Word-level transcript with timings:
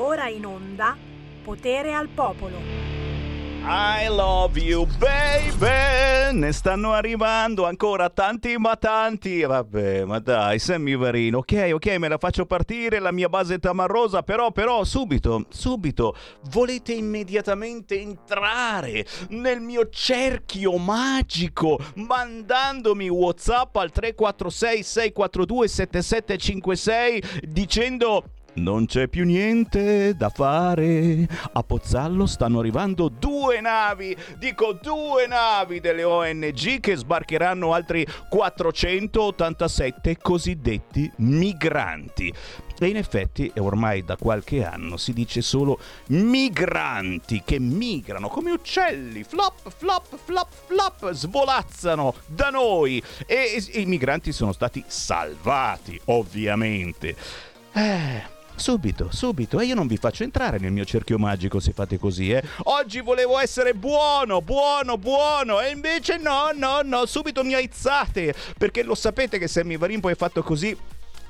Ora 0.00 0.28
in 0.28 0.46
onda 0.46 0.96
Potere 1.42 1.92
al 1.92 2.08
Popolo. 2.08 2.56
I 3.70 4.06
love 4.06 4.56
you 4.60 4.86
baby. 4.98 6.38
Ne 6.38 6.52
stanno 6.52 6.92
arrivando 6.92 7.66
ancora 7.66 8.08
tanti 8.08 8.56
ma 8.58 8.76
tanti. 8.76 9.42
Vabbè 9.42 10.04
ma 10.04 10.20
dai 10.20 10.60
Sammy 10.60 10.96
Varino. 10.96 11.38
Ok 11.38 11.70
ok 11.72 11.96
me 11.98 12.06
la 12.06 12.16
faccio 12.16 12.46
partire 12.46 13.00
la 13.00 13.10
mia 13.10 13.28
base 13.28 13.58
tamarrosa 13.58 14.22
Però 14.22 14.52
però 14.52 14.84
subito 14.84 15.46
subito 15.48 16.14
Volete 16.50 16.92
immediatamente 16.92 18.00
entrare 18.00 19.04
Nel 19.30 19.60
mio 19.60 19.88
cerchio 19.88 20.78
magico 20.78 21.78
Mandandomi 21.94 23.08
whatsapp 23.08 23.74
al 23.76 23.90
346 23.90 24.82
642 24.84 25.68
7756 25.68 27.22
Dicendo 27.48 28.22
non 28.58 28.86
c'è 28.86 29.08
più 29.08 29.24
niente 29.24 30.14
da 30.16 30.28
fare. 30.28 31.26
A 31.52 31.62
Pozzallo 31.62 32.26
stanno 32.26 32.58
arrivando 32.58 33.08
due 33.08 33.60
navi, 33.60 34.16
dico 34.38 34.72
due 34.72 35.26
navi 35.26 35.80
delle 35.80 36.04
ONG 36.04 36.80
che 36.80 36.96
sbarcheranno 36.96 37.72
altri 37.72 38.06
487 38.28 40.18
cosiddetti 40.20 41.10
migranti. 41.16 42.32
E 42.80 42.86
in 42.86 42.96
effetti 42.96 43.50
ormai 43.56 44.04
da 44.04 44.16
qualche 44.16 44.64
anno 44.64 44.96
si 44.96 45.12
dice 45.12 45.42
solo 45.42 45.80
migranti 46.08 47.42
che 47.44 47.58
migrano 47.58 48.28
come 48.28 48.52
uccelli, 48.52 49.24
flop, 49.24 49.68
flop, 49.68 50.16
flop, 50.16 50.48
flop, 50.66 51.10
svolazzano 51.10 52.14
da 52.26 52.50
noi. 52.50 53.02
E, 53.26 53.62
e 53.72 53.80
i 53.80 53.86
migranti 53.86 54.30
sono 54.30 54.52
stati 54.52 54.84
salvati, 54.86 56.00
ovviamente. 56.06 57.16
Eh, 57.72 58.36
Subito, 58.58 59.08
subito. 59.12 59.60
E 59.60 59.66
io 59.66 59.74
non 59.74 59.86
vi 59.86 59.96
faccio 59.96 60.24
entrare 60.24 60.58
nel 60.58 60.72
mio 60.72 60.84
cerchio 60.84 61.16
magico 61.16 61.60
se 61.60 61.72
fate 61.72 61.96
così, 61.96 62.32
eh. 62.32 62.42
Oggi 62.64 63.00
volevo 63.00 63.38
essere 63.38 63.72
buono, 63.72 64.42
buono, 64.42 64.98
buono. 64.98 65.60
E 65.60 65.70
invece 65.70 66.16
no, 66.18 66.50
no, 66.54 66.80
no. 66.82 67.06
Subito 67.06 67.44
mi 67.44 67.54
aizzate. 67.54 68.34
Perché 68.58 68.82
lo 68.82 68.96
sapete 68.96 69.38
che 69.38 69.46
Sammy 69.46 69.78
Varin 69.78 70.00
poi 70.00 70.12
è 70.12 70.16
fatto 70.16 70.42
così 70.42 70.76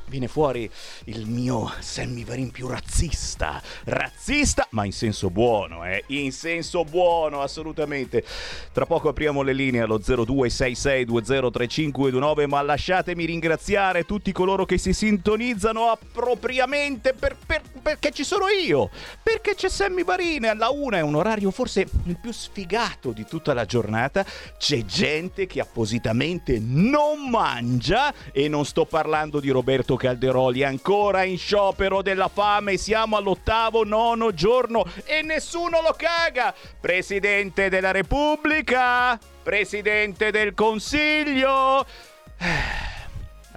viene 0.09 0.29
fuori 0.29 0.71
il 1.05 1.27
mio 1.27 1.73
Sammy 1.79 2.25
Varin 2.25 2.51
più 2.51 2.67
razzista. 2.67 3.63
Razzista, 3.85 4.67
ma 4.71 4.85
in 4.85 4.93
senso 4.93 5.31
buono, 5.31 5.85
eh? 5.85 6.03
In 6.09 6.33
senso 6.33 6.83
buono, 6.85 7.43
assolutamente. 7.43 8.25
Tra 8.73 8.87
poco 8.87 9.09
apriamo 9.09 9.43
le 9.43 9.53
linee 9.53 9.83
allo 9.83 9.99
0266203529, 9.99 12.47
ma 12.47 12.63
lasciatemi 12.63 13.25
ringraziare 13.25 14.05
tutti 14.05 14.33
coloro 14.33 14.65
che 14.65 14.79
si 14.79 14.93
sintonizzano 14.93 15.91
appropriamente 15.91 17.13
per, 17.13 17.37
per, 17.45 17.63
perché 17.83 18.11
ci 18.11 18.25
sono 18.25 18.47
io. 18.49 18.91
Perché 19.23 19.55
c'è 19.55 19.69
Sammy 19.69 20.05
Varin 20.05 20.47
alla 20.47 20.71
una, 20.71 20.99
è 20.99 21.03
un 21.03 21.15
orario 21.15 21.51
forse 21.51 21.87
il 22.05 22.19
più 22.19 22.33
sfigato 22.33 23.13
di 23.13 23.25
tutta 23.25 23.55
la 23.55 23.65
giornata. 23.65 24.25
C'è 24.57 24.85
gente 24.85 25.47
che 25.47 25.61
appositamente 25.61 26.59
non 26.61 27.31
mangia 27.31 28.13
e 28.33 28.49
non 28.49 28.65
sto 28.65 28.85
parlando 28.85 29.41
di 29.41 29.51
Roberto 29.51 29.97
Calderoli 29.99 30.65
ancora 30.65 31.25
in 31.25 31.37
sciopero 31.37 32.01
della 32.01 32.29
fame, 32.29 32.79
siamo 32.79 33.19
all'ottavo, 33.19 33.85
nono 33.85 34.33
giorno 34.33 34.87
e 35.05 35.21
nessuno 35.21 35.83
lo 35.83 35.95
caga. 35.95 36.55
Presidente 36.81 37.69
della 37.69 37.91
Repubblica, 37.91 39.19
Presidente 39.43 40.31
del 40.31 40.55
Consiglio. 40.55 41.85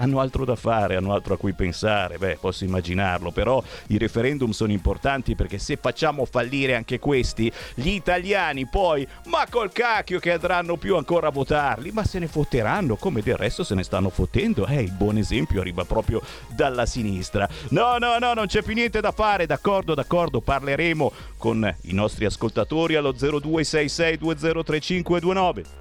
Hanno 0.01 0.19
altro 0.19 0.43
da 0.45 0.55
fare, 0.55 0.95
hanno 0.95 1.13
altro 1.13 1.35
a 1.35 1.37
cui 1.37 1.53
pensare, 1.53 2.17
beh, 2.17 2.39
posso 2.39 2.63
immaginarlo, 2.63 3.29
però 3.31 3.61
i 3.87 3.99
referendum 3.99 4.51
sono 4.51 4.71
importanti 4.71 5.35
perché 5.35 5.59
se 5.59 5.77
facciamo 5.77 6.25
fallire 6.25 6.75
anche 6.75 6.97
questi, 6.99 7.51
gli 7.75 7.89
italiani 7.89 8.65
poi, 8.65 9.07
ma 9.25 9.45
col 9.49 9.71
cacchio 9.71 10.19
che 10.19 10.31
andranno 10.31 10.77
più 10.77 10.95
ancora 10.95 11.27
a 11.27 11.31
votarli, 11.31 11.91
ma 11.91 12.03
se 12.03 12.17
ne 12.19 12.27
fotteranno, 12.27 12.95
come 12.95 13.21
del 13.21 13.37
resto 13.37 13.63
se 13.63 13.75
ne 13.75 13.83
stanno 13.83 14.09
fottendo, 14.09 14.65
eh, 14.65 14.81
il 14.81 14.91
buon 14.91 15.17
esempio 15.17 15.61
arriva 15.61 15.85
proprio 15.85 16.19
dalla 16.47 16.87
sinistra. 16.87 17.47
No, 17.69 17.99
no, 17.99 18.17
no, 18.17 18.33
non 18.33 18.47
c'è 18.47 18.63
più 18.63 18.73
niente 18.73 19.01
da 19.01 19.11
fare, 19.11 19.45
d'accordo, 19.45 19.93
d'accordo, 19.93 20.41
parleremo 20.41 21.11
con 21.37 21.75
i 21.81 21.93
nostri 21.93 22.25
ascoltatori 22.25 22.95
allo 22.95 23.13
0266203529 23.13 25.80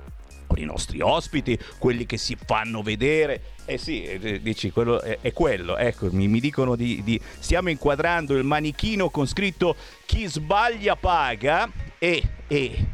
con 0.50 0.58
i 0.58 0.64
nostri 0.64 1.00
ospiti, 1.00 1.56
quelli 1.78 2.06
che 2.06 2.16
si 2.16 2.36
fanno 2.44 2.82
vedere. 2.82 3.42
Eh 3.66 3.78
sì, 3.78 4.02
eh, 4.02 4.42
dici, 4.42 4.72
quello 4.72 5.00
è, 5.00 5.18
è 5.20 5.32
quello. 5.32 5.76
Ecco, 5.76 6.08
mi, 6.10 6.26
mi 6.26 6.40
dicono 6.40 6.74
di, 6.74 7.02
di, 7.04 7.20
Stiamo 7.38 7.70
inquadrando 7.70 8.34
il 8.34 8.42
manichino 8.42 9.10
con 9.10 9.26
scritto 9.26 9.76
chi 10.04 10.26
sbaglia 10.26 10.96
paga 10.96 11.70
e... 11.98 12.22
e 12.48 12.84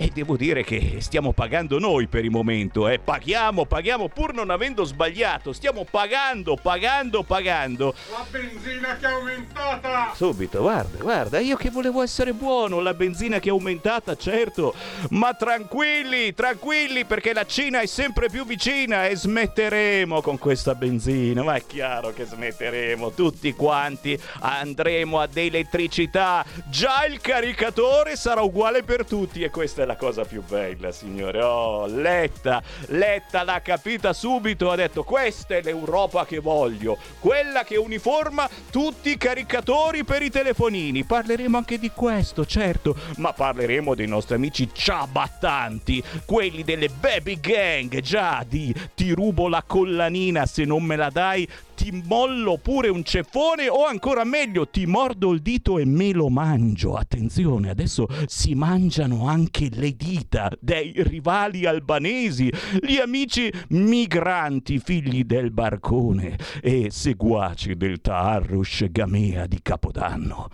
e 0.00 0.12
devo 0.14 0.36
dire 0.36 0.62
che 0.62 0.98
stiamo 1.00 1.32
pagando 1.32 1.80
noi 1.80 2.06
per 2.06 2.24
il 2.24 2.30
momento, 2.30 2.86
eh. 2.86 3.00
Paghiamo, 3.00 3.66
paghiamo 3.66 4.08
pur 4.08 4.32
non 4.32 4.48
avendo 4.48 4.84
sbagliato. 4.84 5.52
Stiamo 5.52 5.84
pagando, 5.84 6.54
pagando, 6.54 7.24
pagando. 7.24 7.92
La 8.12 8.24
benzina 8.30 8.96
che 8.96 9.06
è 9.06 9.10
aumentata! 9.10 10.12
Subito, 10.14 10.60
guarda, 10.60 11.02
guarda, 11.02 11.40
io 11.40 11.56
che 11.56 11.70
volevo 11.70 12.00
essere 12.00 12.32
buono, 12.32 12.78
la 12.78 12.94
benzina 12.94 13.40
che 13.40 13.48
è 13.48 13.52
aumentata, 13.52 14.14
certo. 14.16 14.72
Ma 15.10 15.34
tranquilli, 15.34 16.32
tranquilli, 16.32 17.04
perché 17.04 17.32
la 17.32 17.44
Cina 17.44 17.80
è 17.80 17.86
sempre 17.86 18.28
più 18.28 18.46
vicina 18.46 19.08
e 19.08 19.16
smetteremo 19.16 20.22
con 20.22 20.38
questa 20.38 20.76
benzina. 20.76 21.42
Ma 21.42 21.56
è 21.56 21.66
chiaro 21.66 22.12
che 22.12 22.24
smetteremo, 22.24 23.10
tutti 23.10 23.52
quanti 23.52 24.16
andremo 24.40 25.18
ad 25.18 25.36
elettricità. 25.36 26.44
Già 26.70 27.04
il 27.04 27.20
caricatore 27.20 28.14
sarà 28.14 28.42
uguale 28.42 28.84
per 28.84 29.04
tutti 29.04 29.42
e 29.42 29.50
questa 29.50 29.82
è 29.82 29.86
la 29.88 29.96
cosa 29.96 30.26
più 30.26 30.42
bella, 30.46 30.92
signore. 30.92 31.42
Oh, 31.42 31.86
Letta, 31.86 32.62
Letta 32.88 33.42
l'ha 33.42 33.62
capita 33.62 34.12
subito, 34.12 34.70
ha 34.70 34.76
detto 34.76 35.02
questa 35.02 35.56
è 35.56 35.62
l'Europa 35.62 36.26
che 36.26 36.40
voglio, 36.40 36.98
quella 37.18 37.64
che 37.64 37.78
uniforma 37.78 38.46
tutti 38.70 39.10
i 39.10 39.16
caricatori 39.16 40.04
per 40.04 40.20
i 40.20 40.30
telefonini. 40.30 41.04
Parleremo 41.04 41.56
anche 41.56 41.78
di 41.78 41.90
questo, 41.90 42.44
certo, 42.44 42.94
ma 43.16 43.32
parleremo 43.32 43.94
dei 43.94 44.06
nostri 44.06 44.34
amici 44.34 44.68
ciabattanti, 44.70 46.04
quelli 46.26 46.62
delle 46.64 46.90
baby 46.90 47.40
gang, 47.40 48.00
già 48.00 48.44
di 48.46 48.74
ti 48.94 49.12
rubo 49.12 49.48
la 49.48 49.64
collanina 49.66 50.44
se 50.44 50.66
non 50.66 50.82
me 50.82 50.96
la 50.96 51.08
dai, 51.08 51.48
ti 51.78 52.02
mollo 52.04 52.58
pure 52.58 52.88
un 52.88 53.04
ceffone 53.04 53.68
o 53.68 53.84
ancora 53.84 54.24
meglio 54.24 54.68
ti 54.68 54.84
mordo 54.84 55.30
il 55.30 55.40
dito 55.40 55.78
e 55.78 55.84
me 55.84 56.10
lo 56.12 56.28
mangio. 56.28 56.94
Attenzione, 56.94 57.70
adesso 57.70 58.08
si 58.26 58.56
mangiano 58.56 59.28
anche 59.28 59.68
le 59.70 59.94
dita 59.94 60.50
dei 60.58 60.92
rivali 60.96 61.66
albanesi, 61.66 62.52
gli 62.80 62.96
amici 62.96 63.48
migranti 63.68 64.80
figli 64.80 65.22
del 65.22 65.52
barcone 65.52 66.36
e 66.60 66.88
seguaci 66.90 67.76
del 67.76 68.00
Taarrush 68.00 68.86
Gamea 68.90 69.46
di 69.46 69.60
Capodanno. 69.62 70.48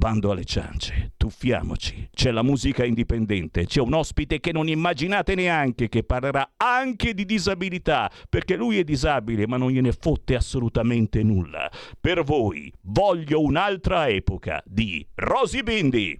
Bando 0.00 0.30
alle 0.30 0.46
ciance, 0.46 1.12
tuffiamoci. 1.18 2.08
C'è 2.10 2.30
la 2.30 2.42
musica 2.42 2.86
indipendente, 2.86 3.66
c'è 3.66 3.82
un 3.82 3.92
ospite 3.92 4.40
che 4.40 4.50
non 4.50 4.66
immaginate 4.66 5.34
neanche 5.34 5.90
che 5.90 6.04
parlerà 6.04 6.52
anche 6.56 7.12
di 7.12 7.26
disabilità, 7.26 8.10
perché 8.30 8.56
lui 8.56 8.78
è 8.78 8.82
disabile 8.82 9.46
ma 9.46 9.58
non 9.58 9.70
gliene 9.70 9.92
fotte 9.92 10.36
assolutamente 10.36 11.22
nulla. 11.22 11.70
Per 12.00 12.22
voi 12.22 12.72
voglio 12.84 13.42
un'altra 13.42 14.08
epoca 14.08 14.62
di 14.64 15.06
Rosy 15.16 15.62
Bindi. 15.62 16.18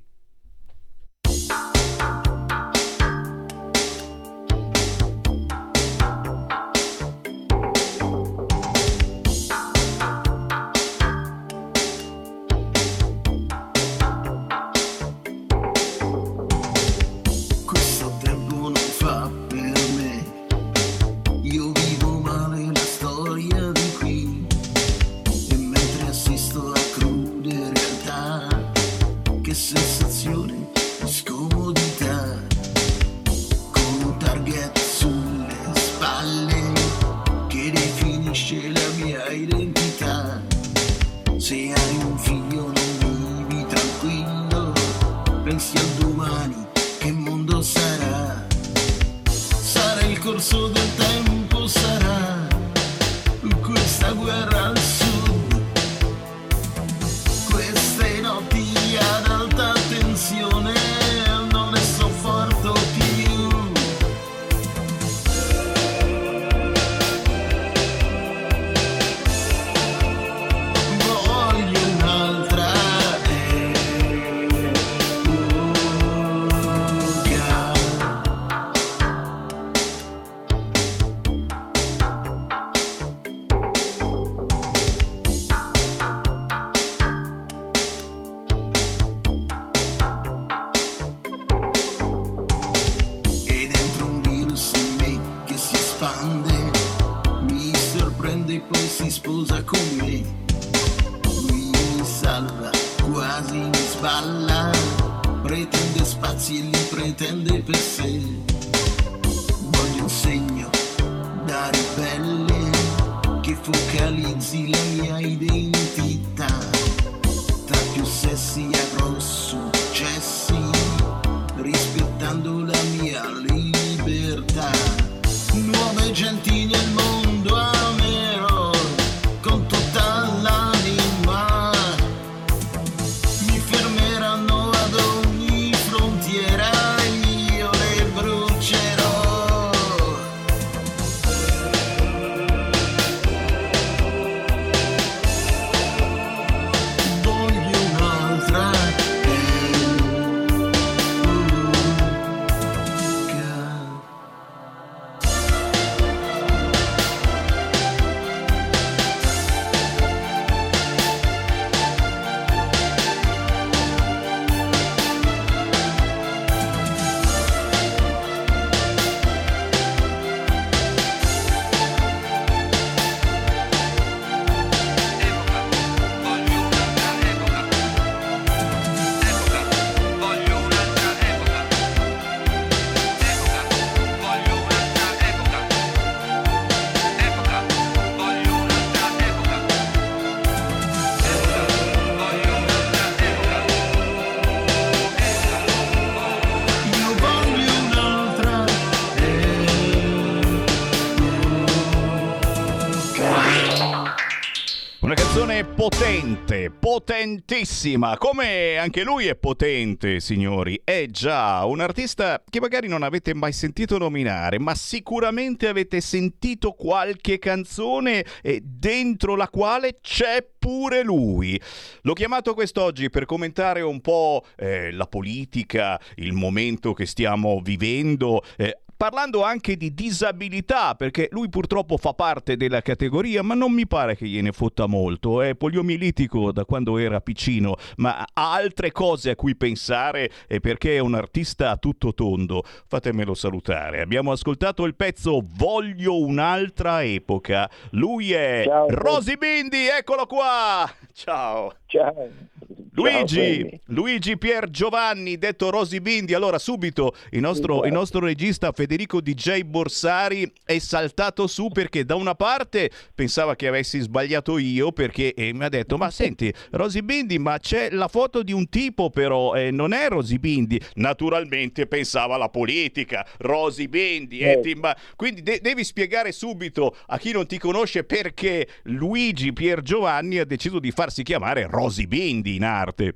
Una 205.10 205.20
canzone 205.20 205.64
potente, 205.64 206.70
potentissima, 206.70 208.16
come 208.16 208.76
anche 208.78 209.02
lui 209.02 209.26
è 209.26 209.34
potente, 209.34 210.20
signori. 210.20 210.80
È 210.84 211.06
già 211.06 211.64
un 211.64 211.80
artista 211.80 212.40
che 212.48 212.60
magari 212.60 212.86
non 212.86 213.02
avete 213.02 213.34
mai 213.34 213.52
sentito 213.52 213.98
nominare, 213.98 214.60
ma 214.60 214.72
sicuramente 214.76 215.66
avete 215.66 216.00
sentito 216.00 216.74
qualche 216.74 217.40
canzone 217.40 218.24
dentro 218.62 219.34
la 219.34 219.48
quale 219.48 219.98
c'è 220.00 220.46
pure 220.56 221.02
lui. 221.02 221.60
L'ho 222.02 222.12
chiamato 222.12 222.54
quest'oggi 222.54 223.10
per 223.10 223.24
commentare 223.24 223.80
un 223.80 224.00
po' 224.00 224.44
eh, 224.56 224.92
la 224.92 225.06
politica, 225.06 226.00
il 226.18 226.34
momento 226.34 226.92
che 226.92 227.06
stiamo 227.06 227.60
vivendo. 227.60 228.44
eh, 228.56 228.78
Parlando 229.00 229.42
anche 229.42 229.78
di 229.78 229.94
disabilità, 229.94 230.94
perché 230.94 231.28
lui 231.30 231.48
purtroppo 231.48 231.96
fa 231.96 232.12
parte 232.12 232.58
della 232.58 232.82
categoria, 232.82 233.42
ma 233.42 233.54
non 233.54 233.72
mi 233.72 233.86
pare 233.86 234.14
che 234.14 234.26
gliene 234.26 234.52
fotta 234.52 234.86
molto. 234.86 235.40
È 235.40 235.54
poliomielitico 235.54 236.52
da 236.52 236.66
quando 236.66 236.98
era 236.98 237.22
piccino, 237.22 237.76
ma 237.96 238.26
ha 238.30 238.52
altre 238.52 238.92
cose 238.92 239.30
a 239.30 239.36
cui 239.36 239.56
pensare 239.56 240.30
e 240.46 240.60
perché 240.60 240.96
è 240.96 240.98
un 240.98 241.14
artista 241.14 241.70
a 241.70 241.78
tutto 241.78 242.12
tondo. 242.12 242.62
Fatemelo 242.62 243.32
salutare. 243.32 244.02
Abbiamo 244.02 244.32
ascoltato 244.32 244.84
il 244.84 244.94
pezzo 244.94 245.42
Voglio 245.42 246.18
un'altra 246.18 247.02
epoca. 247.02 247.70
Lui 247.92 248.34
è 248.34 248.64
Ciao. 248.66 248.86
Rosy 248.90 249.38
Bindi, 249.38 249.86
eccolo 249.88 250.26
qua! 250.26 250.86
Ciao! 251.14 251.72
Ciao. 251.86 252.49
Luigi, 252.92 253.80
Luigi 253.86 254.36
Pier 254.36 254.68
Giovanni, 254.68 255.38
detto 255.38 255.70
Rosy 255.70 256.00
Bindi. 256.00 256.34
Allora, 256.34 256.58
subito 256.58 257.14
il 257.30 257.40
nostro, 257.40 257.84
il 257.84 257.92
nostro 257.92 258.20
regista 258.20 258.72
Federico 258.72 259.20
DJ 259.20 259.62
Borsari 259.62 260.50
è 260.64 260.78
saltato 260.78 261.46
su 261.46 261.68
perché 261.68 262.04
da 262.04 262.16
una 262.16 262.34
parte 262.34 262.90
pensava 263.14 263.54
che 263.54 263.68
avessi 263.68 264.00
sbagliato 264.00 264.58
io 264.58 264.90
perché 264.92 265.34
e 265.34 265.52
mi 265.52 265.64
ha 265.64 265.68
detto 265.68 265.96
ma 265.96 266.10
senti 266.10 266.52
Rosy 266.72 267.02
Bindi 267.02 267.38
ma 267.38 267.58
c'è 267.58 267.90
la 267.90 268.08
foto 268.08 268.42
di 268.42 268.52
un 268.52 268.68
tipo 268.68 269.10
però 269.10 269.54
eh, 269.54 269.70
non 269.70 269.92
è 269.92 270.08
Rosy 270.08 270.38
Bindi 270.38 270.80
naturalmente 270.94 271.86
pensava 271.86 272.34
alla 272.34 272.48
politica 272.48 273.26
Rosy 273.38 273.86
Bindi 273.88 274.38
eh, 274.40 274.50
Eh. 274.52 274.60
ti- 274.60 274.74
ma- 274.74 274.96
quindi 275.16 275.42
de- 275.42 275.60
devi 275.62 275.84
spiegare 275.84 276.32
subito 276.32 276.96
a 277.06 277.18
chi 277.18 277.32
non 277.32 277.46
ti 277.46 277.58
conosce 277.58 278.04
perché 278.04 278.66
Luigi 278.84 279.52
Pier 279.52 279.80
Giovanni 279.82 280.38
ha 280.38 280.44
deciso 280.44 280.78
di 280.78 280.90
farsi 280.90 281.22
chiamare 281.22 281.66
Rosy 281.68 282.06
Bindi 282.06 282.56
in 282.56 282.64
arte 282.80 283.14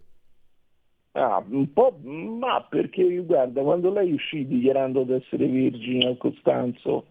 Ah, 1.16 1.38
un 1.48 1.72
po', 1.72 1.96
ma 2.02 2.60
perché 2.68 3.04
guarda, 3.24 3.62
quando 3.62 3.92
lei 3.92 4.12
uscì 4.12 4.46
dichiarando 4.46 5.04
di 5.04 5.12
essere 5.12 5.46
vergine 5.46 6.08
a 6.10 6.16
Costanzo, 6.16 7.06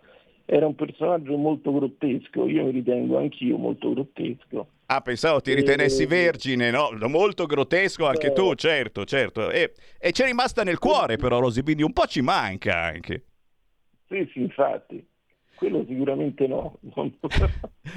era 0.45 0.67
un 0.67 0.75
personaggio 0.75 1.38
molto 1.38 1.72
grottesco, 1.74 2.45
io 2.48 2.65
mi 2.65 2.72
ritengo 2.72 3.17
anch'io 3.17 3.57
molto 3.57 3.91
grottesco. 3.93 4.67
Ah, 4.88 5.01
pensavo 5.01 5.39
ti 5.39 5.51
Eh, 5.51 5.55
ritenessi 5.55 6.05
vergine, 6.05 6.69
no? 6.69 6.89
Molto 7.07 7.45
grottesco 7.45 8.05
anche 8.05 8.27
Eh. 8.27 8.33
tu, 8.33 8.53
certo, 8.55 9.05
certo. 9.05 9.50
E, 9.50 9.74
e 9.98 10.12
c'è 10.12 10.25
rimasta 10.25 10.63
nel 10.63 10.77
cuore 10.79 11.15
però 11.15 11.39
Rosy 11.39 11.62
Bindi, 11.63 11.83
un 11.83 11.93
po' 11.93 12.05
ci 12.05 12.22
manca 12.22 12.77
anche. 12.81 13.24
Sì, 14.07 14.29
sì, 14.31 14.41
infatti, 14.41 15.05
quello 15.63 15.86
sicuramente 15.88 16.48
no. 16.48 16.77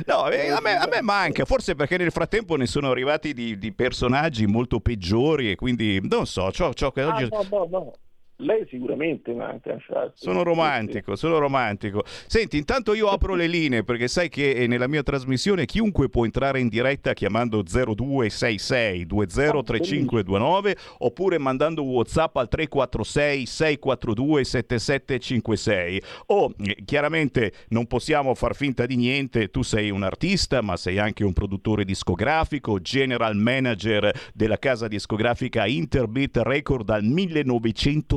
No, 0.07 0.29
eh, 0.31 0.51
a, 0.51 0.61
me, 0.61 0.77
a 0.77 0.87
me 0.87 1.01
manca, 1.01 1.45
forse 1.45 1.75
perché 1.75 1.97
nel 1.97 2.11
frattempo 2.11 2.57
ne 2.57 2.67
sono 2.67 2.91
arrivati 2.91 3.33
di, 3.33 3.57
di 3.59 3.73
personaggi 3.73 4.47
molto 4.47 4.81
peggiori 4.81 5.51
e 5.51 5.55
quindi 5.57 6.01
non 6.03 6.27
so, 6.27 6.51
ciò, 6.53 6.73
ciò 6.73 6.91
che 6.93 7.01
Ah, 7.03 7.15
oggi... 7.15 7.29
no, 7.31 7.47
no, 7.51 7.67
no. 7.71 7.93
Lei 8.41 8.67
sicuramente 8.69 9.33
manca, 9.33 9.73
infatti. 9.73 10.13
Sono 10.17 10.43
romantico, 10.43 11.17
sono 11.17 11.39
romantico. 11.39 12.05
Senti, 12.27 12.59
intanto 12.59 12.93
io 12.93 13.09
apro 13.09 13.35
le 13.35 13.47
linee 13.47 13.83
perché 13.83 14.09
sai 14.09 14.29
che 14.29 14.51
eh, 14.51 14.67
nella 14.67 14.89
mia 14.89 15.03
trasmissione 15.03 15.65
chiunque 15.65 16.11
può 16.11 16.27
entrare 16.27 16.61
in 16.61 16.69
diretta 16.69 17.15
chiamando 17.15 17.63
0266 17.63 19.07
203529 19.07 20.77
oppure 20.99 21.39
mandando 21.39 21.83
WhatsApp 21.83 22.37
al 22.37 22.49
346 22.49 23.47
642 23.47 24.45
7756. 24.45 26.03
O 26.27 26.53
eh, 26.59 26.77
chiaramente 26.85 27.53
non 27.69 27.87
possiamo 27.87 28.35
far 28.35 28.55
finta 28.55 28.85
di 28.85 28.97
niente, 28.97 29.49
tu 29.49 29.63
sei 29.63 29.89
un 29.89 30.03
artista, 30.03 30.61
ma 30.61 30.77
sei 30.77 30.99
anche 30.99 31.25
un 31.25 31.33
produttore 31.33 31.87
discografico, 31.87 32.81
general 32.81 33.35
manager 33.35 34.13
della 34.35 34.59
casa 34.59 34.89
discografica 34.89 35.65
Interbeat 35.65 36.37
Record 36.43 36.85
dal 36.85 37.03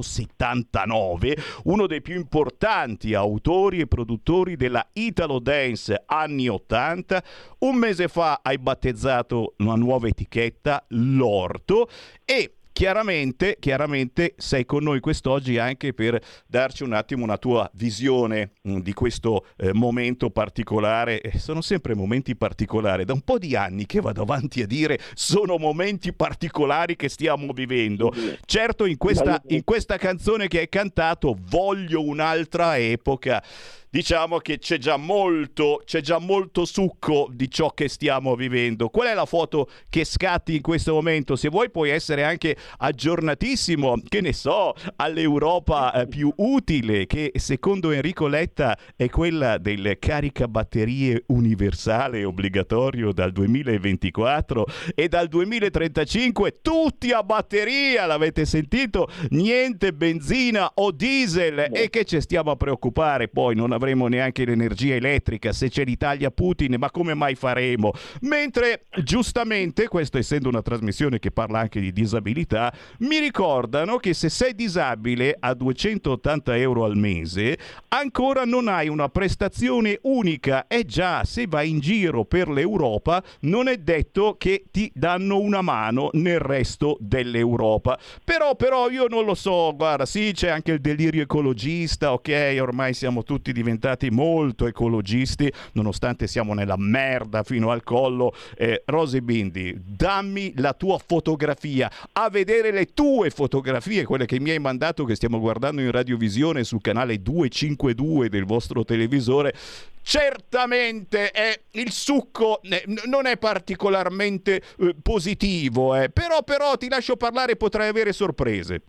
1979, 0.09 1.37
uno 1.65 1.87
dei 1.87 2.01
più 2.01 2.15
importanti 2.15 3.13
autori 3.13 3.79
e 3.79 3.87
produttori 3.87 4.55
della 4.55 4.85
Italo 4.93 5.39
Dance 5.39 6.03
anni 6.05 6.47
80. 6.47 7.23
Un 7.59 7.75
mese 7.75 8.07
fa 8.07 8.39
hai 8.41 8.57
battezzato 8.57 9.53
una 9.57 9.75
nuova 9.75 10.07
etichetta, 10.07 10.83
l'Orto, 10.89 11.89
e 12.25 12.58
Chiaramente, 12.71 13.57
chiaramente 13.59 14.35
sei 14.37 14.65
con 14.65 14.83
noi 14.83 15.01
quest'oggi 15.01 15.57
anche 15.57 15.93
per 15.93 16.21
darci 16.47 16.83
un 16.83 16.93
attimo 16.93 17.23
una 17.25 17.37
tua 17.37 17.69
visione 17.73 18.51
mh, 18.61 18.79
di 18.79 18.93
questo 18.93 19.45
eh, 19.57 19.73
momento 19.73 20.29
particolare. 20.29 21.19
Eh, 21.19 21.39
sono 21.39 21.61
sempre 21.61 21.93
momenti 21.93 22.35
particolari, 22.35 23.03
da 23.03 23.13
un 23.13 23.21
po' 23.21 23.37
di 23.37 23.55
anni 23.55 23.85
che 23.85 23.99
vado 23.99 24.21
avanti 24.21 24.61
a 24.61 24.67
dire 24.67 24.97
sono 25.13 25.57
momenti 25.57 26.13
particolari 26.13 26.95
che 26.95 27.09
stiamo 27.09 27.51
vivendo. 27.51 28.13
Certo 28.45 28.85
in 28.85 28.97
questa, 28.97 29.41
in 29.47 29.63
questa 29.63 29.97
canzone 29.97 30.47
che 30.47 30.59
hai 30.59 30.69
cantato 30.69 31.37
voglio 31.47 32.01
un'altra 32.01 32.77
epoca. 32.77 33.43
Diciamo 33.89 34.37
che 34.37 34.59
c'è 34.59 34.77
già 34.77 34.97
molto, 34.97 35.81
c'è 35.83 36.01
già 36.01 36.19
molto 36.19 36.65
succo 36.65 37.29
di 37.31 37.49
ciò 37.49 37.71
che 37.71 37.89
stiamo 37.89 38.35
vivendo. 38.35 38.89
Qual 38.89 39.07
è 39.07 39.13
la 39.13 39.25
foto 39.25 39.69
che 39.89 40.05
scatti 40.05 40.55
in 40.55 40.61
questo 40.61 40.93
momento? 40.93 41.35
Se 41.35 41.49
vuoi 41.49 41.69
puoi 41.71 41.89
essere 41.89 42.23
anche 42.23 42.55
aggiornatissimo, 42.77 44.01
che 44.07 44.21
ne 44.21 44.33
so, 44.33 44.73
all'Europa 44.97 45.93
eh, 45.93 46.07
più 46.07 46.31
utile, 46.37 47.05
che 47.07 47.31
secondo 47.35 47.91
Enrico 47.91 48.27
Letta 48.27 48.77
è 48.95 49.09
quella 49.09 49.57
del 49.57 49.97
caricabatterie 49.99 51.23
universale 51.27 52.23
obbligatorio 52.23 53.11
dal 53.11 53.31
2024 53.31 54.65
e 54.93 55.07
dal 55.07 55.27
2035 55.27 56.59
tutti 56.61 57.11
a 57.11 57.23
batteria, 57.23 58.05
l'avete 58.05 58.45
sentito? 58.45 59.07
Niente 59.29 59.93
benzina 59.93 60.71
o 60.75 60.91
diesel 60.91 61.69
e 61.71 61.89
che 61.89 62.05
ci 62.05 62.21
stiamo 62.21 62.51
a 62.51 62.55
preoccupare 62.55 63.27
poi 63.27 63.55
non 63.55 63.71
avremo 63.79 64.07
neanche 64.07 64.43
l'energia 64.43 64.95
elettrica 64.95 65.53
se 65.53 65.69
c'è 65.69 65.85
l'Italia 65.85 66.29
Putin, 66.29 66.75
ma 66.77 66.91
come 66.91 67.13
mai 67.13 67.35
faremo? 67.35 67.93
Mentre 68.21 68.85
giustamente, 69.01 69.87
questo 69.87 70.17
essendo 70.17 70.49
una 70.49 70.61
trasmissione 70.61 71.17
che 71.17 71.31
parla 71.31 71.59
anche 71.59 71.79
di 71.79 71.93
disabilità, 71.93 72.73
mi 72.99 73.19
ricordano 73.19 73.97
che 73.97 74.13
se 74.13 74.29
sei 74.29 74.53
disabile 74.53 75.35
a 75.39 75.53
280 75.53 76.57
euro 76.57 76.83
al 76.83 76.97
mese, 76.97 77.57
ancora 77.87 78.43
non 78.43 78.67
hai 78.67 78.89
una 78.89 79.07
prestazione 79.07 79.99
unica. 80.03 80.67
E 80.67 80.85
già, 80.85 81.23
se 81.23 81.47
vai 81.47 81.69
in 81.69 81.79
giro 81.79 82.25
per 82.25 82.49
l'Europa, 82.49 83.23
non 83.41 83.69
è 83.69 83.77
detto 83.77 84.35
che 84.37 84.65
ti 84.71 84.91
danno 84.93 85.39
una 85.39 85.61
mano 85.61 86.09
nel 86.13 86.39
resto 86.39 86.97
dell'Europa. 86.99 87.97
Però, 88.23 88.55
però, 88.55 88.89
io 88.89 89.07
non 89.07 89.23
lo 89.23 89.35
so, 89.35 89.73
guarda, 89.75 90.05
sì, 90.05 90.31
c'è 90.33 90.49
anche 90.49 90.73
il 90.73 90.81
delirio 90.81 91.23
ecologista, 91.23 92.11
ok, 92.11 92.57
ormai 92.59 92.93
siamo 92.93 93.23
tutti 93.23 93.51
diventati 93.53 93.67
molto 94.09 94.67
ecologisti, 94.67 95.51
nonostante 95.73 96.27
siamo 96.27 96.53
nella 96.53 96.77
merda 96.77 97.43
fino 97.43 97.71
al 97.71 97.83
collo. 97.83 98.33
Eh, 98.55 98.83
Rosy 98.85 99.21
Bindi, 99.21 99.75
dammi 99.77 100.53
la 100.57 100.73
tua 100.73 100.97
fotografia, 100.97 101.91
a 102.13 102.29
vedere 102.29 102.71
le 102.71 102.93
tue 102.93 103.29
fotografie, 103.29 104.05
quelle 104.05 104.25
che 104.25 104.39
mi 104.39 104.51
hai 104.51 104.59
mandato, 104.59 105.03
che 105.03 105.15
stiamo 105.15 105.39
guardando 105.39 105.81
in 105.81 105.91
radiovisione 105.91 106.63
sul 106.63 106.81
canale 106.81 107.21
252 107.21 108.29
del 108.29 108.45
vostro 108.45 108.83
televisore. 108.83 109.53
Certamente 110.01 111.29
è 111.31 111.59
il 111.71 111.91
succo 111.91 112.61
eh, 112.63 112.83
non 113.05 113.25
è 113.25 113.37
particolarmente 113.37 114.61
eh, 114.79 114.95
positivo, 115.01 115.95
eh, 115.95 116.09
però, 116.09 116.41
però 116.43 116.75
ti 116.77 116.89
lascio 116.89 117.15
parlare, 117.15 117.55
potrai 117.55 117.89
avere 117.89 118.13
sorprese. 118.13 118.81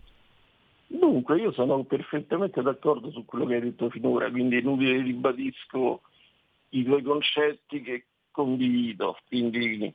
Dunque, 0.93 1.39
io 1.39 1.53
sono 1.53 1.83
perfettamente 1.85 2.61
d'accordo 2.61 3.11
su 3.11 3.23
quello 3.23 3.45
che 3.45 3.55
hai 3.55 3.61
detto 3.61 3.89
finora, 3.89 4.29
quindi 4.29 4.57
inutile 4.57 5.01
ribadisco 5.01 6.01
i 6.69 6.83
tuoi 6.83 7.01
concetti 7.01 7.81
che 7.81 8.05
condivido. 8.29 9.17
Quindi, 9.27 9.93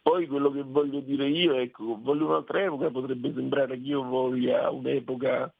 poi 0.00 0.26
quello 0.26 0.50
che 0.50 0.62
voglio 0.62 1.00
dire 1.00 1.28
io, 1.28 1.54
ecco, 1.54 1.98
voglio 2.00 2.28
un'altra 2.28 2.62
epoca, 2.62 2.90
potrebbe 2.90 3.32
sembrare 3.34 3.76
che 3.78 3.86
io 3.88 4.02
voglia 4.04 4.70
un'epoca, 4.70 5.52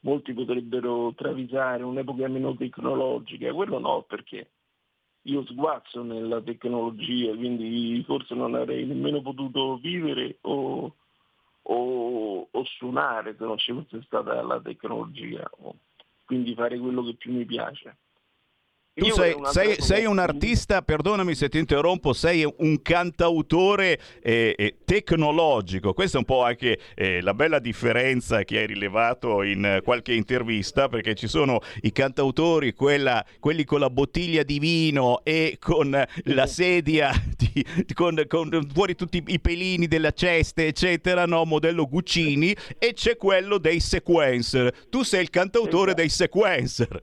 molti 0.00 0.32
potrebbero 0.32 1.12
travisare, 1.14 1.82
un'epoca 1.82 2.28
meno 2.28 2.54
tecnologica, 2.54 3.52
quello 3.52 3.78
no, 3.80 4.04
perché 4.06 4.48
io 5.22 5.44
sguazzo 5.44 6.02
nella 6.02 6.40
tecnologia, 6.40 7.34
quindi 7.34 8.00
forse 8.06 8.34
non 8.34 8.54
avrei 8.54 8.84
nemmeno 8.84 9.22
potuto 9.22 9.76
vivere 9.78 10.38
o 10.42 10.94
o, 11.66 12.48
o 12.50 12.64
suonare 12.64 13.36
se 13.36 13.44
non 13.44 13.58
ci 13.58 13.72
fosse 13.72 14.02
stata 14.02 14.40
la 14.42 14.60
tecnologia, 14.60 15.48
quindi 16.24 16.54
fare 16.54 16.78
quello 16.78 17.02
che 17.04 17.14
più 17.14 17.32
mi 17.32 17.44
piace. 17.44 17.98
Tu 18.96 19.10
sei, 19.10 19.34
sei- 19.50 19.74
sei 19.80 20.04
un 20.04 20.20
artista, 20.20 20.80
perdonami 20.80 21.34
se 21.34 21.48
ti 21.48 21.58
interrompo, 21.58 22.12
sei 22.12 22.48
un 22.58 22.80
cantautore 22.80 23.98
eh, 24.22 24.54
eh, 24.56 24.76
tecnologico. 24.84 25.92
Questa 25.92 26.14
è 26.16 26.20
un 26.20 26.24
po' 26.24 26.44
anche 26.44 26.78
eh, 26.94 27.20
la 27.20 27.34
bella 27.34 27.58
differenza 27.58 28.44
che 28.44 28.58
hai 28.60 28.66
rilevato 28.68 29.42
in 29.42 29.64
eh, 29.64 29.80
qualche 29.82 30.14
intervista, 30.14 30.88
perché 30.88 31.16
ci 31.16 31.26
sono 31.26 31.58
i 31.80 31.90
cantautori, 31.90 32.72
quella- 32.72 33.24
quelli 33.40 33.64
con 33.64 33.80
la 33.80 33.90
bottiglia 33.90 34.44
di 34.44 34.60
vino 34.60 35.24
e 35.24 35.56
con 35.58 35.90
la 36.22 36.46
sedia, 36.46 37.10
di- 37.36 37.66
con, 37.94 38.22
con 38.28 38.64
fuori 38.72 38.94
tutti 38.94 39.20
i 39.26 39.40
pelini 39.40 39.88
della 39.88 40.12
ceste, 40.12 40.68
eccetera, 40.68 41.26
no? 41.26 41.44
modello 41.44 41.88
Guccini, 41.88 42.54
e 42.78 42.92
c'è 42.92 43.16
quello 43.16 43.58
dei 43.58 43.80
sequencer. 43.80 44.86
Tu 44.88 45.02
sei 45.02 45.22
il 45.22 45.30
cantautore 45.30 45.86
Esatto. 45.86 45.94
dei 46.00 46.08
sequencer. 46.08 47.02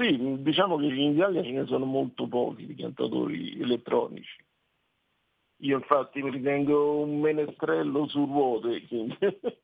Sì, 0.00 0.42
diciamo 0.42 0.78
che 0.78 0.86
in 0.86 1.12
Italia 1.12 1.42
ce 1.42 1.50
ne 1.50 1.66
sono 1.66 1.84
molto 1.84 2.26
pochi 2.26 2.64
di 2.64 2.74
cantatori 2.74 3.60
elettronici. 3.60 4.42
Io 5.62 5.76
infatti 5.76 6.22
mi 6.22 6.30
ritengo 6.30 7.00
un 7.00 7.20
menestrello 7.20 8.08
su 8.08 8.24
ruote. 8.24 8.82
quindi- 8.86 9.18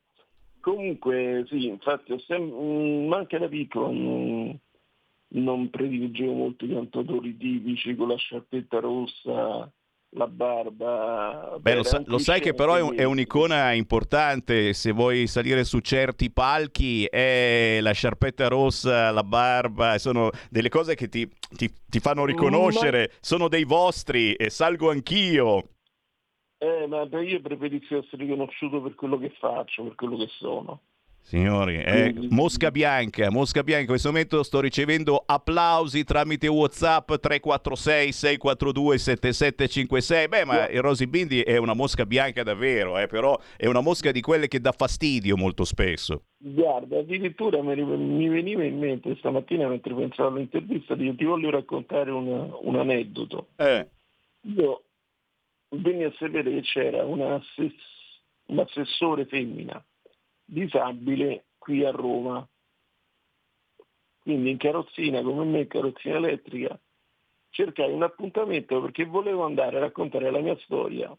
Comunque 0.60 1.46
sì, 1.48 1.68
infatti 1.68 2.12
ho 2.12 2.18
sem- 2.18 3.06
ma 3.06 3.16
anche 3.18 3.38
da 3.38 3.48
piccolo 3.48 3.90
non, 3.92 4.60
non 5.28 5.70
prediligevo 5.70 6.32
molto 6.32 6.66
i 6.66 6.72
cantatori 6.74 7.34
tipici 7.36 7.94
con 7.94 8.08
la 8.08 8.16
sciarpetta 8.16 8.80
rossa, 8.80 9.72
la 10.16 10.26
barba. 10.26 11.56
Beh, 11.60 11.74
lo, 11.74 11.82
sa- 11.82 12.02
lo 12.06 12.18
sai 12.18 12.40
che 12.40 12.54
però 12.54 12.74
è, 12.74 12.80
un- 12.80 12.94
è 12.96 13.04
un'icona 13.04 13.72
importante, 13.72 14.72
se 14.72 14.90
vuoi 14.92 15.26
salire 15.26 15.62
su 15.64 15.80
certi 15.80 16.30
palchi, 16.30 17.04
è 17.04 17.78
la 17.82 17.92
sciarpetta 17.92 18.48
rossa, 18.48 19.10
la 19.10 19.22
barba, 19.22 19.98
sono 19.98 20.30
delle 20.50 20.70
cose 20.70 20.94
che 20.94 21.08
ti, 21.08 21.28
ti- 21.54 21.70
ti 21.86 22.00
fanno 22.00 22.24
riconoscere, 22.24 23.12
sono 23.20 23.48
dei 23.48 23.64
vostri 23.64 24.32
e 24.34 24.48
salgo 24.48 24.90
anch'io. 24.90 25.70
Eh, 26.58 26.86
ma 26.86 27.06
io 27.20 27.40
preferisco 27.42 27.98
essere 27.98 28.24
riconosciuto 28.24 28.80
per 28.80 28.94
quello 28.94 29.18
che 29.18 29.30
faccio, 29.38 29.82
per 29.82 29.94
quello 29.94 30.16
che 30.16 30.28
sono. 30.38 30.80
Signori, 31.26 31.82
Quindi- 31.82 32.28
Mosca 32.30 32.70
Bianca, 32.70 33.32
Mosca 33.32 33.64
Bianca, 33.64 33.80
in 33.80 33.88
questo 33.88 34.10
momento 34.10 34.44
sto 34.44 34.60
ricevendo 34.60 35.20
applausi 35.26 36.04
tramite 36.04 36.46
Whatsapp 36.46 37.04
346 37.04 38.12
642 38.12 38.96
7756. 38.96 40.28
Beh, 40.28 40.44
ma 40.44 40.68
il 40.68 40.80
Rosy 40.80 41.06
Bindi 41.06 41.40
è 41.40 41.56
una 41.56 41.74
mosca 41.74 42.06
bianca 42.06 42.44
davvero, 42.44 42.96
eh, 42.96 43.08
però 43.08 43.36
è 43.56 43.66
una 43.66 43.80
mosca 43.80 44.12
di 44.12 44.20
quelle 44.20 44.46
che 44.46 44.60
dà 44.60 44.70
fastidio 44.70 45.36
molto 45.36 45.64
spesso. 45.64 46.26
Guarda, 46.38 47.00
addirittura 47.00 47.60
mi, 47.60 48.28
veniva 48.28 48.62
in 48.62 48.78
mente 48.78 49.16
stamattina 49.16 49.66
mentre 49.66 49.94
pensavo 49.94 50.36
all'intervista, 50.36 50.94
dico, 50.94 51.16
ti 51.16 51.24
voglio 51.24 51.50
raccontare 51.50 52.12
un, 52.12 52.56
un 52.62 52.76
aneddoto. 52.76 53.48
Eh. 53.56 53.84
Io 54.42 54.82
venni 55.70 56.04
a 56.04 56.12
sapere 56.20 56.52
che 56.52 56.60
c'era 56.60 57.04
un 57.04 57.42
assessore 58.60 59.24
femmina 59.24 59.84
disabile 60.46 61.46
qui 61.58 61.84
a 61.84 61.90
Roma, 61.90 62.46
quindi 64.22 64.50
in 64.50 64.56
carrozzina 64.56 65.22
come 65.22 65.44
me, 65.44 65.60
in 65.60 65.66
carrozzina 65.66 66.16
elettrica, 66.16 66.78
cercai 67.50 67.92
un 67.92 68.02
appuntamento 68.02 68.80
perché 68.80 69.04
volevo 69.04 69.44
andare 69.44 69.76
a 69.76 69.80
raccontare 69.80 70.30
la 70.30 70.40
mia 70.40 70.56
storia, 70.58 71.14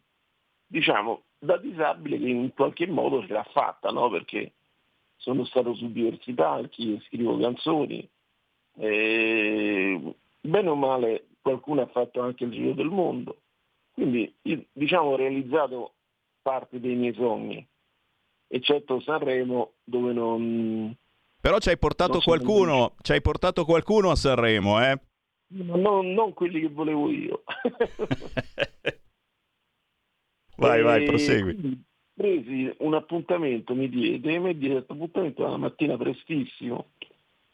diciamo, 0.66 1.22
da 1.38 1.56
disabile 1.56 2.18
che 2.18 2.28
in 2.28 2.52
qualche 2.54 2.86
modo 2.86 3.24
ce 3.26 3.32
l'ha 3.32 3.44
fatta, 3.44 3.90
no? 3.90 4.10
Perché 4.10 4.52
sono 5.16 5.44
stato 5.44 5.74
su 5.74 5.90
diversi 5.92 6.32
palchi, 6.32 7.00
scrivo 7.06 7.38
canzoni, 7.38 8.08
e 8.76 10.14
bene 10.40 10.68
o 10.68 10.74
male 10.74 11.26
qualcuno 11.40 11.82
ha 11.82 11.86
fatto 11.86 12.20
anche 12.20 12.44
il 12.44 12.50
giro 12.50 12.72
del 12.72 12.88
mondo, 12.88 13.42
quindi 13.92 14.32
diciamo 14.72 15.10
ho 15.10 15.16
realizzato 15.16 15.94
parte 16.42 16.78
dei 16.78 16.94
miei 16.94 17.14
sogni, 17.14 17.66
eccetto 18.48 19.00
Sanremo 19.00 19.74
dove 19.84 20.12
non, 20.12 20.96
Però 21.40 21.58
ci 21.58 21.68
hai 21.68 21.78
portato 21.78 22.20
qualcuno, 22.20 22.94
ci 23.02 23.12
hai 23.12 23.20
portato 23.20 23.64
qualcuno 23.64 24.10
a 24.10 24.16
Sanremo, 24.16 24.82
eh? 24.82 24.98
non, 25.48 26.12
non 26.12 26.32
quelli 26.34 26.60
che 26.60 26.68
volevo 26.68 27.10
io. 27.10 27.42
vai, 30.56 30.82
vai, 30.82 31.04
prosegui. 31.04 31.84
Presi 32.12 32.74
un 32.78 32.94
appuntamento, 32.94 33.74
mi 33.74 33.88
diede, 33.88 34.38
mi 34.38 34.58
diede 34.58 34.74
questo 34.74 34.92
appuntamento 34.94 35.42
la 35.42 35.56
mattina 35.56 35.96
prestissimo. 35.96 36.90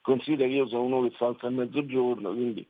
Considera 0.00 0.48
che 0.48 0.54
io 0.54 0.66
sono 0.68 0.84
uno 0.84 1.08
che 1.08 1.14
salta 1.16 1.46
a 1.46 1.50
mezzogiorno, 1.50 2.32
quindi... 2.32 2.66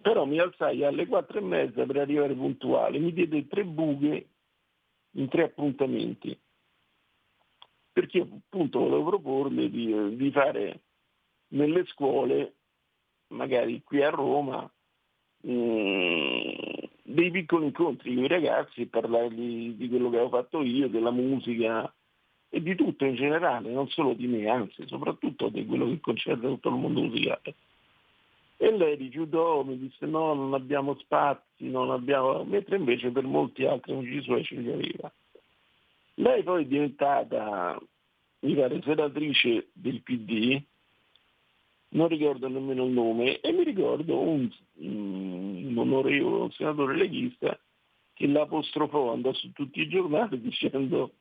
però 0.00 0.24
mi 0.24 0.38
alzai 0.38 0.84
alle 0.84 1.06
quattro 1.06 1.38
e 1.38 1.42
mezza 1.42 1.84
per 1.84 1.98
arrivare 1.98 2.34
puntuale. 2.34 2.98
Mi 2.98 3.12
diede 3.12 3.46
tre 3.48 3.64
buche 3.64 4.28
in 5.12 5.28
tre 5.28 5.44
appuntamenti. 5.44 6.36
Perché 7.92 8.20
appunto 8.20 8.78
volevo 8.78 9.10
proporle 9.10 9.68
di, 9.68 10.16
di 10.16 10.30
fare 10.30 10.80
nelle 11.48 11.84
scuole, 11.86 12.54
magari 13.28 13.82
qui 13.82 14.02
a 14.02 14.10
Roma, 14.10 14.70
mm, 15.46 16.50
dei 17.02 17.30
piccoli 17.30 17.66
incontri 17.66 18.14
con 18.14 18.24
i 18.24 18.28
ragazzi 18.28 18.82
e 18.82 18.86
parlargli 18.86 19.72
di 19.74 19.88
quello 19.88 20.08
che 20.08 20.16
avevo 20.16 20.30
fatto 20.30 20.62
io, 20.62 20.88
della 20.88 21.10
musica 21.10 21.92
e 22.48 22.62
di 22.62 22.74
tutto 22.74 23.04
in 23.04 23.14
generale, 23.14 23.70
non 23.70 23.88
solo 23.88 24.14
di 24.14 24.26
me, 24.26 24.46
anzi 24.48 24.86
soprattutto 24.86 25.48
di 25.48 25.64
quello 25.66 25.86
che 25.86 26.00
concerne 26.00 26.48
tutto 26.48 26.68
il 26.68 26.74
mondo 26.74 27.00
musicale. 27.00 27.54
E 28.58 28.70
lei 28.70 28.94
rifiutò, 28.94 29.62
mi 29.64 29.78
disse 29.78 30.06
no, 30.06 30.34
non 30.34 30.54
abbiamo 30.54 30.94
spazi, 30.96 31.68
non 31.68 31.90
abbiamo... 31.90 32.44
mentre 32.44 32.76
invece 32.76 33.10
per 33.10 33.24
molti 33.24 33.64
altri 33.64 33.92
amici 33.92 34.22
suoi 34.22 34.44
ce 34.44 34.54
li 34.56 34.70
aveva. 34.70 35.12
Lei 36.14 36.42
poi 36.42 36.64
è 36.64 36.66
diventata, 36.66 37.78
mi 38.40 38.54
pare, 38.54 38.80
senatrice 38.82 39.68
del 39.72 40.02
PD, 40.02 40.60
non 41.90 42.08
ricordo 42.08 42.48
nemmeno 42.48 42.84
il 42.86 42.92
nome, 42.92 43.40
e 43.40 43.52
mi 43.52 43.64
ricordo 43.64 44.18
un, 44.18 44.48
un 44.76 45.74
onorevole, 45.76 46.42
un 46.44 46.50
senatore 46.52 46.96
leghista 46.96 47.58
che 48.14 48.26
l'apostrofò, 48.26 49.12
andò 49.12 49.32
su 49.32 49.52
tutti 49.52 49.80
i 49.80 49.88
giornali 49.88 50.40
dicendo 50.42 51.12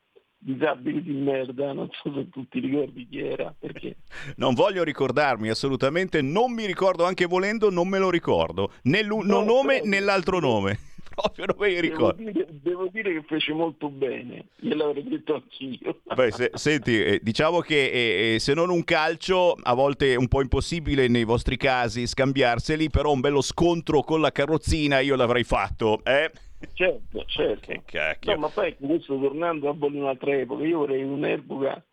disabili 0.43 1.03
di 1.03 1.11
merda, 1.13 1.71
non 1.71 1.87
so 1.91 2.11
se 2.15 2.27
tu 2.29 2.47
ti 2.47 2.59
ricordi 2.59 3.07
chi 3.07 3.19
era, 3.19 3.53
perché 3.57 3.97
Non 4.37 4.55
voglio 4.55 4.83
ricordarmi 4.83 5.49
assolutamente, 5.49 6.21
non 6.21 6.51
mi 6.51 6.65
ricordo 6.65 7.05
anche 7.05 7.25
volendo, 7.27 7.69
non 7.69 7.87
me 7.87 7.99
lo 7.99 8.09
ricordo. 8.09 8.71
Né 8.83 9.03
l'uno 9.03 9.39
No, 9.39 9.43
nome 9.45 9.75
però- 9.79 9.85
né 9.89 9.99
l'altro 9.99 10.39
nome. 10.39 10.79
Proprio 11.21 11.45
non 11.45 11.55
me 11.57 11.67
li 11.67 11.75
devo 11.75 11.87
ricordo. 11.87 12.23
dire, 12.23 12.47
devo 12.49 12.87
dire 12.91 13.13
che 13.13 13.23
fece 13.27 13.53
molto 13.53 13.89
bene, 13.89 14.47
gliel'avrei 14.57 15.03
detto 15.03 15.35
anch'io. 15.35 16.01
Beh, 16.15 16.31
se- 16.31 16.51
senti, 16.53 17.01
eh, 17.01 17.19
diciamo 17.21 17.59
che 17.59 17.89
eh, 17.89 18.33
eh, 18.33 18.39
se 18.39 18.53
non 18.53 18.69
un 18.69 18.83
calcio, 18.83 19.53
a 19.61 19.73
volte 19.73 20.13
è 20.13 20.15
un 20.15 20.27
po' 20.27 20.41
impossibile 20.41 21.07
nei 21.07 21.23
vostri 21.23 21.57
casi 21.57 22.07
scambiarseli, 22.07 22.89
però 22.89 23.11
un 23.11 23.19
bello 23.19 23.41
scontro 23.41 24.01
con 24.01 24.21
la 24.21 24.31
carrozzina 24.31 24.99
io 24.99 25.15
l'avrei 25.15 25.43
fatto, 25.43 26.03
eh? 26.03 26.31
Certo, 26.73 27.23
certo. 27.25 27.67
Che 27.67 27.81
cacchio. 27.85 28.33
No, 28.33 28.39
ma 28.39 28.49
poi 28.49 28.75
questo 28.75 29.19
tornando 29.19 29.69
a 29.69 29.73
voglio 29.73 30.01
un'altra 30.01 30.33
epoca, 30.37 30.63
io 30.63 30.79
vorrei 30.79 31.03
un'epoca 31.03 31.83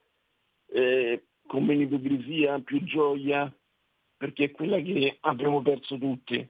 eh, 0.73 1.25
con 1.47 1.65
meno 1.65 1.83
ipocrisia, 1.83 2.59
più 2.61 2.85
gioia, 2.85 3.53
perché 4.17 4.45
è 4.45 4.51
quella 4.51 4.79
che 4.81 5.17
abbiamo 5.21 5.63
perso 5.63 5.97
tutti. 5.99 6.47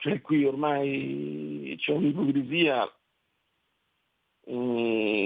Cioè 0.00 0.20
qui 0.22 0.44
ormai 0.44 1.76
c'è 1.78 1.92
un'ipocrisia 1.92 2.90
eh, 4.46 4.52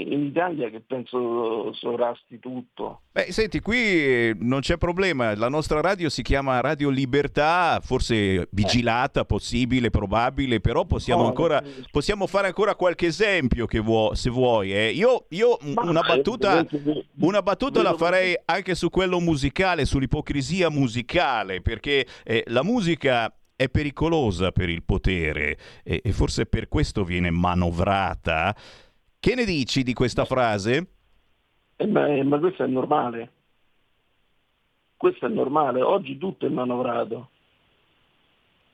in 0.08 0.24
Italia 0.24 0.68
che 0.68 0.80
penso 0.80 1.72
sovrasti 1.72 2.40
tutto. 2.40 3.02
Beh, 3.12 3.30
senti, 3.30 3.60
qui 3.60 3.76
eh, 3.78 4.36
non 4.40 4.60
c'è 4.60 4.76
problema, 4.76 5.36
la 5.36 5.48
nostra 5.48 5.80
radio 5.80 6.08
si 6.08 6.22
chiama 6.22 6.60
Radio 6.60 6.90
Libertà, 6.90 7.78
forse 7.80 8.48
vigilata, 8.50 9.24
possibile, 9.24 9.90
probabile, 9.90 10.58
però 10.60 10.84
possiamo 10.84 11.22
No, 11.22 11.28
ancora 11.28 11.60
non- 11.60 11.72
possiamo 11.92 12.26
fare 12.26 12.48
ancora 12.48 12.74
qualche 12.74 13.06
esempio 13.06 13.66
che 13.66 13.78
vuo- 13.78 14.14
se 14.14 14.28
vuoi. 14.30 14.74
eh. 14.74 14.90
Io, 14.90 15.26
io 15.28 15.56
una 15.60 16.00
eh, 16.00 16.16
battuta, 16.16 16.66
una 17.20 17.42
battuta 17.42 17.80
la 17.80 17.94
farei 17.96 18.34
anche 18.44 18.74
su 18.74 18.90
quello 18.90 19.20
musicale, 19.20 19.84
sull'ipocrisia 19.84 20.68
musicale, 20.68 21.60
perché 21.60 22.04
eh, 22.24 22.42
la 22.48 22.64
musica 22.64 23.32
è 23.56 23.68
pericolosa 23.68 24.52
per 24.52 24.68
il 24.68 24.82
potere 24.82 25.56
e, 25.82 26.00
e 26.02 26.12
forse 26.12 26.46
per 26.46 26.68
questo 26.68 27.04
viene 27.04 27.30
manovrata. 27.30 28.54
Che 29.18 29.34
ne 29.34 29.44
dici 29.44 29.82
di 29.82 29.92
questa 29.92 30.24
frase? 30.24 30.86
Eh, 31.76 31.86
ma, 31.86 32.06
eh, 32.06 32.22
ma 32.22 32.38
questo 32.38 32.64
è 32.64 32.66
normale. 32.66 33.30
Questo 34.96 35.26
è 35.26 35.28
normale, 35.28 35.82
oggi 35.82 36.16
tutto 36.18 36.46
è 36.46 36.48
manovrato. 36.48 37.30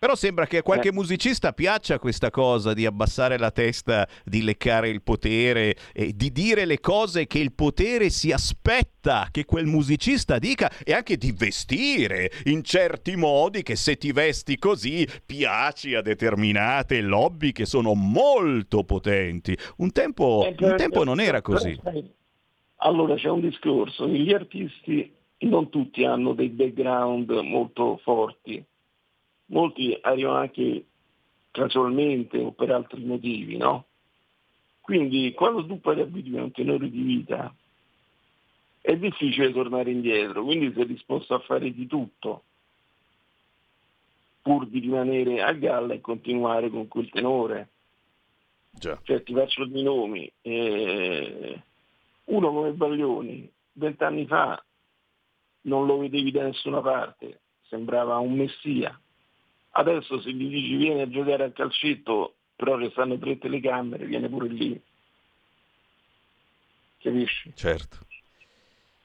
Però 0.01 0.15
sembra 0.15 0.47
che 0.47 0.57
a 0.57 0.63
qualche 0.63 0.89
Eh. 0.89 0.93
musicista 0.95 1.53
piaccia 1.53 1.99
questa 1.99 2.31
cosa 2.31 2.73
di 2.73 2.87
abbassare 2.87 3.37
la 3.37 3.51
testa, 3.51 4.09
di 4.25 4.43
leccare 4.43 4.89
il 4.89 5.03
potere 5.03 5.77
e 5.93 6.15
di 6.15 6.33
dire 6.33 6.65
le 6.65 6.81
cose 6.81 7.27
che 7.27 7.39
il 7.39 7.53
potere 7.53 8.09
si 8.09 8.33
aspetta 8.33 9.29
che 9.31 9.45
quel 9.45 9.67
musicista 9.67 10.39
dica 10.39 10.71
e 10.87 10.95
anche 10.95 11.19
di 11.19 11.33
vestire 11.33 12.31
in 12.45 12.63
certi 12.65 13.15
modi 13.15 13.63
che 13.63 13.77
se 13.77 13.99
ti 13.99 14.11
vesti 14.11 14.57
così 14.57 15.07
piaci 15.27 15.95
a 15.95 16.01
determinate 16.01 17.03
lobby 17.03 17.53
che 17.53 17.67
sono 17.67 17.93
molto 17.93 18.85
potenti. 18.85 19.55
Un 19.77 19.93
tempo, 19.93 20.45
Eh, 20.47 20.49
un 20.49 20.55
per- 20.55 20.77
tempo 20.77 21.05
non 21.05 21.21
era 21.21 21.43
però, 21.43 21.59
così. 21.59 21.79
sai, 21.83 22.11
Allora 22.77 23.17
c'è 23.17 23.29
un 23.29 23.43
discorso, 23.43 24.09
gli 24.09 24.33
artisti 24.33 25.13
non 25.41 25.69
tutti 25.69 26.05
hanno 26.07 26.33
dei 26.33 26.49
background 26.49 27.31
molto 27.43 28.01
forti, 28.03 28.65
molti 29.51 29.97
arrivano 30.01 30.39
anche 30.39 30.85
casualmente 31.51 32.39
o 32.39 32.53
per 32.53 32.71
altri 32.71 33.05
motivi, 33.05 33.57
no? 33.57 33.87
Quindi 34.81 35.33
quando 35.35 35.67
tu 35.67 35.81
poi 35.81 35.97
ti 35.97 36.01
abitui 36.01 36.39
a 36.39 36.43
un 36.43 36.53
tenore 36.53 36.91
di 36.91 37.03
vita 37.03 37.55
è 38.81 38.97
difficile 38.97 39.53
tornare 39.53 39.91
indietro, 39.91 40.43
quindi 40.43 40.73
sei 40.73 40.87
disposto 40.87 41.35
a 41.35 41.41
fare 41.41 41.73
di 41.73 41.87
tutto 41.87 42.45
pur 44.43 44.67
di 44.67 44.79
rimanere 44.79 45.43
a 45.43 45.53
galla 45.53 45.93
e 45.93 46.01
continuare 46.01 46.71
con 46.71 46.89
quel 46.89 47.11
tenore 47.11 47.69
Già. 48.71 48.99
cioè 49.03 49.23
ti 49.23 49.35
faccio 49.35 49.67
dei 49.67 49.83
nomi, 49.83 50.31
eh, 50.41 51.63
uno 52.25 52.53
come 52.53 52.73
Baglioni, 52.73 53.51
vent'anni 53.73 54.27
fa 54.27 54.63
non 55.63 55.87
lo 55.87 55.99
vedevi 55.99 56.31
da 56.31 56.45
nessuna 56.45 56.81
parte, 56.81 57.41
sembrava 57.69 58.19
un 58.19 58.35
messia. 58.35 58.99
Adesso 59.81 60.21
se 60.21 60.31
gli 60.31 60.47
dici 60.47 60.77
vieni 60.77 61.01
a 61.01 61.09
giocare 61.09 61.45
a 61.45 61.53
calcetto, 61.53 62.35
però 62.55 62.77
che 62.77 62.91
stanno 62.91 63.19
tre 63.19 63.39
telecamere, 63.39 64.05
viene 64.05 64.29
pure 64.29 64.49
lì. 64.49 64.79
Capisci? 66.99 67.51
Certo. 67.55 67.97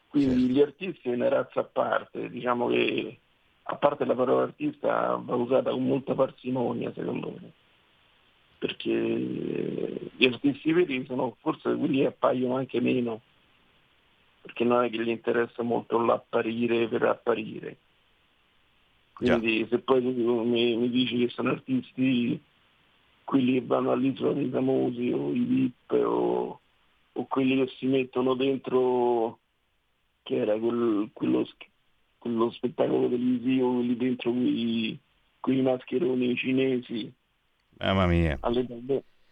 Quindi 0.10 0.42
Certo. 0.42 0.52
gli 0.52 0.62
artisti 0.62 1.10
è 1.10 1.14
una 1.14 1.30
razza 1.30 1.62
a 1.62 1.64
parte, 1.64 2.30
diciamo 2.30 2.68
che 2.68 3.20
a 3.64 3.78
parte 3.78 4.04
la 4.04 4.16
parola 4.16 4.44
artista 4.44 5.16
va 5.16 5.36
usata 5.36 5.72
con 5.72 5.86
molta 5.86 6.14
parsimonia 6.14 6.92
secondo 6.94 7.32
me, 7.32 7.54
perché 8.58 8.92
gli 8.92 10.26
artisti 10.26 10.74
veri 10.74 11.06
sono 11.06 11.38
forse 11.40 11.74
quelli 11.74 12.00
che 12.00 12.08
appaiono 12.08 12.58
anche 12.58 12.82
meno, 12.82 13.22
perché 14.42 14.66
non 14.66 14.84
è 14.84 14.90
che 14.90 15.02
gli 15.02 15.08
interessa 15.08 15.64
molto 15.64 15.98
l'apparire 16.04 16.90
per 16.90 17.04
apparire. 17.04 17.78
Quindi 19.16 19.66
se 19.70 19.80
poi 19.80 20.02
mi, 20.02 20.76
mi 20.76 20.90
dici 20.90 21.18
che 21.20 21.30
sono 21.30 21.52
artisti 21.52 22.38
quelli 23.24 23.54
che 23.54 23.66
vanno 23.66 23.92
all'isola 23.92 24.34
dei 24.34 24.50
famosi 24.50 25.10
o 25.12 25.32
i 25.32 25.40
VIP 25.40 25.92
o, 26.06 26.60
o 27.14 27.26
quelli 27.28 27.64
che 27.64 27.72
si 27.78 27.86
mettono 27.86 28.34
dentro 28.34 29.40
che 30.22 30.36
era 30.36 30.58
quel- 30.60 31.10
quello, 31.14 31.48
quello 32.18 32.52
spettacolo 32.52 33.08
televisivo, 33.08 33.76
quelli 33.76 33.96
dentro 33.96 34.32
quei, 34.32 35.00
quei 35.40 35.62
mascheroni 35.62 36.36
cinesi. 36.36 37.14
Mamma 37.80 38.08
mia. 38.08 38.38
alle 38.42 38.66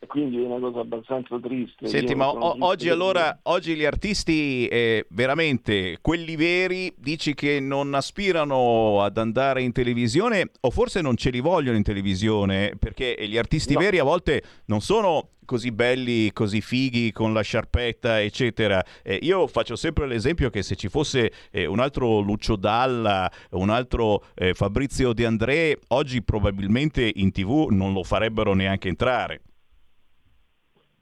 e 0.03 0.07
quindi 0.07 0.35
è 0.43 0.45
una 0.45 0.59
cosa 0.59 0.81
abbastanza 0.81 1.39
triste. 1.39 1.87
Senti, 1.87 2.13
ma 2.13 2.27
o- 2.29 2.57
oggi 2.59 2.89
allora, 2.89 3.39
oggi 3.43 3.73
gli 3.73 3.85
artisti 3.85 4.67
eh, 4.67 5.05
veramente, 5.09 5.97
quelli 6.01 6.35
veri, 6.35 6.93
dici 6.97 7.33
che 7.33 7.61
non 7.61 7.93
aspirano 7.93 9.01
ad 9.01 9.17
andare 9.17 9.61
in 9.61 9.71
televisione 9.71 10.51
o 10.59 10.69
forse 10.71 10.99
non 10.99 11.15
ce 11.15 11.29
li 11.29 11.39
vogliono 11.39 11.77
in 11.77 11.83
televisione 11.83 12.75
perché 12.77 13.15
gli 13.27 13.37
artisti 13.37 13.73
No. 13.73 13.79
veri 13.79 13.97
a 13.99 14.03
volte 14.03 14.43
non 14.65 14.81
sono 14.81 15.29
così 15.45 15.71
belli, 15.71 16.31
così 16.33 16.59
fighi 16.59 17.13
con 17.13 17.31
la 17.33 17.41
sciarpetta, 17.41 18.21
eccetera. 18.21 18.83
Eh, 19.03 19.19
io 19.21 19.47
faccio 19.47 19.77
sempre 19.77 20.05
l'esempio 20.05 20.49
che 20.49 20.63
se 20.63 20.75
ci 20.75 20.89
fosse 20.89 21.31
eh, 21.51 21.65
un 21.65 21.79
altro 21.79 22.19
Lucio 22.19 22.57
Dalla, 22.57 23.31
un 23.51 23.69
altro 23.69 24.25
eh, 24.35 24.53
Fabrizio 24.53 25.13
De 25.13 25.25
André, 25.25 25.79
oggi 25.89 26.21
probabilmente 26.21 27.09
in 27.15 27.31
tv 27.31 27.67
non 27.69 27.93
lo 27.93 28.03
farebbero 28.03 28.53
neanche 28.53 28.89
entrare. 28.89 29.41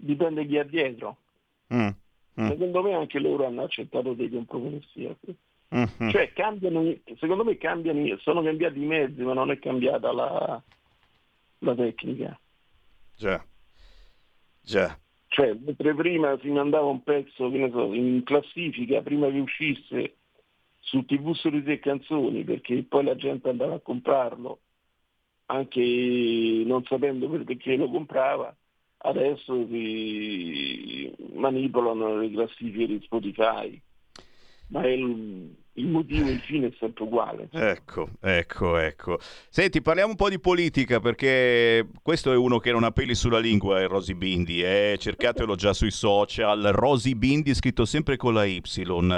Dipende 0.02 0.46
chi 0.46 0.58
ha 0.58 0.64
dietro. 0.64 1.18
Mm, 1.74 1.90
mm, 2.42 2.48
Secondo 2.48 2.82
me 2.82 2.94
anche 2.94 3.20
loro 3.20 3.46
hanno 3.46 3.64
accettato 3.64 4.14
dei 4.14 4.30
compromessi. 4.30 5.06
ecco. 5.06 5.34
mm, 5.76 5.84
mm. 6.04 6.10
Cioè 6.10 6.34
cambiano, 6.34 6.94
secondo 7.20 7.44
me 7.44 7.58
cambiano, 7.58 8.18
sono 8.18 8.42
cambiati 8.42 8.82
i 8.82 8.86
mezzi, 8.86 9.22
ma 9.22 9.34
non 9.34 9.52
è 9.52 9.60
cambiata 9.60 10.12
la, 10.12 10.62
la 11.60 11.76
tecnica. 11.76 12.40
Già. 13.16 13.46
Già. 14.62 14.98
Cioè, 15.28 15.54
mentre 15.54 15.94
prima 15.94 16.38
si 16.42 16.50
mandava 16.50 16.88
un 16.88 17.04
pezzo, 17.04 17.50
che 17.50 17.58
ne 17.58 17.70
so, 17.72 17.94
in 17.94 18.24
classifica, 18.24 19.02
prima 19.02 19.30
che 19.30 19.40
uscisse 19.40 20.16
su 20.80 21.06
TV 21.06 21.34
Sorrisi 21.34 21.72
e 21.72 21.80
Canzoni, 21.80 22.44
perché 22.44 22.84
poi 22.84 23.04
la 23.06 23.16
gente 23.16 23.48
andava 23.48 23.76
a 23.76 23.80
comprarlo, 23.80 24.60
anche 25.46 26.64
non 26.66 26.84
sapendo 26.84 27.30
perché 27.30 27.76
lo 27.78 27.90
comprava, 27.90 28.54
adesso 29.04 29.66
si 29.68 31.14
manipolano 31.34 32.18
le 32.20 32.32
classifiche 32.32 32.88
di 32.88 33.00
Spotify. 33.04 33.82
Ma 34.68 34.88
il- 34.88 35.56
il 35.76 35.88
motivo, 35.88 36.30
il 36.30 36.40
fine 36.42 36.68
è 36.68 36.74
sempre 36.80 37.04
uguale. 37.04 37.48
Ecco, 37.52 38.10
ecco, 38.22 38.78
ecco. 38.78 39.20
Senti, 39.50 39.82
parliamo 39.82 40.12
un 40.12 40.16
po' 40.18 40.30
di 40.30 40.40
politica 40.40 41.00
perché 41.00 41.88
questo 42.02 42.32
è 42.32 42.36
uno 42.36 42.60
che 42.60 42.72
non 42.72 42.84
ha 42.84 42.92
peli 42.92 43.16
sulla 43.16 43.40
lingua, 43.40 43.80
è 43.80 43.88
Rosy 43.88 44.14
Bindi, 44.14 44.62
eh? 44.62 44.96
cercatelo 45.00 45.56
già 45.56 45.74
sui 45.74 45.92
social, 45.92 46.62
Rosy 46.74 47.16
Bindi 47.16 47.54
scritto 47.54 47.86
sempre 47.86 48.18
con 48.18 48.34
la 48.34 48.44
Y, 48.46 48.62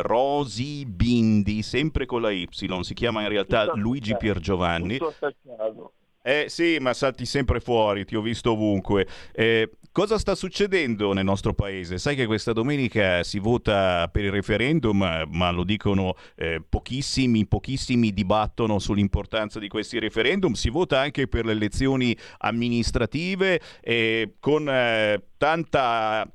Rosy 0.02 0.86
Bindi 0.86 1.63
sempre 1.63 2.06
con 2.06 2.22
la 2.22 2.30
Y, 2.32 2.48
si 2.52 2.93
chiama 2.93 3.22
in 3.24 3.30
realtà 3.30 3.65
Tutto 3.65 3.78
Luigi 3.78 4.15
Piergiovanni. 4.15 4.98
Tutto 4.98 5.08
attaccato. 5.10 5.93
Eh 6.26 6.46
sì, 6.48 6.78
ma 6.80 6.94
salti 6.94 7.26
sempre 7.26 7.60
fuori, 7.60 8.06
ti 8.06 8.16
ho 8.16 8.22
visto 8.22 8.54
ovunque. 8.54 9.06
Eh, 9.34 9.72
cosa 9.92 10.18
sta 10.18 10.36
succedendo 10.36 11.12
nel 11.12 11.26
nostro 11.26 11.54
paese? 11.54 11.98
Sai 11.98 12.16
che 12.16 12.26
questa 12.26 12.54
domenica 12.54 13.24
si 13.24 13.40
vota 13.40 14.08
per 14.10 14.24
il 14.24 14.32
referendum, 14.32 15.26
ma 15.28 15.52
lo 15.52 15.66
dicono 15.66 16.16
eh, 16.38 16.64
pochissimi, 16.68 17.46
pochissimi 17.46 18.14
dibattono 18.14 18.80
sull'importanza 18.80 19.60
di 19.60 19.68
questi 19.68 20.00
referendum. 20.00 20.54
Si 20.54 20.70
vota 20.70 20.98
anche 20.98 21.28
per 21.28 21.44
le 21.44 21.52
elezioni 21.52 22.18
amministrative 22.38 23.60
eh, 23.82 24.36
con 24.40 24.70
eh, 24.70 25.22
tanta 25.36 26.26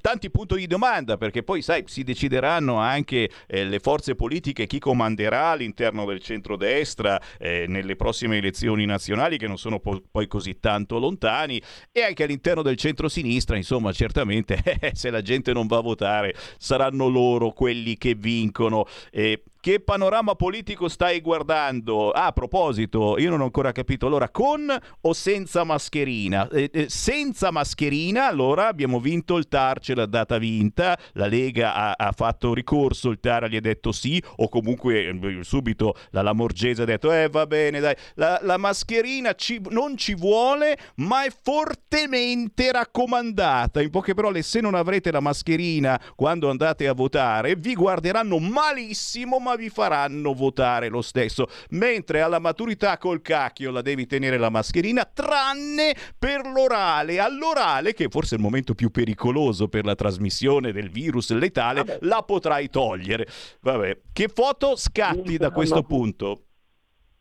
tanti 0.00 0.30
punti 0.30 0.56
di 0.56 0.66
domanda 0.66 1.16
perché 1.16 1.42
poi 1.42 1.62
sai 1.62 1.84
si 1.86 2.02
decideranno 2.02 2.76
anche 2.76 3.30
eh, 3.46 3.64
le 3.64 3.78
forze 3.78 4.14
politiche 4.14 4.66
chi 4.66 4.78
comanderà 4.78 5.48
all'interno 5.48 6.04
del 6.04 6.20
centrodestra 6.20 7.20
eh, 7.38 7.66
nelle 7.68 7.96
prossime 7.96 8.38
elezioni 8.38 8.84
nazionali 8.84 9.38
che 9.38 9.46
non 9.46 9.58
sono 9.58 9.78
po- 9.78 10.02
poi 10.10 10.26
così 10.26 10.58
tanto 10.58 10.98
lontani 10.98 11.60
e 11.92 12.02
anche 12.02 12.24
all'interno 12.24 12.62
del 12.62 12.76
centrosinistra 12.76 13.56
insomma 13.56 13.92
certamente 13.92 14.60
eh, 14.80 14.92
se 14.94 15.10
la 15.10 15.22
gente 15.22 15.52
non 15.52 15.66
va 15.66 15.78
a 15.78 15.82
votare 15.82 16.34
saranno 16.58 17.08
loro 17.08 17.50
quelli 17.50 17.96
che 17.96 18.14
vincono. 18.14 18.86
Eh, 19.10 19.42
che 19.66 19.80
panorama 19.80 20.36
politico 20.36 20.86
stai 20.86 21.20
guardando? 21.20 22.12
Ah, 22.12 22.26
a 22.26 22.32
proposito, 22.32 23.18
io 23.18 23.30
non 23.30 23.40
ho 23.40 23.44
ancora 23.46 23.72
capito. 23.72 24.06
Allora, 24.06 24.28
con 24.28 24.72
o 25.00 25.12
senza 25.12 25.64
mascherina? 25.64 26.48
Eh, 26.50 26.70
eh, 26.72 26.88
senza 26.88 27.50
mascherina, 27.50 28.28
allora 28.28 28.68
abbiamo 28.68 29.00
vinto 29.00 29.36
il 29.36 29.48
TAR, 29.48 29.80
ce 29.80 29.96
l'ha 29.96 30.06
data 30.06 30.38
vinta. 30.38 30.96
La 31.14 31.26
Lega 31.26 31.74
ha, 31.74 31.94
ha 31.96 32.12
fatto 32.12 32.54
ricorso, 32.54 33.10
il 33.10 33.18
TAR 33.18 33.48
gli 33.48 33.56
ha 33.56 33.60
detto 33.60 33.90
sì, 33.90 34.22
o 34.36 34.48
comunque 34.48 35.08
eh, 35.08 35.38
subito 35.42 35.96
la 36.10 36.22
Lamorgese 36.22 36.82
ha 36.82 36.84
detto, 36.84 37.10
eh 37.10 37.28
va 37.28 37.44
bene, 37.48 37.80
dai, 37.80 37.96
la, 38.14 38.38
la 38.42 38.58
mascherina 38.58 39.34
ci, 39.34 39.60
non 39.70 39.96
ci 39.96 40.14
vuole, 40.14 40.78
ma 40.98 41.24
è 41.24 41.32
fortemente 41.42 42.70
raccomandata. 42.70 43.82
In 43.82 43.90
poche 43.90 44.14
parole, 44.14 44.42
se 44.42 44.60
non 44.60 44.76
avrete 44.76 45.10
la 45.10 45.18
mascherina 45.18 46.00
quando 46.14 46.50
andate 46.50 46.86
a 46.86 46.92
votare, 46.92 47.56
vi 47.56 47.74
guarderanno 47.74 48.38
malissimo, 48.38 49.40
ma 49.40 49.54
vi 49.56 49.68
faranno 49.68 50.32
votare 50.34 50.88
lo 50.88 51.02
stesso. 51.02 51.46
Mentre 51.70 52.20
alla 52.20 52.38
maturità 52.38 52.98
col 52.98 53.20
cacchio 53.22 53.70
la 53.70 53.82
devi 53.82 54.06
tenere 54.06 54.38
la 54.38 54.50
mascherina, 54.50 55.04
tranne 55.04 55.94
per 56.18 56.46
l'orale. 56.46 57.18
All'orale, 57.18 57.92
che 57.94 58.08
forse 58.08 58.34
è 58.34 58.38
il 58.38 58.44
momento 58.44 58.74
più 58.74 58.90
pericoloso 58.90 59.68
per 59.68 59.84
la 59.84 59.94
trasmissione 59.94 60.72
del 60.72 60.90
virus 60.90 61.32
letale, 61.32 61.82
Vabbè. 61.84 61.98
la 62.02 62.22
potrai 62.22 62.68
togliere. 62.68 63.26
Vabbè, 63.60 64.00
che 64.12 64.28
foto 64.28 64.76
scatti 64.76 65.36
da 65.36 65.50
questo 65.50 65.82
punto? 65.82 66.40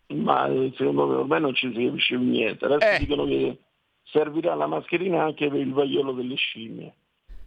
Ma 0.07 0.47
secondo 0.77 1.07
me 1.07 1.15
ormai 1.15 1.41
non 1.41 1.55
ci 1.55 1.71
si 1.75 1.85
capisce 1.85 2.15
niente. 2.17 2.65
Adesso 2.65 2.85
Eh. 2.95 2.99
dicono 2.99 3.25
che 3.25 3.57
servirà 4.03 4.53
la 4.53 4.67
mascherina 4.67 5.23
anche 5.23 5.49
per 5.49 5.59
il 5.59 5.73
vaiolo 5.73 6.11
delle 6.13 6.35
scimmie. 6.35 6.93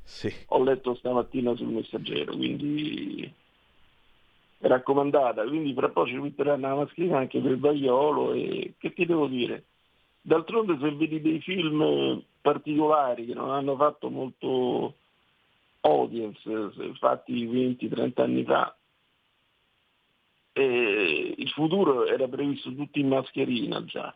Sì. 0.03 0.33
Ho 0.49 0.63
letto 0.65 0.95
stamattina 0.97 1.55
sul 1.55 1.69
messaggero, 1.69 2.35
quindi 2.35 3.33
raccomandata. 4.59 5.47
Quindi 5.47 5.73
fra 5.75 5.89
poco 5.89 6.09
ci 6.09 6.17
metteranno 6.17 6.69
la 6.69 6.75
mascherina 6.75 7.19
anche 7.19 7.41
per 7.41 7.59
vaiolo 7.59 8.33
e 8.33 8.75
che 8.79 8.93
ti 8.93 9.07
devo 9.07 9.27
dire? 9.27 9.65
D'altronde 10.21 10.79
se 10.81 10.91
vedi 10.93 11.21
dei 11.21 11.41
film 11.41 12.23
particolari 12.41 13.27
che 13.27 13.35
non 13.35 13.51
hanno 13.51 13.77
fatto 13.77 14.11
molto 14.11 14.95
audience, 15.81 16.73
se 16.75 16.93
fatti 16.99 17.47
20-30 17.47 18.21
anni 18.21 18.45
fa, 18.45 18.77
eh, 20.53 21.35
il 21.37 21.51
futuro 21.51 22.07
era 22.07 22.27
previsto 22.27 22.75
tutto 22.75 22.99
in 22.99 23.09
mascherina 23.09 23.85
già. 23.85 24.15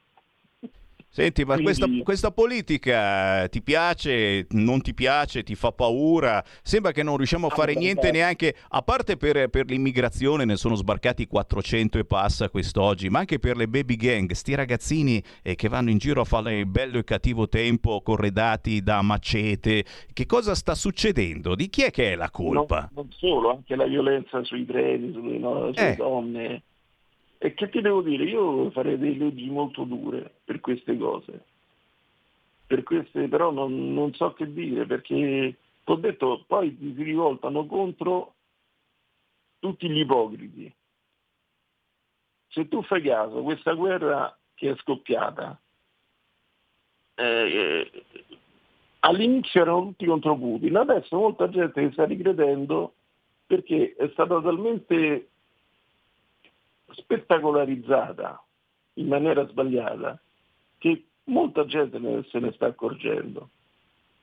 Senti, 1.14 1.42
ma 1.44 1.56
Quindi- 1.58 1.64
questa, 1.64 1.86
questa 2.02 2.30
politica 2.30 3.46
ti 3.50 3.60
piace, 3.60 4.46
non 4.52 4.80
ti 4.80 4.94
piace, 4.94 5.42
ti 5.42 5.54
fa 5.54 5.70
paura? 5.70 6.42
Sembra 6.62 6.90
che 6.92 7.02
non 7.02 7.18
riusciamo 7.18 7.48
a 7.48 7.50
Ah, 7.52 7.54
fare 7.54 7.74
niente 7.74 8.10
neanche, 8.10 8.54
a 8.70 8.80
parte 8.80 9.18
per, 9.18 9.50
per 9.50 9.66
l'immigrazione, 9.68 10.46
ne 10.46 10.56
sono 10.56 10.74
sbarcati 10.74 11.26
400 11.26 11.98
e 11.98 12.06
passa 12.06 12.48
quest'oggi, 12.48 13.10
ma 13.10 13.18
anche 13.18 13.38
per 13.38 13.58
le 13.58 13.68
baby 13.68 13.96
gang, 13.96 14.30
sti 14.32 14.54
ragazzini 14.54 15.22
eh, 15.42 15.54
che 15.54 15.68
vanno 15.68 15.90
in 15.90 15.98
giro 15.98 16.22
a 16.22 16.24
fare 16.24 16.60
il 16.60 16.66
bello 16.66 16.96
e 16.96 17.04
cattivo 17.04 17.46
tempo, 17.46 18.00
corredati 18.00 18.82
da 18.82 19.02
macete. 19.02 19.84
Che 20.14 20.24
cosa 20.24 20.54
sta 20.54 20.74
succedendo? 20.74 21.54
Di 21.54 21.68
chi 21.68 21.82
è 21.82 21.90
che 21.90 22.12
è 22.12 22.14
la 22.14 22.30
colpa? 22.30 22.88
Non, 22.94 23.04
non 23.04 23.12
solo, 23.18 23.50
anche 23.50 23.76
la 23.76 23.84
violenza 23.86 24.42
sui 24.44 24.64
treni, 24.64 25.12
sulle, 25.12 25.36
no, 25.36 25.70
sulle 25.74 25.92
Eh. 25.92 25.96
donne. 25.96 26.62
E 27.44 27.54
che 27.54 27.68
ti 27.70 27.80
devo 27.80 28.02
dire? 28.02 28.22
Io 28.22 28.70
farei 28.70 28.96
delle 28.96 29.16
leggi 29.16 29.50
molto 29.50 29.82
dure 29.82 30.32
per 30.44 30.60
queste 30.60 30.96
cose. 30.96 31.44
Per 32.68 32.84
queste 32.84 33.26
però 33.26 33.50
non, 33.50 33.92
non 33.92 34.14
so 34.14 34.32
che 34.32 34.52
dire, 34.52 34.86
perché 34.86 35.56
ho 35.82 35.96
detto, 35.96 36.44
poi 36.46 36.76
si 36.78 37.02
rivoltano 37.02 37.66
contro 37.66 38.34
tutti 39.58 39.90
gli 39.90 39.98
ipocriti. 39.98 40.72
Se 42.46 42.68
tu 42.68 42.80
fai 42.84 43.02
caso, 43.02 43.42
questa 43.42 43.72
guerra 43.72 44.38
che 44.54 44.70
è 44.70 44.76
scoppiata, 44.76 45.60
eh, 47.16 47.90
all'inizio 49.00 49.62
erano 49.62 49.86
tutti 49.86 50.06
contro 50.06 50.36
Putin, 50.36 50.76
adesso 50.76 51.16
molta 51.16 51.48
gente 51.48 51.88
che 51.88 51.90
sta 51.90 52.04
ricredendo 52.04 52.94
perché 53.44 53.96
è 53.98 54.08
stata 54.12 54.40
talmente 54.40 55.31
spettacolarizzata 56.92 58.44
in 58.94 59.08
maniera 59.08 59.46
sbagliata 59.46 60.20
che 60.78 61.06
molta 61.24 61.64
gente 61.66 61.98
ne- 61.98 62.24
se 62.24 62.38
ne 62.38 62.52
sta 62.52 62.66
accorgendo. 62.66 63.50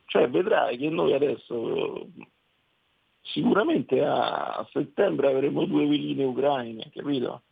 Cioè 0.06 0.30
vedrai 0.30 0.78
che 0.78 0.90
noi 0.90 1.14
adesso 1.14 2.08
sicuramente 3.22 4.04
a, 4.04 4.68
settembre 4.72 5.32
avremo 5.32 5.66
due 5.66 5.86
veline 5.88 6.24
ucraine, 6.24 6.90
capito? 6.94 7.44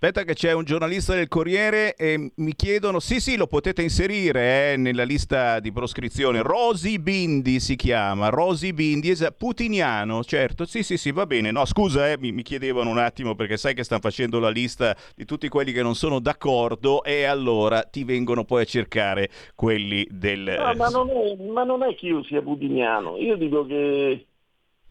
Aspetta 0.00 0.22
che 0.22 0.34
c'è 0.34 0.52
un 0.52 0.62
giornalista 0.62 1.12
del 1.12 1.26
Corriere 1.26 1.96
e 1.96 2.30
mi 2.36 2.54
chiedono, 2.54 3.00
sì 3.00 3.18
sì 3.18 3.36
lo 3.36 3.48
potete 3.48 3.82
inserire 3.82 4.74
eh, 4.74 4.76
nella 4.76 5.02
lista 5.02 5.58
di 5.58 5.72
proscrizione, 5.72 6.40
Rosy 6.40 6.98
Bindi 6.98 7.58
si 7.58 7.74
chiama, 7.74 8.28
Rosy 8.28 8.72
Bindi, 8.72 9.10
es- 9.10 9.34
putiniano, 9.36 10.22
certo, 10.22 10.66
sì 10.66 10.84
sì 10.84 10.96
sì 10.96 11.10
va 11.10 11.26
bene, 11.26 11.50
no 11.50 11.64
scusa 11.64 12.12
eh, 12.12 12.16
mi, 12.16 12.30
mi 12.30 12.42
chiedevano 12.42 12.90
un 12.90 12.98
attimo 12.98 13.34
perché 13.34 13.56
sai 13.56 13.74
che 13.74 13.82
stanno 13.82 14.00
facendo 14.00 14.38
la 14.38 14.50
lista 14.50 14.96
di 15.16 15.24
tutti 15.24 15.48
quelli 15.48 15.72
che 15.72 15.82
non 15.82 15.96
sono 15.96 16.20
d'accordo 16.20 17.02
e 17.02 17.24
allora 17.24 17.82
ti 17.82 18.04
vengono 18.04 18.44
poi 18.44 18.62
a 18.62 18.66
cercare 18.66 19.28
quelli 19.56 20.06
del... 20.08 20.54
No, 20.60 20.74
ma, 20.76 20.88
non 20.90 21.10
è, 21.10 21.42
ma 21.42 21.64
non 21.64 21.82
è 21.82 21.96
che 21.96 22.06
io 22.06 22.22
sia 22.22 22.40
putiniano, 22.40 23.16
io 23.16 23.34
dico 23.34 23.66
che 23.66 24.26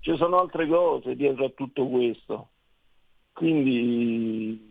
ci 0.01 0.13
sono 0.17 0.37
altre 0.37 0.67
cose 0.67 1.15
dietro 1.15 1.45
a 1.45 1.51
tutto 1.55 1.87
questo. 1.87 2.49
Quindi 3.31 4.66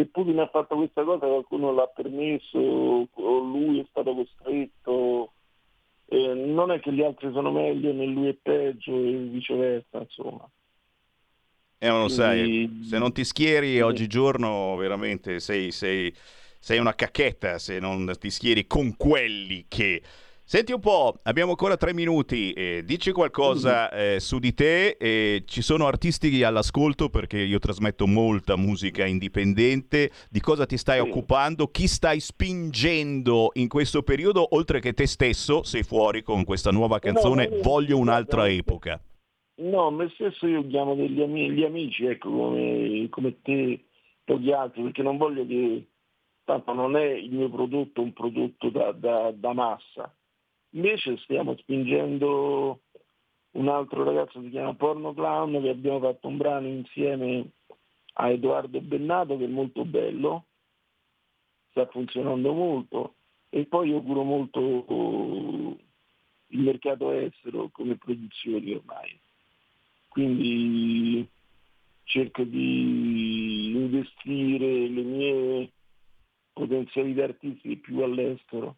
se 0.00 0.06
Putin 0.06 0.38
ha 0.38 0.48
fatto 0.48 0.76
questa 0.76 1.04
cosa 1.04 1.26
qualcuno 1.26 1.72
l'ha 1.72 1.86
permesso 1.86 2.58
o 2.58 3.38
lui 3.40 3.80
è 3.80 3.86
stato 3.90 4.14
costretto, 4.14 5.32
eh, 6.06 6.34
non 6.34 6.70
è 6.70 6.80
che 6.80 6.92
gli 6.92 7.02
altri 7.02 7.30
sono 7.32 7.50
meglio 7.50 7.92
né 7.92 8.06
lui 8.06 8.28
è 8.28 8.34
peggio 8.34 8.96
e 8.96 9.16
viceversa, 9.30 9.98
insomma. 9.98 10.48
Eh, 11.78 11.90
ma 11.90 11.98
lo 12.00 12.08
sai, 12.08 12.78
se 12.82 12.98
non 12.98 13.12
ti 13.12 13.24
schieri 13.24 13.76
Sì. 13.76 13.80
oggigiorno 13.80 14.76
veramente 14.76 15.40
sei, 15.40 15.70
sei- 15.70 16.14
sei 16.58 16.78
una 16.78 16.94
cacchetta 16.94 17.58
se 17.58 17.78
non 17.78 18.12
ti 18.18 18.30
schieri 18.30 18.66
con 18.66 18.96
quelli 18.96 19.66
che... 19.68 20.02
Senti 20.50 20.72
un 20.72 20.80
po', 20.80 21.14
abbiamo 21.22 21.50
ancora 21.50 21.76
tre 21.76 21.94
minuti, 21.94 22.50
eh, 22.50 22.82
dici 22.84 23.12
qualcosa 23.12 23.88
eh, 23.92 24.18
su 24.18 24.40
di 24.40 24.52
te, 24.52 24.96
eh, 24.98 25.44
ci 25.46 25.62
sono 25.62 25.86
artisti 25.86 26.42
all'ascolto 26.42 27.08
perché 27.08 27.38
io 27.38 27.60
trasmetto 27.60 28.08
molta 28.08 28.56
musica 28.56 29.06
indipendente, 29.06 30.10
di 30.28 30.40
cosa 30.40 30.66
ti 30.66 30.76
stai 30.76 31.00
Sì. 31.00 31.08
occupando, 31.08 31.68
chi 31.68 31.86
stai 31.86 32.18
spingendo 32.18 33.50
in 33.54 33.68
questo 33.68 34.02
periodo, 34.02 34.56
oltre 34.56 34.80
che 34.80 34.92
te 34.92 35.06
stesso, 35.06 35.62
sei 35.62 35.84
fuori 35.84 36.24
con 36.24 36.42
questa 36.42 36.72
nuova 36.72 36.98
canzone 36.98 37.44
io- 37.44 37.62
Voglio 37.62 37.96
un'altra 37.98 38.48
epoca. 38.48 39.00
No, 39.60 39.92
me 39.92 40.10
stesso 40.14 40.48
io 40.48 40.66
chiamo 40.66 40.96
degli 40.96 41.22
ami- 41.22 41.52
gli 41.52 41.62
amici, 41.62 42.06
ecco, 42.06 42.28
come, 42.28 43.06
come 43.08 43.40
te, 43.42 43.84
pochi 44.24 44.50
altri, 44.50 44.82
perché 44.82 45.02
non 45.02 45.16
voglio 45.16 45.46
che, 45.46 45.86
tanto 46.42 46.72
non 46.72 46.96
è 46.96 47.04
il 47.06 47.30
mio 47.30 47.48
prodotto 47.48 48.02
un 48.02 48.12
prodotto 48.12 48.68
da, 48.68 48.90
da- 48.90 49.30
da 49.32 49.52
massa. 49.52 50.12
Invece 50.70 51.16
stiamo 51.18 51.56
spingendo 51.56 52.80
un 53.52 53.68
altro 53.68 54.04
ragazzo 54.04 54.40
si 54.40 54.50
chiama 54.50 54.74
Porno 54.74 55.12
Clown 55.12 55.60
che 55.60 55.70
abbiamo 55.70 56.00
fatto 56.00 56.28
un 56.28 56.36
brano 56.36 56.68
insieme 56.68 57.50
a 58.14 58.30
Edoardo 58.30 58.80
Bennato 58.80 59.36
che 59.36 59.44
è 59.44 59.48
molto 59.48 59.84
bello, 59.84 60.44
sta 61.70 61.86
funzionando 61.86 62.52
molto 62.52 63.14
e 63.48 63.66
poi 63.66 63.88
io 63.88 64.02
curo 64.02 64.22
molto 64.22 64.60
eh, 64.60 65.76
il 66.48 66.60
mercato 66.60 67.10
estero 67.10 67.68
come 67.72 67.96
produzioni 67.96 68.72
ormai. 68.72 69.18
Quindi 70.08 71.28
cerco 72.04 72.42
di 72.42 73.72
investire 73.74 74.88
le 74.88 75.02
mie 75.02 75.70
potenzialità 76.52 77.24
artistiche 77.24 77.76
più 77.76 78.02
all'estero. 78.02 78.76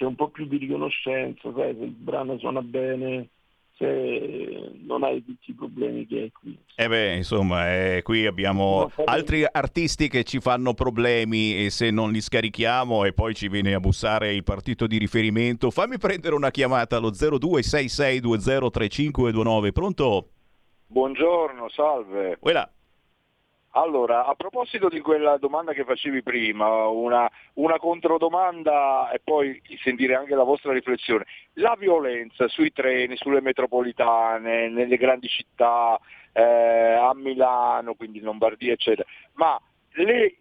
C'è 0.00 0.06
un 0.06 0.14
po' 0.14 0.28
più 0.28 0.46
di 0.46 0.56
riconoscenza, 0.56 1.52
sai, 1.54 1.76
se 1.78 1.84
il 1.84 1.90
brano 1.90 2.38
suona 2.38 2.62
bene, 2.62 3.28
se 3.76 4.72
non 4.86 5.02
hai 5.02 5.22
tutti 5.22 5.50
i 5.50 5.54
problemi 5.54 6.06
che 6.06 6.16
hai 6.16 6.32
qui. 6.32 6.58
E 6.74 6.88
beh, 6.88 7.16
insomma, 7.16 7.70
eh, 7.70 8.00
qui 8.02 8.24
abbiamo 8.24 8.90
altri 9.04 9.44
artisti 9.46 10.08
che 10.08 10.24
ci 10.24 10.40
fanno 10.40 10.72
problemi 10.72 11.66
e 11.66 11.68
se 11.68 11.90
non 11.90 12.12
li 12.12 12.22
scarichiamo 12.22 13.04
e 13.04 13.12
poi 13.12 13.34
ci 13.34 13.48
viene 13.48 13.74
a 13.74 13.78
bussare 13.78 14.32
il 14.32 14.42
partito 14.42 14.86
di 14.86 14.96
riferimento, 14.96 15.70
fammi 15.70 15.98
prendere 15.98 16.34
una 16.34 16.50
chiamata 16.50 16.96
allo 16.96 17.10
0266203529. 17.10 19.72
Pronto? 19.72 20.30
Buongiorno, 20.86 21.68
salve. 21.68 22.38
Quella. 22.40 22.72
Allora, 23.72 24.26
a 24.26 24.34
proposito 24.34 24.88
di 24.88 24.98
quella 25.00 25.36
domanda 25.36 25.72
che 25.72 25.84
facevi 25.84 26.24
prima, 26.24 26.88
una, 26.88 27.30
una 27.54 27.78
controdomanda 27.78 29.10
e 29.12 29.20
poi 29.22 29.62
sentire 29.82 30.16
anche 30.16 30.34
la 30.34 30.42
vostra 30.42 30.72
riflessione. 30.72 31.24
La 31.54 31.76
violenza 31.78 32.48
sui 32.48 32.72
treni, 32.72 33.16
sulle 33.16 33.40
metropolitane, 33.40 34.68
nelle 34.68 34.96
grandi 34.96 35.28
città, 35.28 36.00
eh, 36.32 36.42
a 36.42 37.14
Milano, 37.14 37.94
quindi 37.94 38.18
in 38.18 38.24
Lombardia, 38.24 38.72
eccetera, 38.72 39.08
ma 39.34 39.60
le- 39.92 40.34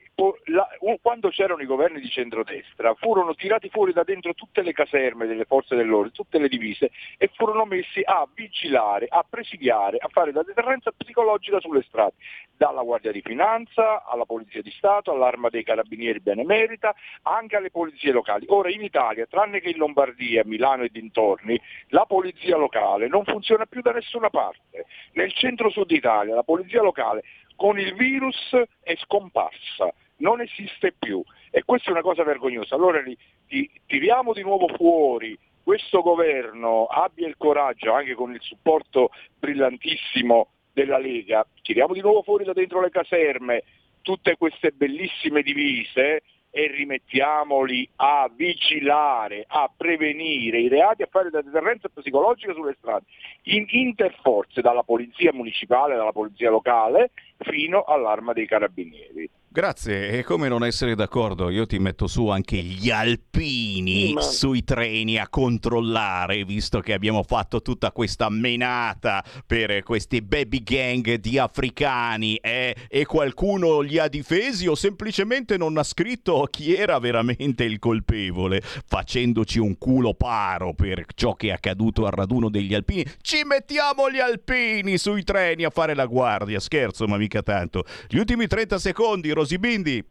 quando 1.01 1.29
c'erano 1.29 1.61
i 1.61 1.65
governi 1.65 2.01
di 2.01 2.09
centrodestra 2.09 2.93
furono 2.95 3.35
tirati 3.35 3.69
fuori 3.69 3.93
da 3.93 4.03
dentro 4.03 4.33
tutte 4.33 4.61
le 4.61 4.73
caserme 4.73 5.27
delle 5.27 5.45
forze 5.45 5.75
dell'ordine, 5.75 6.13
tutte 6.13 6.39
le 6.39 6.49
divise 6.49 6.91
e 7.17 7.29
furono 7.33 7.65
messi 7.65 8.01
a 8.03 8.27
vigilare, 8.33 9.07
a 9.09 9.25
presidiare, 9.27 9.97
a 9.97 10.07
fare 10.09 10.31
la 10.31 10.43
deterrenza 10.43 10.91
psicologica 10.91 11.59
sulle 11.59 11.83
strade, 11.83 12.13
dalla 12.57 12.81
Guardia 12.81 13.11
di 13.11 13.21
Finanza 13.21 14.03
alla 14.05 14.25
Polizia 14.25 14.61
di 14.61 14.71
Stato, 14.71 15.11
all'Arma 15.11 15.49
dei 15.49 15.63
Carabinieri 15.63 16.19
Benemerita, 16.19 16.93
anche 17.23 17.55
alle 17.55 17.71
polizie 17.71 18.11
locali. 18.11 18.45
Ora 18.49 18.69
in 18.69 18.83
Italia, 18.83 19.25
tranne 19.25 19.61
che 19.61 19.69
in 19.69 19.77
Lombardia, 19.77 20.43
Milano 20.45 20.83
e 20.83 20.89
dintorni, 20.89 21.59
la 21.87 22.05
polizia 22.05 22.57
locale 22.57 23.07
non 23.07 23.23
funziona 23.23 23.65
più 23.65 23.81
da 23.81 23.91
nessuna 23.91 24.29
parte. 24.29 24.85
Nel 25.13 25.31
centro-sud 25.33 25.89
Italia 25.91 26.35
la 26.35 26.43
polizia 26.43 26.81
locale 26.81 27.23
con 27.55 27.79
il 27.79 27.93
virus 27.95 28.55
è 28.81 28.95
scomparsa, 28.95 29.93
non 30.19 30.41
esiste 30.41 30.93
più 30.97 31.21
e 31.51 31.63
questa 31.63 31.89
è 31.89 31.91
una 31.91 32.01
cosa 32.01 32.23
vergognosa. 32.23 32.75
Allora 32.75 33.01
li- 33.01 33.17
ti- 33.47 33.69
tiriamo 33.85 34.33
di 34.33 34.41
nuovo 34.41 34.67
fuori 34.67 35.37
questo 35.63 36.01
governo 36.01 36.85
abbia 36.85 37.27
il 37.27 37.37
coraggio, 37.37 37.93
anche 37.93 38.15
con 38.15 38.33
il 38.33 38.41
supporto 38.41 39.11
brillantissimo 39.37 40.47
della 40.73 40.97
Lega, 40.97 41.45
tiriamo 41.61 41.93
di 41.93 42.01
nuovo 42.01 42.23
fuori 42.23 42.43
da 42.43 42.53
dentro 42.53 42.81
le 42.81 42.89
caserme 42.89 43.63
tutte 44.01 44.37
queste 44.37 44.71
bellissime 44.71 45.41
divise 45.41 46.23
e 46.51 46.67
rimettiamoli 46.67 47.87
a 47.97 48.29
vigilare, 48.33 49.45
a 49.47 49.71
prevenire 49.75 50.59
i 50.59 50.67
reati, 50.67 51.03
a 51.03 51.09
fare 51.11 51.29
da 51.29 51.41
deterrenza 51.41 51.89
psicologica 51.93 52.53
sulle 52.53 52.75
strade, 52.79 53.05
in 53.43 53.65
interforze 53.69 54.61
dalla 54.61 54.81
polizia 54.81 55.31
municipale, 55.31 55.95
dalla 55.95 56.11
polizia 56.11 56.49
locale, 56.49 57.11
fino 57.37 57.83
all'arma 57.83 58.33
dei 58.33 58.47
carabinieri. 58.47 59.29
Grazie, 59.51 60.09
e 60.09 60.23
come 60.23 60.47
non 60.47 60.63
essere 60.63 60.93
d'accordo? 60.93 61.49
Io 61.49 61.65
ti 61.65 61.79
metto 61.79 62.05
su 62.05 62.27
anche 62.27 62.57
gli 62.57 62.91
alpini 62.91 64.13
ma- 64.13 64.21
sui 64.21 64.63
treni 64.63 65.17
a 65.17 65.27
controllare, 65.27 66.45
visto 66.45 66.81
che 66.81 66.93
abbiamo 66.93 67.23
fatto 67.23 67.63
tutta 67.63 67.91
questa 67.91 68.29
menata 68.29 69.23
per 69.47 69.81
questi 69.81 70.21
baby 70.21 70.61
gang 70.61 71.15
di 71.15 71.39
africani 71.39 72.35
eh? 72.35 72.75
e 72.87 73.05
qualcuno 73.07 73.79
li 73.79 73.97
ha 73.97 74.07
difesi 74.07 74.67
o 74.67 74.75
semplicemente 74.75 75.57
non 75.57 75.79
ha 75.79 75.83
scritto 75.83 76.47
chi 76.47 76.75
era 76.75 76.99
veramente 76.99 77.63
il 77.63 77.79
colpevole, 77.79 78.61
facendoci 78.61 79.57
un 79.57 79.79
culo 79.79 80.13
paro 80.13 80.75
per 80.75 81.05
ciò 81.15 81.33
che 81.33 81.47
è 81.47 81.53
accaduto 81.53 82.05
al 82.05 82.11
raduno 82.11 82.49
degli 82.49 82.75
alpini. 82.75 83.03
Ci 83.19 83.41
mettiamo 83.45 84.11
gli 84.11 84.19
alpini 84.19 84.99
sui 84.99 85.23
treni 85.23 85.63
a 85.63 85.71
fare 85.71 85.95
la 85.95 86.05
guardia, 86.05 86.59
scherzo, 86.59 87.07
ma 87.07 87.17
mica 87.17 87.41
tanto. 87.41 87.83
Gli 88.07 88.19
ultimi 88.19 88.45
30 88.45 88.77
secondi, 88.77 89.37
Rosy 89.39 89.57
Bindi. 89.57 90.03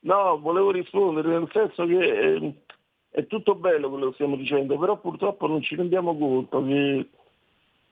No, 0.00 0.38
volevo 0.40 0.70
rispondere 0.70 1.28
nel 1.28 1.50
senso 1.52 1.84
che 1.84 1.98
eh, 1.98 2.54
è 3.10 3.26
tutto 3.26 3.54
bello 3.56 3.90
quello 3.90 4.08
che 4.08 4.14
stiamo 4.14 4.36
dicendo, 4.36 4.78
però 4.78 4.98
purtroppo 4.98 5.46
non 5.46 5.60
ci 5.62 5.74
rendiamo 5.74 6.16
conto 6.16 6.64
che 6.64 7.08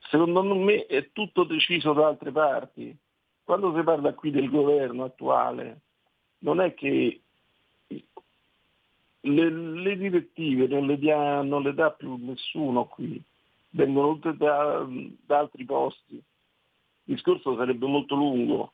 secondo 0.09 0.43
me 0.43 0.87
è 0.87 1.11
tutto 1.13 1.45
deciso 1.45 1.93
da 1.93 2.07
altre 2.07 2.31
parti. 2.31 2.97
Quando 3.45 3.75
si 3.77 3.83
parla 3.83 4.15
qui 4.15 4.31
del 4.31 4.49
governo 4.49 5.05
attuale, 5.05 5.81
non 6.39 6.61
è 6.61 6.75
che 6.75 7.21
le, 9.21 9.51
le 9.51 9.97
direttive 9.97 10.67
non 10.69 10.87
le, 10.87 10.99
dia- 10.99 11.43
non 11.43 11.63
le 11.63 11.75
dà 11.75 11.91
più 11.91 12.17
nessuno 12.17 12.87
qui, 12.87 13.23
vengono 13.71 14.15
tutte 14.15 14.37
da, 14.37 14.87
da 15.27 15.39
altri 15.39 15.65
posti. 15.65 16.15
Il 16.15 17.15
discorso 17.15 17.57
sarebbe 17.57 17.87
molto 17.87 18.15
lungo, 18.15 18.73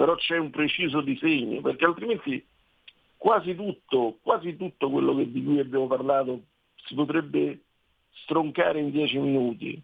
però 0.00 0.14
c'è 0.14 0.38
un 0.38 0.48
preciso 0.48 1.02
disegno, 1.02 1.60
perché 1.60 1.84
altrimenti 1.84 2.42
quasi 3.18 3.54
tutto, 3.54 4.16
quasi 4.22 4.56
tutto 4.56 4.88
quello 4.88 5.14
che- 5.14 5.30
di 5.30 5.44
cui 5.44 5.58
abbiamo 5.58 5.86
parlato 5.88 6.44
si 6.86 6.94
potrebbe 6.94 7.64
stroncare 8.22 8.80
in 8.80 8.90
dieci 8.90 9.18
minuti 9.18 9.78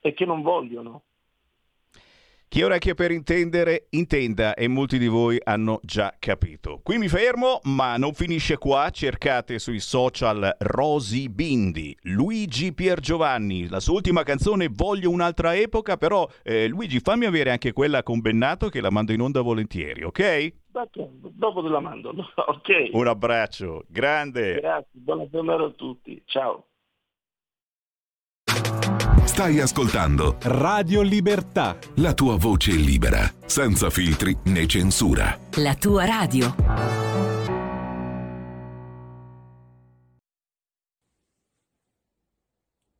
e 0.00 0.14
che 0.14 0.24
non 0.24 0.40
vogliono. 0.40 1.02
Chi 2.50 2.62
orecchie 2.62 2.94
per 2.94 3.10
intendere, 3.10 3.88
intenda 3.90 4.54
e 4.54 4.68
molti 4.68 4.96
di 4.98 5.06
voi 5.06 5.38
hanno 5.44 5.80
già 5.82 6.14
capito. 6.18 6.80
Qui 6.82 6.96
mi 6.96 7.06
fermo, 7.06 7.60
ma 7.64 7.98
non 7.98 8.14
finisce 8.14 8.56
qua. 8.56 8.88
Cercate 8.88 9.58
sui 9.58 9.80
social 9.80 10.56
Rosy 10.58 11.28
Bindi, 11.28 11.94
Luigi 12.04 12.72
Piergiovanni, 12.72 13.68
la 13.68 13.80
sua 13.80 13.96
ultima 13.96 14.22
canzone 14.22 14.68
Voglio 14.70 15.10
un'altra 15.10 15.54
epoca, 15.56 15.98
però 15.98 16.26
eh, 16.42 16.68
Luigi 16.68 17.00
fammi 17.00 17.26
avere 17.26 17.50
anche 17.50 17.72
quella 17.72 18.02
con 18.02 18.20
Bennato 18.20 18.70
che 18.70 18.80
la 18.80 18.90
mando 18.90 19.12
in 19.12 19.20
onda 19.20 19.42
volentieri, 19.42 20.04
ok? 20.04 20.52
D'accordo, 20.72 21.30
dopo 21.34 21.62
te 21.62 21.68
la 21.68 21.80
mando. 21.80 22.14
ok, 22.34 22.88
Un 22.92 23.06
abbraccio, 23.08 23.84
grande. 23.88 24.54
grazie, 24.54 24.88
buona 24.92 25.28
giornata 25.28 25.64
a 25.64 25.70
tutti. 25.70 26.22
Ciao. 26.24 26.64
Stai 29.38 29.60
ascoltando 29.60 30.36
Radio 30.42 31.00
Libertà. 31.00 31.78
la 31.98 32.12
tua 32.12 32.36
voce 32.36 32.72
libera, 32.72 33.20
senza 33.46 33.88
filtri 33.88 34.36
né 34.46 34.66
censura. 34.66 35.38
La 35.58 35.76
tua 35.76 36.04
radio. 36.04 36.46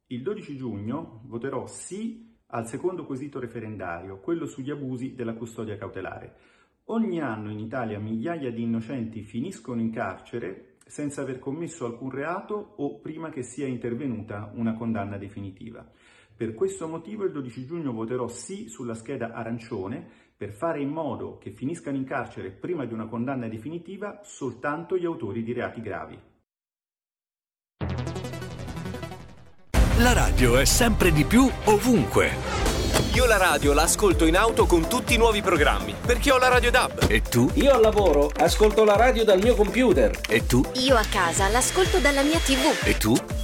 Il 0.06 0.22
12 0.22 0.56
giugno 0.56 1.22
voterò 1.24 1.66
sì 1.66 2.38
al 2.46 2.68
secondo 2.68 3.04
quesito 3.04 3.40
referendario, 3.40 4.20
quello 4.20 4.46
sugli 4.46 4.70
abusi 4.70 5.16
della 5.16 5.34
custodia 5.34 5.76
cautelare. 5.76 6.36
Ogni 6.84 7.20
anno 7.20 7.50
in 7.50 7.58
Italia 7.58 7.98
migliaia 7.98 8.52
di 8.52 8.62
innocenti 8.62 9.24
finiscono 9.24 9.80
in 9.80 9.90
carcere 9.90 10.76
senza 10.86 11.22
aver 11.22 11.40
commesso 11.40 11.84
alcun 11.84 12.10
reato 12.10 12.74
o 12.76 13.00
prima 13.00 13.28
che 13.28 13.42
sia 13.42 13.66
intervenuta 13.66 14.52
una 14.54 14.74
condanna 14.74 15.18
definitiva. 15.18 15.84
Per 16.38 16.54
questo 16.54 16.86
motivo 16.86 17.24
il 17.24 17.32
12 17.32 17.66
giugno 17.66 17.90
voterò 17.90 18.28
sì 18.28 18.68
sulla 18.68 18.94
scheda 18.94 19.32
arancione 19.32 20.06
per 20.36 20.52
fare 20.52 20.80
in 20.80 20.88
modo 20.88 21.36
che 21.36 21.50
finiscano 21.50 21.96
in 21.96 22.04
carcere 22.04 22.50
prima 22.50 22.84
di 22.84 22.92
una 22.92 23.06
condanna 23.06 23.48
definitiva 23.48 24.20
soltanto 24.22 24.96
gli 24.96 25.04
autori 25.04 25.42
di 25.42 25.52
reati 25.52 25.80
gravi. 25.80 26.16
La 29.98 30.12
radio 30.12 30.58
è 30.58 30.64
sempre 30.64 31.10
di 31.10 31.24
più 31.24 31.44
ovunque. 31.64 32.30
Io 33.14 33.26
la 33.26 33.36
radio 33.36 33.72
la 33.72 33.82
ascolto 33.82 34.24
in 34.24 34.36
auto 34.36 34.66
con 34.66 34.86
tutti 34.86 35.14
i 35.14 35.16
nuovi 35.16 35.42
programmi, 35.42 35.92
perché 36.06 36.30
ho 36.30 36.38
la 36.38 36.46
radio 36.46 36.70
DAB. 36.70 37.06
E 37.08 37.20
tu? 37.20 37.50
Io 37.54 37.72
al 37.72 37.80
lavoro 37.80 38.30
ascolto 38.36 38.84
la 38.84 38.94
radio 38.94 39.24
dal 39.24 39.40
mio 39.42 39.56
computer. 39.56 40.20
E 40.28 40.46
tu? 40.46 40.62
Io 40.74 40.94
a 40.94 41.04
casa 41.10 41.48
l'ascolto 41.48 41.98
dalla 41.98 42.22
mia 42.22 42.38
TV. 42.38 42.86
E 42.86 42.96
tu? 42.96 43.16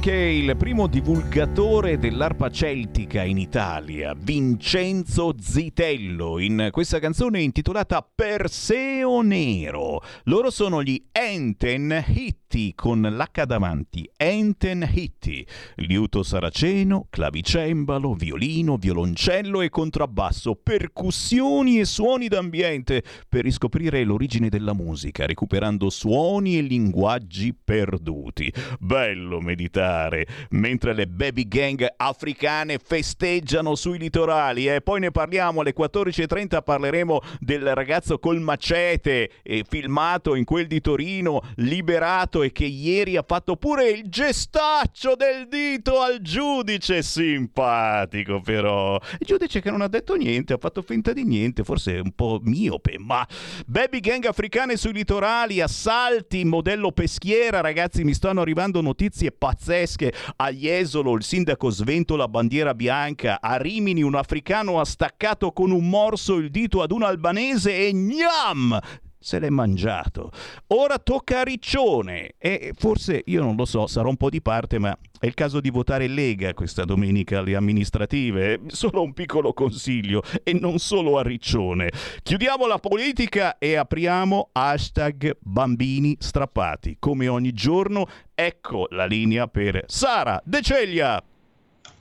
Anche 0.00 0.14
il 0.14 0.56
primo 0.56 0.86
divulgatore 0.86 1.98
dell'arpa 1.98 2.48
celtica 2.48 3.22
in 3.22 3.36
Italia, 3.36 4.14
Vincenzo 4.16 5.34
Zitello, 5.38 6.38
in 6.38 6.70
questa 6.70 6.98
canzone 6.98 7.42
intitolata 7.42 8.00
Perseo 8.14 9.20
Nero. 9.20 10.00
Loro 10.24 10.48
sono 10.48 10.82
gli 10.82 11.04
Enten 11.12 12.02
Hitti 12.06 12.72
con 12.74 13.02
l'H 13.02 13.44
davanti, 13.44 14.10
Enten 14.16 14.88
Hitti, 14.90 15.46
liuto 15.76 16.22
saraceno, 16.22 17.06
clavicembalo, 17.10 18.14
violino, 18.14 18.78
violoncello 18.78 19.60
e 19.60 19.68
contrabbasso, 19.68 20.54
percussioni 20.54 21.78
e 21.78 21.84
suoni 21.84 22.28
d'ambiente 22.28 23.02
per 23.28 23.44
riscoprire 23.44 24.02
l'origine 24.04 24.48
della 24.48 24.72
musica, 24.72 25.26
recuperando 25.26 25.90
suoni 25.90 26.56
e 26.56 26.62
linguaggi 26.62 27.54
perduti. 27.54 28.50
Bello 28.78 29.40
meditare 29.42 29.89
mentre 30.50 30.94
le 30.94 31.06
baby 31.06 31.46
gang 31.48 31.86
africane 31.96 32.78
festeggiano 32.78 33.74
sui 33.74 33.98
litorali. 33.98 34.68
E 34.68 34.80
poi 34.80 35.00
ne 35.00 35.10
parliamo 35.10 35.60
alle 35.60 35.74
14.30 35.76 36.62
parleremo 36.62 37.20
del 37.40 37.74
ragazzo 37.74 38.18
col 38.18 38.40
macete 38.40 39.30
eh, 39.42 39.64
filmato 39.68 40.34
in 40.34 40.44
quel 40.44 40.66
di 40.66 40.80
Torino 40.80 41.42
liberato 41.56 42.42
e 42.42 42.52
che 42.52 42.64
ieri 42.64 43.16
ha 43.16 43.24
fatto 43.26 43.56
pure 43.56 43.88
il 43.88 44.08
gestaccio 44.08 45.14
del 45.16 45.48
dito 45.48 46.00
al 46.00 46.20
giudice 46.20 47.02
simpatico 47.02 48.40
però. 48.40 48.98
Il 49.18 49.26
giudice 49.26 49.60
che 49.60 49.70
non 49.70 49.80
ha 49.80 49.88
detto 49.88 50.14
niente 50.14 50.52
ha 50.52 50.58
fatto 50.58 50.82
finta 50.82 51.12
di 51.12 51.24
niente 51.24 51.64
forse 51.64 51.98
un 51.98 52.12
po' 52.12 52.40
miope 52.42 52.96
ma 52.98 53.26
baby 53.66 54.00
gang 54.00 54.24
africane 54.26 54.76
sui 54.76 54.92
litorali 54.92 55.60
assalti 55.60 56.44
modello 56.44 56.92
peschiera 56.92 57.60
ragazzi 57.60 58.04
mi 58.04 58.14
stanno 58.14 58.40
arrivando 58.40 58.80
notizie 58.80 59.32
pazzesche 59.32 59.69
a 60.36 60.50
Jesolo 60.50 61.14
il 61.14 61.22
sindaco 61.22 61.70
sventola 61.70 62.26
bandiera 62.26 62.74
bianca, 62.74 63.40
a 63.40 63.56
Rimini 63.56 64.02
un 64.02 64.14
africano 64.14 64.80
ha 64.80 64.84
staccato 64.84 65.52
con 65.52 65.70
un 65.70 65.88
morso 65.88 66.36
il 66.36 66.50
dito 66.50 66.82
ad 66.82 66.90
un 66.90 67.02
albanese 67.02 67.86
e 67.86 67.92
gnam! 67.92 68.78
Se 69.20 69.38
l'è 69.38 69.50
mangiato. 69.50 70.32
Ora 70.68 70.98
tocca 70.98 71.40
a 71.40 71.42
Riccione 71.42 72.34
e 72.38 72.72
forse, 72.76 73.22
io 73.26 73.42
non 73.42 73.54
lo 73.54 73.66
so, 73.66 73.86
sarò 73.86 74.08
un 74.08 74.16
po' 74.16 74.30
di 74.30 74.40
parte, 74.40 74.78
ma 74.78 74.96
è 75.18 75.26
il 75.26 75.34
caso 75.34 75.60
di 75.60 75.68
votare 75.68 76.08
Lega 76.08 76.54
questa 76.54 76.84
domenica 76.84 77.38
alle 77.38 77.54
amministrative. 77.54 78.62
Solo 78.68 79.02
un 79.02 79.12
piccolo 79.12 79.52
consiglio 79.52 80.22
e 80.42 80.54
non 80.54 80.78
solo 80.78 81.18
a 81.18 81.22
Riccione. 81.22 81.90
Chiudiamo 82.22 82.66
la 82.66 82.78
politica 82.78 83.58
e 83.58 83.76
apriamo 83.76 84.48
hashtag 84.52 85.36
bambini 85.38 86.16
strappati. 86.18 86.96
Come 86.98 87.28
ogni 87.28 87.52
giorno, 87.52 88.08
ecco 88.34 88.86
la 88.90 89.04
linea 89.04 89.46
per 89.46 89.84
Sara 89.86 90.40
De 90.42 90.62
Ceglia. 90.62 91.22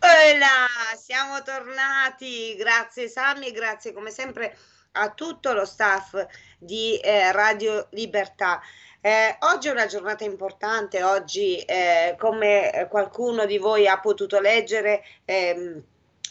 Hola, 0.01 0.95
siamo 0.97 1.41
tornati. 1.43 2.55
Grazie 2.57 3.09
Sammy, 3.09 3.51
grazie 3.51 3.91
come 3.91 4.11
sempre 4.11 4.55
a 4.93 5.11
tutto 5.11 5.53
lo 5.53 5.65
staff 5.65 6.15
di 6.57 6.97
eh, 6.97 7.31
Radio 7.31 7.87
Libertà. 7.91 8.61
Eh, 9.01 9.37
oggi 9.39 9.69
è 9.69 9.71
una 9.71 9.85
giornata 9.85 10.23
importante, 10.23 11.03
oggi 11.03 11.57
eh, 11.59 12.15
come 12.17 12.87
qualcuno 12.89 13.45
di 13.45 13.57
voi 13.57 13.87
ha 13.87 13.99
potuto 13.99 14.39
leggere 14.39 15.03
ehm, 15.23 15.83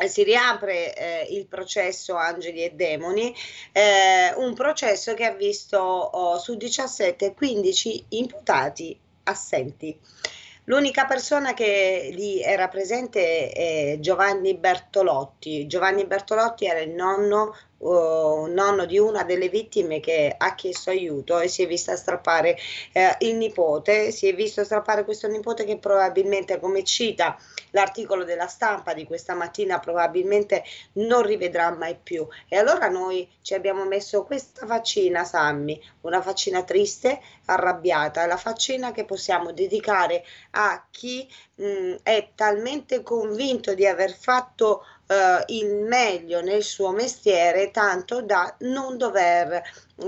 si 0.07 0.23
riapre 0.23 0.95
eh, 0.95 1.27
il 1.31 1.47
processo 1.47 2.15
Angeli 2.15 2.63
e 2.63 2.73
Demoni, 2.75 3.35
eh, 3.73 4.33
un 4.37 4.55
processo 4.55 5.15
che 5.15 5.25
ha 5.25 5.33
visto 5.33 5.79
oh, 5.79 6.39
su 6.39 6.57
17 6.57 7.35
15 7.35 8.05
imputati 8.11 8.97
assenti. 9.25 9.99
L'unica 10.65 11.07
persona 11.07 11.55
che 11.55 12.11
lì 12.13 12.43
era 12.43 12.69
presente 12.69 13.49
è 13.49 13.97
Giovanni 14.01 14.55
Bertolotti. 14.55 15.67
Giovanni 15.67 16.05
Bertolotti 16.05 16.67
era 16.67 16.81
il 16.81 16.91
nonno, 16.91 17.57
uh, 17.79 18.47
nonno 18.47 18.85
di 18.85 18.99
una 18.99 19.25
delle 19.25 19.49
vittime 19.49 20.01
che 20.01 20.35
ha 20.37 20.55
chiesto 20.55 20.91
aiuto 20.91 21.39
e 21.39 21.49
si 21.49 21.63
è 21.63 21.67
vista 21.67 21.97
strappare 21.97 22.57
eh, 22.93 23.17
il 23.21 23.37
nipote. 23.37 24.11
Si 24.11 24.29
è 24.29 24.35
visto 24.35 24.65
strappare 24.65 25.05
questo 25.05 25.29
nipote 25.29 25.65
che 25.65 25.79
probabilmente, 25.79 26.59
come 26.61 26.85
cita 26.85 27.37
l'articolo 27.71 28.25
della 28.25 28.47
stampa 28.47 28.95
di 28.95 29.05
questa 29.05 29.35
mattina, 29.35 29.79
probabilmente 29.79 30.65
non 30.95 31.23
rivedrà 31.23 31.71
mai 31.71 31.97
più. 32.01 32.27
E 32.49 32.57
allora 32.57 32.89
noi 32.89 33.29
ci 33.43 33.55
abbiamo 33.55 33.85
messo 33.85 34.25
questa 34.25 34.67
faccina, 34.67 35.25
Sammy, 35.25 35.81
una 36.03 36.23
faccina 36.23 36.63
triste, 36.63 37.21
arrabbiata, 37.47 38.27
la 38.27 38.37
faccina 38.37 38.93
che 38.93 39.05
possiamo 39.05 39.53
dedicare 39.53 40.25
a 40.53 40.87
chi 40.91 41.29
mh, 41.55 41.97
è 42.03 42.31
talmente 42.35 43.03
convinto 43.03 43.75
di 43.75 43.87
aver 43.87 44.13
fatto 44.13 44.85
uh, 45.09 45.43
il 45.53 45.75
meglio 45.75 46.41
nel 46.41 46.63
suo 46.63 46.91
mestiere 46.91 47.71
tanto 47.71 48.23
da 48.23 48.55
non 48.61 48.97
dover 48.97 49.63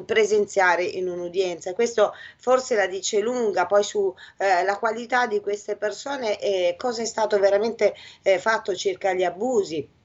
presenziare 0.05 0.84
in 0.84 1.09
un'udienza. 1.09 1.74
Questo 1.74 2.14
forse 2.36 2.74
la 2.74 2.86
dice 2.86 3.20
lunga 3.20 3.66
poi 3.66 3.82
sulla 3.82 4.14
eh, 4.36 4.78
qualità 4.78 5.26
di 5.26 5.40
queste 5.40 5.76
persone 5.76 6.38
e 6.38 6.76
cosa 6.78 7.03
è 7.03 7.07
stato 7.07 7.38
veramente 7.38 7.94
eh, 8.22 8.38
fatto 8.38 8.74
circa 8.74 9.12
gli 9.12 9.24
abusi. 9.24 9.98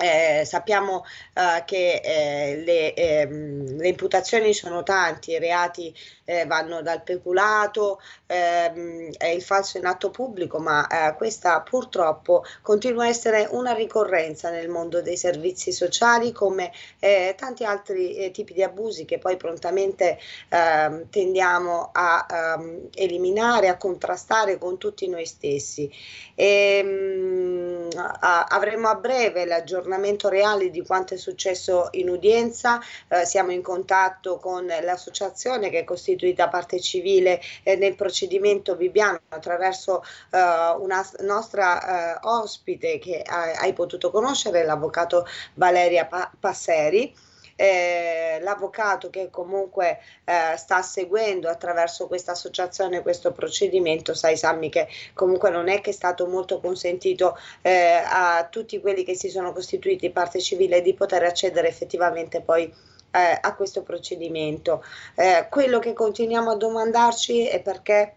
Eh, 0.00 0.44
sappiamo 0.46 1.04
eh, 1.34 1.64
che 1.66 2.00
eh, 2.02 2.62
le, 2.64 2.94
ehm, 2.94 3.76
le, 3.76 3.88
imputazioni 3.88 4.54
sono 4.54 4.82
tanti, 4.82 5.32
i 5.32 5.38
reati 5.38 5.94
eh, 6.24 6.46
vanno 6.46 6.82
dal 6.82 7.02
peculato 7.02 8.00
ehm, 8.26 9.10
il 9.34 9.42
falso 9.42 9.78
in 9.78 9.86
atto 9.86 10.10
pubblico, 10.10 10.58
ma 10.58 10.86
eh, 10.86 11.14
questa 11.14 11.60
purtroppo 11.60 12.44
continua 12.62 13.04
a 13.04 13.08
essere 13.08 13.48
una 13.50 13.72
ricorrenza 13.72 14.50
nel 14.50 14.68
mondo 14.68 15.02
dei 15.02 15.16
servizi 15.16 15.72
sociali 15.72 16.32
come 16.32 16.72
eh, 16.98 17.34
tanti 17.36 17.64
altri 17.64 18.30
tipi 18.32 18.52
di 18.52 18.62
abusi 18.62 19.04
che 19.04 19.18
poi 19.18 19.36
prontamente 19.36 20.18
ehm, 20.48 21.08
tendiamo 21.10 21.90
a 21.92 22.26
ehm, 22.28 22.88
eliminare, 22.94 23.68
a 23.68 23.76
contrastare 23.76 24.58
con 24.58 24.78
tutti 24.78 25.08
noi 25.08 25.26
stessi. 25.26 25.90
E, 26.34 26.78
ehm, 26.78 26.88
mh, 26.88 27.88
a, 28.20 28.44
avremo 28.44 28.88
a 28.88 28.94
breve 28.94 29.44
l'aggiornamento 29.44 29.80
aggiornamento 29.82 30.28
reale 30.28 30.70
di 30.70 30.82
quanto 30.82 31.14
è 31.14 31.16
successo 31.16 31.88
in 31.92 32.08
udienza, 32.08 32.80
eh, 33.08 33.24
siamo 33.24 33.52
in 33.52 33.62
contatto 33.62 34.38
con 34.38 34.66
l'associazione 34.66 35.70
che 35.70 35.80
è 35.80 35.84
costituita 36.22 36.48
parte 36.48 36.80
civile 36.80 37.40
eh, 37.64 37.74
nel 37.76 37.96
procedimento 37.96 38.76
Bibbiano 38.76 39.20
attraverso 39.30 40.02
eh, 40.30 40.38
una 40.78 41.04
nostra 41.20 42.14
eh, 42.14 42.18
ospite 42.22 42.98
che 42.98 43.22
hai 43.22 43.72
potuto 43.72 44.10
conoscere, 44.10 44.64
l'avvocato 44.64 45.26
Valeria 45.54 46.06
pa- 46.06 46.30
Passeri. 46.38 47.14
Eh, 47.54 48.38
l'avvocato 48.40 49.10
che 49.10 49.28
comunque 49.28 49.98
eh, 50.24 50.56
sta 50.56 50.80
seguendo 50.80 51.48
attraverso 51.48 52.06
questa 52.06 52.32
associazione 52.32 53.02
questo 53.02 53.30
procedimento, 53.30 54.14
sai 54.14 54.38
Sammy 54.38 54.70
che 54.70 54.88
comunque 55.12 55.50
non 55.50 55.68
è 55.68 55.80
che 55.82 55.90
è 55.90 55.92
stato 55.92 56.26
molto 56.26 56.60
consentito 56.60 57.36
eh, 57.60 58.02
a 58.04 58.48
tutti 58.50 58.80
quelli 58.80 59.04
che 59.04 59.14
si 59.14 59.28
sono 59.28 59.52
costituiti 59.52 60.10
parte 60.10 60.40
civile 60.40 60.80
di 60.80 60.94
poter 60.94 61.24
accedere 61.24 61.68
effettivamente 61.68 62.40
poi 62.40 62.72
eh, 63.12 63.38
a 63.40 63.54
questo 63.54 63.82
procedimento. 63.82 64.84
Eh, 65.14 65.46
quello 65.48 65.78
che 65.78 65.92
continuiamo 65.92 66.50
a 66.50 66.56
domandarci 66.56 67.46
è 67.46 67.62
perché 67.62 68.16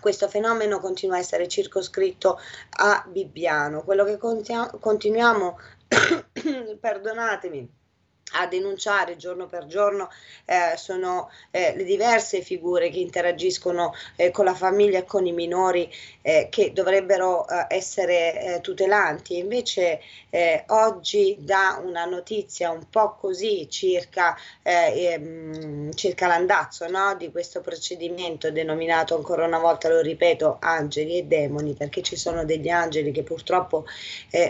questo 0.00 0.28
fenomeno 0.28 0.78
continua 0.78 1.16
a 1.16 1.20
essere 1.20 1.48
circoscritto 1.48 2.38
a 2.78 3.04
Bibbiano. 3.08 3.82
Quello 3.82 4.04
che 4.04 4.18
continuiamo, 4.18 5.58
perdonatemi, 6.78 7.70
a 8.32 8.46
denunciare 8.46 9.16
giorno 9.16 9.46
per 9.46 9.66
giorno 9.66 10.10
eh, 10.44 10.76
sono 10.76 11.30
eh, 11.50 11.74
le 11.76 11.84
diverse 11.84 12.42
figure 12.42 12.90
che 12.90 12.98
interagiscono 12.98 13.94
eh, 14.16 14.30
con 14.30 14.44
la 14.44 14.54
famiglia 14.54 14.98
e 14.98 15.04
con 15.04 15.26
i 15.26 15.32
minori 15.32 15.90
eh, 16.22 16.48
che 16.50 16.72
dovrebbero 16.72 17.46
eh, 17.48 17.66
essere 17.68 18.56
eh, 18.56 18.60
tutelanti. 18.60 19.38
Invece 19.38 20.00
oggi 20.66 21.36
dà 21.38 21.80
una 21.82 22.04
notizia 22.04 22.70
un 22.70 22.90
po' 22.90 23.14
così 23.14 23.70
circa, 23.70 24.36
ehm, 24.60 25.94
circa 25.94 26.26
l'andazzo 26.26 26.86
no? 26.88 27.14
di 27.16 27.30
questo 27.30 27.62
procedimento 27.62 28.50
denominato 28.50 29.16
ancora 29.16 29.46
una 29.46 29.58
volta, 29.58 29.88
lo 29.88 30.02
ripeto, 30.02 30.58
angeli 30.60 31.20
e 31.20 31.24
demoni, 31.24 31.72
perché 31.72 32.02
ci 32.02 32.16
sono 32.16 32.44
degli 32.44 32.68
angeli 32.68 33.12
che 33.12 33.22
purtroppo 33.22 33.86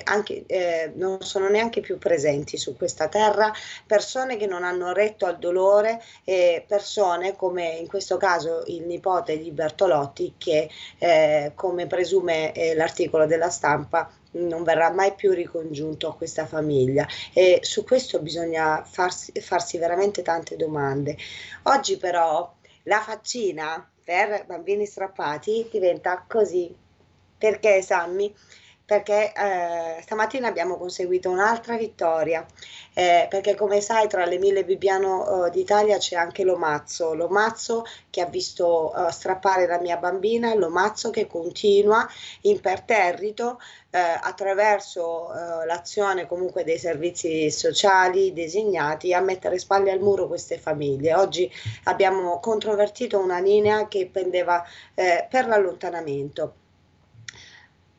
anche, 0.03 0.93
non 0.95 1.21
sono 1.21 1.49
neanche 1.49 1.81
più 1.81 1.99
presenti 1.99 2.57
su 2.57 2.77
questa 2.77 3.07
terra 3.07 3.53
persone 3.87 4.37
che 4.37 4.47
non 4.47 4.65
hanno 4.65 4.93
retto 4.93 5.27
al 5.27 5.39
dolore 5.39 6.03
e 6.25 6.65
persone 6.67 7.37
come 7.37 7.77
in 7.77 7.87
questo 7.87 8.17
caso 8.17 8.63
il 8.67 8.85
nipote 8.87 9.39
di 9.39 9.51
Bertolotti 9.51 10.35
che 10.39 10.69
eh, 10.99 11.53
come 11.55 11.87
presume 11.87 12.53
eh, 12.53 12.75
l'articolo 12.75 13.27
della 13.27 13.51
stampa 13.51 14.11
non 14.33 14.65
verrà 14.65 14.91
mai 14.91 15.15
più 15.15 15.33
ricongiunto 15.33 16.09
a 16.09 16.15
questa 16.15 16.47
famiglia. 16.47 17.07
E 17.33 17.61
su 17.63 17.85
questo 17.85 18.21
bisogna 18.21 18.85
farsi, 18.85 19.33
farsi 19.41 19.79
veramente 19.79 20.23
tante 20.23 20.57
domande. 20.57 21.17
Oggi 21.65 21.97
però 21.97 22.53
la 22.85 23.01
faccina 23.01 23.91
per 24.05 24.45
bambini 24.47 24.87
strappati 24.87 25.69
diventa 25.71 26.25
così. 26.29 26.75
Perché 27.39 27.83
Sammy 27.83 28.33
perché 28.87 29.33
eh, 29.33 30.01
stamattina 30.01 30.47
abbiamo 30.47 30.77
conseguito 30.79 31.29
un'altra 31.29 31.77
vittoria, 31.77 32.47
eh, 32.95 33.27
perché 33.29 33.57
come 33.57 33.81
sai 33.81 34.07
tra 34.07 34.25
le 34.25 34.39
mille 34.39 34.65
Bibbiano 34.65 35.47
eh, 35.47 35.51
d'Italia 35.51 35.99
c'è 35.99 36.15
anche 36.15 36.45
l'Omazzo, 36.45 37.13
l'Omazzo 37.13 37.85
che 38.11 38.21
ha 38.21 38.27
visto 38.27 38.95
eh, 38.95 39.11
strappare 39.11 39.67
la 39.67 39.81
mia 39.81 39.97
bambina, 39.97 40.55
l'Omazzo 40.55 41.11
che 41.11 41.27
continua 41.27 42.09
imperterrito 42.43 43.59
eh, 43.91 43.99
attraverso 43.99 45.33
eh, 45.33 45.67
l'azione 45.67 46.29
comunque 46.29 46.63
dei 46.63 46.79
servizi 46.79 47.51
sociali 47.51 48.33
designati 48.33 49.13
a 49.13 49.21
mettere 49.21 49.59
spalle 49.59 49.91
al 49.91 50.01
muro 50.01 50.29
queste 50.29 50.59
famiglie. 50.59 51.13
Oggi 51.13 51.51
abbiamo 51.85 52.39
controvertito 52.39 53.19
una 53.19 53.41
linea 53.41 53.89
che 53.89 54.09
pendeva 54.13 54.65
per 54.95 55.47
l'allontanamento 55.47 56.55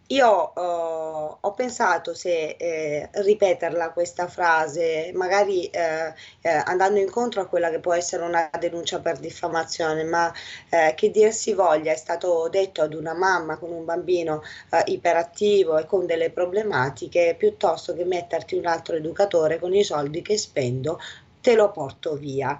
io 0.08 0.53
uh, 0.55 1.38
ho 1.41 1.53
pensato 1.53 2.14
se 2.14 2.55
eh, 2.58 3.10
ripeterla 3.12 3.91
questa 3.91 4.28
frase, 4.28 5.12
magari 5.14 5.66
eh, 5.66 6.14
eh, 6.41 6.49
andando 6.66 6.99
incontro 6.99 7.41
a 7.41 7.47
quella 7.47 7.70
che 7.70 7.80
può 7.80 7.93
essere 7.93 8.24
una 8.24 8.49
denuncia 8.58 8.99
per 8.99 9.18
diffamazione, 9.18 10.03
ma 10.03 10.32
eh, 10.70 10.93
che 10.95 11.12
dir 11.12 11.34
si 11.34 11.53
voglia, 11.53 11.91
è 11.91 11.97
stato 11.97 12.47
detto 12.49 12.82
ad 12.82 12.93
una 12.93 13.14
mamma 13.14 13.58
con 13.58 13.72
un 13.72 13.84
bambino 13.84 14.43
eh, 14.72 14.84
iperattivo 14.91 15.78
e 15.78 15.86
con 15.86 16.05
delle 16.05 16.30
problematiche, 16.30 17.36
piuttosto 17.38 17.93
che 17.93 18.05
metterti 18.05 18.55
un 18.55 18.66
altro 18.66 18.95
educatore 18.95 19.60
con 19.60 19.74
i 19.74 19.84
soldi 19.84 20.22
che 20.22 20.38
spendo, 20.38 20.99
te 21.41 21.55
lo 21.55 21.70
porto 21.72 22.16
via 22.16 22.60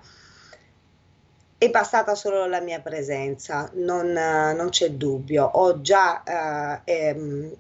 è 1.58 1.70
bastata 1.70 2.14
solo 2.16 2.46
la 2.46 2.62
mia 2.62 2.80
presenza, 2.82 3.70
non, 3.76 4.12
non 4.12 4.70
c'è 4.70 4.92
dubbio. 4.92 5.44
Ho 5.46 5.82
già 5.82 6.24
eh, 6.24 6.82
ehm, 6.84 7.56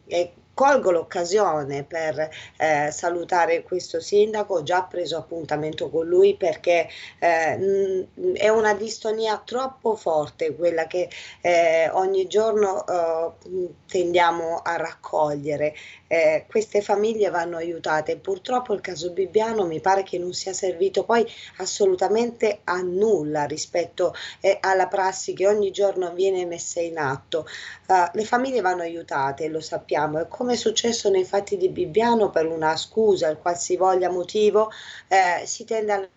colgo 0.57 0.89
l'occasione 0.89 1.83
per 1.83 2.31
eh, 2.57 2.89
salutare 2.89 3.61
questo 3.61 3.99
sindaco, 3.99 4.55
ho 4.55 4.63
già 4.63 4.81
preso 4.81 5.15
appuntamento 5.17 5.87
con 5.91 6.07
lui 6.07 6.35
perché 6.35 6.89
eh, 7.19 8.07
è 8.33 8.49
una 8.49 8.73
distonia 8.73 9.39
troppo 9.45 9.95
forte 9.95 10.55
quella 10.55 10.87
che 10.87 11.09
eh, 11.41 11.91
ogni 11.91 12.25
giorno 12.25 12.83
eh, 12.87 13.69
tendiamo 13.85 14.57
a 14.63 14.77
raccogliere. 14.77 15.75
Eh, 16.07 16.45
queste 16.47 16.81
famiglie 16.81 17.29
vanno 17.29 17.57
aiutate. 17.57 18.17
Purtroppo 18.17 18.73
il 18.73 18.81
caso 18.81 19.11
Bibbiano 19.11 19.65
mi 19.65 19.79
pare 19.79 20.03
che 20.03 20.17
non 20.17 20.33
sia 20.33 20.53
servito 20.53 21.03
poi 21.03 21.25
assolutamente 21.57 22.61
a 22.63 22.81
nulla 22.81 23.45
rispetto 23.45 24.13
eh, 24.39 24.57
alla 24.61 24.87
prassi 24.87 25.33
che 25.33 25.47
ogni 25.47 25.71
giorno 25.71 26.13
viene 26.13 26.45
messa 26.45 26.79
in 26.79 26.97
atto. 26.97 27.45
Uh, 27.87 28.09
le 28.13 28.25
famiglie 28.25 28.61
vanno 28.61 28.81
aiutate, 28.81 29.47
lo 29.47 29.59
sappiamo, 29.59 30.19
e 30.19 30.27
come 30.27 30.53
è 30.53 30.55
successo 30.55 31.09
nei 31.09 31.25
fatti 31.25 31.57
di 31.57 31.69
Bibbiano 31.69 32.29
per 32.29 32.45
una 32.45 32.75
scusa, 32.75 33.29
il 33.29 33.37
qualsivoglia 33.37 34.09
motivo, 34.09 34.71
eh, 35.07 35.45
si 35.45 35.63
tende 35.65 35.91
a 35.93 36.07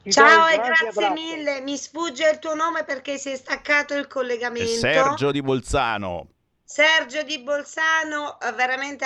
Ti 0.02 0.10
ciao 0.10 0.48
e 0.48 0.56
grazie 0.56 0.88
abbraccio. 0.88 1.12
mille, 1.12 1.60
mi 1.60 1.76
sfugge 1.76 2.30
il 2.30 2.38
tuo 2.38 2.54
nome 2.54 2.84
perché 2.84 3.18
si 3.18 3.28
è 3.28 3.36
staccato 3.36 3.94
il 3.94 4.06
collegamento. 4.06 4.66
Sergio 4.66 5.30
di 5.30 5.42
Bolzano. 5.42 6.28
Sergio 6.64 7.22
di 7.24 7.42
Bolzano, 7.42 8.38
veramente 8.56 9.04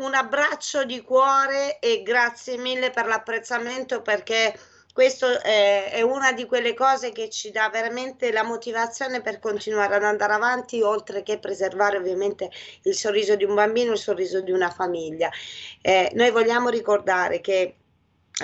un 0.00 0.12
abbraccio 0.12 0.84
di 0.84 1.00
cuore 1.02 1.78
e 1.78 2.02
grazie 2.02 2.56
mille 2.56 2.90
per 2.90 3.06
l'apprezzamento 3.06 4.02
perché 4.02 4.58
questo 4.92 5.40
è, 5.40 5.90
è, 5.90 6.02
una 6.02 6.32
di 6.32 6.44
quelle 6.44 6.74
cose 6.74 7.12
che 7.12 7.30
ci 7.30 7.50
dà 7.50 7.68
veramente 7.70 8.30
la 8.30 8.42
motivazione 8.42 9.22
per 9.22 9.38
continuare 9.38 9.94
ad 9.94 10.04
andare 10.04 10.34
avanti, 10.34 10.82
oltre 10.82 11.22
che 11.22 11.38
preservare 11.38 11.96
ovviamente 11.96 12.50
il 12.82 12.94
sorriso 12.94 13.34
di 13.34 13.44
un 13.44 13.54
bambino, 13.54 13.92
il 13.92 13.98
sorriso 13.98 14.40
di 14.42 14.52
una 14.52 14.70
famiglia. 14.70 15.30
Eh, 15.80 16.10
noi 16.14 16.30
vogliamo 16.30 16.68
ricordare 16.68 17.40
che 17.40 17.76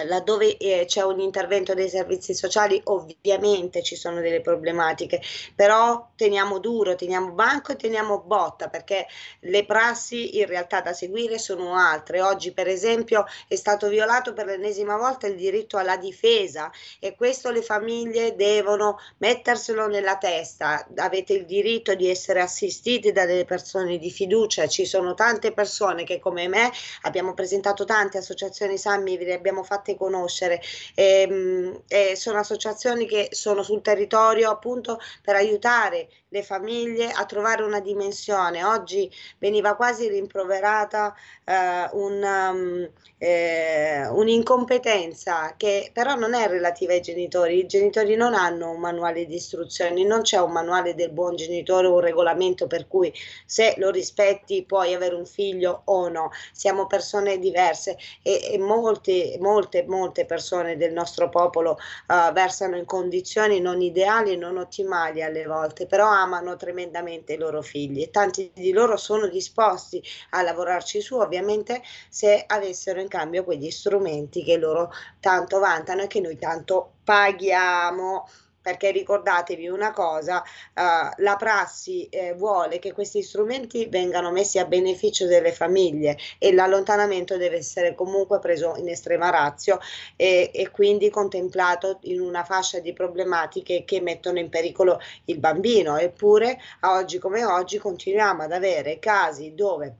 laddove 0.04 0.56
eh, 0.56 0.84
c'è 0.86 1.02
un 1.02 1.20
intervento 1.20 1.74
dei 1.74 1.88
servizi 1.88 2.34
sociali 2.34 2.80
ovviamente 2.84 3.82
ci 3.82 3.96
sono 3.96 4.20
delle 4.20 4.40
problematiche 4.40 5.20
però 5.54 6.10
teniamo 6.16 6.58
duro 6.58 6.94
teniamo 6.94 7.32
banco 7.32 7.72
e 7.72 7.76
teniamo 7.76 8.20
botta 8.20 8.68
perché 8.68 9.06
le 9.40 9.64
prassi 9.64 10.38
in 10.38 10.46
realtà 10.46 10.80
da 10.80 10.92
seguire 10.92 11.38
sono 11.38 11.74
altre. 11.74 12.20
Oggi 12.20 12.52
per 12.52 12.68
esempio 12.68 13.24
è 13.46 13.54
stato 13.54 13.88
violato 13.88 14.32
per 14.32 14.46
l'ennesima 14.46 14.96
volta 14.96 15.26
il 15.26 15.36
diritto 15.36 15.76
alla 15.76 15.96
difesa 15.96 16.70
e 16.98 17.14
questo 17.14 17.50
le 17.50 17.62
famiglie 17.62 18.34
devono 18.34 18.98
metterselo 19.18 19.86
nella 19.86 20.16
testa. 20.16 20.86
Avete 20.96 21.34
il 21.34 21.44
diritto 21.44 21.94
di 21.94 22.08
essere 22.08 22.40
assistiti 22.40 23.12
da 23.12 23.26
delle 23.26 23.44
persone 23.44 23.98
di 23.98 24.10
fiducia. 24.10 24.66
Ci 24.66 24.84
sono 24.84 25.14
tante 25.14 25.52
persone 25.52 26.04
che 26.04 26.18
come 26.18 26.48
me 26.48 26.70
abbiamo 27.02 27.34
presentato 27.34 27.84
tante 27.84 28.18
associazioni 28.18 28.76
Sammi 28.78 29.18
le 29.18 29.34
abbiamo 29.34 29.62
fatte 29.62 29.87
fatte 29.88 29.96
conoscere. 29.96 30.60
E, 30.94 31.80
e 31.88 32.16
sono 32.16 32.38
associazioni 32.38 33.06
che 33.06 33.28
sono 33.30 33.62
sul 33.62 33.80
territorio 33.80 34.50
appunto 34.50 34.98
per 35.22 35.36
aiutare 35.36 36.08
le 36.30 36.42
famiglie 36.42 37.10
a 37.10 37.24
trovare 37.24 37.62
una 37.62 37.80
dimensione. 37.80 38.64
Oggi 38.64 39.10
veniva 39.38 39.74
quasi 39.74 40.08
rimproverata 40.08 41.14
eh, 41.44 41.88
un, 41.92 42.22
um, 42.22 42.90
eh, 43.18 44.06
un'incompetenza 44.06 45.54
che 45.56 45.90
però 45.92 46.14
non 46.14 46.34
è 46.34 46.46
relativa 46.48 46.92
ai 46.92 47.00
genitori. 47.00 47.58
I 47.58 47.66
genitori 47.66 48.14
non 48.14 48.34
hanno 48.34 48.70
un 48.70 48.80
manuale 48.80 49.24
di 49.24 49.36
istruzioni, 49.36 50.04
non 50.04 50.22
c'è 50.22 50.38
un 50.38 50.52
manuale 50.52 50.94
del 50.94 51.10
buon 51.10 51.36
genitore, 51.36 51.86
un 51.86 52.00
regolamento 52.00 52.66
per 52.66 52.86
cui 52.86 53.12
se 53.46 53.74
lo 53.78 53.90
rispetti 53.90 54.64
puoi 54.64 54.92
avere 54.94 55.14
un 55.14 55.26
figlio 55.26 55.82
o 55.86 56.08
no. 56.08 56.30
Siamo 56.52 56.86
persone 56.86 57.38
diverse 57.38 57.96
e, 58.22 58.52
e 58.52 58.58
molte, 58.58 59.36
molte, 59.68 59.84
molte 59.86 60.24
persone 60.24 60.76
del 60.76 60.92
nostro 60.92 61.28
popolo 61.28 61.78
uh, 62.06 62.32
versano 62.32 62.76
in 62.76 62.84
condizioni 62.86 63.60
non 63.60 63.80
ideali 63.80 64.32
e 64.32 64.36
non 64.36 64.56
ottimali 64.56 65.22
alle 65.22 65.44
volte, 65.46 65.86
però 65.86 66.08
amano 66.08 66.56
tremendamente 66.56 67.34
i 67.34 67.38
loro 67.38 67.62
figli 67.62 68.02
e 68.02 68.10
tanti 68.10 68.50
di 68.54 68.72
loro 68.72 68.96
sono 68.96 69.28
disposti 69.28 70.02
a 70.30 70.42
lavorarci 70.42 71.00
su, 71.00 71.16
ovviamente 71.16 71.82
se 72.08 72.44
avessero 72.46 73.00
in 73.00 73.08
cambio 73.08 73.44
quegli 73.44 73.70
strumenti 73.70 74.42
che 74.42 74.56
loro 74.56 74.90
tanto 75.20 75.58
vantano 75.58 76.02
e 76.02 76.06
che 76.06 76.20
noi 76.20 76.38
tanto 76.38 76.94
paghiamo 77.04 78.26
perché 78.60 78.90
ricordatevi 78.90 79.68
una 79.68 79.92
cosa, 79.92 80.38
uh, 80.42 81.12
la 81.16 81.36
prassi 81.36 82.06
eh, 82.08 82.34
vuole 82.34 82.78
che 82.78 82.92
questi 82.92 83.22
strumenti 83.22 83.86
vengano 83.86 84.30
messi 84.30 84.58
a 84.58 84.64
beneficio 84.64 85.26
delle 85.26 85.52
famiglie 85.52 86.18
e 86.38 86.52
l'allontanamento 86.52 87.36
deve 87.36 87.56
essere 87.56 87.94
comunque 87.94 88.38
preso 88.38 88.74
in 88.76 88.88
estrema 88.88 89.30
razio 89.30 89.78
e, 90.16 90.50
e 90.52 90.70
quindi 90.70 91.10
contemplato 91.10 91.98
in 92.02 92.20
una 92.20 92.44
fascia 92.44 92.80
di 92.80 92.92
problematiche 92.92 93.84
che 93.84 94.00
mettono 94.00 94.38
in 94.38 94.48
pericolo 94.48 95.00
il 95.26 95.38
bambino. 95.38 95.96
Eppure, 95.96 96.58
oggi 96.82 97.18
come 97.18 97.44
oggi, 97.44 97.78
continuiamo 97.78 98.42
ad 98.42 98.52
avere 98.52 98.98
casi 98.98 99.54
dove 99.54 99.96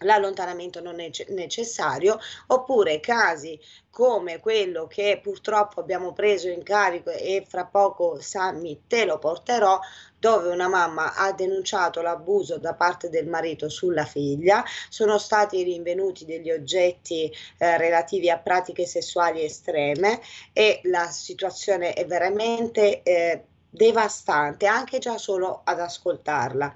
l'allontanamento 0.00 0.80
non 0.80 1.00
è 1.00 1.10
necessario 1.28 2.18
oppure 2.48 3.00
casi 3.00 3.58
come 3.90 4.38
quello 4.38 4.86
che 4.86 5.18
purtroppo 5.22 5.80
abbiamo 5.80 6.12
preso 6.12 6.48
in 6.48 6.62
carico 6.62 7.10
e 7.10 7.44
fra 7.48 7.64
poco 7.64 8.20
Sammy 8.20 8.82
te 8.86 9.04
lo 9.04 9.18
porterò 9.18 9.78
dove 10.18 10.50
una 10.50 10.68
mamma 10.68 11.14
ha 11.14 11.32
denunciato 11.32 12.00
l'abuso 12.00 12.58
da 12.58 12.74
parte 12.74 13.08
del 13.08 13.26
marito 13.26 13.68
sulla 13.68 14.04
figlia, 14.04 14.64
sono 14.88 15.18
stati 15.18 15.62
rinvenuti 15.62 16.24
degli 16.24 16.50
oggetti 16.50 17.32
eh, 17.58 17.76
relativi 17.76 18.28
a 18.28 18.38
pratiche 18.38 18.84
sessuali 18.84 19.42
estreme 19.42 20.20
e 20.52 20.80
la 20.84 21.08
situazione 21.08 21.92
è 21.92 22.04
veramente 22.06 23.02
eh, 23.02 23.44
devastante 23.70 24.66
anche 24.66 24.98
già 24.98 25.18
solo 25.18 25.60
ad 25.64 25.80
ascoltarla. 25.80 26.74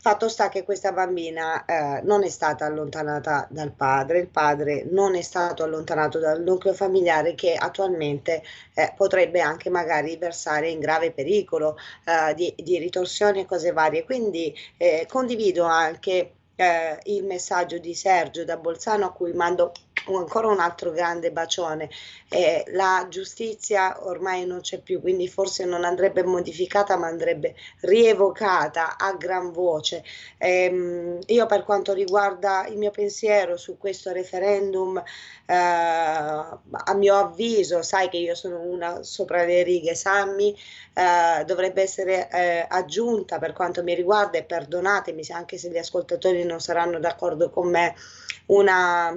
Fatto 0.00 0.28
sta 0.28 0.48
che 0.48 0.62
questa 0.62 0.92
bambina 0.92 1.64
eh, 1.64 2.00
non 2.04 2.22
è 2.22 2.28
stata 2.28 2.64
allontanata 2.64 3.48
dal 3.50 3.72
padre, 3.72 4.20
il 4.20 4.28
padre 4.28 4.86
non 4.88 5.16
è 5.16 5.22
stato 5.22 5.64
allontanato 5.64 6.20
dal 6.20 6.40
nucleo 6.40 6.72
familiare 6.72 7.34
che 7.34 7.54
attualmente 7.54 8.42
eh, 8.74 8.92
potrebbe 8.96 9.40
anche 9.40 9.70
magari 9.70 10.16
versare 10.16 10.70
in 10.70 10.78
grave 10.78 11.10
pericolo 11.10 11.76
eh, 12.04 12.32
di, 12.34 12.54
di 12.56 12.78
ritorsioni 12.78 13.40
e 13.40 13.46
cose 13.46 13.72
varie. 13.72 14.04
Quindi 14.04 14.54
eh, 14.76 15.04
condivido 15.08 15.64
anche 15.64 16.34
eh, 16.54 16.98
il 17.04 17.24
messaggio 17.24 17.78
di 17.78 17.94
Sergio 17.94 18.44
da 18.44 18.56
Bolzano 18.56 19.06
a 19.06 19.12
cui 19.12 19.32
mando 19.32 19.72
ancora 20.16 20.48
un 20.48 20.60
altro 20.60 20.90
grande 20.90 21.30
bacione. 21.30 21.90
Eh, 22.28 22.64
la 22.68 23.06
giustizia 23.08 24.06
ormai 24.06 24.46
non 24.46 24.60
c'è 24.60 24.80
più, 24.80 25.00
quindi 25.00 25.28
forse 25.28 25.64
non 25.64 25.84
andrebbe 25.84 26.22
modificata, 26.22 26.96
ma 26.96 27.06
andrebbe 27.06 27.54
rievocata 27.80 28.96
a 28.96 29.12
gran 29.12 29.52
voce. 29.52 30.04
Ehm, 30.38 31.18
io 31.26 31.46
per 31.46 31.64
quanto 31.64 31.92
riguarda 31.92 32.66
il 32.66 32.76
mio 32.78 32.90
pensiero 32.90 33.56
su 33.56 33.76
questo 33.78 34.12
referendum, 34.12 35.02
eh, 35.46 35.54
a 35.54 36.94
mio 36.94 37.14
avviso, 37.14 37.82
sai 37.82 38.08
che 38.08 38.18
io 38.18 38.34
sono 38.34 38.60
una 38.60 39.02
sopra 39.02 39.44
le 39.44 39.62
righe, 39.62 39.94
Sammy, 39.94 40.54
eh, 40.94 41.44
dovrebbe 41.44 41.82
essere 41.82 42.28
eh, 42.30 42.66
aggiunta 42.68 43.38
per 43.38 43.52
quanto 43.52 43.82
mi 43.82 43.94
riguarda 43.94 44.38
e 44.38 44.44
perdonatemi 44.44 45.22
anche 45.30 45.58
se 45.58 45.70
gli 45.70 45.78
ascoltatori 45.78 46.44
non 46.44 46.60
saranno 46.60 46.98
d'accordo 46.98 47.50
con 47.50 47.68
me, 47.70 47.94
una 48.46 49.16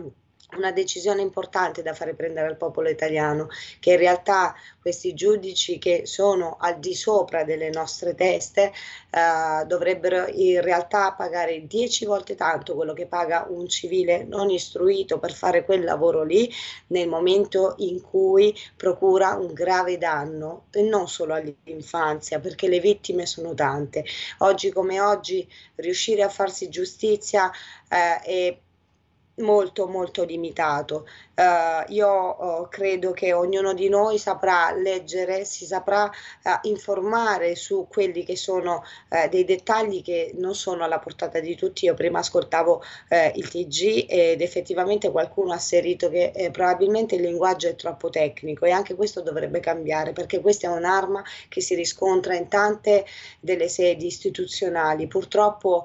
una 0.57 0.71
decisione 0.71 1.21
importante 1.21 1.81
da 1.81 1.93
fare 1.93 2.13
prendere 2.13 2.47
al 2.47 2.57
popolo 2.57 2.89
italiano, 2.89 3.47
che 3.79 3.91
in 3.91 3.97
realtà 3.97 4.53
questi 4.81 5.13
giudici 5.13 5.77
che 5.77 6.05
sono 6.05 6.57
al 6.59 6.79
di 6.79 6.95
sopra 6.95 7.43
delle 7.43 7.69
nostre 7.69 8.15
teste 8.15 8.71
eh, 9.11 9.65
dovrebbero 9.65 10.27
in 10.27 10.61
realtà 10.61 11.13
pagare 11.13 11.67
dieci 11.67 12.05
volte 12.05 12.35
tanto 12.35 12.75
quello 12.75 12.93
che 12.93 13.05
paga 13.05 13.45
un 13.49 13.67
civile 13.67 14.23
non 14.23 14.49
istruito 14.49 15.19
per 15.19 15.33
fare 15.33 15.63
quel 15.63 15.83
lavoro 15.83 16.23
lì 16.23 16.51
nel 16.87 17.07
momento 17.07 17.75
in 17.77 18.01
cui 18.01 18.55
procura 18.75 19.35
un 19.35 19.53
grave 19.53 19.97
danno 19.97 20.65
e 20.71 20.81
non 20.81 21.07
solo 21.07 21.33
all'infanzia 21.33 22.39
perché 22.39 22.67
le 22.67 22.79
vittime 22.79 23.25
sono 23.25 23.53
tante. 23.53 24.03
Oggi 24.39 24.71
come 24.71 24.99
oggi 24.99 25.47
riuscire 25.75 26.23
a 26.23 26.29
farsi 26.29 26.69
giustizia 26.69 27.51
eh, 27.89 28.19
è 28.21 28.57
molto 29.37 29.87
molto 29.87 30.23
limitato. 30.23 31.07
Uh, 31.41 31.91
io 31.91 32.59
uh, 32.61 32.69
credo 32.69 33.13
che 33.13 33.33
ognuno 33.33 33.73
di 33.73 33.89
noi 33.89 34.19
saprà 34.19 34.71
leggere, 34.75 35.43
si 35.43 35.65
saprà 35.65 36.03
uh, 36.03 36.49
informare 36.67 37.55
su 37.55 37.87
quelli 37.89 38.23
che 38.23 38.35
sono 38.35 38.83
dei 39.29 39.43
dettagli 39.43 40.01
che 40.03 40.31
non 40.35 40.55
sono 40.55 40.83
alla 40.83 40.99
portata 40.99 41.39
di 41.39 41.55
tutti. 41.55 41.85
Io 41.85 41.93
prima 41.93 42.19
ascoltavo 42.19 42.81
il 43.33 43.47
TG 43.49 44.05
ed 44.07 44.41
effettivamente 44.41 45.11
qualcuno 45.11 45.51
ha 45.51 45.55
asserito 45.55 46.09
che 46.09 46.31
eh, 46.33 46.51
probabilmente 46.51 47.15
il 47.15 47.21
linguaggio 47.21 47.67
è 47.67 47.75
troppo 47.75 48.09
tecnico 48.09 48.65
e 48.65 48.71
anche 48.71 48.95
questo 48.95 49.21
dovrebbe 49.21 49.59
cambiare 49.59 50.13
perché 50.13 50.39
questa 50.39 50.67
è 50.67 50.71
un'arma 50.71 51.23
che 51.49 51.61
si 51.61 51.75
riscontra 51.75 52.35
in 52.35 52.47
tante 52.47 53.05
delle 53.39 53.67
sedi 53.67 54.05
istituzionali. 54.05 55.07
Purtroppo 55.07 55.83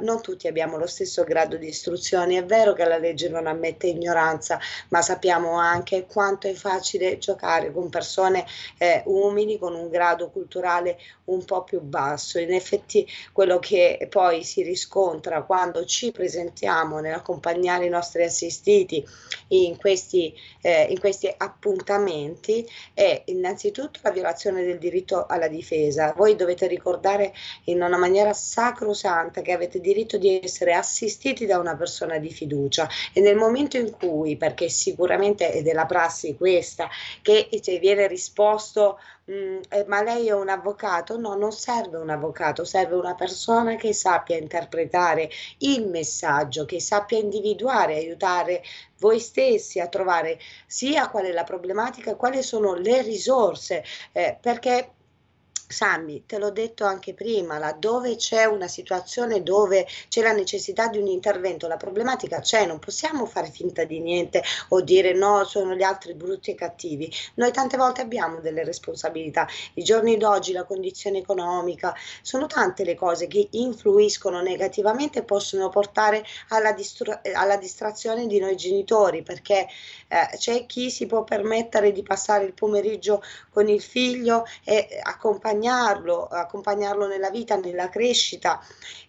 non 0.00 0.22
tutti 0.22 0.48
abbiamo 0.48 0.76
lo 0.76 0.86
stesso 0.86 1.24
grado 1.24 1.56
di 1.56 1.68
istruzione. 1.68 2.38
È 2.38 2.44
vero 2.44 2.72
che 2.72 2.84
la 2.84 2.98
legge 2.98 3.28
non 3.28 3.46
ammette 3.46 3.86
ignoranza, 3.88 4.58
ma 4.88 5.02
sappiamo 5.02 5.52
anche 5.58 6.06
quanto 6.06 6.48
è 6.48 6.52
facile 6.52 7.18
giocare 7.18 7.72
con 7.72 7.88
persone 7.88 8.44
eh, 8.78 9.02
umili, 9.06 9.58
con 9.58 9.74
un 9.74 9.88
grado 9.88 10.30
culturale 10.30 10.98
un 11.24 11.44
po' 11.44 11.64
più 11.64 11.80
basso. 11.80 12.38
In 12.38 12.52
effetti 12.52 13.06
quello 13.32 13.58
che 13.58 14.06
poi 14.10 14.44
si 14.44 14.62
riscontra 14.62 15.42
quando 15.42 15.84
ci 15.84 16.12
presentiamo 16.12 16.98
nell'accompagnare 16.98 17.86
i 17.86 17.90
nostri 17.90 18.24
assistiti 18.24 19.04
in 19.48 19.76
questi, 19.76 20.34
eh, 20.60 20.86
in 20.90 20.98
questi 20.98 21.32
appuntamenti 21.36 22.66
è 22.92 23.22
innanzitutto 23.26 24.00
la 24.02 24.10
violazione 24.10 24.64
del 24.64 24.78
diritto 24.78 25.26
alla 25.26 25.48
difesa. 25.48 26.12
Voi 26.16 26.36
dovete 26.36 26.66
ricordare 26.66 27.32
in 27.64 27.82
una 27.82 27.96
maniera 27.96 28.32
sacrosanta 28.32 29.40
che 29.40 29.52
avete 29.52 29.80
diritto 29.80 30.18
di 30.18 30.40
essere 30.42 30.74
assistiti 30.74 31.46
da 31.46 31.58
una 31.58 31.76
persona 31.76 32.18
di 32.18 32.30
fiducia 32.30 32.88
e 33.12 33.20
nel 33.20 33.36
momento 33.36 33.76
in 33.76 33.90
cui, 33.90 34.36
perché 34.36 34.63
sicuramente 34.68 35.50
è 35.50 35.62
della 35.62 35.86
prassi 35.86 36.36
questa, 36.36 36.88
che 37.22 37.48
ti 37.50 37.78
viene 37.78 38.06
risposto 38.06 38.98
Mm, 39.30 39.60
eh, 39.70 39.84
ma 39.88 40.02
lei 40.02 40.26
è 40.28 40.32
un 40.32 40.50
avvocato? 40.50 41.16
No, 41.18 41.34
non 41.34 41.50
serve 41.50 41.96
un 41.96 42.10
avvocato, 42.10 42.64
serve 42.64 42.94
una 42.96 43.14
persona 43.14 43.74
che 43.76 43.94
sappia 43.94 44.36
interpretare 44.36 45.30
il 45.60 45.88
messaggio, 45.88 46.66
che 46.66 46.78
sappia 46.78 47.16
individuare, 47.18 47.94
aiutare 47.94 48.62
voi 48.98 49.18
stessi 49.20 49.80
a 49.80 49.88
trovare 49.88 50.38
sia 50.66 51.08
qual 51.08 51.24
è 51.24 51.32
la 51.32 51.44
problematica, 51.44 52.16
quali 52.16 52.42
sono 52.42 52.74
le 52.74 53.00
risorse, 53.00 53.82
eh, 54.12 54.36
perché 54.40 54.93
Sammy, 55.74 56.22
te 56.24 56.38
l'ho 56.38 56.50
detto 56.50 56.84
anche 56.84 57.14
prima, 57.14 57.58
laddove 57.58 58.14
c'è 58.14 58.44
una 58.44 58.68
situazione 58.68 59.42
dove 59.42 59.88
c'è 60.08 60.22
la 60.22 60.30
necessità 60.30 60.86
di 60.86 60.98
un 60.98 61.08
intervento, 61.08 61.66
la 61.66 61.76
problematica 61.76 62.38
c'è, 62.38 62.64
non 62.64 62.78
possiamo 62.78 63.26
fare 63.26 63.50
finta 63.50 63.82
di 63.82 63.98
niente 63.98 64.40
o 64.68 64.80
dire 64.82 65.12
no, 65.14 65.42
sono 65.44 65.74
gli 65.74 65.82
altri 65.82 66.14
brutti 66.14 66.52
e 66.52 66.54
cattivi. 66.54 67.12
Noi 67.34 67.50
tante 67.50 67.76
volte 67.76 68.02
abbiamo 68.02 68.38
delle 68.38 68.62
responsabilità. 68.62 69.48
I 69.74 69.82
giorni 69.82 70.16
d'oggi, 70.16 70.52
la 70.52 70.62
condizione 70.62 71.18
economica, 71.18 71.92
sono 72.22 72.46
tante 72.46 72.84
le 72.84 72.94
cose 72.94 73.26
che 73.26 73.48
influiscono 73.50 74.40
negativamente 74.40 75.18
e 75.18 75.24
possono 75.24 75.70
portare 75.70 76.24
alla, 76.50 76.70
distra- 76.70 77.20
alla 77.34 77.56
distrazione 77.56 78.28
di 78.28 78.38
noi 78.38 78.54
genitori, 78.54 79.24
perché 79.24 79.66
eh, 80.06 80.36
c'è 80.36 80.66
chi 80.66 80.88
si 80.88 81.06
può 81.06 81.24
permettere 81.24 81.90
di 81.90 82.04
passare 82.04 82.44
il 82.44 82.52
pomeriggio 82.52 83.20
con 83.50 83.68
il 83.68 83.82
figlio 83.82 84.44
e 84.62 85.00
accompagnare 85.02 85.62
accompagnarlo, 85.64 86.26
accompagnarlo 86.26 87.06
nella 87.06 87.30
vita, 87.30 87.56
nella 87.56 87.88
crescita, 87.88 88.60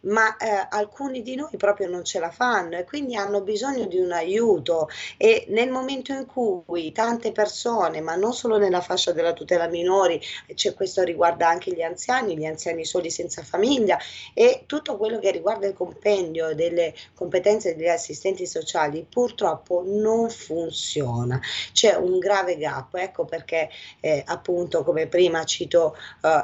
ma 0.02 0.38
eh, 0.38 0.68
alcuni 0.70 1.22
di 1.22 1.36
noi 1.36 1.58
proprio 1.58 1.90
non 1.90 2.04
ce 2.04 2.20
la 2.20 2.32
fanno 2.32 2.78
e 2.78 2.84
quindi 2.86 3.16
hanno 3.16 3.42
bisogno 3.42 3.86
di 3.86 3.98
un 3.98 4.12
aiuto 4.12 4.90
e 5.18 5.46
nel 5.50 5.70
momento 5.70 6.14
in 6.14 6.26
cui 6.26 6.92
tante 6.92 7.32
persone, 7.32 8.02
ma 8.02 8.16
non 8.16 8.34
solo 8.34 8.58
nella 8.58 8.82
fascia 8.82 9.12
della 9.12 9.34
tutela 9.34 9.68
minori, 9.68 10.22
cioè 10.54 10.74
questo 10.74 11.04
riguarda 11.04 11.48
anche 11.48 11.74
gli 11.74 11.82
anziani, 11.82 12.38
gli 12.38 12.46
anziani 12.46 12.86
soli 12.86 13.10
senza 13.10 13.44
famiglia 13.44 13.98
e 14.34 14.64
tutto 14.66 14.98
quello 14.98 15.20
che 15.20 15.32
riguarda 15.32 15.68
il 15.68 15.74
compendio 15.74 16.54
delle 16.56 16.94
competenze 17.14 17.76
degli 17.76 17.88
assistenti 17.88 18.46
sociali, 18.46 19.06
purtroppo 19.10 19.84
non 19.86 20.30
funziona. 20.30 21.40
C'è 21.72 21.96
un 21.96 22.20
grave 22.20 22.58
gap, 22.58 22.96
ecco 22.96 23.26
perché 23.26 23.70
eh, 24.00 24.24
appunto 24.26 24.84
come 24.84 25.08
prima 25.08 25.44
cito 25.44 25.96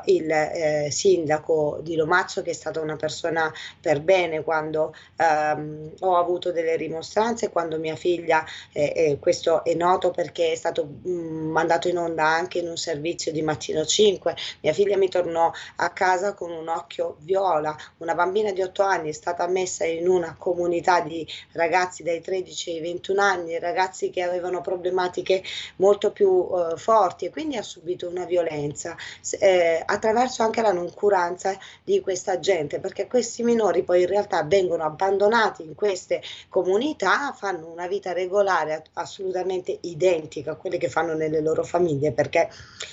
il 0.05 0.29
eh, 0.29 0.89
sindaco 0.91 1.79
di 1.81 1.95
Lomazzo 1.95 2.41
che 2.41 2.51
è 2.51 2.53
stata 2.53 2.79
una 2.79 2.95
persona 2.95 3.51
per 3.79 4.01
bene 4.01 4.43
quando 4.43 4.93
ehm, 5.17 5.93
ho 5.99 6.17
avuto 6.17 6.51
delle 6.51 6.75
rimostranze, 6.75 7.49
quando 7.49 7.77
mia 7.77 7.95
figlia, 7.95 8.45
eh, 8.71 8.93
eh, 8.95 9.17
questo 9.19 9.63
è 9.63 9.73
noto 9.73 10.11
perché 10.11 10.51
è 10.51 10.55
stato 10.55 10.85
mh, 10.85 11.09
mm, 11.09 11.51
mandato 11.51 11.87
in 11.87 11.97
onda 11.97 12.25
anche 12.25 12.59
in 12.59 12.67
un 12.67 12.77
servizio 12.77 13.31
di 13.31 13.41
mattino 13.41 13.85
5, 13.85 14.35
mia 14.61 14.73
figlia 14.73 14.97
mi 14.97 15.09
tornò 15.09 15.51
a 15.77 15.89
casa 15.89 16.33
con 16.33 16.51
un 16.51 16.67
occhio 16.67 17.17
viola, 17.19 17.75
una 17.97 18.15
bambina 18.15 18.51
di 18.51 18.61
8 18.61 18.81
anni 18.83 19.09
è 19.09 19.13
stata 19.13 19.47
messa 19.47 19.85
in 19.85 20.07
una 20.07 20.35
comunità 20.37 21.01
di 21.01 21.27
ragazzi 21.53 22.03
dai 22.03 22.21
13 22.21 22.71
ai 22.71 22.79
21 22.81 23.21
anni, 23.21 23.59
ragazzi 23.59 24.09
che 24.09 24.21
avevano 24.21 24.61
problematiche 24.61 25.43
molto 25.77 26.11
più 26.11 26.47
eh, 26.51 26.77
forti 26.77 27.25
e 27.25 27.29
quindi 27.29 27.57
ha 27.57 27.61
subito 27.61 28.07
una 28.07 28.25
violenza. 28.25 28.95
Eh, 29.39 29.80
attraverso 29.85 30.43
anche 30.43 30.61
la 30.61 30.71
noncuranza 30.71 31.57
di 31.83 31.99
questa 32.01 32.39
gente, 32.39 32.79
perché 32.79 33.07
questi 33.07 33.43
minori 33.43 33.83
poi 33.83 34.01
in 34.01 34.07
realtà 34.07 34.43
vengono 34.43 34.83
abbandonati 34.83 35.63
in 35.63 35.75
queste 35.75 36.21
comunità, 36.49 37.33
fanno 37.37 37.67
una 37.67 37.87
vita 37.87 38.13
regolare 38.13 38.83
assolutamente 38.93 39.77
identica 39.81 40.51
a 40.51 40.55
quelle 40.55 40.77
che 40.77 40.89
fanno 40.89 41.13
nelle 41.13 41.41
loro 41.41 41.63
famiglie, 41.63 42.11
perché 42.11 42.49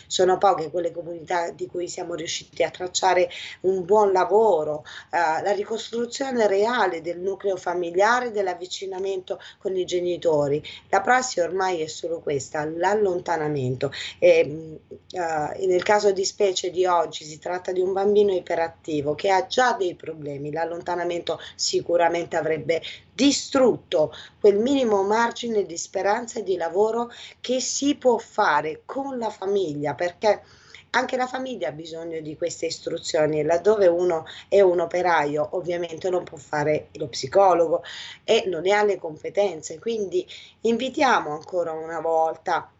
sono 0.07 0.39
poche 0.39 0.71
quelle 0.71 0.93
comunità 0.93 1.51
di 1.51 1.67
cui 1.67 1.89
siamo 1.89 2.15
riusciti 2.15 2.63
a 2.63 2.71
tracciare 2.71 3.29
un 3.63 3.85
buon 3.85 4.13
lavoro, 4.13 4.85
eh, 5.11 5.43
la 5.43 5.53
ricostruzione 5.53 6.47
reale 6.47 7.01
del 7.01 7.19
nucleo 7.19 7.57
familiare, 7.57 8.31
dell'avvicinamento 8.31 9.39
con 9.59 9.77
i 9.77 9.85
genitori. 9.85 10.63
La 10.89 11.01
prassi 11.01 11.41
ormai 11.41 11.81
è 11.81 11.87
solo 11.87 12.21
questa, 12.21 12.65
l'allontanamento. 12.65 13.93
E, 14.19 14.81
eh, 15.11 15.67
nel 15.67 15.83
caso 15.83 16.13
di 16.13 16.25
specie 16.25 16.71
di 16.71 16.78
di 16.79 16.87
oggi 16.87 17.25
si 17.25 17.41
tratta 17.41 17.73
di 17.73 17.81
un 17.81 17.93
bambino 17.93 18.33
iperattivo 18.33 19.17
che 19.17 19.31
ha 19.31 19.47
già 19.47 19.73
dei 19.73 19.97
problemi, 19.97 20.53
l'allontanamento 20.53 21.41
sicuramente 21.57 22.37
avrebbe 22.37 22.81
distrutto 23.13 24.15
quel 24.39 24.59
minimo 24.59 25.03
margine 25.03 25.67
di 25.67 25.77
speranza 25.77 26.39
e 26.39 26.45
di 26.45 26.57
lavoro 26.57 27.11
che 27.41 27.59
si 27.59 27.97
può 27.97 28.17
fare 28.19 28.83
con 28.85 29.19
la 29.19 29.29
famiglia 29.29 29.95
perché 29.95 30.43
anche 30.91 31.17
la 31.17 31.27
famiglia 31.27 31.69
ha 31.69 31.73
bisogno 31.73 32.21
di 32.21 32.37
queste 32.37 32.67
istruzioni, 32.67 33.43
laddove 33.43 33.89
uno 33.89 34.25
è 34.49 34.61
un 34.61 34.79
operaio 34.79 35.49
ovviamente 35.57 36.09
non 36.09 36.23
può 36.23 36.39
fare 36.39 36.89
lo 36.93 37.09
psicologo 37.09 37.83
e 38.23 38.45
non 38.47 38.63
ne 38.63 38.73
ha 38.73 38.85
le 38.85 38.99
competenze, 38.99 39.81
quindi 39.81 40.25
invitiamo 40.61 41.33
ancora 41.33 41.73
una 41.73 42.01
volta 42.01 42.71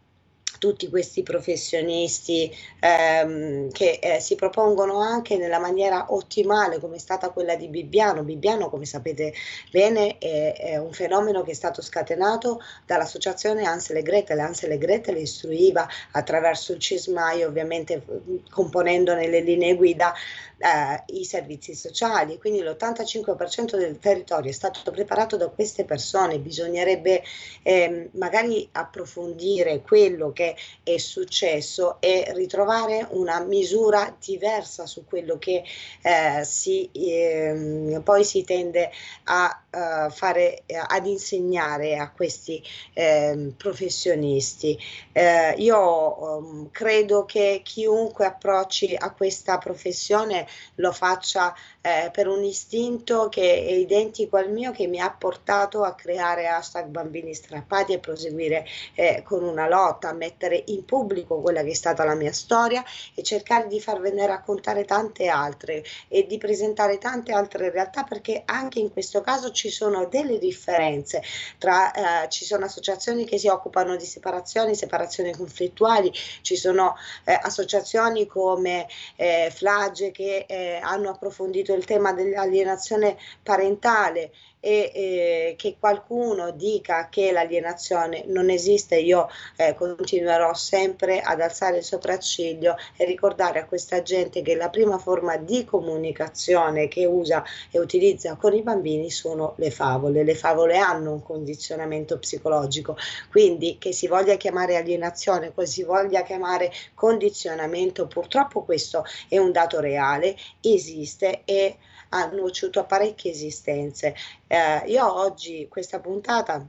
tutti 0.59 0.89
questi 0.89 1.23
professionisti 1.23 2.55
ehm, 2.81 3.71
che 3.71 3.99
eh, 4.03 4.21
si 4.21 4.35
propongono 4.35 5.01
anche 5.01 5.37
nella 5.37 5.59
maniera 5.59 6.07
ottimale 6.13 6.79
come 6.79 6.97
è 6.97 6.99
stata 6.99 7.31
quella 7.31 7.57
di 7.57 7.69
Bibbiano. 7.69 8.23
Bibbiano, 8.23 8.69
come 8.69 8.85
sapete 8.85 9.33
bene, 9.71 10.19
è, 10.19 10.55
è 10.55 10.77
un 10.77 10.93
fenomeno 10.93 11.43
che 11.43 11.53
è 11.53 11.55
stato 11.55 11.83
scatenato 11.83 12.61
dall'associazione 12.87 13.65
Ansel 13.65 13.99
e 13.99 14.03
Gretel. 14.03 14.39
Ansel 14.41 14.73
e 14.73 14.79
Gretel 14.79 15.17
istruiva 15.17 15.89
attraverso 16.13 16.73
il 16.73 16.79
CISMAI, 16.79 17.45
ovviamente 17.45 18.03
componendone 18.51 19.29
le 19.29 19.41
linee 19.41 19.75
guida, 19.75 20.13
eh, 20.59 21.03
i 21.19 21.25
servizi 21.25 21.75
sociali, 21.75 22.39
quindi 22.39 22.61
l'85% 22.61 23.77
del 23.77 23.99
territorio 23.99 24.51
è 24.51 24.55
stato 24.55 24.91
preparato 24.91 25.37
da 25.37 25.49
queste 25.49 25.85
persone, 25.85 26.39
bisognerebbe 26.39 27.23
eh, 27.63 28.11
magari 28.13 28.69
approfondire 28.73 29.81
quello 29.83 30.33
che 30.33 30.48
è 30.83 30.99
successo 30.99 31.97
e 32.01 32.33
ritrovare 32.35 33.07
una 33.11 33.41
misura 33.41 34.17
diversa 34.25 34.87
su 34.87 35.05
quello 35.05 35.39
che 35.39 35.65
eh, 36.03 36.45
si, 36.45 36.91
ehm, 36.93 38.03
poi 38.03 38.25
si 38.25 38.45
tende 38.45 38.91
a 39.25 39.63
uh, 39.71 40.11
fare, 40.11 40.65
ad 40.87 41.07
insegnare 41.07 41.97
a 41.97 42.11
questi 42.11 42.63
ehm, 42.95 43.55
professionisti. 43.57 44.79
Eh, 45.13 45.55
io 45.59 46.37
um, 46.39 46.71
credo 46.71 47.25
che 47.25 47.61
chiunque 47.65 48.27
approcci 48.27 48.95
a 48.97 49.13
questa 49.13 49.59
professione 49.59 50.47
lo 50.77 50.93
faccia 50.93 51.55
eh, 51.89 52.11
per 52.11 52.29
un 52.29 52.45
istinto 52.45 53.29
che 53.31 53.65
è 53.65 53.71
identico 53.71 54.37
al 54.37 54.51
mio 54.51 54.73
che 54.73 54.87
mi 54.87 55.01
ha 55.01 55.11
portato 55.11 55.85
a 55.85 55.95
creare 55.95 56.47
hashtag 56.47 56.87
bambini 56.87 57.33
strappati 57.33 57.95
e 57.95 57.99
proseguire 57.99 58.67
eh, 58.95 59.23
con 59.25 59.43
una 59.43 59.69
lotta, 59.69 60.11
a 60.11 60.13
mettere 60.13 60.63
in 60.67 60.85
pubblico 60.85 61.41
quella 61.41 61.63
che 61.63 61.71
è 61.71 61.75
stata 61.75 62.05
la 62.05 62.15
mia 62.15 62.33
storia 62.33 62.85
e 63.15 63.23
cercare 63.23 63.69
di 63.69 63.81
farvene 63.81 64.27
raccontare 64.27 64.85
tante 64.85 65.29
altre 65.29 65.83
e 66.09 66.27
di 66.27 66.37
presentare 66.37 66.99
tante 66.99 67.33
altre 67.33 67.71
realtà 67.71 68.03
perché 68.03 68.43
anche 68.45 68.81
in 68.81 68.93
questo 68.93 69.23
caso 69.23 69.51
ci 69.51 69.71
sono 69.71 70.07
delle 70.07 70.39
differenze 70.39 71.23
tra 71.59 72.25
eh, 72.25 72.29
ci 72.29 72.45
sono 72.45 72.67
associazioni 72.67 73.25
che 73.25 73.39
si 73.39 73.49
occupano 73.49 73.97
di 73.97 74.05
separazioni, 74.05 74.75
separazioni 74.75 75.33
conflittuali, 75.35 76.13
ci 76.43 76.57
sono 76.57 76.97
eh, 77.25 77.39
associazioni 77.41 78.27
come 78.27 78.87
eh, 79.17 79.51
Flagge 79.55 80.11
che 80.11 80.45
eh, 80.47 80.79
hanno 80.83 81.11
approfondito 81.11 81.77
il 81.79 81.85
tema 81.85 82.13
dell'alienazione 82.13 83.17
parentale 83.43 84.33
e 84.61 84.91
eh, 84.95 85.55
che 85.57 85.77
qualcuno 85.79 86.51
dica 86.51 87.09
che 87.09 87.33
l'alienazione 87.33 88.25
non 88.27 88.51
esiste, 88.51 88.97
io 88.97 89.29
eh, 89.57 89.75
continuerò 89.75 90.55
sempre 90.55 91.21
ad 91.21 91.41
alzare 91.41 91.79
il 91.79 91.85
sopracciglio 91.85 92.77
e 92.97 93.05
ricordare 93.05 93.61
a 93.61 93.67
questa 93.67 94.03
gente 94.03 94.43
che 94.43 94.57
la 94.57 94.69
prima 94.69 94.99
forma 94.99 95.37
di 95.37 95.65
comunicazione 95.65 96.89
che 96.89 97.05
usa 97.05 97.45
e 97.71 97.79
utilizza 97.79 98.37
con 98.37 98.55
i 98.55 98.63
bambini 98.63 99.11
sono 99.11 99.55
le 99.57 99.71
favole. 99.71 100.25
Le 100.25 100.35
favole 100.35 100.79
hanno 100.79 101.13
un 101.13 101.23
condizionamento 101.23 102.19
psicologico, 102.19 102.97
quindi 103.31 103.79
che 103.79 103.93
si 103.93 104.07
voglia 104.07 104.37
chiamare 104.37 104.77
alienazione, 104.77 105.53
che 105.55 105.67
si 105.67 105.85
voglia 105.85 106.23
chiamare 106.23 106.73
condizionamento, 106.95 108.07
purtroppo 108.07 108.65
questo 108.65 109.05
è 109.29 109.39
un 109.39 109.53
dato 109.53 109.81
reale, 109.81 110.37
esiste 110.61 111.43
e 111.45 111.77
ha 112.11 112.27
nuociuto 112.27 112.81
a 112.81 112.85
parecchie 112.85 113.33
esistenze. 113.33 114.15
Eh, 114.49 114.83
io 114.87 115.15
oggi 115.15 115.69
questa 115.69 116.01
puntata 116.01 116.67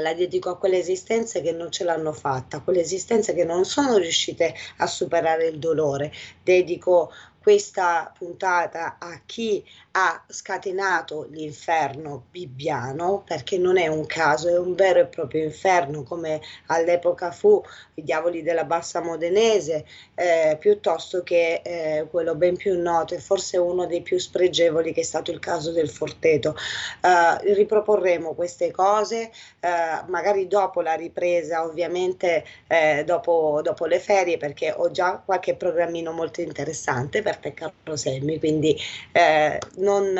la 0.00 0.14
dedico 0.14 0.50
a 0.50 0.56
quelle 0.56 0.78
esistenze 0.78 1.42
che 1.42 1.52
non 1.52 1.70
ce 1.70 1.84
l'hanno 1.84 2.12
fatta, 2.12 2.60
quelle 2.60 2.80
esistenze 2.80 3.34
che 3.34 3.44
non 3.44 3.64
sono 3.64 3.96
riuscite 3.96 4.54
a 4.78 4.86
superare 4.86 5.48
il 5.48 5.58
dolore. 5.58 6.12
Dedico 6.42 7.10
questa 7.42 8.12
puntata 8.16 8.96
a 8.98 9.20
chi 9.26 9.64
ha 9.92 10.24
scatenato 10.28 11.26
l'inferno 11.30 12.26
bibbiano, 12.30 13.22
perché 13.26 13.58
non 13.58 13.76
è 13.76 13.88
un 13.88 14.06
caso, 14.06 14.48
è 14.48 14.58
un 14.58 14.74
vero 14.74 15.00
e 15.00 15.06
proprio 15.06 15.42
inferno, 15.42 16.02
come 16.02 16.40
all'epoca 16.66 17.30
fu 17.32 17.62
i 17.94 18.02
diavoli 18.02 18.42
della 18.42 18.64
bassa 18.64 19.00
modenese, 19.02 19.84
eh, 20.14 20.56
piuttosto 20.58 21.22
che 21.22 21.60
eh, 21.64 22.06
quello 22.10 22.34
ben 22.36 22.56
più 22.56 22.80
noto 22.80 23.14
e 23.14 23.18
forse 23.18 23.58
uno 23.58 23.86
dei 23.86 24.02
più 24.02 24.18
spregevoli 24.18 24.92
che 24.92 25.00
è 25.00 25.04
stato 25.04 25.30
il 25.30 25.40
caso 25.40 25.72
del 25.72 25.90
Forteto. 25.90 26.54
Eh, 27.02 27.54
riproporremo 27.54 28.34
queste 28.34 28.70
cose, 28.70 29.30
eh, 29.60 30.02
magari 30.06 30.46
dopo 30.46 30.80
la 30.80 30.94
ripresa, 30.94 31.64
ovviamente 31.64 32.44
eh, 32.68 33.02
dopo, 33.04 33.60
dopo 33.62 33.86
le 33.86 33.98
ferie, 33.98 34.36
perché 34.36 34.72
ho 34.74 34.90
già 34.90 35.20
qualche 35.24 35.54
programmino 35.56 36.12
molto 36.12 36.40
interessante 36.40 37.20
per 37.32 37.36
te 37.38 37.54
Carlo 37.54 37.96
Semmi, 37.96 38.38
quindi 38.38 38.76
eh, 39.12 39.58
non, 39.76 40.12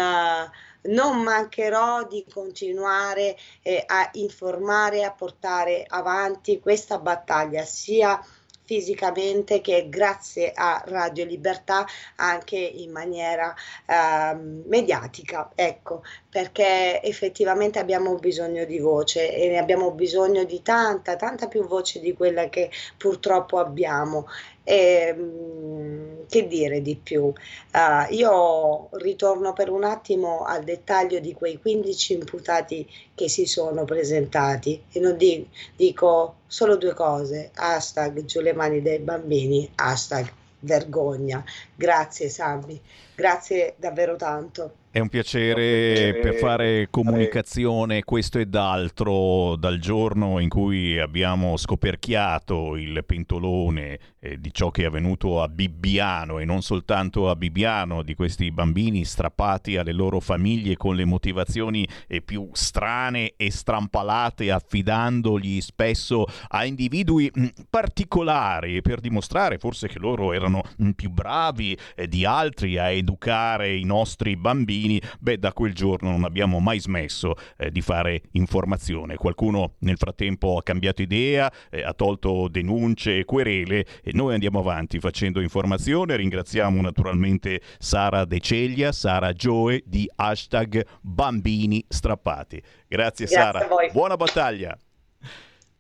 non, 0.82 1.22
mancherò 1.22 2.06
di 2.06 2.24
continuare 2.32 3.36
eh, 3.62 3.82
a 3.86 4.08
informare, 4.14 5.04
a 5.04 5.12
portare 5.12 5.84
avanti 5.86 6.60
questa 6.60 6.98
battaglia 6.98 7.64
sia 7.64 8.20
fisicamente 8.64 9.60
che 9.60 9.88
grazie 9.90 10.52
a 10.54 10.82
Radio 10.86 11.24
Libertà 11.26 11.84
anche 12.16 12.56
in 12.56 12.90
maniera 12.90 13.54
eh, 13.86 14.34
mediatica, 14.34 15.50
ecco, 15.54 16.02
perché 16.30 17.02
effettivamente 17.02 17.78
abbiamo 17.78 18.14
bisogno 18.14 18.64
di 18.64 18.78
voce 18.78 19.34
e 19.34 19.48
ne 19.48 19.58
abbiamo 19.58 19.90
bisogno 19.90 20.44
di 20.44 20.62
tanta, 20.62 21.16
tanta 21.16 21.48
più 21.48 21.66
voce 21.66 22.00
di 22.00 22.14
quella 22.14 22.48
che 22.48 22.70
purtroppo 22.96 23.58
abbiamo. 23.58 24.26
E, 24.64 24.74
ehm, 24.74 26.26
che 26.28 26.46
dire 26.46 26.80
di 26.80 26.96
più? 26.96 27.24
Uh, 27.24 28.10
io 28.10 28.88
ritorno 28.92 29.52
per 29.52 29.68
un 29.70 29.84
attimo 29.84 30.44
al 30.44 30.64
dettaglio 30.64 31.18
di 31.20 31.34
quei 31.34 31.58
15 31.58 32.14
imputati 32.14 32.88
che 33.14 33.28
si 33.28 33.44
sono 33.44 33.84
presentati 33.84 34.82
e 34.90 34.98
non 35.00 35.16
di, 35.16 35.46
dico 35.76 36.36
solo 36.46 36.76
due 36.76 36.94
cose, 36.94 37.50
hashtag 37.54 38.24
giù 38.24 38.40
le 38.40 38.54
mani 38.54 38.80
dei 38.80 38.98
bambini, 39.00 39.70
hashtag 39.74 40.32
vergogna. 40.60 41.44
Grazie 41.74 42.28
Sammy, 42.28 42.80
grazie 43.14 43.74
davvero 43.76 44.16
tanto. 44.16 44.81
È 44.94 44.98
un 44.98 45.08
piacere 45.08 46.18
per 46.20 46.34
fare 46.34 46.88
comunicazione 46.90 48.04
questo 48.04 48.38
ed 48.38 48.54
altro 48.54 49.56
dal 49.56 49.78
giorno 49.78 50.38
in 50.38 50.50
cui 50.50 50.98
abbiamo 50.98 51.56
scoperchiato 51.56 52.76
il 52.76 53.02
pentolone 53.06 53.98
eh, 54.20 54.38
di 54.38 54.52
ciò 54.52 54.70
che 54.70 54.82
è 54.82 54.84
avvenuto 54.84 55.40
a 55.40 55.48
Bibbiano 55.48 56.40
e 56.40 56.44
non 56.44 56.60
soltanto 56.60 57.30
a 57.30 57.36
Bibbiano, 57.36 58.02
di 58.02 58.14
questi 58.14 58.50
bambini 58.50 59.06
strappati 59.06 59.78
alle 59.78 59.92
loro 59.92 60.20
famiglie 60.20 60.76
con 60.76 60.94
le 60.94 61.06
motivazioni 61.06 61.88
eh, 62.06 62.20
più 62.20 62.50
strane 62.52 63.32
e 63.38 63.50
strampalate, 63.50 64.50
affidandogli 64.50 65.62
spesso 65.62 66.26
a 66.48 66.66
individui 66.66 67.30
mh, 67.32 67.46
particolari 67.70 68.82
per 68.82 69.00
dimostrare 69.00 69.56
forse 69.56 69.88
che 69.88 69.98
loro 69.98 70.34
erano 70.34 70.60
mh, 70.76 70.90
più 70.90 71.08
bravi 71.08 71.78
eh, 71.96 72.06
di 72.08 72.26
altri 72.26 72.76
a 72.76 72.90
educare 72.90 73.74
i 73.74 73.84
nostri 73.84 74.36
bambini 74.36 74.80
beh, 75.20 75.38
da 75.38 75.52
quel 75.52 75.74
giorno 75.74 76.10
non 76.10 76.24
abbiamo 76.24 76.58
mai 76.60 76.80
smesso 76.80 77.34
eh, 77.56 77.70
di 77.70 77.80
fare 77.80 78.22
informazione. 78.32 79.16
Qualcuno 79.16 79.74
nel 79.80 79.96
frattempo 79.96 80.56
ha 80.56 80.62
cambiato 80.62 81.02
idea, 81.02 81.50
eh, 81.70 81.82
ha 81.82 81.92
tolto 81.92 82.48
denunce 82.48 83.18
e 83.18 83.24
querele 83.24 83.86
e 84.02 84.12
noi 84.12 84.34
andiamo 84.34 84.58
avanti 84.58 84.98
facendo 85.00 85.40
informazione. 85.40 86.16
Ringraziamo 86.16 86.80
naturalmente 86.80 87.60
Sara 87.78 88.24
De 88.24 88.40
Ceglia, 88.40 88.92
Sara 88.92 89.32
Gioe 89.32 89.82
di 89.84 90.10
hashtag 90.14 90.84
Bambini 91.00 91.84
Strappati. 91.88 92.60
Grazie, 92.86 93.26
Grazie 93.26 93.26
Sara, 93.26 93.66
buona 93.92 94.16
battaglia. 94.16 94.76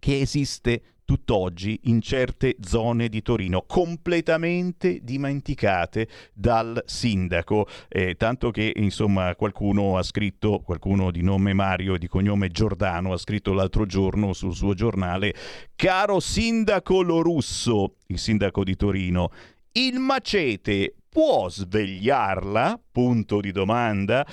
che 0.00 0.18
esiste 0.18 0.82
tutt'oggi 1.08 1.80
in 1.84 2.02
certe 2.02 2.56
zone 2.60 3.08
di 3.08 3.22
Torino, 3.22 3.64
completamente 3.66 4.98
dimenticate 5.02 6.06
dal 6.34 6.82
sindaco, 6.84 7.66
eh, 7.88 8.14
tanto 8.16 8.50
che 8.50 8.74
insomma 8.76 9.34
qualcuno 9.34 9.96
ha 9.96 10.02
scritto, 10.02 10.60
qualcuno 10.60 11.10
di 11.10 11.22
nome 11.22 11.54
Mario 11.54 11.94
e 11.94 11.98
di 11.98 12.08
cognome 12.08 12.48
Giordano 12.48 13.14
ha 13.14 13.16
scritto 13.16 13.54
l'altro 13.54 13.86
giorno 13.86 14.34
sul 14.34 14.54
suo 14.54 14.74
giornale, 14.74 15.32
caro 15.74 16.20
sindaco 16.20 17.00
Lorusso, 17.00 17.94
il 18.08 18.18
sindaco 18.18 18.62
di 18.62 18.76
Torino, 18.76 19.30
il 19.72 19.98
macete 20.00 20.94
può 21.08 21.48
svegliarla? 21.48 22.78
Punto 22.92 23.40
di 23.40 23.50
domanda. 23.50 24.26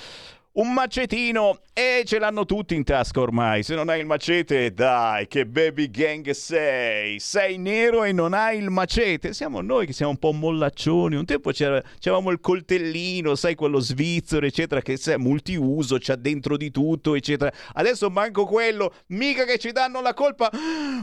Un 0.56 0.72
macetino 0.72 1.58
e 1.74 2.04
ce 2.06 2.18
l'hanno 2.18 2.46
tutti 2.46 2.74
in 2.74 2.82
tasca 2.82 3.20
ormai. 3.20 3.62
Se 3.62 3.74
non 3.74 3.90
hai 3.90 4.00
il 4.00 4.06
macete, 4.06 4.72
dai, 4.72 5.26
che 5.26 5.44
baby 5.44 5.90
gang 5.90 6.30
sei. 6.30 7.20
Sei 7.20 7.58
nero 7.58 8.04
e 8.04 8.12
non 8.12 8.32
hai 8.32 8.56
il 8.56 8.70
macete. 8.70 9.34
Siamo 9.34 9.60
noi 9.60 9.84
che 9.84 9.92
siamo 9.92 10.12
un 10.12 10.18
po' 10.18 10.32
mollaccioni. 10.32 11.14
Un 11.14 11.26
tempo 11.26 11.50
c'era, 11.50 11.82
c'avevamo 11.98 12.30
il 12.30 12.40
coltellino, 12.40 13.34
sai, 13.34 13.54
quello 13.54 13.80
svizzero, 13.80 14.46
eccetera, 14.46 14.80
che 14.80 14.94
è 14.94 15.16
multiuso, 15.18 15.98
c'ha 16.00 16.16
dentro 16.16 16.56
di 16.56 16.70
tutto, 16.70 17.14
eccetera. 17.14 17.52
Adesso 17.74 18.08
manco 18.08 18.46
quello. 18.46 18.94
Mica 19.08 19.44
che 19.44 19.58
ci 19.58 19.72
danno 19.72 20.00
la 20.00 20.14
colpa. 20.14 20.50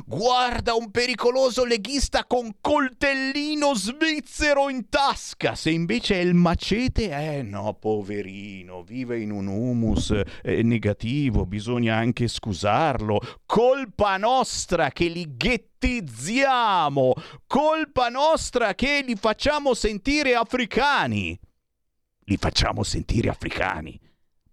Guarda 0.03 0.73
un 0.73 0.89
pericoloso 0.89 1.63
leghista 1.63 2.25
con 2.25 2.55
coltellino 2.59 3.75
svizzero 3.75 4.67
in 4.69 4.89
tasca. 4.89 5.53
Se 5.53 5.69
invece 5.69 6.15
è 6.15 6.23
il 6.23 6.33
macete, 6.33 7.11
eh 7.11 7.43
no, 7.43 7.77
poverino, 7.79 8.81
vive 8.81 9.19
in 9.19 9.29
un 9.29 9.41
humus 9.47 10.11
eh, 10.41 10.63
negativo, 10.63 11.45
bisogna 11.45 11.95
anche 11.95 12.27
scusarlo. 12.27 13.19
Colpa 13.45 14.17
nostra 14.17 14.91
che 14.91 15.07
li 15.07 15.35
ghettizziamo, 15.35 17.13
colpa 17.47 18.09
nostra 18.09 18.73
che 18.75 19.03
li 19.05 19.15
facciamo 19.15 19.73
sentire 19.73 20.35
africani. 20.35 21.39
Li 22.25 22.37
facciamo 22.37 22.83
sentire 22.83 23.29
africani. 23.29 23.99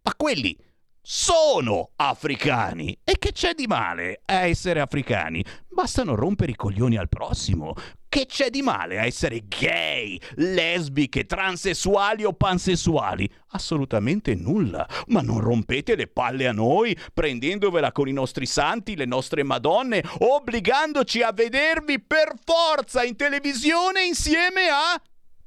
Ma 0.03 0.15
quelli 0.17 0.57
sono 1.01 1.91
africani. 1.97 2.99
E 3.05 3.17
che 3.19 3.33
c'è 3.33 3.55
di 3.55 3.67
male 3.67 4.23
a 4.27 4.47
essere 4.47 4.81
africani? 4.81 5.45
Bastano 5.69 6.15
rompere 6.15 6.53
i 6.53 6.57
coglioni 6.57 6.97
al 6.97 7.09
prossimo. 7.09 7.75
Che 8.11 8.27
c'è 8.27 8.51
di 8.51 8.61
male 8.61 8.99
a 8.99 9.05
essere 9.05 9.45
gay, 9.47 10.21
lesbiche, 10.35 11.27
transessuali 11.27 12.25
o 12.25 12.33
pansessuali? 12.33 13.31
Assolutamente 13.51 14.35
nulla. 14.35 14.85
Ma 15.07 15.21
non 15.21 15.39
rompete 15.39 15.95
le 15.95 16.09
palle 16.09 16.49
a 16.49 16.53
noi, 16.53 16.99
prendendovela 17.15 17.93
con 17.93 18.09
i 18.09 18.13
nostri 18.13 18.47
santi, 18.47 18.97
le 18.97 19.05
nostre 19.05 19.45
madonne, 19.45 20.03
obbligandoci 20.19 21.23
a 21.23 21.31
vedervi 21.31 22.01
per 22.01 22.35
forza 22.45 23.05
in 23.05 23.15
televisione 23.15 24.03
insieme 24.03 24.63
a 24.69 25.01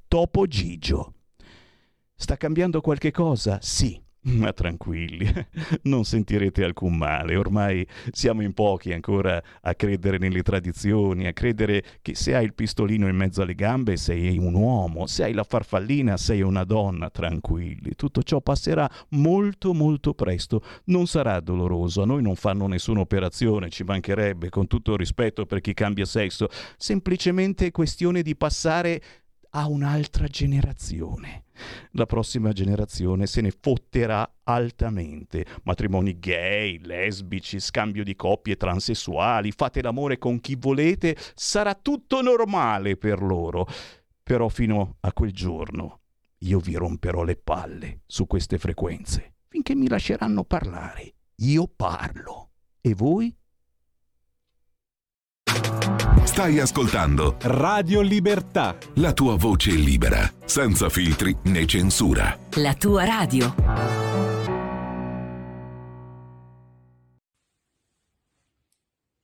Topo 0.07 0.47
Gigio. 0.47 1.15
Sta 2.15 2.37
cambiando 2.37 2.79
qualche 2.79 3.11
cosa? 3.11 3.59
Sì. 3.61 4.02
Ma 4.25 4.53
tranquilli, 4.53 5.29
non 5.83 6.05
sentirete 6.05 6.63
alcun 6.63 6.95
male, 6.95 7.35
ormai 7.35 7.85
siamo 8.11 8.41
in 8.41 8.53
pochi 8.53 8.93
ancora 8.93 9.41
a 9.61 9.75
credere 9.75 10.17
nelle 10.17 10.41
tradizioni, 10.43 11.27
a 11.27 11.33
credere 11.33 11.83
che 12.01 12.15
se 12.15 12.33
hai 12.33 12.45
il 12.45 12.53
pistolino 12.53 13.09
in 13.09 13.17
mezzo 13.17 13.41
alle 13.41 13.53
gambe 13.53 13.97
sei 13.97 14.37
un 14.37 14.53
uomo, 14.53 15.07
se 15.07 15.25
hai 15.25 15.33
la 15.33 15.43
farfallina 15.43 16.15
sei 16.15 16.41
una 16.41 16.63
donna, 16.63 17.09
tranquilli, 17.09 17.95
tutto 17.95 18.23
ciò 18.23 18.39
passerà 18.39 18.89
molto 19.09 19.73
molto 19.73 20.13
presto, 20.13 20.63
non 20.85 21.05
sarà 21.05 21.41
doloroso, 21.41 22.01
a 22.01 22.05
noi 22.05 22.21
non 22.21 22.35
fanno 22.35 22.67
nessuna 22.67 23.01
operazione, 23.01 23.69
ci 23.69 23.83
mancherebbe, 23.83 24.47
con 24.47 24.67
tutto 24.67 24.95
rispetto 24.95 25.45
per 25.45 25.59
chi 25.59 25.73
cambia 25.73 26.05
sesso, 26.05 26.47
semplicemente 26.77 27.65
è 27.65 27.71
questione 27.71 28.21
di 28.21 28.37
passare 28.37 29.01
a 29.55 29.67
un'altra 29.67 30.27
generazione. 30.27 31.45
La 31.91 32.05
prossima 32.05 32.51
generazione 32.51 33.27
se 33.27 33.41
ne 33.41 33.51
fotterà 33.51 34.39
altamente. 34.43 35.45
Matrimoni 35.63 36.17
gay, 36.19 36.79
lesbici, 36.79 37.59
scambio 37.59 38.03
di 38.03 38.15
coppie 38.15 38.57
transessuali, 38.57 39.51
fate 39.51 39.81
l'amore 39.81 40.17
con 40.17 40.39
chi 40.39 40.55
volete, 40.55 41.15
sarà 41.35 41.75
tutto 41.75 42.21
normale 42.21 42.97
per 42.97 43.21
loro. 43.21 43.67
Però 44.23 44.47
fino 44.49 44.97
a 45.01 45.13
quel 45.13 45.31
giorno 45.31 45.99
io 46.39 46.59
vi 46.59 46.75
romperò 46.75 47.23
le 47.23 47.35
palle 47.35 48.01
su 48.05 48.25
queste 48.25 48.57
frequenze, 48.57 49.35
finché 49.47 49.75
mi 49.75 49.87
lasceranno 49.87 50.43
parlare. 50.43 51.13
Io 51.37 51.67
parlo. 51.67 52.49
E 52.81 52.93
voi? 52.95 53.35
Stai 56.23 56.59
ascoltando 56.59 57.37
Radio 57.41 58.01
Libertà. 58.01 58.75
la 58.95 59.13
tua 59.13 59.35
voce 59.35 59.71
libera, 59.71 60.21
senza 60.45 60.89
filtri 60.89 61.35
né 61.43 61.65
censura. 61.65 62.37
La 62.55 62.73
tua 62.73 63.05
radio. 63.05 63.53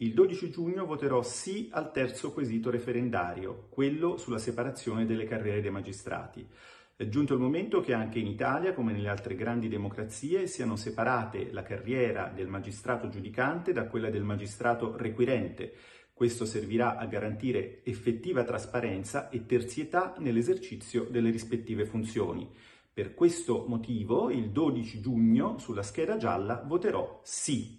Il 0.02 0.14
12 0.14 0.50
giugno 0.50 0.86
voterò 0.86 1.22
sì 1.24 1.70
al 1.74 1.92
terzo 1.92 2.32
quesito 2.32 2.70
referendario, 2.70 3.68
quello 3.70 4.16
sulla 4.16 4.38
separazione 4.38 5.06
delle 5.06 5.26
carriere 5.26 5.60
dei 5.60 5.72
magistrati. 5.72 6.48
È 6.96 7.08
giunto 7.08 7.34
il 7.34 7.40
momento 7.40 7.82
che 7.82 7.94
anche 7.94 8.20
in 8.20 8.28
Italia, 8.28 8.74
come 8.74 8.92
nelle 8.92 9.10
altre 9.10 9.36
grandi 9.36 9.68
democrazie, 9.68 10.48
siano 10.48 10.76
separate 10.76 11.50
la 11.52 11.64
carriera 11.64 12.32
del 12.34 12.48
magistrato 12.48 13.10
giudicante 13.10 13.74
da 13.74 13.88
quella 13.88 14.10
del 14.10 14.24
magistrato 14.24 14.96
requirente. 14.96 15.74
Questo 16.20 16.44
servirà 16.44 16.98
a 16.98 17.06
garantire 17.06 17.80
effettiva 17.86 18.44
trasparenza 18.44 19.30
e 19.30 19.46
terzietà 19.46 20.16
nell'esercizio 20.18 21.06
delle 21.10 21.30
rispettive 21.30 21.86
funzioni. 21.86 22.46
Per 22.92 23.14
questo 23.14 23.64
motivo, 23.70 24.30
il 24.30 24.50
12 24.50 25.00
giugno, 25.00 25.58
sulla 25.60 25.82
scheda 25.82 26.18
gialla, 26.18 26.62
voterò 26.68 27.22
sì. 27.24 27.79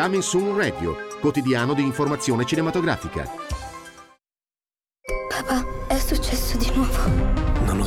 Coming 0.00 0.22
Soon 0.22 0.56
Radio, 0.56 0.96
quotidiano 1.20 1.74
di 1.74 1.82
informazione 1.82 2.46
cinematografica. 2.46 3.28
Papà, 5.28 5.86
è 5.88 5.98
successo 5.98 6.40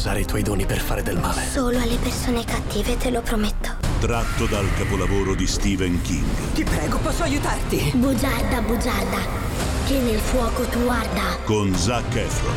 usare 0.04 0.20
i 0.20 0.26
tuoi 0.26 0.44
doni 0.44 0.66
per 0.66 0.80
fare 0.80 1.02
del 1.02 1.18
male. 1.18 1.42
Solo 1.46 1.80
alle 1.80 1.96
persone 1.96 2.44
cattive, 2.44 2.98
te 2.98 3.10
lo 3.10 3.22
prometto. 3.22 3.78
Tratto 4.02 4.46
dal 4.48 4.68
capolavoro 4.76 5.34
di 5.34 5.48
Stephen 5.48 6.02
King. 6.02 6.54
Ti 6.54 6.64
prego, 6.66 6.98
posso 6.98 7.24
aiutarti? 7.24 7.94
Bugiarda, 7.96 8.62
bugiarda, 8.62 9.18
che 9.88 9.98
nel 10.00 10.20
fuoco 10.20 10.64
tu 10.66 10.86
arda. 10.90 11.38
Con 11.46 11.74
Zac 11.74 12.16
Efron. 12.16 12.56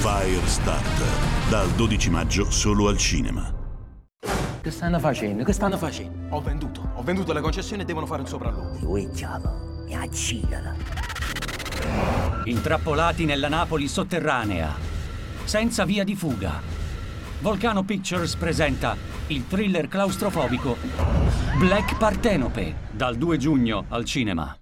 Firestarter. 0.00 1.48
Dal 1.48 1.70
12 1.70 2.10
maggio 2.10 2.50
solo 2.50 2.88
al 2.88 2.98
cinema. 2.98 3.61
Che 4.62 4.70
stanno 4.70 5.00
facendo? 5.00 5.42
Che 5.42 5.52
stanno 5.52 5.76
facendo? 5.76 6.36
Ho 6.36 6.40
venduto. 6.40 6.92
Ho 6.94 7.02
venduto 7.02 7.32
le 7.32 7.40
concessioni 7.40 7.82
e 7.82 7.84
devono 7.84 8.06
fare 8.06 8.20
un 8.20 8.28
sopralluogo. 8.28 8.78
Lui 8.78 9.10
diavolo, 9.10 9.82
mi 9.86 9.96
accidala. 9.96 10.72
Intrappolati 12.44 13.24
nella 13.24 13.48
Napoli 13.48 13.88
sotterranea, 13.88 14.72
senza 15.42 15.84
via 15.84 16.04
di 16.04 16.14
fuga. 16.14 16.60
Volcano 17.40 17.82
Pictures 17.82 18.36
presenta 18.36 18.96
il 19.26 19.48
thriller 19.48 19.88
claustrofobico 19.88 20.76
Black 21.58 21.96
Partenope, 21.96 22.74
dal 22.92 23.16
2 23.16 23.38
giugno 23.38 23.86
al 23.88 24.04
cinema. 24.04 24.61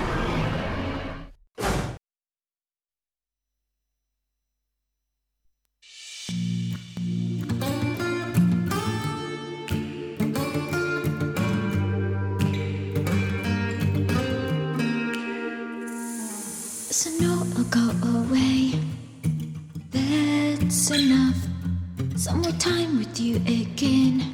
With 23.11 23.19
you 23.19 23.35
again. 23.47 24.33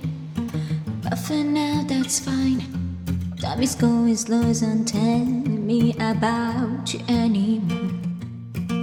But 1.02 1.18
for 1.20 1.34
now, 1.34 1.84
that's 1.88 2.20
fine. 2.20 2.62
Time 3.42 3.62
is 3.64 3.76
going 3.76 4.16
slow, 4.16 4.54
don't 4.54 4.86
tell 4.86 5.26
me 5.26 5.94
about 5.94 6.94
you 6.94 7.00
anymore. 7.08 7.92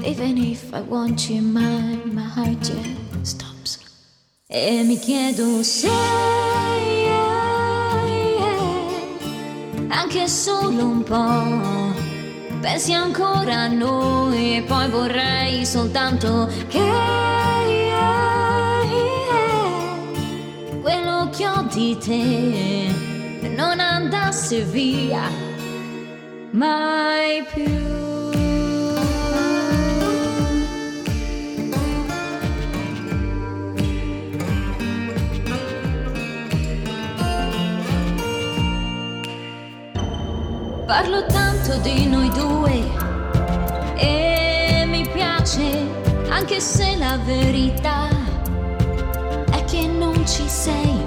Even 0.04 0.38
if 0.38 0.72
I 0.74 0.80
want 0.80 1.30
you, 1.30 1.42
my, 1.42 1.96
my 2.06 2.22
heart 2.22 2.60
just 2.60 3.26
stops. 3.26 3.78
E 4.48 4.82
mi 4.84 4.98
chiedo 4.98 5.62
se 5.62 5.90
anche 9.88 10.28
solo 10.28 10.84
un 10.84 11.02
po' 11.02 12.60
pensi 12.60 12.92
ancora 12.92 13.62
a 13.62 13.68
noi 13.68 14.56
e 14.56 14.62
poi 14.62 14.88
vorrei 14.88 15.64
soltanto 15.64 16.48
che 16.68 17.63
quello 20.84 21.30
che 21.30 21.48
ho 21.48 21.62
di 21.72 21.96
te 21.96 22.92
non 23.56 23.80
andasse 23.80 24.64
via 24.64 25.30
mai 26.50 27.42
più. 27.54 27.82
Parlo 40.86 41.24
tanto 41.28 41.78
di 41.78 42.06
noi 42.06 42.28
due 42.28 42.82
e 43.96 44.84
mi 44.86 45.08
piace 45.08 45.88
anche 46.28 46.60
se 46.60 46.94
la 46.98 47.16
verità 47.24 48.23
ci 50.26 50.48
sei. 50.48 51.02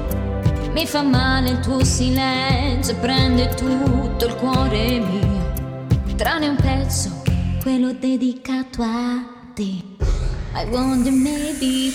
Mi 0.72 0.86
fa 0.86 1.02
male 1.02 1.50
il 1.50 1.60
tuo 1.60 1.84
silenzio, 1.84 2.96
prende 2.98 3.50
tutto 3.50 4.26
il 4.26 4.36
cuore 4.36 5.00
mio, 5.00 6.16
tranne 6.16 6.50
un 6.50 6.56
pezzo, 6.56 7.24
quello 7.62 7.94
dedicato 7.94 8.84
a 8.84 9.24
te. 9.54 9.84
I 10.54 10.66
wonder 10.70 11.12
maybe 11.12 11.92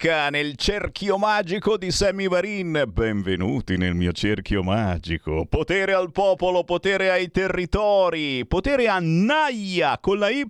musica 0.00 0.30
nel 0.30 0.56
cerchio 0.56 1.18
magico 1.18 1.76
di 1.76 1.90
Sammy 1.90 2.26
Varin. 2.26 2.84
Benvenuti 2.86 3.76
nel 3.76 3.94
mio 3.94 4.12
cerchio 4.12 4.62
magico. 4.62 5.44
Potere 5.46 5.92
al 5.92 6.10
popolo, 6.10 6.64
potere 6.64 7.10
ai 7.10 7.30
territori, 7.30 8.46
potere 8.46 8.88
a 8.88 8.98
Naia 8.98 9.98
con 10.00 10.18
la 10.18 10.30
Y. 10.30 10.46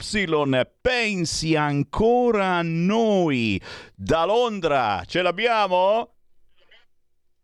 Pensi 0.80 1.56
ancora 1.56 2.58
a 2.58 2.62
noi. 2.62 3.60
Da 3.94 4.24
Londra, 4.24 5.02
ce 5.04 5.20
l'abbiamo? 5.20 6.19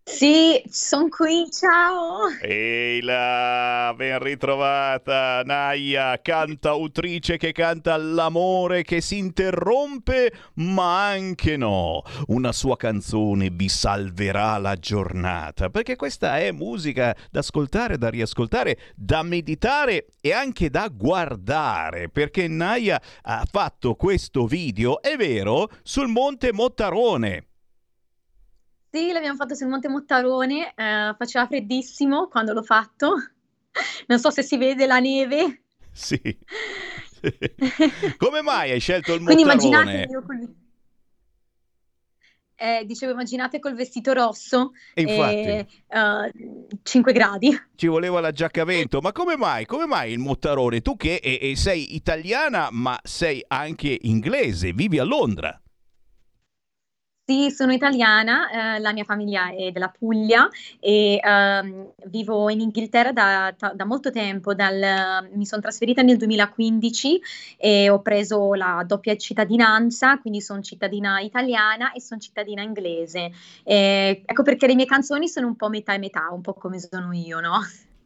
Sì, 0.08 0.62
sono 0.70 1.08
qui, 1.08 1.50
ciao. 1.50 2.28
Ehi 2.40 3.02
là, 3.02 3.92
ben 3.96 4.20
ritrovata 4.20 5.42
Naia, 5.44 6.20
cantautrice 6.22 7.36
che 7.36 7.50
canta 7.50 7.96
l'amore 7.96 8.84
che 8.84 9.00
si 9.00 9.18
interrompe, 9.18 10.32
ma 10.54 11.08
anche 11.08 11.56
no. 11.56 12.02
Una 12.28 12.52
sua 12.52 12.76
canzone 12.76 13.50
vi 13.50 13.68
salverà 13.68 14.56
la 14.58 14.76
giornata, 14.76 15.70
perché 15.70 15.96
questa 15.96 16.38
è 16.38 16.52
musica 16.52 17.14
da 17.32 17.40
ascoltare, 17.40 17.98
da 17.98 18.08
riascoltare, 18.08 18.78
da 18.94 19.24
meditare 19.24 20.06
e 20.20 20.32
anche 20.32 20.70
da 20.70 20.86
guardare, 20.86 22.10
perché 22.10 22.46
Naia 22.46 23.02
ha 23.22 23.44
fatto 23.50 23.96
questo 23.96 24.46
video, 24.46 25.02
è 25.02 25.16
vero, 25.16 25.68
sul 25.82 26.06
Monte 26.06 26.52
Mottarone. 26.52 27.46
Sì, 28.96 29.12
l'abbiamo 29.12 29.36
fatto 29.36 29.54
sul 29.54 29.66
Monte 29.68 29.88
Mottarone, 29.90 30.72
eh, 30.74 31.14
faceva 31.18 31.46
freddissimo 31.46 32.28
quando 32.28 32.54
l'ho 32.54 32.62
fatto. 32.62 33.14
Non 34.08 34.18
so 34.18 34.30
se 34.30 34.42
si 34.42 34.56
vede 34.56 34.86
la 34.86 35.00
neve. 35.00 35.64
Sì. 35.92 36.18
Come 38.16 38.40
mai 38.40 38.70
hai 38.70 38.80
scelto 38.80 39.12
il 39.12 39.20
Quindi 39.20 39.42
mottarone? 39.42 39.82
immaginate 39.82 40.10
io 40.10 40.22
col... 40.24 40.54
eh, 42.54 42.84
dicevo, 42.86 43.12
immaginate 43.12 43.58
col 43.58 43.74
vestito 43.74 44.14
rosso 44.14 44.72
E 44.94 45.02
infatti. 45.02 45.48
e 45.48 45.66
eh, 45.88 46.32
5 46.82 47.12
gradi. 47.12 47.54
Ci 47.76 47.86
voleva 47.86 48.20
la 48.20 48.30
giacca 48.30 48.62
a 48.62 48.64
vento, 48.64 49.00
ma 49.02 49.12
come 49.12 49.36
mai? 49.36 49.66
Come 49.66 49.84
mai 49.84 50.12
il 50.12 50.18
mottarone? 50.20 50.80
Tu 50.80 50.96
che 50.96 51.16
e- 51.16 51.38
e 51.50 51.56
sei 51.56 51.94
italiana, 51.94 52.68
ma 52.70 52.98
sei 53.02 53.44
anche 53.46 53.98
inglese, 54.02 54.72
vivi 54.72 54.98
a 54.98 55.04
Londra. 55.04 55.60
Sì, 57.28 57.50
sono 57.50 57.72
italiana, 57.72 58.76
eh, 58.76 58.78
la 58.78 58.92
mia 58.92 59.02
famiglia 59.02 59.50
è 59.52 59.72
della 59.72 59.88
Puglia 59.88 60.48
e 60.78 61.18
ehm, 61.20 61.92
vivo 62.04 62.48
in 62.50 62.60
Inghilterra 62.60 63.10
da, 63.10 63.52
da- 63.74 63.84
molto 63.84 64.12
tempo. 64.12 64.54
dal- 64.54 65.28
mi 65.32 65.44
sono 65.44 65.60
trasferita 65.60 66.02
nel 66.02 66.18
2015 66.18 67.20
e 67.56 67.90
ho 67.90 68.00
preso 68.00 68.54
la 68.54 68.84
doppia 68.86 69.16
cittadinanza, 69.16 70.18
quindi 70.18 70.40
sono 70.40 70.60
cittadina 70.62 71.18
italiana 71.18 71.90
e 71.90 72.00
sono 72.00 72.20
cittadina 72.20 72.62
inglese. 72.62 73.32
E 73.64 74.22
ecco 74.24 74.42
perché 74.44 74.68
le 74.68 74.76
mie 74.76 74.86
canzoni 74.86 75.26
sono 75.26 75.48
un 75.48 75.56
po' 75.56 75.68
metà 75.68 75.94
e 75.94 75.98
metà, 75.98 76.28
un 76.30 76.42
po' 76.42 76.54
come 76.54 76.78
sono 76.78 77.12
io, 77.12 77.40
no? 77.40 77.58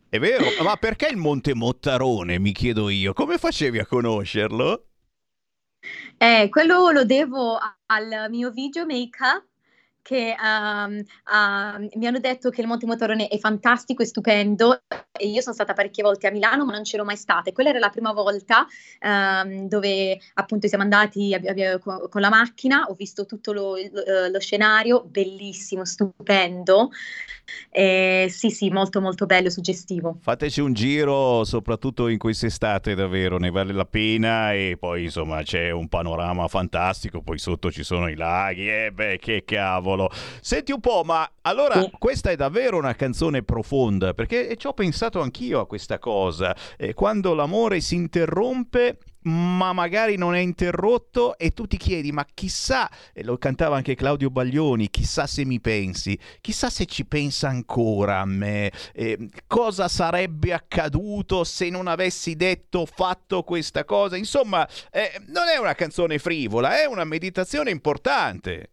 È 0.08 0.18
vero? 0.18 0.46
Ma 0.64 0.76
perché 0.76 1.08
il 1.08 1.18
Monte 1.18 1.54
Mottarone, 1.54 2.38
mi 2.38 2.52
chiedo 2.52 2.88
io? 2.88 3.12
Come 3.12 3.36
facevi 3.36 3.80
a 3.80 3.84
conoscerlo? 3.86 4.89
Eh, 6.18 6.48
quello 6.50 6.90
lo 6.90 7.04
devo 7.04 7.58
al 7.86 8.30
mio 8.30 8.50
videomaker 8.50 9.42
che 10.02 10.30
ehm, 10.30 11.02
ah, 11.24 11.78
mi 11.94 12.06
hanno 12.06 12.18
detto 12.18 12.50
che 12.50 12.60
il 12.60 12.66
Monte 12.66 12.86
Motorone 12.86 13.28
è 13.28 13.38
fantastico 13.38 14.02
e 14.02 14.06
stupendo 14.06 14.82
e 15.18 15.28
io 15.28 15.40
sono 15.40 15.54
stata 15.54 15.72
parecchie 15.72 16.02
volte 16.02 16.26
a 16.26 16.30
Milano 16.30 16.64
ma 16.64 16.72
non 16.72 16.82
c'ero 16.82 17.04
mai 17.04 17.16
stata 17.16 17.50
e 17.50 17.52
quella 17.52 17.70
era 17.70 17.78
la 17.78 17.90
prima 17.90 18.12
volta 18.12 18.66
ehm, 19.00 19.68
dove 19.68 20.18
appunto 20.34 20.68
siamo 20.68 20.84
andati 20.84 21.34
abbi- 21.34 21.48
abbi- 21.48 21.78
con, 21.80 22.20
la 22.20 22.28
macchina, 22.28 22.86
ho 22.88 22.94
visto 22.94 23.26
tutto 23.26 23.52
lo, 23.52 23.74
lo- 23.76 24.28
lo 24.30 24.40
scenario, 24.40 25.04
bellissimo, 25.04 25.84
stupendo, 25.84 26.90
Eh, 27.70 28.26
sì 28.30 28.50
sì 28.50 28.70
molto 28.70 29.00
molto 29.00 29.26
bello, 29.26 29.50
suggestivo. 29.50 30.18
Fateci 30.20 30.60
un 30.60 30.72
giro, 30.72 31.44
soprattutto 31.44 32.08
in 32.08 32.18
quest'estate, 32.18 32.94
davvero, 32.94 33.38
ne 33.38 33.50
vale 33.50 33.72
la 33.72 33.84
pena 33.84 34.52
e 34.52 34.76
poi 34.78 35.04
insomma 35.04 35.42
c'è 35.42 35.70
un 35.70 35.88
panorama 35.88 36.46
fantastico, 36.48 37.22
poi 37.22 37.38
sotto 37.38 37.70
ci 37.70 37.82
sono 37.82 38.08
i 38.08 38.14
laghi, 38.14 38.68
e 38.68 38.92
beh, 38.92 39.18
che 39.18 39.42
cavolo. 39.44 39.89
Senti 40.40 40.72
un 40.72 40.80
po', 40.80 41.02
ma 41.04 41.30
allora 41.42 41.82
questa 41.98 42.30
è 42.30 42.36
davvero 42.36 42.76
una 42.78 42.94
canzone 42.94 43.42
profonda, 43.42 44.14
perché 44.14 44.56
ci 44.56 44.66
ho 44.66 44.72
pensato 44.72 45.20
anch'io 45.20 45.60
a 45.60 45.66
questa 45.66 45.98
cosa, 45.98 46.56
Eh, 46.76 46.94
quando 46.94 47.34
l'amore 47.34 47.80
si 47.80 47.94
interrompe 47.94 48.98
ma 49.22 49.74
magari 49.74 50.16
non 50.16 50.34
è 50.34 50.38
interrotto 50.38 51.36
e 51.36 51.50
tu 51.50 51.66
ti 51.66 51.76
chiedi 51.76 52.10
ma 52.10 52.24
chissà, 52.32 52.90
e 53.12 53.22
lo 53.22 53.36
cantava 53.36 53.76
anche 53.76 53.94
Claudio 53.94 54.30
Baglioni, 54.30 54.88
chissà 54.88 55.26
se 55.26 55.44
mi 55.44 55.60
pensi, 55.60 56.18
chissà 56.40 56.70
se 56.70 56.86
ci 56.86 57.04
pensa 57.04 57.48
ancora 57.48 58.20
a 58.20 58.24
me, 58.24 58.72
eh, 58.94 59.28
cosa 59.46 59.88
sarebbe 59.88 60.54
accaduto 60.54 61.44
se 61.44 61.68
non 61.68 61.86
avessi 61.86 62.34
detto, 62.34 62.86
fatto 62.86 63.42
questa 63.42 63.84
cosa, 63.84 64.16
insomma 64.16 64.66
eh, 64.90 65.20
non 65.26 65.48
è 65.48 65.58
una 65.58 65.74
canzone 65.74 66.18
frivola, 66.18 66.80
è 66.80 66.86
una 66.86 67.04
meditazione 67.04 67.70
importante. 67.70 68.70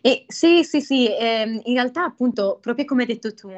E 0.00 0.24
sì, 0.28 0.62
sì, 0.64 0.80
sì, 0.80 1.08
ehm, 1.08 1.60
in 1.64 1.74
realtà 1.74 2.04
appunto, 2.04 2.58
proprio 2.60 2.84
come 2.84 3.02
hai 3.02 3.08
detto 3.08 3.34
tu, 3.34 3.50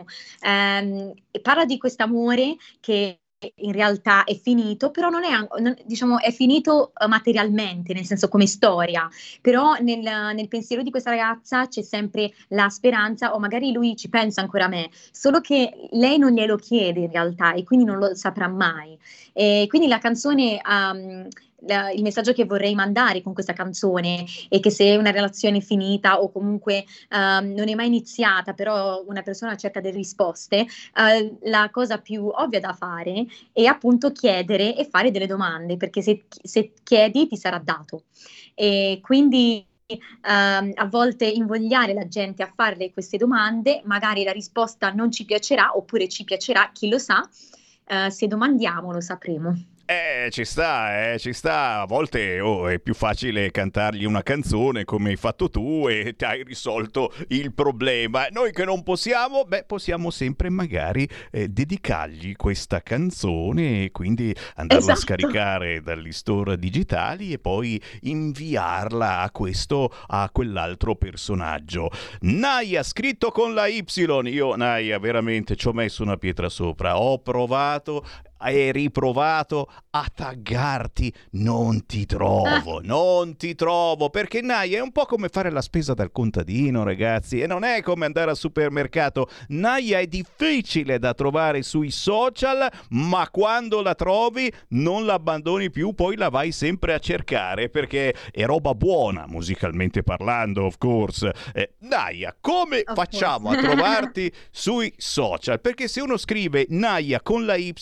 ehm, 0.42 1.12
parla 1.42 1.64
di 1.64 1.78
quest'amore 1.78 2.56
che 2.80 3.20
in 3.60 3.70
realtà 3.70 4.24
è 4.24 4.34
finito, 4.36 4.90
però 4.90 5.10
non 5.10 5.22
è, 5.22 5.30
non- 5.60 5.76
diciamo, 5.84 6.18
è 6.18 6.32
finito 6.32 6.90
eh, 6.98 7.06
materialmente, 7.06 7.92
nel 7.94 8.04
senso 8.04 8.28
come 8.28 8.46
storia, 8.48 9.08
però 9.40 9.74
nel, 9.80 10.00
nel 10.00 10.48
pensiero 10.48 10.82
di 10.82 10.90
questa 10.90 11.10
ragazza 11.10 11.68
c'è 11.68 11.82
sempre 11.82 12.32
la 12.48 12.68
speranza, 12.68 13.34
o 13.34 13.38
magari 13.38 13.70
lui 13.72 13.94
ci 13.96 14.08
pensa 14.08 14.40
ancora 14.40 14.64
a 14.64 14.68
me, 14.68 14.90
solo 15.12 15.40
che 15.40 15.72
lei 15.92 16.18
non 16.18 16.32
glielo 16.32 16.56
chiede 16.56 17.00
in 17.00 17.10
realtà 17.12 17.52
e 17.54 17.62
quindi 17.62 17.84
non 17.84 17.98
lo 17.98 18.14
saprà 18.16 18.48
mai. 18.48 18.98
E 19.32 19.66
quindi 19.68 19.86
la 19.88 19.98
canzone, 19.98 20.60
um, 20.68 21.28
la- 21.66 21.90
il 21.90 22.02
messaggio 22.02 22.32
che 22.32 22.44
vorrei 22.44 22.74
mandare 22.74 23.22
con 23.22 23.32
questa 23.32 23.52
canzone 23.52 24.24
è 24.48 24.60
che 24.60 24.70
se 24.70 24.96
una 24.96 25.10
relazione 25.10 25.58
è 25.58 25.60
finita 25.60 26.20
o 26.20 26.30
comunque 26.30 26.84
ehm, 27.10 27.52
non 27.54 27.68
è 27.68 27.74
mai 27.74 27.86
iniziata, 27.86 28.52
però 28.52 29.02
una 29.06 29.22
persona 29.22 29.56
cerca 29.56 29.80
delle 29.80 29.96
risposte, 29.96 30.66
eh, 30.94 31.36
la 31.42 31.68
cosa 31.70 31.98
più 31.98 32.26
ovvia 32.28 32.60
da 32.60 32.72
fare 32.72 33.26
è 33.52 33.64
appunto 33.64 34.12
chiedere 34.12 34.76
e 34.76 34.84
fare 34.84 35.10
delle 35.10 35.26
domande, 35.26 35.76
perché 35.76 36.02
se, 36.02 36.24
se 36.42 36.72
chiedi 36.82 37.26
ti 37.26 37.36
sarà 37.36 37.58
dato. 37.58 38.04
E 38.54 39.00
quindi 39.02 39.64
ehm, 39.86 40.72
a 40.74 40.86
volte 40.86 41.26
invogliare 41.26 41.92
la 41.94 42.06
gente 42.08 42.42
a 42.42 42.52
farle 42.54 42.92
queste 42.92 43.16
domande, 43.16 43.80
magari 43.84 44.22
la 44.24 44.32
risposta 44.32 44.90
non 44.90 45.10
ci 45.10 45.24
piacerà 45.24 45.76
oppure 45.76 46.08
ci 46.08 46.24
piacerà, 46.24 46.70
chi 46.72 46.88
lo 46.88 46.98
sa, 46.98 47.26
eh, 47.86 48.10
se 48.10 48.26
domandiamo 48.26 48.92
lo 48.92 49.00
sapremo. 49.00 49.56
Eh, 49.90 50.28
ci 50.32 50.44
sta, 50.44 51.12
eh, 51.12 51.18
ci 51.18 51.32
sta. 51.32 51.80
A 51.80 51.86
volte 51.86 52.40
oh, 52.40 52.68
è 52.68 52.78
più 52.78 52.92
facile 52.92 53.50
cantargli 53.50 54.04
una 54.04 54.22
canzone 54.22 54.84
come 54.84 55.08
hai 55.08 55.16
fatto 55.16 55.48
tu 55.48 55.88
e 55.88 56.14
ti 56.14 56.26
hai 56.26 56.42
risolto 56.42 57.10
il 57.28 57.54
problema. 57.54 58.26
Noi 58.30 58.52
che 58.52 58.66
non 58.66 58.82
possiamo, 58.82 59.44
beh, 59.44 59.64
possiamo 59.64 60.10
sempre 60.10 60.50
magari 60.50 61.08
eh, 61.30 61.48
dedicargli 61.48 62.36
questa 62.36 62.82
canzone 62.82 63.84
e 63.84 63.90
quindi 63.90 64.30
andarla 64.56 64.90
a 64.90 64.92
Esatto. 64.92 65.00
scaricare 65.00 65.80
dagli 65.80 66.12
store 66.12 66.58
digitali 66.58 67.32
e 67.32 67.38
poi 67.38 67.80
inviarla 68.02 69.20
a 69.20 69.30
questo, 69.30 69.90
a 70.08 70.28
quell'altro 70.30 70.96
personaggio. 70.96 71.88
Naya, 72.20 72.82
scritto 72.82 73.30
con 73.30 73.54
la 73.54 73.66
Y. 73.66 73.82
Io, 74.24 74.54
Naya, 74.54 74.98
veramente 74.98 75.56
ci 75.56 75.66
ho 75.66 75.72
messo 75.72 76.02
una 76.02 76.18
pietra 76.18 76.50
sopra. 76.50 76.98
Ho 76.98 77.20
provato 77.20 78.04
e 78.42 78.72
riprovato 78.72 79.68
a 79.90 80.06
taggarti, 80.14 81.12
non 81.32 81.86
ti 81.86 82.06
trovo, 82.06 82.80
non 82.82 83.36
ti 83.36 83.54
trovo, 83.54 84.10
perché 84.10 84.40
Naya 84.40 84.78
è 84.78 84.80
un 84.80 84.92
po' 84.92 85.06
come 85.06 85.28
fare 85.28 85.50
la 85.50 85.62
spesa 85.62 85.94
dal 85.94 86.12
contadino, 86.12 86.82
ragazzi, 86.84 87.40
e 87.40 87.46
non 87.46 87.64
è 87.64 87.82
come 87.82 88.06
andare 88.06 88.30
al 88.30 88.36
supermercato. 88.36 89.28
Naya 89.48 89.98
è 89.98 90.06
difficile 90.06 90.98
da 90.98 91.14
trovare 91.14 91.62
sui 91.62 91.90
social, 91.90 92.68
ma 92.90 93.28
quando 93.30 93.82
la 93.82 93.94
trovi 93.94 94.52
non 94.68 95.04
la 95.04 95.14
abbandoni 95.14 95.70
più, 95.70 95.94
poi 95.94 96.16
la 96.16 96.28
vai 96.28 96.52
sempre 96.52 96.94
a 96.94 96.98
cercare, 96.98 97.68
perché 97.68 98.14
è 98.30 98.44
roba 98.44 98.74
buona, 98.74 99.26
musicalmente 99.26 100.02
parlando, 100.02 100.64
of 100.64 100.78
course. 100.78 101.32
Eh, 101.52 101.74
Naya, 101.80 102.36
come 102.40 102.82
Of 102.84 102.94
facciamo 102.94 103.48
course. 103.48 103.66
a 103.66 103.70
trovarti 103.70 104.32
sui 104.50 104.92
social? 104.96 105.60
Perché 105.60 105.88
se 105.88 106.00
uno 106.00 106.16
scrive 106.16 106.66
Naya 106.70 107.20
con 107.20 107.44
la 107.44 107.56
Y, 107.56 107.72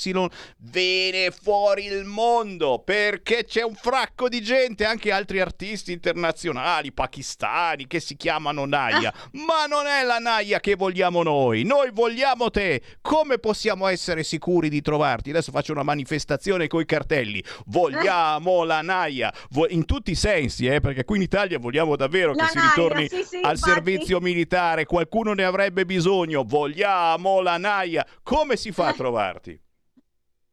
viene 0.59 1.31
fuori 1.31 1.87
il 1.87 2.05
mondo 2.05 2.83
perché 2.85 3.45
c'è 3.45 3.63
un 3.63 3.75
fracco 3.75 4.29
di 4.29 4.41
gente, 4.43 4.85
anche 4.85 5.13
altri 5.13 5.41
artisti 5.41 5.93
internazionali, 5.93 6.93
pakistani, 6.93 7.87
che 7.87 8.01
si 8.01 8.17
chiamano 8.17 8.65
Naya. 8.65 9.13
Ma 9.33 9.67
non 9.67 9.87
è 9.87 10.05
la 10.05 10.19
Naya 10.19 10.61
che 10.61 10.75
vogliamo 10.75 11.23
noi, 11.23 11.65
noi 11.65 11.91
vogliamo 11.93 12.51
te. 12.51 12.83
Come 13.01 13.39
possiamo 13.39 13.87
essere 13.87 14.23
sicuri 14.23 14.69
di 14.69 14.81
trovarti? 14.81 15.31
Adesso 15.31 15.53
faccio 15.53 15.73
una 15.73 15.83
manifestazione 15.83 16.67
coi 16.67 16.85
cartelli. 16.85 17.43
Vogliamo 17.67 18.65
la 18.65 18.83
Naya, 18.83 19.33
in 19.69 19.85
tutti 19.85 20.11
i 20.13 20.15
sensi, 20.15 20.67
eh, 20.67 20.81
perché 20.81 21.05
qui 21.05 21.17
in 21.17 21.23
Italia 21.23 21.59
vogliamo 21.59 21.97
davvero 21.97 22.33
La 22.33 22.45
che 22.45 22.51
si 22.51 22.57
Naya, 22.57 22.69
ritorni 22.69 23.09
sì, 23.09 23.23
sì, 23.25 23.37
al 23.37 23.55
infatti. 23.55 23.71
servizio 23.71 24.21
militare, 24.21 24.85
qualcuno 24.85 25.33
ne 25.33 25.45
avrebbe 25.45 25.85
bisogno. 25.85 26.45
Vogliamo 26.45 27.41
la 27.41 27.57
Naya. 27.57 28.07
Come 28.23 28.57
si 28.57 28.73
fa 28.73 28.89
a 28.89 28.93
trovarti? 28.93 29.61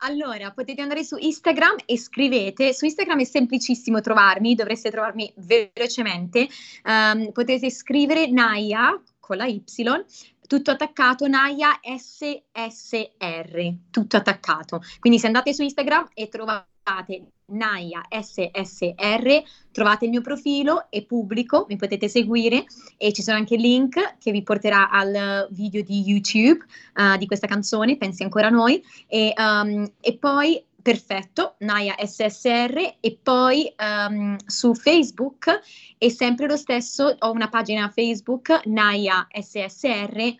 Allora, 0.05 0.51
potete 0.51 0.81
andare 0.81 1.05
su 1.05 1.15
Instagram 1.17 1.77
e 1.85 1.97
scrivete. 1.97 2.73
Su 2.73 2.83
Instagram 2.83 3.21
è 3.21 3.23
semplicissimo 3.23 4.01
trovarmi, 4.01 4.53
dovreste 4.53 4.91
trovarmi 4.91 5.33
velocemente. 5.37 6.45
Ehm, 6.83 7.31
potete 7.31 7.69
scrivere 7.71 8.27
Naya 8.29 9.01
con 9.19 9.37
la 9.37 9.45
Y, 9.45 9.63
tutto 10.45 10.71
attaccato, 10.71 11.25
Naya 11.27 11.79
SSR, 11.81 13.73
tutto 13.89 14.17
attaccato. 14.17 14.81
Quindi 14.99 15.19
se 15.19 15.27
andate 15.27 15.53
su 15.53 15.61
Instagram 15.61 16.09
e 16.13 16.27
trovate 16.27 16.72
Naya 17.45 18.01
SSR, 18.09 19.43
trovate 19.71 20.05
il 20.05 20.11
mio 20.11 20.21
profilo, 20.21 20.87
è 20.89 21.03
pubblico, 21.03 21.65
mi 21.69 21.75
potete 21.75 22.07
seguire 22.07 22.65
e 22.97 23.11
ci 23.11 23.21
sono 23.21 23.37
anche 23.37 23.55
link 23.55 24.17
che 24.17 24.31
vi 24.31 24.43
porterà 24.43 24.89
al 24.89 25.47
video 25.51 25.83
di 25.83 26.01
YouTube 26.01 26.63
eh, 26.95 27.17
di 27.17 27.25
questa 27.25 27.47
canzone, 27.47 27.97
Pensi 27.97 28.23
ancora 28.23 28.47
a 28.47 28.51
noi, 28.51 28.83
e, 29.07 29.33
um, 29.37 29.89
e 29.99 30.17
poi 30.17 30.63
perfetto, 30.81 31.55
Naya 31.59 31.95
SSR 31.97 32.97
e 32.99 33.17
poi 33.23 33.73
um, 33.79 34.35
su 34.45 34.73
Facebook 34.75 35.61
è 35.97 36.09
sempre 36.09 36.47
lo 36.47 36.57
stesso, 36.57 37.15
ho 37.17 37.31
una 37.31 37.47
pagina 37.47 37.89
Facebook 37.89 38.65
Naya 38.65 39.25
SSR 39.31 40.35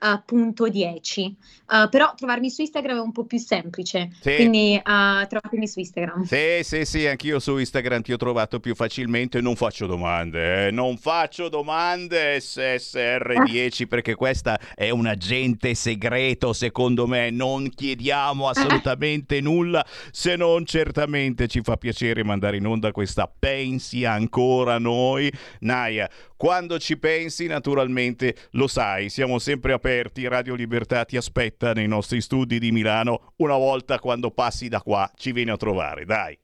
uh, 0.00 0.22
punto 0.24 0.68
10. 0.68 1.36
Uh, 1.68 1.88
però 1.88 2.12
trovarmi 2.14 2.48
su 2.48 2.60
Instagram 2.60 2.98
è 2.98 3.00
un 3.00 3.10
po' 3.12 3.24
più 3.24 3.38
semplice, 3.38 4.10
Sì. 4.20 4.36
quindi 4.36 4.76
uh, 4.76 5.26
trovatemi 5.26 5.66
su 5.66 5.80
Instagram. 5.80 6.22
Sì, 6.24 6.60
sì, 6.62 6.84
sì, 6.84 7.06
anch'io 7.06 7.40
su 7.40 7.56
Instagram 7.58 8.02
ti 8.02 8.12
ho 8.12 8.16
trovato 8.16 8.60
più 8.60 8.74
facilmente. 8.74 9.40
Non 9.40 9.56
faccio 9.56 9.86
domande, 9.86 10.66
eh, 10.66 10.70
non 10.70 10.96
faccio 10.96 11.48
domande 11.48 12.38
SSR10 12.38 13.86
perché 13.88 14.14
questa 14.14 14.58
è 14.74 14.90
un 14.90 15.06
agente 15.06 15.74
segreto, 15.74 16.52
secondo 16.52 17.06
me. 17.06 17.30
Non 17.30 17.68
chiediamo 17.68 18.46
assolutamente 18.48 19.40
nulla, 19.40 19.84
se 20.12 20.36
non 20.36 20.64
certamente 20.66 21.48
ci 21.48 21.62
fa 21.62 21.76
piacere 21.76 22.22
mandare 22.22 22.58
in 22.58 22.66
onda 22.66 22.92
questa 22.92 23.28
Pensi 23.38 24.04
ancora 24.04 24.78
noi. 24.78 25.32
Naya, 25.60 26.08
quando 26.36 26.78
ci 26.78 26.98
pensi, 26.98 27.46
naturalmente 27.46 28.36
lo 28.52 28.66
sai, 28.66 29.08
siamo 29.08 29.38
sempre 29.38 29.72
aperti. 29.72 30.28
Radio 30.28 30.54
Libertà 30.54 31.04
ti 31.04 31.16
aspetta 31.16 31.72
nei 31.72 31.88
nostri 31.88 32.20
studi 32.20 32.58
di 32.58 32.72
Milano. 32.72 33.32
Una 33.36 33.56
volta 33.56 33.98
quando 33.98 34.30
passi 34.30 34.68
da 34.68 34.82
qua, 34.82 35.10
ci 35.16 35.32
vieni 35.32 35.50
a 35.50 35.56
trovare, 35.56 36.04
dai. 36.04 36.38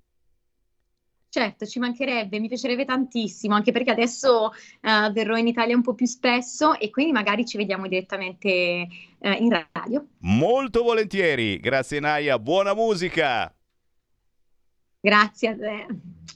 Certo, 1.28 1.64
ci 1.64 1.78
mancherebbe, 1.78 2.38
mi 2.38 2.48
piacerebbe 2.48 2.84
tantissimo, 2.84 3.54
anche 3.54 3.72
perché 3.72 3.90
adesso 3.90 4.52
eh, 4.52 5.10
verrò 5.12 5.36
in 5.36 5.46
Italia 5.46 5.74
un 5.74 5.80
po' 5.80 5.94
più 5.94 6.04
spesso 6.04 6.78
e 6.78 6.90
quindi 6.90 7.12
magari 7.12 7.46
ci 7.46 7.56
vediamo 7.56 7.88
direttamente 7.88 8.48
eh, 8.48 8.88
in 9.40 9.66
radio. 9.72 10.06
Molto 10.18 10.82
volentieri. 10.82 11.58
Grazie 11.58 12.00
Naya, 12.00 12.38
buona 12.38 12.74
musica. 12.74 13.50
Grazie 15.00 15.48
a 15.48 15.56
te. 15.56 15.86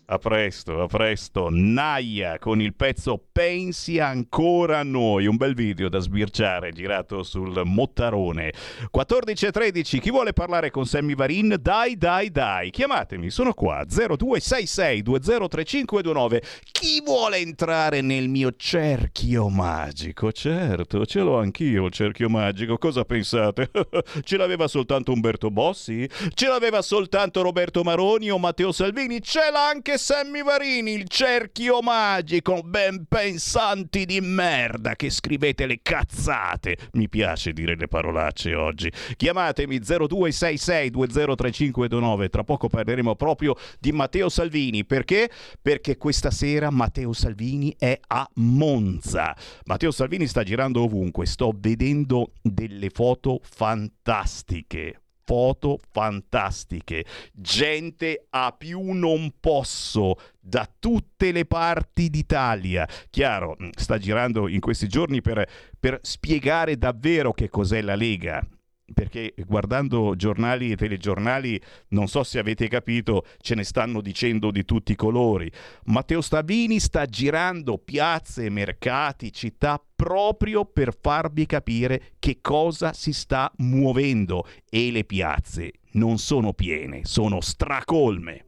A 0.09 0.19
presto, 0.19 0.83
a 0.83 0.87
presto. 0.87 1.49
Naya 1.51 2.39
con 2.39 2.61
il 2.61 2.75
pezzo 2.75 3.21
Pensi 3.33 3.99
ancora 3.99 4.79
a 4.79 4.83
noi. 4.85 5.27
Un 5.27 5.37
bel 5.37 5.55
video 5.55 5.89
da 5.89 5.99
sbirciare 5.99 6.71
girato 6.71 7.25
sul 7.25 7.63
Mottarone. 7.65 8.53
14 8.91 9.47
e 9.47 9.51
13. 9.51 9.99
Chi 9.99 10.11
vuole 10.11 10.33
parlare 10.33 10.71
con 10.71 10.87
Sammy 10.87 11.17
Varin? 11.17 11.57
Dai, 11.61 11.97
dai, 11.97 12.31
dai. 12.31 12.71
Chiamatemi, 12.71 13.31
sono 13.31 13.53
qua. 13.53 13.85
0266 13.85 15.03
203529. 15.03 16.43
Chi 16.71 17.03
vuole 17.05 17.39
entrare 17.39 18.01
nel 18.01 18.29
mio 18.29 18.53
cerchio 18.57 19.49
magico? 19.49 20.31
Certo, 20.31 21.05
ce 21.05 21.21
l'ho 21.21 21.39
anch'io 21.39 21.87
il 21.87 21.93
cerchio 21.93 22.29
magico. 22.29 22.79
Cosa 22.79 23.05
pensate? 23.05 23.71
ce 24.23 24.37
l'aveva 24.37 24.69
soltanto 24.69 25.11
Umberto 25.11 25.51
Bossi? 25.51 26.09
Ce 26.33 26.47
l'aveva 26.47 26.81
soltanto 26.81 27.43
Roberto 27.43 27.83
Maroni 27.83 28.31
o 28.31 28.39
Matteo 28.39 28.71
Salvini? 28.71 29.21
Ce 29.21 29.41
l'ha 29.51 29.67
anche 29.67 29.76
Sammy 29.97 30.43
Varini, 30.43 30.93
il 30.93 31.09
cerchio 31.09 31.81
magico, 31.81 32.63
ben 32.63 33.05
pensanti 33.09 34.05
di 34.05 34.21
merda 34.21 34.97
che 34.97 35.11
scrivete 35.11 35.67
le 35.67 35.81
cazzate. 35.83 36.77
Mi 36.93 37.09
piace 37.09 37.53
dire 37.53 37.77
le 37.77 37.87
parolacce 37.87 38.55
oggi. 38.55 38.91
Chiamatemi 39.17 39.79
0266 39.79 40.91
203529. 40.91 42.29
Tra 42.29 42.45
poco 42.45 42.69
parleremo 42.69 43.15
proprio 43.15 43.55
di 43.79 43.93
Matteo 43.93 44.29
Salvini. 44.29 44.85
Perché? 44.85 45.31
Perché 45.61 45.97
questa 45.97 46.31
sera 46.31 46.71
Matteo 46.71 47.13
Salvini 47.13 47.75
è 47.79 47.99
a 48.09 48.29
Monza. 48.35 49.37
Matteo 49.65 49.91
Salvini 49.91 50.27
sta 50.27 50.43
girando 50.43 50.83
ovunque. 50.83 51.27
Sto 51.27 51.53
vedendo 51.57 52.33
delle 52.43 52.91
foto 52.91 53.41
fantastiche 53.43 55.01
foto 55.27 55.81
fantastiche, 55.91 57.05
gente 57.33 58.27
a 58.31 58.55
più 58.57 58.93
non 58.93 59.35
posso 59.41 60.15
da 60.41 60.67
tutte 60.79 61.33
le 61.33 61.45
parti 61.45 62.09
d'Italia. 62.09 62.89
Chiaro, 63.11 63.57
mh, 63.59 63.71
sta 63.75 63.99
girando 63.99 64.49
in 64.49 64.61
questi 64.61 64.89
giorni 64.89 65.21
per, 65.21 65.47
per 65.79 65.99
spiegare 66.01 66.79
davvero 66.79 67.33
che 67.33 67.49
cos'è 67.49 67.83
la 67.83 67.97
Lega. 67.97 68.47
Perché 68.95 69.35
guardando 69.47 70.15
giornali 70.17 70.71
e 70.71 70.77
telegiornali, 70.77 71.61
non 71.89 72.07
so 72.07 72.23
se 72.23 72.39
avete 72.39 72.69
capito, 72.69 73.27
ce 73.39 73.55
ne 73.55 73.65
stanno 73.65 74.01
dicendo 74.01 74.51
di 74.51 74.65
tutti 74.65 74.93
i 74.93 74.97
colori. 74.97 75.51
Matteo 75.87 76.21
Stavini 76.21 76.79
sta 76.79 77.05
girando 77.07 77.79
piazze, 77.79 78.49
mercati, 78.49 79.33
città 79.33 79.83
proprio 79.97 80.65
per 80.65 80.97
farvi 80.99 81.47
capire 81.47 82.13
che 82.19 82.39
cosa 82.41 82.93
si 82.93 83.13
sta 83.13 83.51
muovendo 83.57 84.47
e 84.71 84.91
le 84.91 85.05
piazze 85.05 85.73
non 85.93 86.19
sono 86.19 86.53
piene, 86.53 87.01
sono 87.05 87.41
stracolme. 87.41 88.45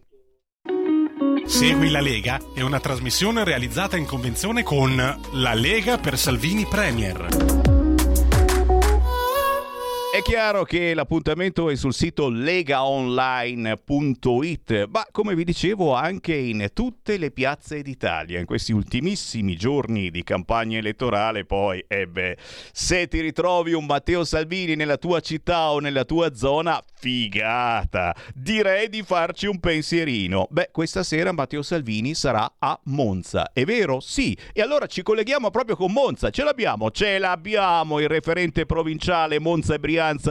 Segui 1.47 1.89
la 1.89 2.01
Lega 2.01 2.39
è 2.55 2.60
una 2.60 2.78
trasmissione 2.78 3.43
realizzata 3.43 3.97
in 3.97 4.05
convenzione 4.05 4.62
con 4.62 4.97
La 5.32 5.55
Lega 5.55 5.97
per 5.97 6.19
Salvini 6.19 6.66
Premier. 6.66 7.78
È 10.10 10.22
chiaro 10.22 10.64
che 10.64 10.94
l'appuntamento 10.94 11.68
è 11.68 11.76
sul 11.76 11.93
sito 11.93 12.30
legaonline.it, 12.30 14.89
ma 14.89 15.06
come 15.12 15.35
vi 15.35 15.44
dicevo 15.44 15.93
anche 15.93 16.35
in 16.35 16.70
tutte 16.72 17.18
le 17.18 17.30
piazze 17.30 17.82
d'Italia. 17.82 18.39
In 18.39 18.47
questi 18.47 18.72
ultimissimi 18.72 19.55
giorni 19.55 20.10
di 20.10 20.24
campagna 20.24 20.78
elettorale 20.78 21.44
poi, 21.44 21.85
e 21.86 22.06
beh, 22.06 22.39
se 22.72 23.06
ti 23.06 23.20
ritrovi 23.20 23.74
un 23.74 23.85
Matteo 23.85 24.24
Salvini 24.24 24.76
nella 24.76 24.97
tua 24.97 25.20
città 25.20 25.72
o 25.72 25.78
nella 25.78 26.06
tua 26.06 26.35
zona, 26.35 26.82
figata! 26.94 28.16
Direi 28.35 28.89
di 28.89 29.02
farci 29.02 29.47
un 29.47 29.60
pensierino. 29.60 30.47
Beh, 30.51 30.70
questa 30.72 31.02
sera 31.02 31.32
Matteo 31.32 31.60
Salvini 31.60 32.14
sarà 32.14 32.55
a 32.59 32.80
Monza, 32.85 33.52
è 33.52 33.64
vero? 33.64 34.01
Sì. 34.01 34.35
E 34.55 34.62
allora 34.62 34.86
ci 34.86 35.02
colleghiamo 35.02 35.51
proprio 35.51 35.76
con 35.76 35.93
Monza. 35.93 36.30
Ce 36.30 36.43
l'abbiamo, 36.43 36.90
ce 36.90 37.18
l'abbiamo, 37.18 38.01
il 38.01 38.09
referente 38.09 38.64
provinciale 38.64 39.39
Monza 39.39 39.74
e 39.74 39.78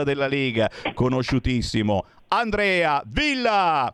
della 0.03 0.27
Lega, 0.27 0.69
conosciutissimo. 0.94 2.06
Andrea 2.30 3.02
Villa! 3.06 3.94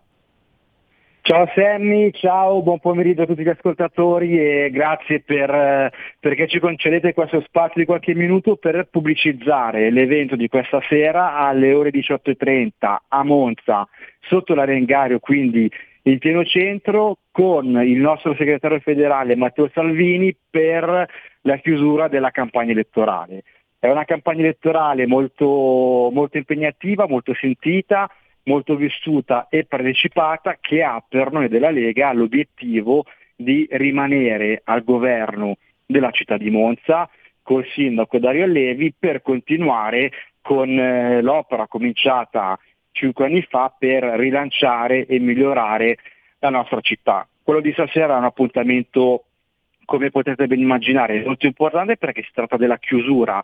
Ciao 1.26 1.50
Sammy, 1.56 2.12
ciao, 2.12 2.62
buon 2.62 2.80
pomeriggio 2.80 3.22
a 3.22 3.26
tutti 3.26 3.44
gli 3.44 3.50
ascoltatori 3.50 4.38
e 4.38 4.70
grazie 4.72 5.22
per, 5.22 5.50
eh, 5.50 5.92
perché 6.20 6.50
ci 6.50 6.60
concedete 6.60 7.14
questo 7.14 7.42
spazio 7.48 7.80
di 7.80 7.86
qualche 7.86 8.14
minuto 8.14 8.58
per 8.58 8.90
pubblicizzare 8.92 9.90
l'evento 9.90 10.36
di 10.36 10.50
questa 10.50 10.82
sera 10.90 11.38
alle 11.38 11.72
ore 11.72 11.92
18.30 11.92 12.98
a 13.08 13.24
Monza, 13.24 13.88
sotto 14.20 14.54
l'arengario, 14.54 15.20
quindi 15.20 15.72
in 16.04 16.18
pieno 16.20 16.44
centro, 16.44 17.20
con 17.32 17.82
il 17.82 18.00
nostro 18.00 18.36
segretario 18.36 18.82
federale 18.82 19.38
Matteo 19.38 19.70
Salvini 19.74 20.36
per 20.50 21.08
la 21.42 21.58
chiusura 21.58 22.10
della 22.10 22.32
campagna 22.32 22.72
elettorale. 22.72 23.44
È 23.84 23.90
una 23.90 24.06
campagna 24.06 24.44
elettorale 24.44 25.06
molto, 25.06 26.10
molto 26.10 26.38
impegnativa, 26.38 27.06
molto 27.06 27.34
sentita, 27.34 28.10
molto 28.44 28.78
vissuta 28.78 29.48
e 29.50 29.66
partecipata 29.66 30.56
che 30.62 30.82
ha 30.82 31.04
per 31.06 31.34
noi 31.34 31.50
della 31.50 31.70
Lega 31.70 32.14
l'obiettivo 32.14 33.04
di 33.36 33.68
rimanere 33.72 34.62
al 34.64 34.86
governo 34.86 35.58
della 35.86 36.12
città 36.12 36.38
di 36.38 36.50
Monza 36.50 37.10
col 37.42 37.66
sindaco 37.74 38.20
Dario 38.20 38.46
Allevi 38.46 38.94
per 38.98 39.22
continuare 39.22 40.12
con 40.40 40.70
eh, 40.70 41.22
l'opera 41.22 41.68
cominciata 41.68 42.58
cinque 42.94 43.26
anni 43.26 43.42
fa 43.42 43.76
per 43.78 44.02
rilanciare 44.02 45.06
e 45.08 45.20
migliorare 45.20 45.98
la 46.40 46.50
nostra 46.50 46.80
città. 46.80 47.28
Quello 47.44 47.60
di 47.60 47.74
stasera 47.74 48.16
è 48.16 48.18
un 48.18 48.24
appuntamento, 48.24 49.26
come 49.84 50.10
potete 50.10 50.48
ben 50.48 50.62
immaginare, 50.62 51.22
molto 51.26 51.48
importante 51.48 51.98
perché 51.98 52.24
si 52.24 52.32
tratta 52.32 52.56
della 52.56 52.78
chiusura 52.78 53.44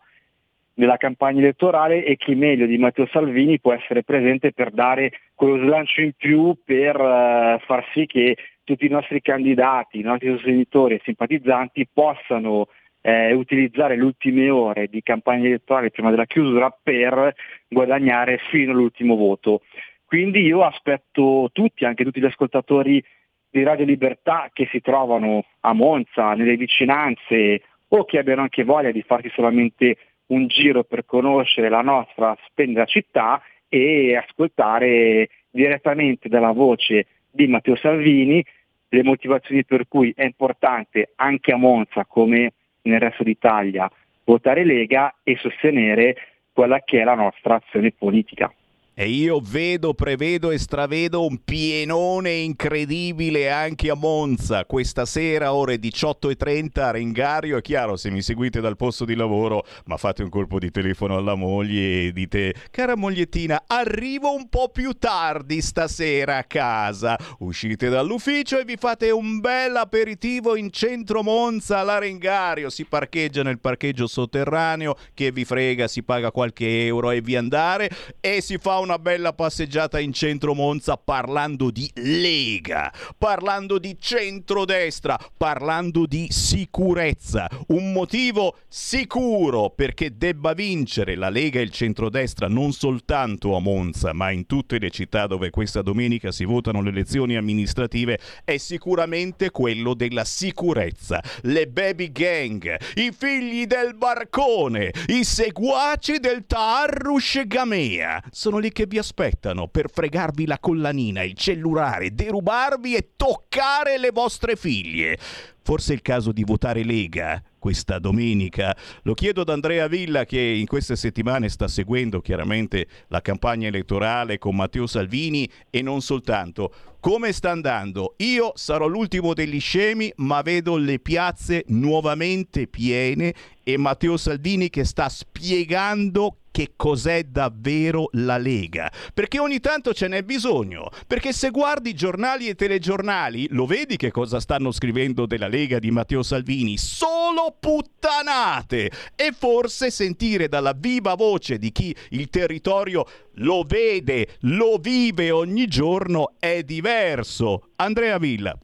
della 0.73 0.97
campagna 0.97 1.39
elettorale 1.39 2.03
e 2.05 2.15
chi 2.15 2.35
meglio 2.35 2.65
di 2.65 2.77
Matteo 2.77 3.07
Salvini 3.07 3.59
può 3.59 3.73
essere 3.73 4.03
presente 4.03 4.53
per 4.53 4.71
dare 4.71 5.11
quello 5.35 5.57
slancio 5.57 6.01
in 6.01 6.13
più 6.15 6.55
per 6.63 6.95
eh, 6.95 7.59
far 7.65 7.85
sì 7.93 8.05
che 8.05 8.37
tutti 8.63 8.85
i 8.85 8.89
nostri 8.89 9.21
candidati, 9.21 9.99
i 9.99 10.03
nostri 10.03 10.29
sostenitori 10.29 10.95
e 10.95 11.01
simpatizzanti 11.03 11.87
possano 11.91 12.67
eh, 13.01 13.33
utilizzare 13.33 13.95
le 13.95 14.03
ultime 14.03 14.49
ore 14.49 14.87
di 14.87 15.01
campagna 15.01 15.47
elettorale 15.47 15.89
prima 15.89 16.09
della 16.09 16.25
chiusura 16.25 16.69
per 16.81 17.33
guadagnare 17.67 18.39
fino 18.49 18.71
all'ultimo 18.71 19.15
voto. 19.15 19.61
Quindi 20.05 20.41
io 20.41 20.63
aspetto 20.63 21.49
tutti, 21.51 21.85
anche 21.85 22.03
tutti 22.03 22.19
gli 22.19 22.25
ascoltatori 22.25 23.03
di 23.49 23.63
Radio 23.63 23.85
Libertà 23.85 24.49
che 24.53 24.67
si 24.71 24.81
trovano 24.81 25.43
a 25.61 25.73
Monza, 25.73 26.33
nelle 26.33 26.55
vicinanze 26.55 27.61
o 27.89 28.05
che 28.05 28.19
abbiano 28.19 28.41
anche 28.41 28.63
voglia 28.63 28.91
di 28.91 29.01
farsi 29.01 29.29
solamente 29.29 29.97
un 30.29 30.47
giro 30.47 30.83
per 30.83 31.05
conoscere 31.05 31.69
la 31.69 31.81
nostra 31.81 32.35
splendida 32.47 32.85
città 32.85 33.41
e 33.67 34.15
ascoltare 34.15 35.29
direttamente 35.49 36.29
dalla 36.29 36.51
voce 36.51 37.05
di 37.29 37.47
Matteo 37.47 37.75
Salvini 37.75 38.43
le 38.89 39.03
motivazioni 39.03 39.63
per 39.63 39.87
cui 39.87 40.13
è 40.15 40.23
importante 40.23 41.11
anche 41.15 41.51
a 41.51 41.57
Monza 41.57 42.05
come 42.05 42.53
nel 42.81 42.99
resto 42.99 43.23
d'Italia 43.23 43.89
votare 44.23 44.63
Lega 44.63 45.15
e 45.23 45.37
sostenere 45.37 46.15
quella 46.51 46.81
che 46.81 47.01
è 47.01 47.03
la 47.03 47.15
nostra 47.15 47.55
azione 47.55 47.91
politica. 47.91 48.51
E 48.99 49.07
io 49.07 49.39
vedo, 49.41 49.93
prevedo 49.93 50.51
e 50.51 50.57
stravedo 50.57 51.25
un 51.25 51.41
pienone 51.45 52.33
incredibile 52.33 53.49
anche 53.49 53.89
a 53.89 53.93
Monza. 53.93 54.65
Questa 54.65 55.05
sera 55.05 55.53
ore 55.53 55.77
18.30 55.77 56.81
a 56.81 56.91
Rengario, 56.91 57.55
è 57.55 57.61
chiaro 57.61 57.95
se 57.95 58.11
mi 58.11 58.21
seguite 58.21 58.59
dal 58.59 58.75
posto 58.75 59.05
di 59.05 59.15
lavoro 59.15 59.63
ma 59.85 59.95
fate 59.95 60.23
un 60.23 60.27
colpo 60.27 60.59
di 60.59 60.69
telefono 60.69 61.15
alla 61.15 61.35
moglie 61.35 62.07
e 62.07 62.11
dite 62.11 62.53
cara 62.71 62.97
mogliettina 62.97 63.63
arrivo 63.67 64.33
un 64.33 64.49
po' 64.49 64.67
più 64.67 64.91
tardi 64.91 65.61
stasera 65.61 66.35
a 66.35 66.43
casa, 66.43 67.15
uscite 67.37 67.87
dall'ufficio 67.87 68.59
e 68.59 68.65
vi 68.65 68.75
fate 68.75 69.11
un 69.11 69.39
bel 69.39 69.77
aperitivo 69.77 70.57
in 70.57 70.71
centro 70.71 71.23
Monza 71.23 71.77
alla 71.77 71.99
Rengario, 71.99 72.69
si 72.69 72.83
parcheggia 72.83 73.43
nel 73.43 73.59
parcheggio 73.59 74.07
sotterraneo 74.07 74.97
che 75.13 75.31
vi 75.31 75.45
frega, 75.45 75.87
si 75.87 76.03
paga 76.03 76.31
qualche 76.31 76.85
euro 76.85 77.11
e 77.11 77.21
vi 77.21 77.37
andare. 77.37 77.89
E 78.19 78.41
si 78.41 78.57
fa 78.57 78.79
una 78.89 78.97
bella 78.97 79.33
passeggiata 79.33 79.99
in 79.99 80.13
centro 80.13 80.55
Monza 80.55 80.97
parlando 80.97 81.69
di 81.69 81.87
Lega, 81.93 82.91
parlando 83.19 83.77
di 83.77 83.95
centrodestra, 83.99 85.15
parlando 85.37 86.07
di 86.07 86.25
sicurezza. 86.31 87.47
Un 87.67 87.91
motivo 87.91 88.57
sicuro 88.67 89.69
perché 89.69 90.17
debba 90.17 90.53
vincere 90.53 91.13
la 91.15 91.29
Lega 91.29 91.59
e 91.59 91.63
il 91.63 91.69
centrodestra 91.69 92.47
non 92.47 92.71
soltanto 92.71 93.55
a 93.55 93.59
Monza, 93.59 94.11
ma 94.13 94.31
in 94.31 94.47
tutte 94.47 94.79
le 94.79 94.89
città 94.89 95.27
dove 95.27 95.51
questa 95.51 95.83
domenica 95.83 96.31
si 96.31 96.45
votano 96.45 96.81
le 96.81 96.89
elezioni 96.89 97.35
amministrative 97.35 98.19
è 98.43 98.57
sicuramente 98.57 99.51
quello 99.51 99.93
della 99.93 100.25
sicurezza. 100.25 101.21
Le 101.41 101.67
baby 101.67 102.11
gang, 102.11 102.75
i 102.95 103.11
figli 103.15 103.67
del 103.67 103.93
barcone, 103.93 104.91
i 105.09 105.23
seguaci 105.23 106.17
del 106.17 106.47
Taarrush 106.47 107.45
Gamea 107.45 108.23
sono 108.31 108.57
lì 108.57 108.71
che 108.79 108.85
vi 108.87 108.97
aspettano 108.97 109.67
per 109.67 109.89
fregarvi 109.91 110.45
la 110.45 110.57
collanina, 110.57 111.21
il 111.21 111.33
cellulare, 111.33 112.15
derubarvi 112.15 112.95
e 112.95 113.09
toccare 113.17 113.97
le 113.97 114.11
vostre 114.11 114.55
figlie. 114.55 115.17
Forse 115.61 115.91
è 115.91 115.95
il 115.95 116.01
caso 116.01 116.31
di 116.31 116.45
votare 116.45 116.85
Lega 116.85 117.43
questa 117.59 117.99
domenica. 117.99 118.75
Lo 119.03 119.13
chiedo 119.13 119.41
ad 119.41 119.49
Andrea 119.49 119.87
Villa 119.87 120.25
che 120.25 120.39
in 120.39 120.65
queste 120.65 120.95
settimane 120.95 121.49
sta 121.49 121.67
seguendo 121.67 122.21
chiaramente 122.21 122.87
la 123.09 123.21
campagna 123.21 123.67
elettorale 123.67 124.37
con 124.37 124.55
Matteo 124.55 124.87
Salvini 124.87 125.47
e 125.69 125.81
non 125.81 126.01
soltanto. 126.01 126.73
Come 126.99 127.31
sta 127.31 127.51
andando? 127.51 128.15
Io 128.17 128.51
sarò 128.55 128.87
l'ultimo 128.87 129.33
degli 129.33 129.59
scemi, 129.59 130.11
ma 130.17 130.41
vedo 130.41 130.75
le 130.75 130.99
piazze 130.99 131.63
nuovamente 131.67 132.67
piene 132.67 133.33
e 133.63 133.77
Matteo 133.77 134.17
Salvini 134.17 134.69
che 134.69 134.83
sta 134.83 135.07
spiegando 135.07 136.39
che 136.51 136.73
cos'è 136.75 137.23
davvero 137.23 138.09
la 138.13 138.37
Lega. 138.37 138.91
Perché 139.13 139.39
ogni 139.39 139.59
tanto 139.61 139.93
ce 139.93 140.09
n'è 140.09 140.23
bisogno. 140.23 140.89
Perché 141.07 141.31
se 141.31 141.51
guardi 141.51 141.93
giornali 141.93 142.49
e 142.49 142.55
telegiornali, 142.55 143.47
lo 143.51 143.65
vedi 143.65 143.95
che 143.95 144.11
cosa 144.11 144.41
stanno 144.41 144.71
scrivendo 144.71 145.25
della 145.25 145.47
Lega 145.47 145.79
di 145.79 145.91
Matteo 145.91 146.21
Salvini? 146.21 146.77
Solo 146.77 147.48
puttanate! 147.57 148.91
E 149.15 149.31
forse 149.31 149.89
sentire 149.89 150.47
dalla 150.47 150.73
viva 150.75 151.15
voce 151.15 151.57
di 151.57 151.71
chi 151.71 151.95
il 152.09 152.29
territorio 152.29 153.05
lo 153.35 153.63
vede, 153.63 154.27
lo 154.41 154.77
vive 154.77 155.31
ogni 155.31 155.67
giorno 155.67 156.33
è 156.39 156.63
diverso. 156.63 157.69
Andrea 157.77 158.17
Villa. 158.17 158.57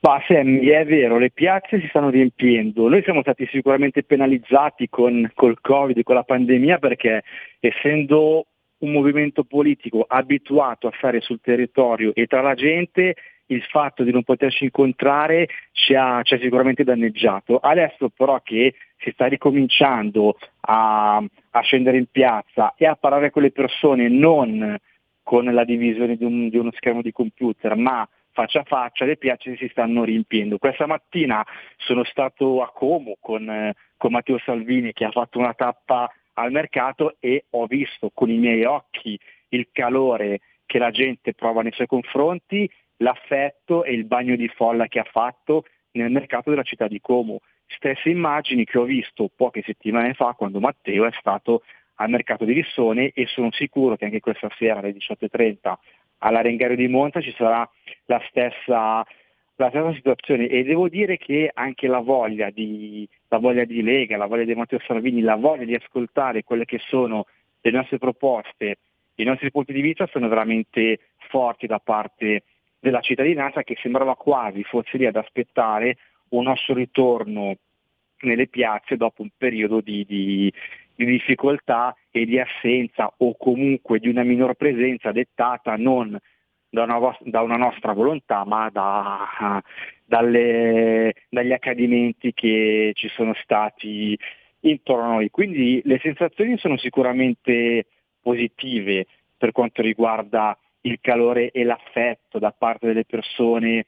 Ma 0.00 0.20
Sammy, 0.26 0.66
è 0.66 0.84
vero, 0.84 1.16
le 1.16 1.30
piazze 1.30 1.78
si 1.78 1.86
stanno 1.86 2.10
riempiendo. 2.10 2.88
Noi 2.88 3.04
siamo 3.04 3.20
stati 3.20 3.46
sicuramente 3.52 4.02
penalizzati 4.02 4.88
con 4.88 5.30
col 5.32 5.60
Covid, 5.60 6.02
con 6.02 6.16
la 6.16 6.24
pandemia, 6.24 6.78
perché 6.78 7.22
essendo 7.60 8.46
un 8.78 8.90
movimento 8.90 9.44
politico 9.44 10.04
abituato 10.06 10.88
a 10.88 10.92
stare 10.96 11.20
sul 11.20 11.40
territorio 11.40 12.12
e 12.14 12.26
tra 12.26 12.40
la 12.40 12.54
gente, 12.54 13.14
il 13.52 13.62
fatto 13.62 14.02
di 14.02 14.10
non 14.10 14.22
poterci 14.22 14.64
incontrare 14.64 15.48
ci 15.72 15.94
ha, 15.94 16.22
ci 16.22 16.34
ha 16.34 16.38
sicuramente 16.38 16.84
danneggiato. 16.84 17.58
Adesso 17.58 18.08
però 18.10 18.40
che 18.42 18.74
si 18.98 19.10
sta 19.12 19.26
ricominciando 19.26 20.36
a, 20.60 21.16
a, 21.16 21.60
scendere 21.60 21.98
in 21.98 22.06
piazza 22.10 22.74
e 22.76 22.86
a 22.86 22.96
parlare 22.96 23.30
con 23.30 23.42
le 23.42 23.50
persone 23.50 24.08
non 24.08 24.76
con 25.22 25.44
la 25.44 25.64
divisione 25.64 26.16
di, 26.16 26.24
un, 26.24 26.48
di 26.48 26.56
uno 26.56 26.70
schermo 26.72 27.00
di 27.00 27.12
computer, 27.12 27.76
ma 27.76 28.08
faccia 28.32 28.60
a 28.60 28.64
faccia, 28.64 29.04
le 29.04 29.16
piazze 29.16 29.56
si 29.56 29.68
stanno 29.70 30.04
riempiendo. 30.04 30.58
Questa 30.58 30.86
mattina 30.86 31.44
sono 31.76 32.02
stato 32.04 32.62
a 32.62 32.70
Como 32.72 33.16
con, 33.20 33.72
con 33.96 34.12
Matteo 34.12 34.38
Salvini 34.44 34.92
che 34.92 35.04
ha 35.04 35.10
fatto 35.10 35.38
una 35.38 35.54
tappa 35.54 36.10
al 36.34 36.50
mercato 36.50 37.16
e 37.20 37.44
ho 37.50 37.66
visto 37.66 38.10
con 38.12 38.30
i 38.30 38.38
miei 38.38 38.64
occhi 38.64 39.18
il 39.50 39.68
calore 39.70 40.40
che 40.66 40.78
la 40.78 40.90
gente 40.90 41.34
prova 41.34 41.62
nei 41.62 41.72
suoi 41.72 41.86
confronti, 41.86 42.68
l'affetto 43.02 43.84
e 43.84 43.92
il 43.92 44.04
bagno 44.04 44.36
di 44.36 44.48
folla 44.48 44.86
che 44.86 44.98
ha 44.98 45.04
fatto 45.04 45.64
nel 45.92 46.10
mercato 46.10 46.50
della 46.50 46.62
città 46.62 46.88
di 46.88 47.00
Como. 47.00 47.40
Stesse 47.66 48.08
immagini 48.08 48.64
che 48.64 48.78
ho 48.78 48.84
visto 48.84 49.30
poche 49.34 49.62
settimane 49.62 50.14
fa 50.14 50.34
quando 50.34 50.60
Matteo 50.60 51.06
è 51.06 51.12
stato 51.18 51.62
al 51.96 52.10
mercato 52.10 52.44
di 52.44 52.54
Lissone 52.54 53.10
e 53.14 53.26
sono 53.26 53.50
sicuro 53.52 53.96
che 53.96 54.06
anche 54.06 54.20
questa 54.20 54.48
sera 54.56 54.78
alle 54.78 54.94
18.30 54.94 55.74
all'Arengario 56.18 56.76
di 56.76 56.88
Monza 56.88 57.20
ci 57.20 57.34
sarà 57.36 57.68
la 58.06 58.22
stessa, 58.28 59.04
la 59.56 59.68
stessa, 59.68 59.92
situazione 59.92 60.46
e 60.46 60.62
devo 60.62 60.88
dire 60.88 61.16
che 61.16 61.50
anche 61.52 61.86
la 61.86 61.98
voglia, 61.98 62.50
di, 62.50 63.08
la 63.28 63.38
voglia 63.38 63.64
di 63.64 63.82
Lega, 63.82 64.16
la 64.16 64.26
voglia 64.26 64.44
di 64.44 64.54
Matteo 64.54 64.80
Salvini, 64.86 65.20
la 65.20 65.36
voglia 65.36 65.64
di 65.64 65.74
ascoltare 65.74 66.44
quelle 66.44 66.64
che 66.64 66.78
sono 66.78 67.26
le 67.60 67.70
nostre 67.70 67.98
proposte, 67.98 68.78
i 69.16 69.24
nostri 69.24 69.50
punti 69.50 69.72
di 69.72 69.80
vista 69.80 70.06
sono 70.06 70.28
veramente 70.28 70.98
forti 71.28 71.66
da 71.66 71.78
parte 71.78 72.44
della 72.82 73.00
cittadinanza 73.00 73.62
che 73.62 73.76
sembrava 73.80 74.16
quasi 74.16 74.64
fosse 74.64 74.98
lì 74.98 75.06
ad 75.06 75.14
aspettare 75.14 75.98
un 76.30 76.42
nostro 76.42 76.74
ritorno 76.74 77.54
nelle 78.22 78.48
piazze 78.48 78.96
dopo 78.96 79.22
un 79.22 79.28
periodo 79.36 79.80
di, 79.80 80.04
di, 80.04 80.52
di 80.96 81.04
difficoltà 81.04 81.96
e 82.10 82.24
di 82.24 82.40
assenza 82.40 83.12
o 83.18 83.36
comunque 83.36 84.00
di 84.00 84.08
una 84.08 84.24
minor 84.24 84.54
presenza 84.54 85.12
dettata 85.12 85.76
non 85.76 86.18
da 86.68 86.82
una, 86.82 87.16
da 87.20 87.42
una 87.42 87.56
nostra 87.56 87.92
volontà 87.92 88.44
ma 88.44 88.68
da, 88.68 89.62
dalle, 90.04 91.14
dagli 91.28 91.52
accadimenti 91.52 92.32
che 92.34 92.90
ci 92.94 93.06
sono 93.10 93.32
stati 93.44 94.18
intorno 94.60 95.04
a 95.04 95.08
noi. 95.08 95.30
Quindi 95.30 95.80
le 95.84 96.00
sensazioni 96.02 96.58
sono 96.58 96.76
sicuramente 96.78 97.86
positive 98.20 99.06
per 99.38 99.52
quanto 99.52 99.82
riguarda 99.82 100.58
il 100.82 100.98
calore 101.00 101.50
e 101.50 101.64
l'affetto 101.64 102.38
da 102.38 102.52
parte 102.52 102.86
delle 102.86 103.04
persone 103.04 103.86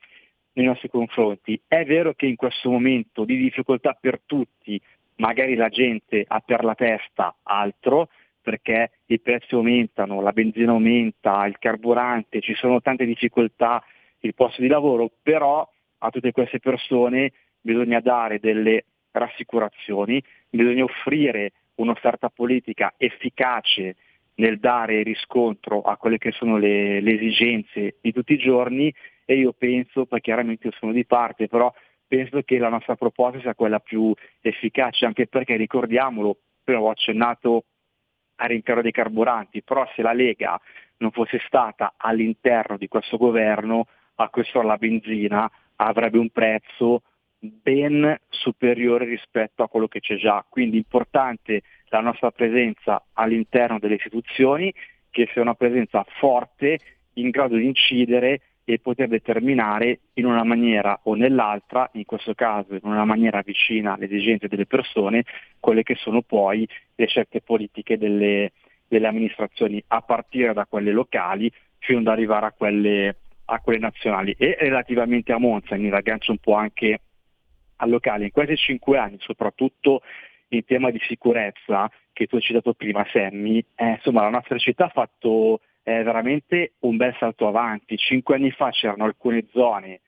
nei 0.53 0.67
nostri 0.67 0.89
confronti. 0.89 1.61
È 1.67 1.85
vero 1.85 2.15
che 2.15 2.27
in 2.27 2.37
questo 2.37 2.71
momento 2.71 3.25
di 3.25 3.37
difficoltà 3.37 3.97
per 3.99 4.21
tutti 4.25 4.81
magari 5.17 5.55
la 5.55 5.69
gente 5.69 6.25
ha 6.27 6.41
per 6.41 6.65
la 6.65 6.75
testa 6.75 7.37
altro 7.43 8.09
perché 8.41 8.91
i 9.07 9.21
prezzi 9.21 9.55
aumentano, 9.55 10.21
la 10.21 10.33
benzina 10.33 10.73
aumenta, 10.73 11.47
il 11.47 11.57
carburante, 11.59 12.41
ci 12.41 12.55
sono 12.55 12.83
tante 12.83 13.07
difficoltà, 13.07 13.83
il 14.21 14.35
posto 14.35 14.61
di 14.61 14.69
lavoro, 14.69 15.11
però 15.23 15.67
a 15.99 16.11
tutte 16.11 16.31
queste 16.33 16.61
persone 16.61 17.33
bisogna 17.59 18.01
dare 18.01 18.41
delle 18.41 18.85
rassicurazioni, 19.13 20.23
bisogna 20.51 20.85
offrire 20.85 21.53
un'offerta 21.77 22.29
politica 22.29 22.93
efficace 22.99 23.97
nel 24.37 24.59
dare 24.59 25.03
riscontro 25.03 25.83
a 25.83 25.97
quelle 25.97 26.19
che 26.19 26.33
sono 26.33 26.57
le, 26.57 27.01
le 27.01 27.13
esigenze 27.15 27.97
di 28.01 28.13
tutti 28.13 28.33
i 28.33 28.39
giorni 28.39 28.93
e 29.25 29.37
io 29.37 29.53
penso, 29.53 30.07
poi 30.07 30.21
chiaramente 30.21 30.67
io 30.67 30.73
sono 30.79 30.93
di 30.93 31.05
parte, 31.05 31.49
però 31.49 31.73
penso 32.07 32.43
che 32.43 32.59
la 32.59 32.69
nostra 32.69 32.97
proposta 32.97 33.41
sia 33.41 33.55
quella 33.55 33.79
più 33.79 34.13
efficace, 34.41 35.07
anche 35.07 35.27
perché 35.27 35.57
ricordiamolo, 35.57 36.39
prima 36.63 36.81
ho 36.81 36.91
accennato 36.91 37.65
al 38.37 38.49
rincaro 38.49 38.83
dei 38.83 38.93
carburanti, 38.93 39.63
però 39.63 39.89
se 39.95 40.03
la 40.03 40.13
Lega 40.13 40.61
non 40.99 41.11
fosse 41.11 41.41
stata 41.47 41.95
all'interno 41.97 42.77
di 42.77 42.89
questo 42.89 43.17
governo, 43.17 43.87
a 44.17 44.29
questo 44.29 44.63
la 44.63 44.77
benzina 44.77 45.51
avrebbe 45.77 46.19
un 46.19 46.31
prezzo 46.31 47.03
ben 47.39 48.17
superiore 48.29 49.05
rispetto 49.05 49.63
a 49.63 49.69
quello 49.69 49.89
che 49.89 50.01
c'è 50.01 50.17
già. 50.17 50.45
Quindi 50.49 50.77
importante 50.77 51.63
la 51.95 52.01
nostra 52.01 52.31
presenza 52.31 53.05
all'interno 53.13 53.79
delle 53.79 53.95
istituzioni, 53.95 54.73
che 55.11 55.29
sia 55.33 55.43
una 55.43 55.55
presenza 55.55 56.05
forte, 56.19 56.79
in 57.15 57.31
grado 57.31 57.57
di 57.57 57.67
incidere 57.67 58.41
e 58.65 58.79
poter 58.79 59.09
determinare 59.09 60.01
in 60.15 60.25
una 60.25 60.43
maniera 60.43 60.99
o 61.05 61.15
nell'altra, 61.15 61.89
in 61.93 62.05
questo 62.05 62.35
caso 62.35 62.75
in 62.75 62.81
una 62.83 63.05
maniera 63.05 63.43
vicina 63.43 63.95
alle 63.95 64.07
esigenze 64.07 64.49
delle 64.49 64.67
persone, 64.67 65.25
quelle 65.61 65.83
che 65.83 65.95
sono 65.97 66.23
poi 66.23 66.67
le 66.95 67.07
scelte 67.07 67.43
politiche 67.43 67.99
delle, 67.99 68.53
delle 68.89 69.07
amministrazioni, 69.07 69.83
a 69.89 70.01
partire 70.01 70.53
da 70.55 70.67
quelle 70.67 70.93
locali 70.93 71.51
fino 71.79 71.99
ad 72.01 72.07
arrivare 72.07 72.47
a 72.47 72.53
quelle, 72.53 73.17
a 73.45 73.61
quelle 73.61 73.79
nazionali. 73.79 74.35
E 74.39 74.57
relativamente 74.59 75.33
a 75.33 75.39
Monza, 75.39 75.77
mi 75.77 75.91
raggancio 75.91 76.33
un 76.33 76.39
po' 76.39 76.55
anche 76.55 77.01
al 77.77 77.91
locale, 77.91 78.25
in 78.25 78.31
questi 78.31 78.57
cinque 78.57 78.99
anni, 78.99 79.17
soprattutto 79.21 80.01
in 80.49 80.65
tema 80.65 80.91
di 80.91 81.01
sicurezza, 81.01 81.91
che 82.13 82.27
tu 82.27 82.37
hai 82.37 82.43
citato 82.43 82.75
prima 82.75 83.05
Sammy, 83.11 83.65
eh, 83.75 83.91
insomma 83.91 84.23
la 84.23 84.31
nostra 84.31 84.57
città 84.59 84.87
ha 84.87 84.89
fatto 84.89 85.61
eh, 85.83 86.03
veramente 86.03 86.75
un 86.81 86.97
bel 86.97 87.15
salto 87.19 87.47
avanti. 87.49 87.97
Cinque 87.97 88.37
anni 88.37 88.51
fa 88.51 88.71
c'erano 88.71 89.05
alcune 89.05 89.47
zone 89.53 90.01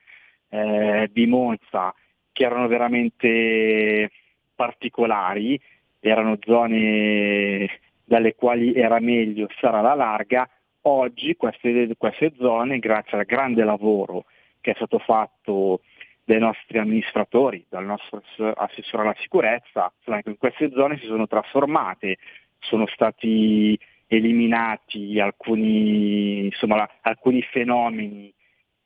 eh, 0.49 1.09
di 1.11 1.25
Monza 1.25 1.93
che 2.31 2.43
erano 2.43 2.67
veramente 2.67 4.11
particolari, 4.55 5.59
erano 5.99 6.37
zone 6.45 7.79
dalle 8.03 8.35
quali 8.35 8.73
era 8.73 8.99
meglio 8.99 9.47
stare 9.57 9.77
alla 9.77 9.95
larga, 9.95 10.49
oggi 10.81 11.35
queste, 11.35 11.89
queste 11.97 12.33
zone, 12.37 12.79
grazie 12.79 13.17
al 13.17 13.25
grande 13.25 13.63
lavoro 13.63 14.25
che 14.61 14.71
è 14.71 14.75
stato 14.75 14.99
fatto 14.99 15.81
dai 16.27 16.39
nostri 16.39 16.77
amministratori, 16.77 17.65
dal 17.69 17.85
nostro 17.85 18.21
assessore 18.55 19.03
alla 19.03 19.15
sicurezza, 19.17 19.89
in 20.25 20.35
queste 20.37 20.69
zone 20.71 20.97
si 20.97 21.05
sono 21.05 21.25
trasformate, 21.25 22.17
sono 22.59 22.85
stati 22.87 23.79
eliminati 24.07 25.21
alcuni, 25.21 26.43
insomma, 26.47 26.85
alcuni 26.99 27.41
fenomeni 27.43 28.33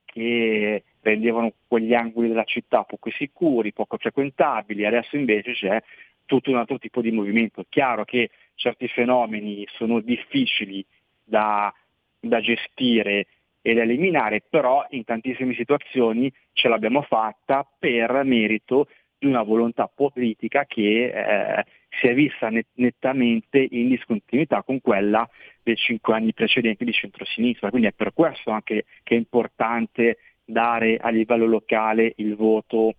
che 0.06 0.84
rendevano 1.02 1.54
quegli 1.68 1.96
angoli 1.96 2.28
della 2.28 2.44
città 2.44 2.84
poco 2.84 3.10
sicuri, 3.10 3.74
poco 3.74 3.98
frequentabili, 3.98 4.86
adesso 4.86 5.16
invece 5.16 5.54
c'è 5.54 5.82
tutto 6.28 6.52
un 6.52 6.58
altro 6.58 6.78
tipo 6.78 7.02
di 7.02 7.10
movimento. 7.10 7.62
È 7.62 7.66
chiaro 7.68 8.06
che 8.06 8.30
certi 8.54 8.88
fenomeni 8.88 9.66
sono 9.72 10.00
difficili 10.00 10.86
da, 11.24 11.74
da 12.20 12.40
gestire 12.40 13.26
e 13.62 13.74
da 13.74 13.84
eliminare, 13.84 14.44
però 14.50 14.86
in 14.90 15.04
tantissime 15.04 15.54
situazioni 15.54 16.32
ce 16.54 16.68
l'abbiamo 16.68 17.02
fatta 17.04 17.68
per 17.78 18.24
merito 18.24 18.88
di 19.18 19.28
una 19.28 19.44
volontà 19.44 19.88
politica 19.88 20.66
che 20.66 21.12
eh, 21.14 21.66
si 21.90 22.08
è 22.08 22.14
vista 22.16 22.50
net- 22.50 22.70
nettamente 22.76 23.66
in 23.70 23.90
discontinuità 23.90 24.64
con 24.64 24.82
quella 24.82 25.30
dei 25.62 25.76
cinque 25.76 26.16
anni 26.16 26.34
precedenti 26.34 26.84
di 26.84 26.92
centrosinistra. 26.92 27.70
Quindi 27.70 27.88
è 27.88 27.92
per 27.92 28.14
questo 28.14 28.50
anche 28.50 28.86
che 29.04 29.14
è 29.14 29.18
importante 29.18 30.18
dare 30.44 30.98
a 30.98 31.10
livello 31.10 31.46
locale 31.46 32.14
il 32.18 32.36
voto 32.36 32.96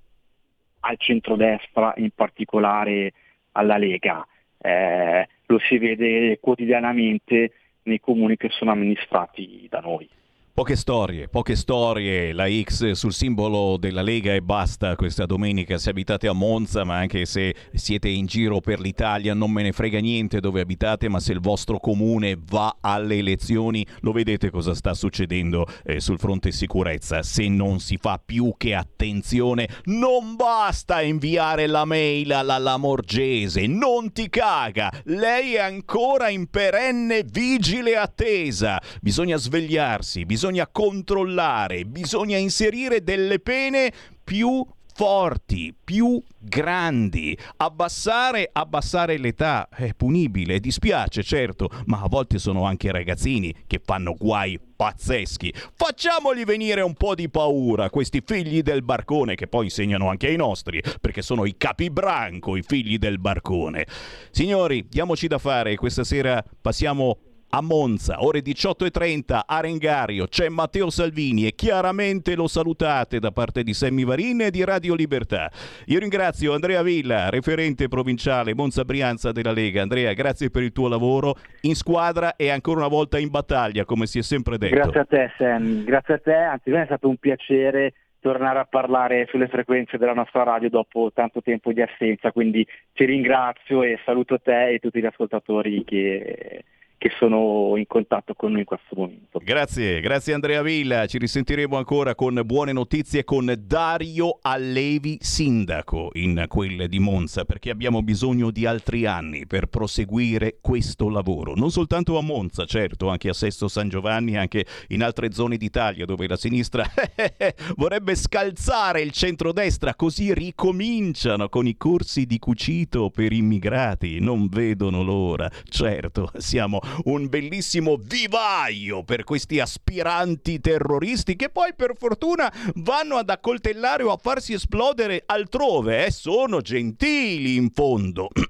al 0.80 0.96
centrodestra, 0.96 1.94
in 1.96 2.10
particolare 2.10 3.12
alla 3.52 3.76
Lega. 3.76 4.24
Eh, 4.58 5.26
lo 5.46 5.58
si 5.58 5.78
vede 5.78 6.38
quotidianamente 6.38 7.52
nei 7.82 7.98
comuni 7.98 8.36
che 8.36 8.48
sono 8.50 8.70
amministrati 8.70 9.66
da 9.68 9.80
noi. 9.80 10.08
Poche 10.54 10.76
storie, 10.76 11.28
poche 11.28 11.56
storie, 11.56 12.34
la 12.34 12.46
X 12.46 12.90
sul 12.90 13.14
simbolo 13.14 13.78
della 13.78 14.02
Lega 14.02 14.34
e 14.34 14.42
basta 14.42 14.96
questa 14.96 15.24
domenica 15.24 15.78
se 15.78 15.88
abitate 15.88 16.28
a 16.28 16.34
Monza, 16.34 16.84
ma 16.84 16.98
anche 16.98 17.24
se 17.24 17.54
siete 17.72 18.10
in 18.10 18.26
giro 18.26 18.60
per 18.60 18.78
l'Italia, 18.78 19.32
non 19.32 19.50
me 19.50 19.62
ne 19.62 19.72
frega 19.72 19.98
niente 19.98 20.40
dove 20.40 20.60
abitate, 20.60 21.08
ma 21.08 21.20
se 21.20 21.32
il 21.32 21.40
vostro 21.40 21.78
comune 21.78 22.38
va 22.38 22.76
alle 22.82 23.16
elezioni, 23.16 23.84
lo 24.00 24.12
vedete 24.12 24.50
cosa 24.50 24.74
sta 24.74 24.92
succedendo 24.92 25.64
eh, 25.84 26.00
sul 26.00 26.18
fronte 26.18 26.52
sicurezza. 26.52 27.22
Se 27.22 27.48
non 27.48 27.80
si 27.80 27.96
fa 27.96 28.20
più 28.22 28.52
che 28.58 28.74
attenzione, 28.74 29.66
non 29.84 30.36
basta 30.36 31.00
inviare 31.00 31.66
la 31.66 31.86
mail 31.86 32.30
alla 32.30 32.58
Lamorgese, 32.58 33.66
non 33.66 34.12
ti 34.12 34.28
caga, 34.28 34.92
lei 35.04 35.54
è 35.54 35.60
ancora 35.60 36.28
in 36.28 36.48
perenne 36.48 37.24
vigile 37.24 37.96
attesa. 37.96 38.78
Bisogna 39.00 39.38
svegliarsi, 39.38 40.26
bisogna 40.26 40.40
bisogna 40.42 40.66
controllare, 40.66 41.84
bisogna 41.84 42.36
inserire 42.36 43.04
delle 43.04 43.38
pene 43.38 43.92
più 44.24 44.66
forti, 44.92 45.72
più 45.72 46.20
grandi. 46.36 47.38
Abbassare, 47.58 48.50
abbassare 48.52 49.18
l'età 49.18 49.68
è 49.68 49.94
punibile, 49.94 50.58
dispiace 50.58 51.22
certo, 51.22 51.70
ma 51.84 52.00
a 52.02 52.08
volte 52.08 52.40
sono 52.40 52.64
anche 52.64 52.90
ragazzini 52.90 53.54
che 53.68 53.80
fanno 53.84 54.16
guai 54.18 54.58
pazzeschi. 54.74 55.54
Facciamoli 55.76 56.42
venire 56.42 56.80
un 56.80 56.94
po' 56.94 57.14
di 57.14 57.30
paura, 57.30 57.88
questi 57.88 58.20
figli 58.26 58.62
del 58.62 58.82
barcone 58.82 59.36
che 59.36 59.46
poi 59.46 59.66
insegnano 59.66 60.08
anche 60.08 60.26
ai 60.26 60.36
nostri, 60.36 60.82
perché 61.00 61.22
sono 61.22 61.44
i 61.44 61.54
capibranco, 61.56 62.56
i 62.56 62.64
figli 62.66 62.98
del 62.98 63.20
barcone. 63.20 63.86
Signori, 64.32 64.88
diamoci 64.88 65.28
da 65.28 65.38
fare, 65.38 65.76
questa 65.76 66.02
sera 66.02 66.44
passiamo 66.60 67.16
a 67.54 67.60
Monza, 67.60 68.24
ore 68.24 68.40
18.30 68.40 69.40
a 69.44 69.60
Rengario, 69.60 70.26
c'è 70.26 70.48
Matteo 70.48 70.88
Salvini 70.88 71.46
e 71.46 71.54
chiaramente 71.54 72.34
lo 72.34 72.46
salutate 72.46 73.18
da 73.18 73.30
parte 73.30 73.62
di 73.62 73.74
Sammy 73.74 74.04
Varin 74.04 74.40
e 74.40 74.50
di 74.50 74.64
Radio 74.64 74.94
Libertà. 74.94 75.50
Io 75.86 75.98
ringrazio 75.98 76.54
Andrea 76.54 76.82
Villa, 76.82 77.28
referente 77.28 77.88
provinciale 77.88 78.54
Monza 78.54 78.84
Brianza 78.86 79.32
della 79.32 79.52
Lega. 79.52 79.82
Andrea, 79.82 80.14
grazie 80.14 80.48
per 80.48 80.62
il 80.62 80.72
tuo 80.72 80.88
lavoro 80.88 81.34
in 81.62 81.74
squadra 81.74 82.36
e 82.36 82.48
ancora 82.48 82.78
una 82.78 82.88
volta 82.88 83.18
in 83.18 83.28
battaglia, 83.28 83.84
come 83.84 84.06
si 84.06 84.18
è 84.18 84.22
sempre 84.22 84.56
detto. 84.56 84.74
Grazie 84.74 85.00
a 85.00 85.04
te 85.04 85.30
Sammy, 85.36 85.84
grazie 85.84 86.14
a 86.14 86.18
te, 86.18 86.34
anzi 86.34 86.70
è 86.70 86.84
stato 86.86 87.08
un 87.08 87.18
piacere 87.18 87.92
tornare 88.20 88.60
a 88.60 88.64
parlare 88.64 89.26
sulle 89.28 89.48
frequenze 89.48 89.98
della 89.98 90.14
nostra 90.14 90.42
radio 90.42 90.70
dopo 90.70 91.10
tanto 91.12 91.42
tempo 91.42 91.70
di 91.70 91.82
assenza, 91.82 92.32
quindi 92.32 92.66
ti 92.94 93.04
ringrazio 93.04 93.82
e 93.82 93.98
saluto 94.06 94.40
te 94.40 94.70
e 94.70 94.78
tutti 94.78 95.00
gli 95.00 95.06
ascoltatori 95.06 95.84
che 95.84 96.64
che 97.02 97.10
sono 97.18 97.76
in 97.76 97.86
contatto 97.88 98.32
con 98.34 98.52
noi 98.52 98.60
in 98.60 98.64
questo 98.64 98.94
momento. 98.94 99.40
Grazie, 99.42 100.00
grazie 100.00 100.34
Andrea 100.34 100.62
Villa, 100.62 101.06
ci 101.06 101.18
risentiremo 101.18 101.76
ancora 101.76 102.14
con 102.14 102.40
buone 102.44 102.70
notizie 102.70 103.24
con 103.24 103.52
Dario 103.58 104.38
Allevi, 104.40 105.18
sindaco 105.20 106.10
in 106.12 106.44
quelle 106.46 106.86
di 106.86 107.00
Monza, 107.00 107.44
perché 107.44 107.70
abbiamo 107.70 108.02
bisogno 108.02 108.52
di 108.52 108.66
altri 108.66 109.04
anni 109.04 109.48
per 109.48 109.66
proseguire 109.66 110.58
questo 110.60 111.08
lavoro, 111.08 111.54
non 111.56 111.72
soltanto 111.72 112.18
a 112.18 112.22
Monza, 112.22 112.66
certo, 112.66 113.08
anche 113.08 113.28
a 113.28 113.32
Sesto 113.32 113.66
San 113.66 113.88
Giovanni, 113.88 114.36
anche 114.36 114.64
in 114.90 115.02
altre 115.02 115.32
zone 115.32 115.56
d'Italia 115.56 116.04
dove 116.04 116.28
la 116.28 116.36
sinistra 116.36 116.84
vorrebbe 117.74 118.14
scalzare 118.14 119.00
il 119.00 119.10
centrodestra, 119.10 119.96
così 119.96 120.32
ricominciano 120.32 121.48
con 121.48 121.66
i 121.66 121.76
corsi 121.76 122.26
di 122.26 122.38
cucito 122.38 123.10
per 123.10 123.32
immigrati, 123.32 124.20
non 124.20 124.46
vedono 124.46 125.02
l'ora. 125.02 125.50
Certo, 125.64 126.30
siamo 126.36 126.80
un 127.04 127.28
bellissimo 127.28 127.96
vivaio 128.00 129.02
per 129.04 129.24
questi 129.24 129.60
aspiranti 129.60 130.60
terroristi 130.60 131.36
che 131.36 131.48
poi 131.48 131.74
per 131.74 131.94
fortuna 131.98 132.52
vanno 132.76 133.16
ad 133.16 133.30
accoltellare 133.30 134.02
o 134.02 134.12
a 134.12 134.18
farsi 134.20 134.52
esplodere 134.52 135.22
altrove, 135.26 136.06
eh? 136.06 136.10
sono 136.10 136.60
gentili 136.60 137.56
in 137.56 137.70
fondo. 137.70 138.28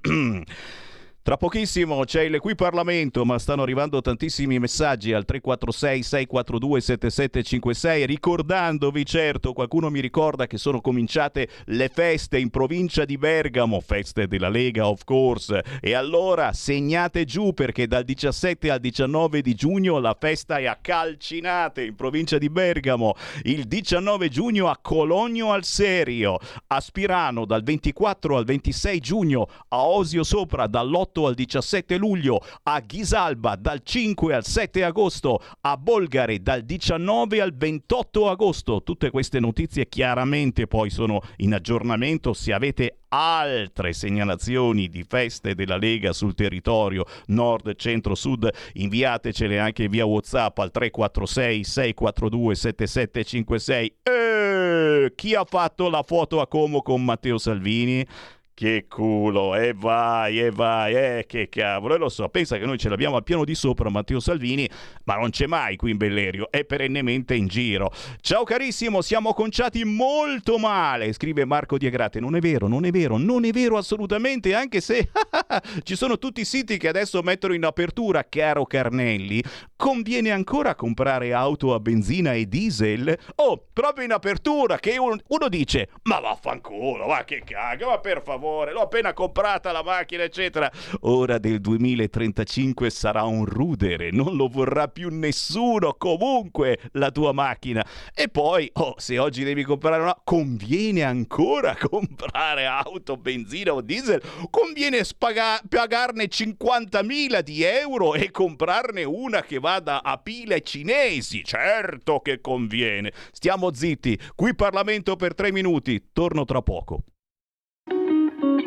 Tra 1.24 1.36
pochissimo 1.36 2.02
c'è 2.02 2.22
il 2.22 2.40
qui 2.40 2.56
Parlamento, 2.56 3.24
ma 3.24 3.38
stanno 3.38 3.62
arrivando 3.62 4.00
tantissimi 4.00 4.58
messaggi 4.58 5.12
al 5.12 5.24
346 5.24 6.02
642 6.02 6.80
7756 6.80 8.06
ricordandovi 8.06 9.06
certo, 9.06 9.52
qualcuno 9.52 9.88
mi 9.88 10.00
ricorda 10.00 10.48
che 10.48 10.58
sono 10.58 10.80
cominciate 10.80 11.48
le 11.66 11.88
feste 11.94 12.40
in 12.40 12.50
provincia 12.50 13.04
di 13.04 13.18
Bergamo, 13.18 13.80
feste 13.80 14.26
della 14.26 14.48
Lega 14.48 14.88
of 14.88 15.04
course, 15.04 15.62
e 15.80 15.94
allora 15.94 16.52
segnate 16.52 17.24
giù 17.24 17.52
perché 17.54 17.86
dal 17.86 18.02
17 18.02 18.68
al 18.68 18.80
19 18.80 19.42
di 19.42 19.54
giugno 19.54 20.00
la 20.00 20.16
festa 20.18 20.56
è 20.56 20.64
a 20.64 20.76
Calcinate 20.80 21.84
in 21.84 21.94
provincia 21.94 22.36
di 22.36 22.50
Bergamo, 22.50 23.14
il 23.44 23.68
19 23.68 24.28
giugno 24.28 24.68
a 24.68 24.76
Cologno 24.82 25.52
al 25.52 25.62
Serio, 25.62 26.40
a 26.66 26.80
Spirano 26.80 27.44
dal 27.44 27.62
24 27.62 28.36
al 28.36 28.44
26 28.44 28.98
giugno, 28.98 29.46
a 29.68 29.86
Osio 29.86 30.24
Sopra 30.24 30.66
dall'8 30.66 31.10
dall'8 31.12 31.26
al 31.26 31.34
17 31.34 31.96
luglio, 31.96 32.40
a 32.64 32.80
Ghisalba 32.80 33.56
dal 33.56 33.80
5 33.82 34.34
al 34.34 34.44
7 34.44 34.82
agosto, 34.82 35.40
a 35.60 35.76
Bolgare 35.76 36.40
dal 36.40 36.62
19 36.62 37.40
al 37.40 37.54
28 37.54 38.30
agosto. 38.30 38.82
Tutte 38.82 39.10
queste 39.10 39.38
notizie 39.38 39.88
chiaramente 39.88 40.66
poi 40.66 40.90
sono 40.90 41.20
in 41.36 41.54
aggiornamento 41.54 42.32
se 42.32 42.52
avete 42.52 42.96
altre 43.08 43.92
segnalazioni 43.92 44.88
di 44.88 45.04
feste 45.06 45.54
della 45.54 45.76
Lega 45.76 46.14
sul 46.14 46.34
territorio 46.34 47.04
nord, 47.26 47.76
centro, 47.76 48.14
sud, 48.14 48.48
inviatecele 48.74 49.58
anche 49.58 49.88
via 49.88 50.06
WhatsApp 50.06 50.58
al 50.58 50.70
346 50.70 51.64
642 51.64 52.54
7756. 52.54 53.94
E 54.02 55.12
chi 55.14 55.34
ha 55.34 55.44
fatto 55.44 55.90
la 55.90 56.02
foto 56.02 56.40
a 56.40 56.46
Como 56.46 56.80
con 56.80 57.04
Matteo 57.04 57.36
Salvini? 57.38 58.06
Che 58.54 58.84
culo, 58.86 59.54
e 59.54 59.72
vai, 59.72 60.38
e 60.38 60.50
vai, 60.50 60.94
eh, 60.94 61.24
che 61.26 61.48
cavolo, 61.48 61.94
e 61.94 61.98
lo 61.98 62.10
so, 62.10 62.28
pensa 62.28 62.58
che 62.58 62.66
noi 62.66 62.76
ce 62.76 62.90
l'abbiamo 62.90 63.16
al 63.16 63.24
piano 63.24 63.44
di 63.44 63.54
sopra 63.54 63.88
Matteo 63.88 64.20
Salvini, 64.20 64.68
ma 65.04 65.16
non 65.16 65.30
c'è 65.30 65.46
mai 65.46 65.76
qui 65.76 65.92
in 65.92 65.96
Bellerio, 65.96 66.50
è 66.50 66.62
perennemente 66.64 67.34
in 67.34 67.46
giro. 67.46 67.90
Ciao 68.20 68.44
carissimo, 68.44 69.00
siamo 69.00 69.32
conciati 69.32 69.84
molto 69.84 70.58
male, 70.58 71.14
scrive 71.14 71.46
Marco 71.46 71.78
Diagrate, 71.78 72.20
non 72.20 72.36
è 72.36 72.40
vero, 72.40 72.68
non 72.68 72.84
è 72.84 72.90
vero, 72.90 73.16
non 73.16 73.46
è 73.46 73.52
vero 73.52 73.78
assolutamente, 73.78 74.54
anche 74.54 74.82
se 74.82 75.08
ci 75.82 75.96
sono 75.96 76.18
tutti 76.18 76.42
i 76.42 76.44
siti 76.44 76.76
che 76.76 76.88
adesso 76.88 77.22
mettono 77.22 77.54
in 77.54 77.64
apertura, 77.64 78.28
caro 78.28 78.66
Carnelli, 78.66 79.42
conviene 79.74 80.30
ancora 80.30 80.74
comprare 80.74 81.32
auto 81.32 81.72
a 81.72 81.80
benzina 81.80 82.34
e 82.34 82.46
diesel? 82.46 83.18
Oh, 83.36 83.64
proprio 83.72 84.04
in 84.04 84.12
apertura, 84.12 84.78
che 84.78 84.98
uno, 84.98 85.16
uno 85.28 85.48
dice, 85.48 85.88
ma 86.02 86.20
vaffanculo, 86.20 87.06
ma 87.06 87.24
che 87.24 87.42
caga, 87.44 87.86
ma 87.86 87.98
per 87.98 88.20
favore, 88.22 88.40
favore, 88.52 88.72
l'ho 88.72 88.82
appena 88.82 89.12
comprata 89.14 89.72
la 89.72 89.82
macchina, 89.82 90.22
eccetera. 90.22 90.70
Ora 91.00 91.38
del 91.38 91.60
2035 91.60 92.90
sarà 92.90 93.24
un 93.24 93.44
rudere, 93.44 94.10
non 94.10 94.36
lo 94.36 94.48
vorrà 94.48 94.88
più 94.88 95.08
nessuno, 95.10 95.94
comunque, 95.94 96.78
la 96.92 97.10
tua 97.10 97.32
macchina. 97.32 97.84
E 98.14 98.28
poi, 98.28 98.70
oh, 98.74 98.94
se 98.98 99.18
oggi 99.18 99.42
devi 99.42 99.64
comprare 99.64 100.02
una, 100.02 100.16
conviene 100.22 101.02
ancora 101.02 101.76
comprare 101.80 102.66
auto, 102.66 103.16
benzina 103.16 103.72
o 103.72 103.80
diesel? 103.80 104.22
Conviene 104.50 105.02
spaga- 105.04 105.60
pagarne 105.66 106.24
50.000 106.24 107.40
di 107.40 107.62
euro 107.62 108.14
e 108.14 108.30
comprarne 108.30 109.04
una 109.04 109.42
che 109.42 109.58
vada 109.58 110.02
a 110.02 110.18
pile 110.18 110.60
cinesi? 110.60 111.42
Certo 111.42 112.20
che 112.20 112.40
conviene. 112.40 113.12
Stiamo 113.32 113.72
zitti, 113.72 114.18
qui 114.34 114.54
Parlamento 114.54 115.16
per 115.16 115.34
tre 115.34 115.50
minuti, 115.50 116.08
torno 116.12 116.44
tra 116.44 116.60
poco. 116.60 117.04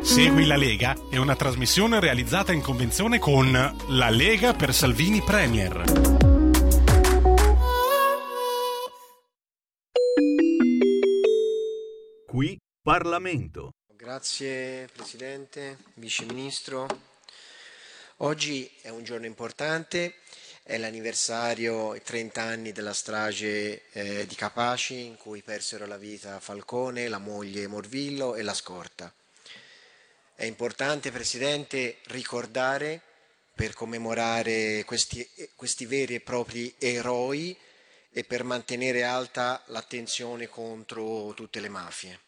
Segui 0.02 0.46
la 0.46 0.56
Lega 0.56 0.94
è 1.10 1.16
una 1.16 1.36
trasmissione 1.36 2.00
realizzata 2.00 2.52
in 2.52 2.60
convenzione 2.60 3.18
con 3.18 3.50
La 3.88 4.10
Lega 4.10 4.54
per 4.54 4.72
Salvini 4.72 5.20
Premier. 5.20 5.84
Qui 12.26 12.58
Parlamento. 12.82 13.72
Grazie 13.94 14.88
Presidente, 14.92 15.78
Vice 15.94 16.24
Ministro. 16.24 16.86
Oggi 18.18 18.70
è 18.82 18.88
un 18.88 19.04
giorno 19.04 19.26
importante, 19.26 20.14
è 20.62 20.78
l'anniversario, 20.78 21.94
i 21.94 22.02
30 22.02 22.42
anni 22.42 22.72
della 22.72 22.94
strage 22.94 23.90
eh, 23.90 24.26
di 24.26 24.34
Capaci 24.34 25.04
in 25.04 25.16
cui 25.16 25.42
persero 25.42 25.86
la 25.86 25.96
vita 25.96 26.40
Falcone, 26.40 27.08
la 27.08 27.18
moglie 27.18 27.66
Morvillo 27.66 28.34
e 28.34 28.42
la 28.42 28.54
scorta. 28.54 29.12
È 30.38 30.44
importante, 30.44 31.10
Presidente, 31.10 31.96
ricordare 32.08 33.00
per 33.54 33.72
commemorare 33.72 34.84
questi, 34.84 35.26
questi 35.54 35.86
veri 35.86 36.16
e 36.16 36.20
propri 36.20 36.74
eroi 36.78 37.56
e 38.10 38.22
per 38.22 38.44
mantenere 38.44 39.02
alta 39.02 39.62
l'attenzione 39.68 40.46
contro 40.46 41.32
tutte 41.34 41.58
le 41.58 41.70
mafie. 41.70 42.25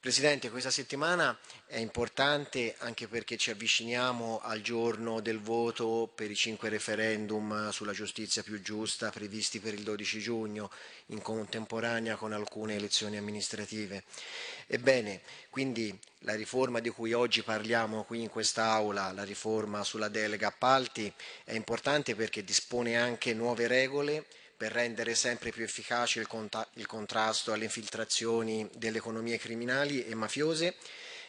Presidente, 0.00 0.50
questa 0.50 0.70
settimana 0.70 1.36
è 1.66 1.78
importante 1.78 2.76
anche 2.78 3.08
perché 3.08 3.36
ci 3.36 3.50
avviciniamo 3.50 4.38
al 4.40 4.60
giorno 4.60 5.18
del 5.18 5.40
voto 5.40 6.08
per 6.14 6.30
i 6.30 6.36
cinque 6.36 6.68
referendum 6.68 7.70
sulla 7.70 7.90
giustizia 7.90 8.44
più 8.44 8.62
giusta 8.62 9.10
previsti 9.10 9.58
per 9.58 9.74
il 9.74 9.82
12 9.82 10.20
giugno, 10.20 10.70
in 11.06 11.20
contemporanea 11.20 12.14
con 12.14 12.32
alcune 12.32 12.76
elezioni 12.76 13.16
amministrative. 13.16 14.04
Ebbene, 14.68 15.20
quindi 15.50 15.98
la 16.20 16.36
riforma 16.36 16.78
di 16.78 16.90
cui 16.90 17.12
oggi 17.12 17.42
parliamo 17.42 18.04
qui 18.04 18.22
in 18.22 18.28
quest'Aula, 18.28 19.10
la 19.10 19.24
riforma 19.24 19.82
sulla 19.82 20.08
delega 20.08 20.46
appalti, 20.46 21.12
è 21.42 21.54
importante 21.54 22.14
perché 22.14 22.44
dispone 22.44 22.96
anche 22.96 23.34
nuove 23.34 23.66
regole 23.66 24.26
per 24.58 24.72
rendere 24.72 25.14
sempre 25.14 25.52
più 25.52 25.62
efficace 25.62 26.18
il, 26.18 26.26
conta- 26.26 26.68
il 26.74 26.86
contrasto 26.86 27.52
alle 27.52 27.64
infiltrazioni 27.64 28.68
delle 28.74 28.98
economie 28.98 29.38
criminali 29.38 30.04
e 30.04 30.14
mafiose 30.16 30.74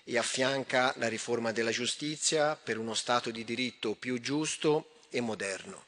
e 0.03 0.17
affianca 0.17 0.95
la 0.97 1.07
riforma 1.07 1.51
della 1.51 1.69
giustizia 1.69 2.55
per 2.55 2.79
uno 2.79 2.95
Stato 2.95 3.29
di 3.29 3.45
diritto 3.45 3.93
più 3.93 4.19
giusto 4.19 5.01
e 5.11 5.21
moderno. 5.21 5.85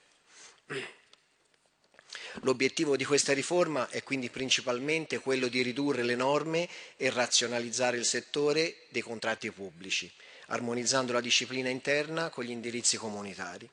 L'obiettivo 2.42 2.96
di 2.96 3.06
questa 3.06 3.34
riforma 3.34 3.90
è 3.90 4.04
quindi 4.04 4.30
principalmente 4.30 5.20
quello 5.20 5.48
di 5.48 5.64
ridurre 5.64 6.04
le 6.04 6.16
norme 6.16 6.70
e 6.96 7.10
razionalizzare 7.10 7.98
il 7.98 8.06
settore 8.06 8.84
dei 8.90 9.02
contratti 9.02 9.50
pubblici, 9.52 10.10
armonizzando 10.48 11.12
la 11.12 11.22
disciplina 11.22 11.70
interna 11.70 12.30
con 12.30 12.44
gli 12.44 12.52
indirizzi 12.52 12.98
comunitari. 12.98 13.68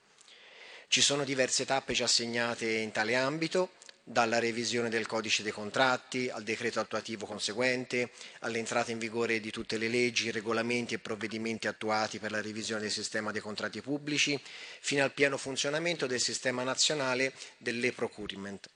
Ci 0.91 1.03
sono 1.03 1.23
diverse 1.23 1.67
tappe 1.67 1.93
già 1.93 2.05
assegnate 2.05 2.67
in 2.67 2.93
tale 2.93 3.15
ambito, 3.15 3.73
dalla 4.03 4.39
revisione 4.39 4.89
del 4.89 5.07
codice 5.07 5.43
dei 5.43 5.53
contratti 5.53 6.31
al 6.31 6.43
decreto 6.43 6.81
attuativo 6.81 7.27
conseguente, 7.27 8.11
all'entrata 8.41 8.91
in 8.91 8.99
vigore 8.99 9.39
di 9.39 9.51
tutte 9.51 9.77
le 9.77 9.89
leggi, 9.89 10.31
regolamenti 10.31 10.95
e 10.95 10.99
provvedimenti 10.99 11.69
attuati 11.69 12.19
per 12.19 12.31
la 12.31 12.41
revisione 12.41 12.81
del 12.81 12.91
sistema 12.91 13.33
dei 13.33 13.43
contratti 13.43 13.83
pubblici, 13.83 14.41
fino 14.81 15.05
al 15.05 15.13
pieno 15.13 15.37
funzionamento 15.37 16.07
del 16.07 16.23
sistema 16.23 16.63
nazionale 16.63 17.35
dell'e-procurement. 17.59 18.71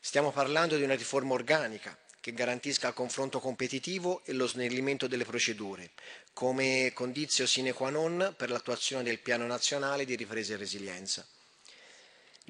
Stiamo 0.00 0.30
parlando 0.30 0.76
di 0.76 0.84
una 0.84 0.94
riforma 0.94 1.34
organica 1.34 1.98
che 2.20 2.32
garantisca 2.32 2.86
il 2.86 2.94
confronto 2.94 3.40
competitivo 3.40 4.22
e 4.24 4.34
lo 4.34 4.46
snellimento 4.46 5.08
delle 5.08 5.24
procedure, 5.24 5.90
come 6.32 6.92
condizio 6.94 7.44
sine 7.44 7.72
qua 7.72 7.90
non 7.90 8.34
per 8.36 8.50
l'attuazione 8.50 9.02
del 9.02 9.18
Piano 9.18 9.46
nazionale 9.46 10.04
di 10.04 10.14
ripresa 10.14 10.54
e 10.54 10.56
resilienza. 10.56 11.26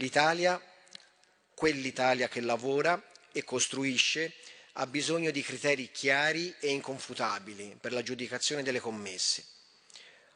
L'Italia, 0.01 0.59
quell'Italia 1.55 2.27
che 2.27 2.40
lavora 2.40 3.02
e 3.32 3.44
costruisce, 3.44 4.32
ha 4.74 4.86
bisogno 4.86 5.31
di 5.31 5.43
criteri 5.43 5.90
chiari 5.90 6.55
e 6.59 6.68
inconfutabili 6.68 7.77
per 7.78 7.93
l'aggiudicazione 7.93 8.62
delle 8.62 8.81
commesse. 8.81 9.44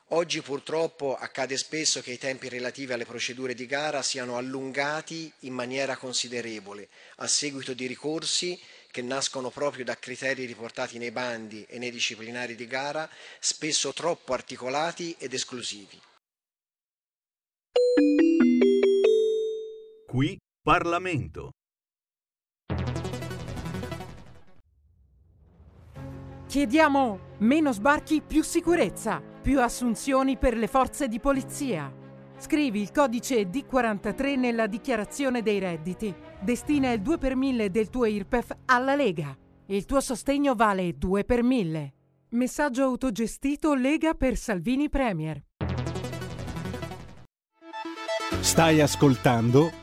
Oggi 0.08 0.42
purtroppo 0.42 1.16
accade 1.16 1.56
spesso 1.56 2.02
che 2.02 2.10
i 2.12 2.18
tempi 2.18 2.50
relativi 2.50 2.92
alle 2.92 3.06
procedure 3.06 3.54
di 3.54 3.64
gara 3.64 4.02
siano 4.02 4.36
allungati 4.36 5.32
in 5.40 5.54
maniera 5.54 5.96
considerevole 5.96 6.90
a 7.16 7.26
seguito 7.26 7.72
di 7.72 7.86
ricorsi 7.86 8.60
che 8.90 9.00
nascono 9.00 9.48
proprio 9.48 9.82
da 9.82 9.96
criteri 9.96 10.44
riportati 10.44 10.98
nei 10.98 11.10
bandi 11.10 11.64
e 11.66 11.78
nei 11.78 11.90
disciplinari 11.90 12.54
di 12.54 12.66
gara, 12.66 13.08
spesso 13.40 13.94
troppo 13.94 14.34
articolati 14.34 15.16
ed 15.18 15.32
esclusivi. 15.32 15.98
Qui 20.14 20.38
Parlamento. 20.62 21.50
Chiediamo 26.46 27.18
meno 27.38 27.72
sbarchi, 27.72 28.22
più 28.22 28.44
sicurezza, 28.44 29.20
più 29.20 29.60
assunzioni 29.60 30.38
per 30.38 30.56
le 30.56 30.68
forze 30.68 31.08
di 31.08 31.18
polizia. 31.18 31.92
Scrivi 32.38 32.80
il 32.80 32.92
codice 32.92 33.50
D43 33.50 34.38
nella 34.38 34.68
dichiarazione 34.68 35.42
dei 35.42 35.58
redditi. 35.58 36.14
Destina 36.40 36.92
il 36.92 37.02
2 37.02 37.18
per 37.18 37.34
1000 37.34 37.70
del 37.72 37.90
tuo 37.90 38.04
IRPEF 38.04 38.56
alla 38.66 38.94
Lega. 38.94 39.36
Il 39.66 39.84
tuo 39.84 40.00
sostegno 40.00 40.54
vale 40.54 40.96
2 40.96 41.24
per 41.24 41.42
1000. 41.42 41.94
Messaggio 42.28 42.84
autogestito 42.84 43.74
Lega 43.74 44.14
per 44.14 44.36
Salvini 44.36 44.88
Premier. 44.88 45.42
Stai 48.38 48.80
ascoltando 48.80 49.82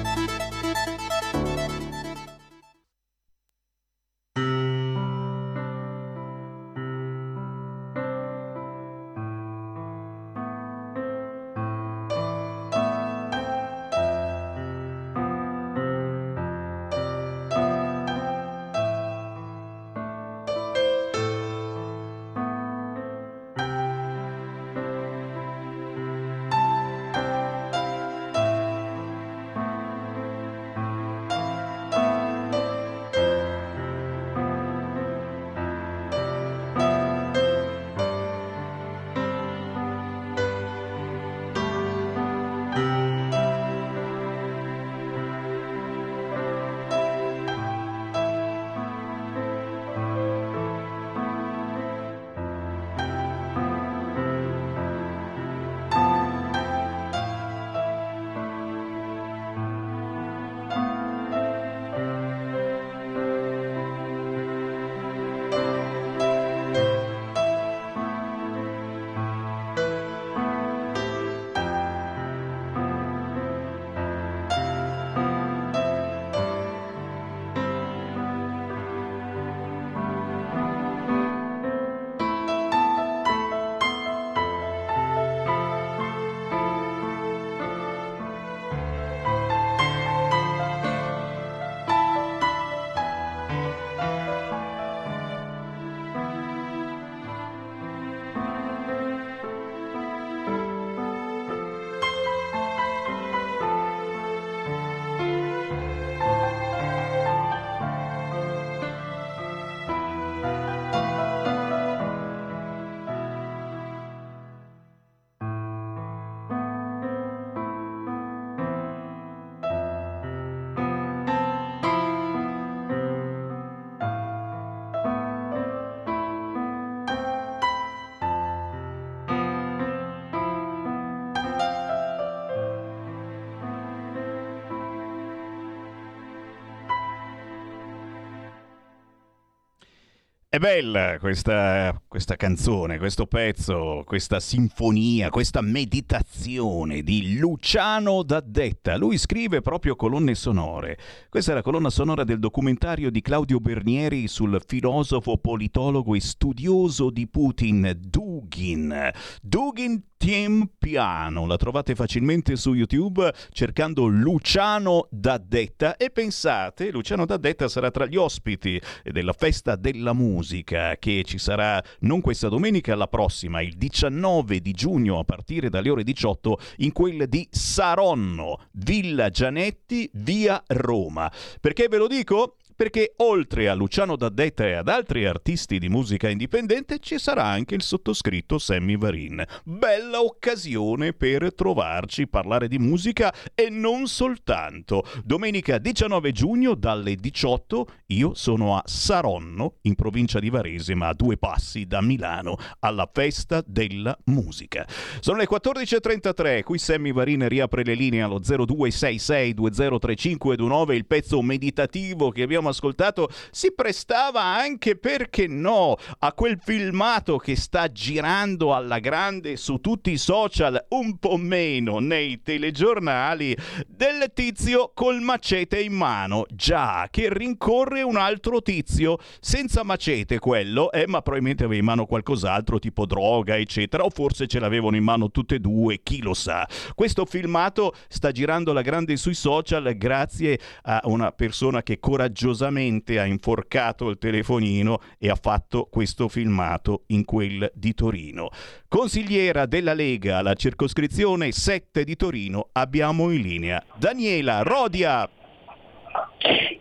Bella 140.61 141.17
questa, 141.17 141.99
questa, 142.07 142.35
canzone, 142.35 142.99
questo 142.99 143.25
pezzo, 143.25 144.03
questa 144.05 144.39
sinfonia, 144.39 145.31
questa 145.31 145.59
meditazione 145.61 147.01
di 147.01 147.39
Luciano 147.39 148.21
D'Addetta. 148.21 148.95
Lui 148.95 149.17
scrive 149.17 149.61
proprio 149.61 149.95
colonne 149.95 150.35
sonore. 150.35 150.99
Questa 151.29 151.53
è 151.53 151.55
la 151.55 151.63
colonna 151.63 151.89
sonora 151.89 152.23
del 152.23 152.37
documentario 152.37 153.09
di 153.09 153.21
Claudio 153.21 153.59
Bernieri 153.59 154.27
sul 154.27 154.61
filosofo, 154.63 155.39
politologo 155.39 156.13
e 156.13 156.21
studioso 156.21 157.09
di 157.09 157.27
Putin, 157.27 157.97
Dugin. 158.41 159.11
Dugin 159.41 160.03
Tiem 160.17 160.69
Piano. 160.77 161.45
La 161.47 161.57
trovate 161.57 161.95
facilmente 161.95 162.55
su 162.55 162.73
YouTube 162.73 163.33
cercando 163.51 164.05
Luciano 164.05 165.07
D'Addetta 165.09 165.97
e 165.97 166.11
pensate, 166.11 166.91
Luciano 166.91 167.25
D'Addetta 167.25 167.67
sarà 167.67 167.89
tra 167.89 168.05
gli 168.05 168.17
ospiti 168.17 168.79
della 169.03 169.33
festa 169.33 169.75
della 169.75 170.13
musica 170.13 170.95
che 170.97 171.23
ci 171.25 171.39
sarà 171.39 171.83
non 172.01 172.21
questa 172.21 172.49
domenica, 172.49 172.93
la 172.95 173.07
prossima, 173.07 173.61
il 173.61 173.75
19 173.77 174.59
di 174.59 174.73
giugno 174.73 175.17
a 175.17 175.23
partire 175.23 175.69
dalle 175.69 175.89
ore 175.89 176.03
18 176.03 176.59
in 176.77 176.91
quel 176.91 177.27
di 177.27 177.47
Saronno, 177.49 178.67
Villa 178.73 179.29
Gianetti, 179.29 180.07
via 180.13 180.61
Roma. 180.67 181.31
Perché 181.59 181.87
ve 181.87 181.97
lo 181.97 182.07
dico? 182.07 182.57
Perché 182.81 183.13
oltre 183.17 183.69
a 183.69 183.75
Luciano 183.75 184.15
D'Addetta 184.15 184.65
e 184.65 184.73
ad 184.73 184.87
altri 184.87 185.27
artisti 185.27 185.77
di 185.77 185.87
musica 185.87 186.29
indipendente 186.29 186.97
ci 186.97 187.19
sarà 187.19 187.43
anche 187.43 187.75
il 187.75 187.83
sottoscritto 187.83 188.57
Sammy 188.57 188.97
Varin. 188.97 189.45
Bella 189.63 190.23
occasione 190.23 191.13
per 191.13 191.53
trovarci, 191.53 192.27
parlare 192.27 192.67
di 192.67 192.79
musica 192.79 193.31
e 193.53 193.69
non 193.69 194.07
soltanto. 194.07 195.03
Domenica 195.23 195.77
19 195.77 196.31
giugno 196.31 196.73
dalle 196.73 197.17
18 197.17 197.87
io 198.07 198.33
sono 198.33 198.75
a 198.75 198.81
Saronno, 198.83 199.75
in 199.81 199.93
provincia 199.93 200.39
di 200.39 200.49
Varese, 200.49 200.95
ma 200.95 201.09
a 201.09 201.13
due 201.13 201.37
passi 201.37 201.85
da 201.85 202.01
Milano, 202.01 202.57
alla 202.79 203.07
festa 203.13 203.63
della 203.63 204.17
musica. 204.25 204.87
Sono 205.19 205.37
le 205.37 205.47
14.33, 205.47 206.63
qui 206.63 206.79
Sammy 206.79 207.13
Varin 207.13 207.47
riapre 207.47 207.83
le 207.83 207.93
linee 207.93 208.23
allo 208.23 208.39
0266203529, 208.39 210.93
il 210.93 211.05
pezzo 211.05 211.39
meditativo 211.43 212.31
che 212.31 212.41
abbiamo 212.41 212.69
ascoltato 212.71 213.29
si 213.51 213.73
prestava 213.73 214.41
anche, 214.41 214.97
perché 214.97 215.47
no, 215.47 215.95
a 216.19 216.33
quel 216.33 216.59
filmato 216.61 217.37
che 217.37 217.55
sta 217.55 217.91
girando 217.91 218.73
alla 218.73 218.99
grande 218.99 219.57
su 219.57 219.77
tutti 219.77 220.11
i 220.11 220.17
social, 220.17 220.85
un 220.89 221.17
po' 221.17 221.37
meno 221.37 221.99
nei 221.99 222.41
telegiornali, 222.41 223.55
del 223.87 224.31
tizio 224.33 224.91
col 224.93 225.21
macete 225.21 225.79
in 225.79 225.93
mano. 225.93 226.45
Già, 226.49 227.07
che 227.09 227.31
rincorre 227.31 228.01
un 228.01 228.17
altro 228.17 228.61
tizio, 228.61 229.17
senza 229.39 229.83
macete 229.83 230.39
quello, 230.39 230.91
eh, 230.91 231.05
ma 231.07 231.21
probabilmente 231.21 231.63
aveva 231.63 231.79
in 231.79 231.85
mano 231.85 232.05
qualcos'altro, 232.05 232.79
tipo 232.79 233.05
droga, 233.05 233.57
eccetera, 233.57 234.03
o 234.03 234.09
forse 234.09 234.47
ce 234.47 234.59
l'avevano 234.59 234.95
in 234.95 235.03
mano 235.03 235.31
tutte 235.31 235.55
e 235.55 235.59
due, 235.59 236.01
chi 236.03 236.21
lo 236.21 236.33
sa. 236.33 236.67
Questo 236.95 237.25
filmato 237.25 237.93
sta 238.07 238.31
girando 238.31 238.71
alla 238.71 238.81
grande 238.81 239.15
sui 239.17 239.33
social 239.33 239.95
grazie 239.97 240.59
a 240.83 241.01
una 241.05 241.31
persona 241.31 241.83
che 241.83 241.99
coraggiosamente 241.99 242.49
improvvisamente 242.51 243.19
ha 243.19 243.25
inforcato 243.25 244.09
il 244.09 244.17
telefonino 244.17 244.99
e 245.17 245.29
ha 245.29 245.35
fatto 245.35 245.87
questo 245.89 246.27
filmato 246.27 247.03
in 247.07 247.25
quel 247.25 247.71
di 247.73 247.93
Torino. 247.93 248.49
Consigliera 248.87 249.65
della 249.65 249.93
Lega 249.93 250.37
alla 250.37 250.53
circoscrizione 250.53 251.51
7 251.51 252.03
di 252.03 252.15
Torino, 252.15 252.67
abbiamo 252.73 253.31
in 253.31 253.41
linea 253.41 253.81
Daniela 253.97 254.61
Rodia. 254.63 255.27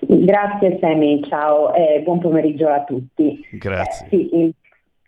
Grazie 0.01 0.79
Semi, 0.81 1.23
ciao 1.29 1.73
e 1.73 2.01
buon 2.03 2.19
pomeriggio 2.19 2.69
a 2.69 2.83
tutti. 2.83 3.47
Grazie. 3.53 4.07
Eh, 4.07 4.09
sì, 4.09 4.37
il, 4.37 4.55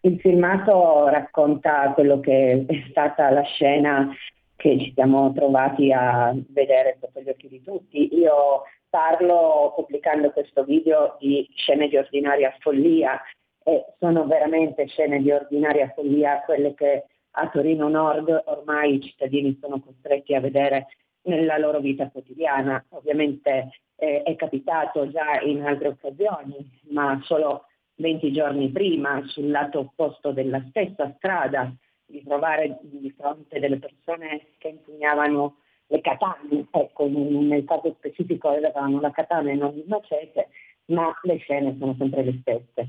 il 0.02 0.20
filmato 0.20 1.08
racconta 1.08 1.90
quello 1.92 2.20
che 2.20 2.64
è 2.66 2.84
stata 2.88 3.30
la 3.30 3.42
scena 3.42 4.14
che 4.54 4.78
ci 4.78 4.92
siamo 4.94 5.32
trovati 5.32 5.90
a 5.90 6.32
vedere 6.50 6.96
sotto 7.00 7.20
gli 7.20 7.28
occhi 7.28 7.48
di 7.48 7.62
tutti. 7.64 8.14
Io 8.14 8.62
parlo 8.92 9.72
pubblicando 9.74 10.30
questo 10.32 10.64
video 10.64 11.16
di 11.18 11.48
scene 11.54 11.88
di 11.88 11.96
ordinaria 11.96 12.54
follia 12.60 13.18
e 13.64 13.86
sono 13.98 14.26
veramente 14.26 14.86
scene 14.86 15.22
di 15.22 15.32
ordinaria 15.32 15.90
follia 15.94 16.42
quelle 16.42 16.74
che 16.74 17.06
a 17.30 17.48
Torino 17.48 17.88
Nord 17.88 18.42
ormai 18.44 18.96
i 18.96 19.00
cittadini 19.00 19.56
sono 19.62 19.80
costretti 19.80 20.34
a 20.34 20.40
vedere 20.40 20.88
nella 21.22 21.56
loro 21.56 21.80
vita 21.80 22.10
quotidiana. 22.10 22.84
Ovviamente 22.90 23.70
eh, 23.96 24.24
è 24.24 24.36
capitato 24.36 25.10
già 25.10 25.40
in 25.40 25.64
altre 25.64 25.88
occasioni, 25.88 26.56
ma 26.90 27.18
solo 27.22 27.68
20 27.94 28.30
giorni 28.30 28.70
prima 28.70 29.22
sul 29.28 29.50
lato 29.50 29.78
opposto 29.78 30.32
della 30.32 30.62
stessa 30.68 31.14
strada 31.16 31.72
di 32.04 32.22
trovare 32.22 32.78
di 32.82 33.10
fronte 33.16 33.58
delle 33.58 33.78
persone 33.78 34.48
che 34.58 34.68
impugnavano 34.68 35.61
le 35.92 36.00
katane, 36.00 36.66
ecco, 36.70 37.06
nel 37.06 37.64
caso 37.66 37.94
specifico 37.98 38.48
avevano 38.48 38.98
la 38.98 39.10
katana 39.10 39.50
e 39.50 39.54
non 39.54 39.76
il 39.76 39.84
macete, 39.86 40.48
ma 40.86 41.14
le 41.22 41.36
scene 41.36 41.76
sono 41.78 41.94
sempre 41.98 42.24
le 42.24 42.38
stesse. 42.40 42.88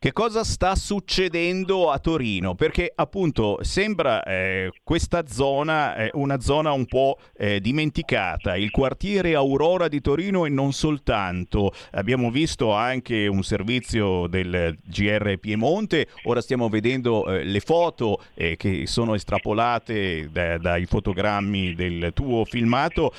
Che 0.00 0.12
cosa 0.12 0.44
sta 0.44 0.76
succedendo 0.76 1.90
a 1.90 1.98
Torino? 1.98 2.54
Perché 2.54 2.92
appunto 2.94 3.58
sembra 3.62 4.22
eh, 4.22 4.70
questa 4.84 5.26
zona 5.26 5.96
eh, 5.96 6.10
una 6.12 6.38
zona 6.38 6.70
un 6.70 6.86
po' 6.86 7.18
eh, 7.36 7.60
dimenticata, 7.60 8.56
il 8.56 8.70
quartiere 8.70 9.34
Aurora 9.34 9.88
di 9.88 10.00
Torino 10.00 10.46
e 10.46 10.50
non 10.50 10.72
soltanto. 10.72 11.72
Abbiamo 11.90 12.30
visto 12.30 12.72
anche 12.72 13.26
un 13.26 13.42
servizio 13.42 14.28
del 14.28 14.78
GR 14.84 15.36
Piemonte, 15.40 16.06
ora 16.26 16.42
stiamo 16.42 16.68
vedendo 16.68 17.26
eh, 17.26 17.42
le 17.42 17.58
foto 17.58 18.22
eh, 18.34 18.54
che 18.56 18.86
sono 18.86 19.16
estrapolate 19.16 20.28
da, 20.30 20.58
dai 20.58 20.86
fotogrammi 20.86 21.74
del 21.74 22.12
tuo 22.14 22.44
filmato. 22.44 23.12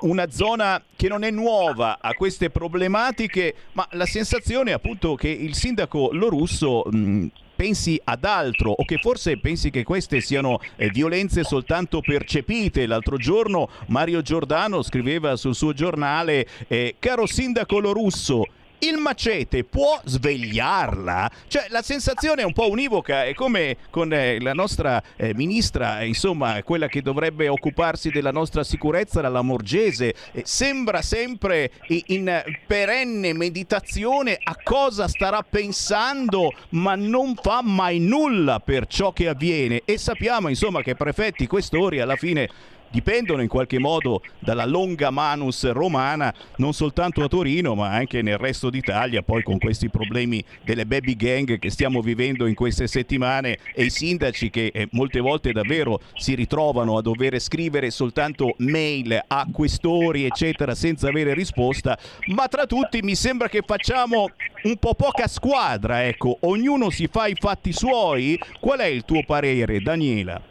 Una 0.00 0.30
zona 0.30 0.82
che 0.96 1.08
non 1.08 1.24
è 1.24 1.30
nuova 1.30 1.98
a 2.00 2.12
queste 2.14 2.50
problematiche, 2.50 3.54
ma 3.72 3.86
la 3.92 4.04
sensazione 4.06 4.70
è 4.70 4.74
appunto 4.74 5.14
che 5.14 5.28
il 5.28 5.54
sindaco 5.54 5.89
Lorusso 5.92 6.84
mh, 6.90 7.26
pensi 7.56 8.00
ad 8.02 8.24
altro 8.24 8.70
o 8.70 8.84
che 8.84 8.96
forse 8.96 9.38
pensi 9.38 9.70
che 9.70 9.82
queste 9.82 10.22
siano 10.22 10.60
eh, 10.76 10.88
violenze 10.88 11.44
soltanto 11.44 12.00
percepite. 12.00 12.86
L'altro 12.86 13.18
giorno 13.18 13.68
Mario 13.88 14.22
Giordano 14.22 14.80
scriveva 14.82 15.36
sul 15.36 15.54
suo 15.54 15.74
giornale, 15.74 16.46
eh, 16.68 16.96
caro 16.98 17.26
sindaco 17.26 17.78
Lorusso, 17.78 18.46
il 18.80 18.98
macete 18.98 19.64
può 19.64 20.00
svegliarla? 20.04 21.30
Cioè 21.46 21.66
la 21.68 21.82
sensazione 21.82 22.42
è 22.42 22.44
un 22.44 22.52
po' 22.52 22.68
univoca, 22.68 23.24
è 23.24 23.34
come 23.34 23.76
con 23.90 24.12
eh, 24.12 24.40
la 24.40 24.52
nostra 24.52 25.02
eh, 25.16 25.34
ministra, 25.34 26.02
insomma, 26.02 26.62
quella 26.62 26.88
che 26.88 27.02
dovrebbe 27.02 27.48
occuparsi 27.48 28.10
della 28.10 28.30
nostra 28.30 28.64
sicurezza, 28.64 29.20
la 29.20 29.28
Lamorgese, 29.28 30.14
eh, 30.32 30.42
sembra 30.44 31.02
sempre 31.02 31.72
in 31.88 32.42
perenne 32.66 33.32
meditazione 33.32 34.38
a 34.42 34.56
cosa 34.62 35.08
starà 35.08 35.42
pensando, 35.42 36.52
ma 36.70 36.94
non 36.94 37.34
fa 37.34 37.62
mai 37.62 37.98
nulla 37.98 38.60
per 38.60 38.86
ciò 38.86 39.12
che 39.12 39.28
avviene 39.28 39.82
e 39.84 39.98
sappiamo 39.98 40.48
insomma 40.48 40.82
che 40.82 40.94
prefetti 40.94 41.46
questori 41.46 42.00
alla 42.00 42.16
fine 42.16 42.48
dipendono 42.90 43.42
in 43.42 43.48
qualche 43.48 43.78
modo 43.78 44.22
dalla 44.38 44.66
longa 44.66 45.10
manus 45.10 45.70
romana, 45.70 46.32
non 46.56 46.72
soltanto 46.72 47.22
a 47.22 47.28
Torino 47.28 47.74
ma 47.74 47.90
anche 47.90 48.22
nel 48.22 48.38
resto 48.38 48.70
d'Italia, 48.70 49.22
poi 49.22 49.42
con 49.42 49.58
questi 49.58 49.88
problemi 49.88 50.42
delle 50.64 50.86
baby 50.86 51.16
gang 51.16 51.58
che 51.58 51.70
stiamo 51.70 52.00
vivendo 52.00 52.46
in 52.46 52.54
queste 52.54 52.86
settimane 52.86 53.58
e 53.74 53.84
i 53.84 53.90
sindaci 53.90 54.50
che 54.50 54.70
eh, 54.72 54.88
molte 54.92 55.20
volte 55.20 55.52
davvero 55.52 56.00
si 56.16 56.34
ritrovano 56.34 56.96
a 56.96 57.02
dover 57.02 57.38
scrivere 57.40 57.90
soltanto 57.90 58.54
mail 58.58 59.18
a 59.26 59.46
questori 59.52 60.24
eccetera 60.24 60.74
senza 60.74 61.08
avere 61.08 61.34
risposta, 61.34 61.98
ma 62.28 62.48
tra 62.48 62.66
tutti 62.66 63.00
mi 63.02 63.14
sembra 63.14 63.48
che 63.48 63.62
facciamo 63.64 64.28
un 64.62 64.76
po' 64.76 64.94
poca 64.94 65.26
squadra, 65.26 66.06
ecco, 66.06 66.38
ognuno 66.40 66.90
si 66.90 67.08
fa 67.10 67.26
i 67.26 67.34
fatti 67.38 67.72
suoi. 67.72 68.38
Qual 68.60 68.78
è 68.78 68.86
il 68.86 69.04
tuo 69.04 69.22
parere, 69.24 69.80
Daniela? 69.80 70.49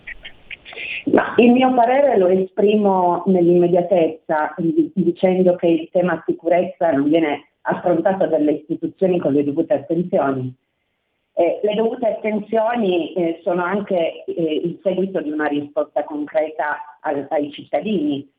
Ma 1.05 1.33
il 1.37 1.51
mio 1.51 1.73
parere 1.73 2.17
lo 2.17 2.27
esprimo 2.27 3.23
nell'immediatezza 3.27 4.53
dicendo 4.57 5.55
che 5.55 5.67
il 5.67 5.89
tema 5.91 6.21
sicurezza 6.25 6.91
non 6.91 7.07
viene 7.07 7.49
affrontato 7.61 8.27
dalle 8.27 8.51
istituzioni 8.53 9.19
con 9.19 9.33
le 9.33 9.43
dovute 9.43 9.73
attenzioni. 9.73 10.53
Eh, 11.33 11.59
le 11.63 11.73
dovute 11.75 12.07
attenzioni 12.07 13.13
eh, 13.13 13.39
sono 13.43 13.63
anche 13.63 14.23
eh, 14.25 14.53
il 14.63 14.79
seguito 14.83 15.21
di 15.21 15.31
una 15.31 15.47
risposta 15.47 16.03
concreta 16.03 16.97
al, 17.01 17.27
ai 17.29 17.51
cittadini. 17.51 18.29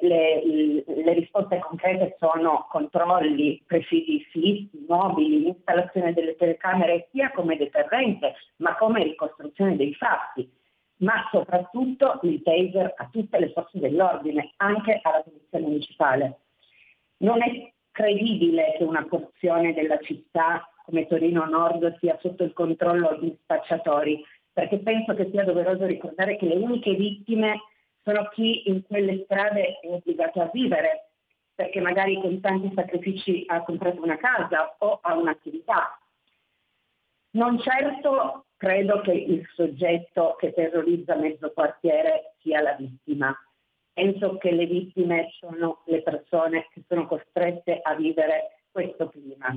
Le, 0.00 0.84
le, 0.86 1.12
risposte 1.12 1.58
concrete 1.58 2.14
sono 2.20 2.68
controlli, 2.70 3.60
presidi 3.66 4.24
fissi, 4.30 4.84
mobili, 4.86 5.48
installazione 5.48 6.12
delle 6.12 6.36
telecamere 6.36 7.08
sia 7.10 7.32
come 7.32 7.56
deterrente 7.56 8.34
ma 8.58 8.76
come 8.76 9.02
ricostruzione 9.02 9.74
dei 9.74 9.92
fatti 9.94 10.48
ma 11.02 11.28
soprattutto 11.30 12.20
il 12.22 12.42
taser 12.42 12.94
a 12.96 13.08
tutte 13.10 13.38
le 13.38 13.52
forze 13.52 13.78
dell'ordine, 13.78 14.52
anche 14.56 15.00
alla 15.02 15.22
polizia 15.22 15.58
municipale. 15.58 16.38
Non 17.18 17.42
è 17.42 17.72
credibile 17.90 18.74
che 18.76 18.84
una 18.84 19.04
porzione 19.04 19.74
della 19.74 19.98
città 19.98 20.68
come 20.84 21.06
Torino 21.06 21.44
Nord 21.44 21.98
sia 21.98 22.18
sotto 22.20 22.42
il 22.44 22.52
controllo 22.52 23.18
di 23.20 23.36
spacciatori, 23.42 24.24
perché 24.52 24.78
penso 24.78 25.14
che 25.14 25.28
sia 25.30 25.44
doveroso 25.44 25.86
ricordare 25.86 26.36
che 26.36 26.46
le 26.46 26.56
uniche 26.56 26.94
vittime 26.94 27.60
sono 28.02 28.28
chi 28.32 28.68
in 28.68 28.82
quelle 28.82 29.22
strade 29.24 29.78
è 29.80 29.88
obbligato 29.88 30.40
a 30.40 30.50
vivere, 30.52 31.10
perché 31.54 31.80
magari 31.80 32.20
con 32.20 32.40
tanti 32.40 32.72
sacrifici 32.74 33.44
ha 33.46 33.62
comprato 33.62 34.02
una 34.02 34.16
casa 34.16 34.74
o 34.78 34.98
ha 35.00 35.14
un'attività. 35.14 35.98
Non 37.30 37.58
certo 37.60 38.46
credo 38.62 39.00
che 39.00 39.10
il 39.10 39.44
soggetto 39.56 40.36
che 40.38 40.52
terrorizza 40.52 41.16
mezzo 41.16 41.50
quartiere 41.50 42.36
sia 42.42 42.60
la 42.60 42.74
vittima. 42.74 43.36
Penso 43.92 44.38
che 44.38 44.52
le 44.52 44.66
vittime 44.66 45.30
sono 45.40 45.82
le 45.86 46.00
persone 46.00 46.68
che 46.72 46.84
sono 46.86 47.08
costrette 47.08 47.80
a 47.82 47.96
vivere 47.96 48.62
questo 48.70 49.08
clima. 49.08 49.48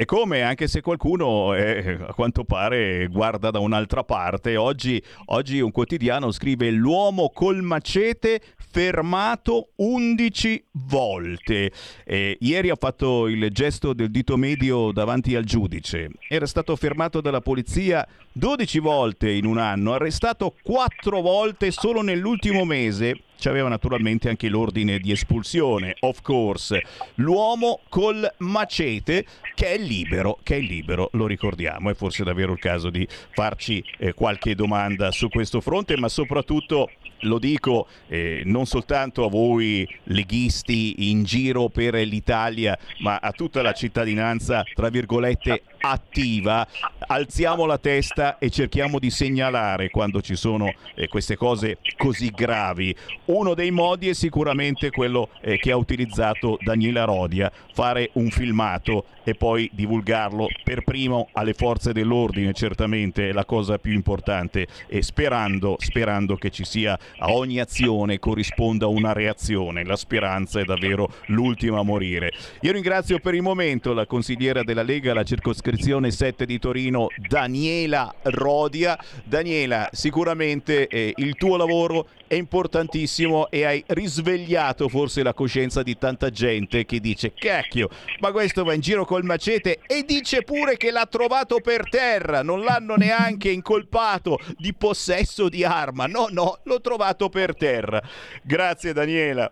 E 0.00 0.04
come, 0.04 0.42
anche 0.42 0.68
se 0.68 0.80
qualcuno 0.80 1.54
eh, 1.54 1.98
a 2.06 2.14
quanto 2.14 2.44
pare 2.44 3.08
guarda 3.08 3.50
da 3.50 3.58
un'altra 3.58 4.04
parte, 4.04 4.56
oggi, 4.56 5.02
oggi 5.24 5.58
un 5.58 5.72
quotidiano 5.72 6.30
scrive 6.30 6.70
l'uomo 6.70 7.30
col 7.34 7.62
macete 7.62 8.40
fermato 8.70 9.70
11 9.74 10.66
volte. 10.86 11.72
Eh, 12.04 12.36
ieri 12.38 12.70
ha 12.70 12.76
fatto 12.76 13.26
il 13.26 13.50
gesto 13.50 13.92
del 13.92 14.12
dito 14.12 14.36
medio 14.36 14.92
davanti 14.92 15.34
al 15.34 15.42
giudice. 15.42 16.10
Era 16.28 16.46
stato 16.46 16.76
fermato 16.76 17.20
dalla 17.20 17.40
polizia 17.40 18.06
12 18.30 18.78
volte 18.78 19.32
in 19.32 19.46
un 19.46 19.58
anno, 19.58 19.94
arrestato 19.94 20.54
4 20.62 21.20
volte 21.20 21.72
solo 21.72 22.02
nell'ultimo 22.02 22.64
mese 22.64 23.22
c'aveva 23.38 23.68
naturalmente 23.68 24.28
anche 24.28 24.48
l'ordine 24.48 24.98
di 24.98 25.12
espulsione, 25.12 25.96
of 26.00 26.20
course. 26.22 26.82
L'uomo 27.16 27.80
col 27.88 28.30
macete 28.38 29.24
che 29.54 29.74
è 29.74 29.78
libero, 29.78 30.38
che 30.42 30.56
è 30.56 30.60
libero, 30.60 31.08
lo 31.12 31.26
ricordiamo, 31.26 31.90
è 31.90 31.94
forse 31.94 32.24
davvero 32.24 32.52
il 32.52 32.58
caso 32.58 32.90
di 32.90 33.06
farci 33.32 33.82
eh, 33.98 34.12
qualche 34.12 34.54
domanda 34.54 35.10
su 35.10 35.28
questo 35.28 35.60
fronte, 35.60 35.96
ma 35.96 36.08
soprattutto 36.08 36.90
lo 37.22 37.38
dico 37.38 37.88
eh, 38.06 38.42
non 38.44 38.66
soltanto 38.66 39.24
a 39.24 39.28
voi 39.28 39.88
leghisti 40.04 41.10
in 41.10 41.24
giro 41.24 41.68
per 41.68 41.94
l'Italia, 41.94 42.78
ma 43.00 43.16
a 43.16 43.32
tutta 43.32 43.62
la 43.62 43.72
cittadinanza, 43.72 44.62
tra 44.74 44.88
virgolette, 44.88 45.62
attiva, 45.80 46.66
alziamo 47.06 47.64
la 47.64 47.78
testa 47.78 48.38
e 48.38 48.50
cerchiamo 48.50 48.98
di 48.98 49.10
segnalare 49.10 49.90
quando 49.90 50.20
ci 50.20 50.36
sono 50.36 50.72
eh, 50.94 51.08
queste 51.08 51.36
cose 51.36 51.78
così 51.96 52.30
gravi. 52.30 52.94
Uno 53.26 53.54
dei 53.54 53.70
modi 53.70 54.08
è 54.08 54.14
sicuramente 54.14 54.90
quello 54.90 55.30
eh, 55.40 55.58
che 55.58 55.70
ha 55.70 55.76
utilizzato 55.76 56.58
Daniela 56.60 57.04
Rodia, 57.04 57.50
fare 57.72 58.10
un 58.14 58.30
filmato 58.30 59.04
e 59.24 59.34
poi 59.34 59.70
divulgarlo 59.72 60.48
per 60.64 60.82
primo 60.82 61.28
alle 61.32 61.52
forze 61.52 61.92
dell'ordine, 61.92 62.52
certamente 62.52 63.28
è 63.28 63.32
la 63.32 63.44
cosa 63.44 63.78
più 63.78 63.92
importante 63.92 64.66
e 64.86 65.02
sperando, 65.02 65.76
sperando 65.78 66.36
che 66.36 66.50
ci 66.50 66.64
sia 66.64 66.98
a 67.18 67.30
ogni 67.32 67.60
azione 67.60 68.18
corrisponda 68.18 68.86
una 68.86 69.12
reazione. 69.12 69.84
La 69.84 69.96
speranza 69.96 70.60
è 70.60 70.64
davvero 70.64 71.12
l'ultima 71.26 71.80
a 71.80 71.82
morire. 71.82 72.32
Io 72.62 72.72
ringrazio 72.72 73.18
per 73.18 73.34
il 73.34 73.42
momento 73.42 73.92
la 73.92 74.06
consigliera 74.06 74.62
della 74.62 74.82
Lega, 74.82 75.12
la 75.12 75.22
circoscrizione 75.22 75.67
7 75.76 76.46
di 76.46 76.58
Torino, 76.58 77.08
Daniela 77.16 78.14
Rodia. 78.22 78.98
Daniela, 79.24 79.88
sicuramente 79.92 80.86
eh, 80.86 81.12
il 81.16 81.34
tuo 81.34 81.56
lavoro 81.56 82.08
è 82.26 82.34
importantissimo 82.34 83.50
e 83.50 83.64
hai 83.64 83.82
risvegliato 83.88 84.88
forse 84.88 85.22
la 85.22 85.32
coscienza 85.32 85.82
di 85.82 85.96
tanta 85.98 86.30
gente 86.30 86.84
che 86.84 87.00
dice 87.00 87.32
cacchio, 87.34 87.88
ma 88.20 88.30
questo 88.32 88.64
va 88.64 88.74
in 88.74 88.80
giro 88.80 89.04
col 89.04 89.24
macete 89.24 89.80
e 89.86 90.04
dice 90.06 90.42
pure 90.42 90.76
che 90.76 90.90
l'ha 90.90 91.06
trovato 91.06 91.60
per 91.60 91.88
terra, 91.88 92.42
non 92.42 92.62
l'hanno 92.62 92.94
neanche 92.96 93.50
incolpato 93.50 94.38
di 94.56 94.74
possesso 94.74 95.48
di 95.48 95.64
arma, 95.64 96.06
no, 96.06 96.26
no, 96.30 96.58
l'ho 96.62 96.80
trovato 96.80 97.28
per 97.28 97.56
terra. 97.56 98.00
Grazie 98.42 98.92
Daniela. 98.92 99.50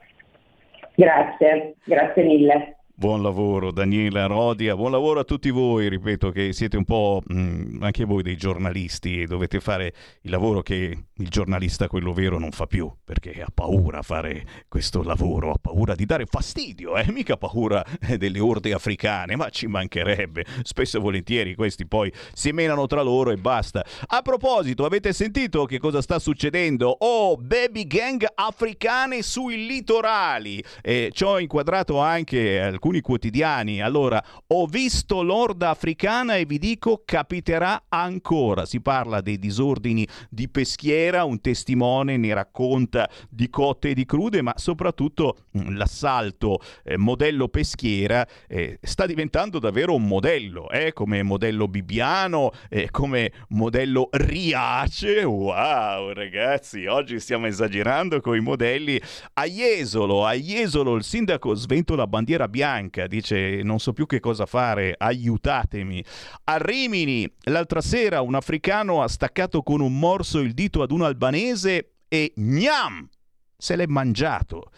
Grazie, 0.95 1.75
grazie 1.85 2.23
mille. 2.23 2.77
Buon 2.99 3.21
lavoro 3.21 3.73
Daniela 3.73 4.25
Rodia, 4.25 4.75
buon 4.75 4.91
lavoro 4.91 5.21
a 5.21 5.25
tutti 5.25 5.51
voi, 5.51 5.91
ripeto 5.91 6.31
che 6.31 6.55
siete 6.55 6.79
un 6.79 6.87
po' 6.87 7.21
mh, 7.27 7.39
mm, 7.39 7.83
anche 7.83 8.07
voi 8.07 8.23
dei 8.23 8.39
giornalisti 8.39 9.21
e 9.21 9.27
dovete 9.27 9.61
fare 9.61 9.93
il 10.23 10.31
lavoro 10.31 10.63
che 10.63 11.05
il 11.13 11.29
giornalista 11.29 11.89
quello 11.89 12.15
vero 12.15 12.39
non 12.39 12.53
fa 12.53 12.65
più, 12.65 12.91
perché 13.05 13.43
ha 13.43 13.49
paura 13.53 13.99
a 13.99 14.03
fare 14.03 14.47
questo 14.67 15.03
lavoro, 15.03 15.51
ha 15.51 15.59
paura 15.61 15.95
di 15.95 16.07
dare 16.07 16.25
fastidio, 16.25 16.97
eh? 16.97 17.13
mica 17.13 17.37
paura 17.37 17.85
delle 18.17 18.41
orde 18.41 18.73
africane, 18.73 19.37
ma 19.37 19.51
ci 19.51 19.67
mancherebbe, 19.67 20.47
spesso 20.63 20.97
e 20.97 21.01
volentieri 21.01 21.55
questi 21.55 21.87
poi 21.87 22.11
si 22.33 22.51
menano 22.53 22.87
tra 22.87 23.03
loro 23.03 23.31
e 23.31 23.37
basta. 23.37 23.85
A 24.07 24.23
proposito, 24.23 24.87
avete 24.87 25.13
sentito 25.13 25.67
che 25.67 25.79
cosa 25.79 26.01
sta 26.01 26.19
succedendo? 26.19 26.97
Oh, 27.01 27.37
baby 27.37 27.87
gang 27.87 28.27
africane 28.35 29.21
sui 29.21 29.67
litorali, 29.67 30.65
eh, 30.81 31.11
ci 31.13 31.25
ho 31.25 31.39
inquadrato 31.39 31.99
anche 31.99 32.59
alcuni 32.59 32.85
alcuni 32.87 33.01
quotidiani. 33.01 33.83
Allora, 33.83 34.23
ho 34.49 34.67
visto 34.67 35.23
l'orda 35.23 35.71
africana 35.71 36.37
e 36.37 36.45
vi 36.45 36.59
dico 36.59 37.03
capiterà 37.05 37.85
ancora. 37.89 38.65
Si 38.65 38.81
parla 38.81 39.21
dei 39.21 39.39
disordini 39.39 40.07
di 40.31 40.49
Peschiera, 40.49 41.25
un 41.25 41.41
testimone 41.41 42.17
ne 42.17 42.33
racconta 42.33 43.11
di 43.29 43.51
cotte 43.51 43.91
e 43.91 43.95
di 43.95 44.05
crude, 44.05 44.41
ma 44.41 44.53
soprattutto 44.57 45.37
mm, 45.59 45.77
l'assalto 45.77 46.61
eh, 46.85 46.97
modello 46.97 47.49
Peschiera 47.49 48.27
eh, 48.47 48.79
sta 48.83 49.07
diventando 49.07 49.59
davvero 49.59 49.95
un 49.95 50.07
modello, 50.07 50.71
eh, 50.71 50.93
come 50.93 51.23
modello 51.23 51.67
Bibbiano, 51.67 52.53
eh, 52.69 52.91
come 52.91 53.33
modello 53.49 54.09
Riace. 54.13 55.25
Wow, 55.25 56.13
ragazzi, 56.13 56.87
oggi 56.87 57.19
stiamo 57.19 57.47
esagerando 57.47 58.21
con 58.21 58.37
i 58.37 58.41
modelli. 58.41 59.01
A 59.35 59.45
Jesolo, 59.45 60.25
a 60.25 60.35
Jesolo 60.35 60.95
il 60.95 61.03
sindaco 61.03 61.55
svento 61.55 61.97
la 61.97 62.07
bandiera 62.07 62.47
bianca 62.47 62.75
bianca, 62.77 63.07
dice 63.07 63.63
non 63.63 63.79
so 63.79 63.93
più 63.93 64.07
che 64.07 64.21
cosa 64.21 64.47
fare, 64.47 64.95
aiutatemi. 64.97 66.05
A 66.45 66.57
Rimini, 66.59 67.31
l'altra 67.45 67.81
sera 67.81 68.21
un 68.21 68.35
africano 68.35 69.03
ha 69.03 69.09
staccato 69.09 69.63
con 69.63 69.81
un 69.81 69.99
morso 69.99 70.39
il 70.41 70.53
dito 70.53 70.83
ad 70.83 70.91
un 70.91 71.03
albanese 71.03 71.95
e 72.09 72.33
gnam! 72.37 73.09
Se 73.57 73.75
l'è 73.75 73.87
mangiato. 73.87 74.71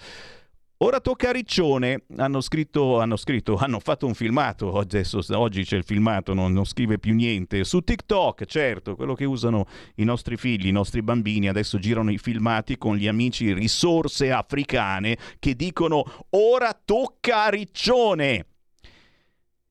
Ora 0.81 1.01
tocca 1.01 1.31
a 1.31 1.33
Riccione, 1.33 2.05
hanno 2.19 2.41
scritto, 2.41 3.01
hanno 3.01 3.17
scritto, 3.17 3.57
hanno 3.59 3.81
fatto 3.81 4.07
un 4.07 4.15
filmato, 4.15 4.79
adesso, 4.79 5.19
oggi 5.31 5.65
c'è 5.65 5.77
il 5.77 5.83
filmato, 5.83 6.35
non, 6.35 6.53
non, 6.53 6.65
scrive 6.65 7.01
più 7.01 7.15
niente, 7.15 7.65
su 7.65 7.81
TikTok, 7.81 8.45
certo, 8.45 8.95
quello 8.95 9.15
che 9.15 9.25
usano 9.25 9.67
i 9.97 10.05
nostri 10.05 10.37
figli, 10.37 10.69
i 10.69 10.73
nostri 10.73 11.03
bambini, 11.03 11.49
adesso 11.49 11.81
girano 11.81 12.13
i 12.13 12.19
filmati 12.19 12.79
con 12.79 12.95
gli 12.95 13.09
amici 13.09 13.53
risorse 13.53 14.31
africane 14.31 15.19
che 15.41 15.57
dicono 15.57 16.05
ora 16.31 16.81
tocca 16.85 17.47
a 17.47 17.49
Riccione. 17.49 18.47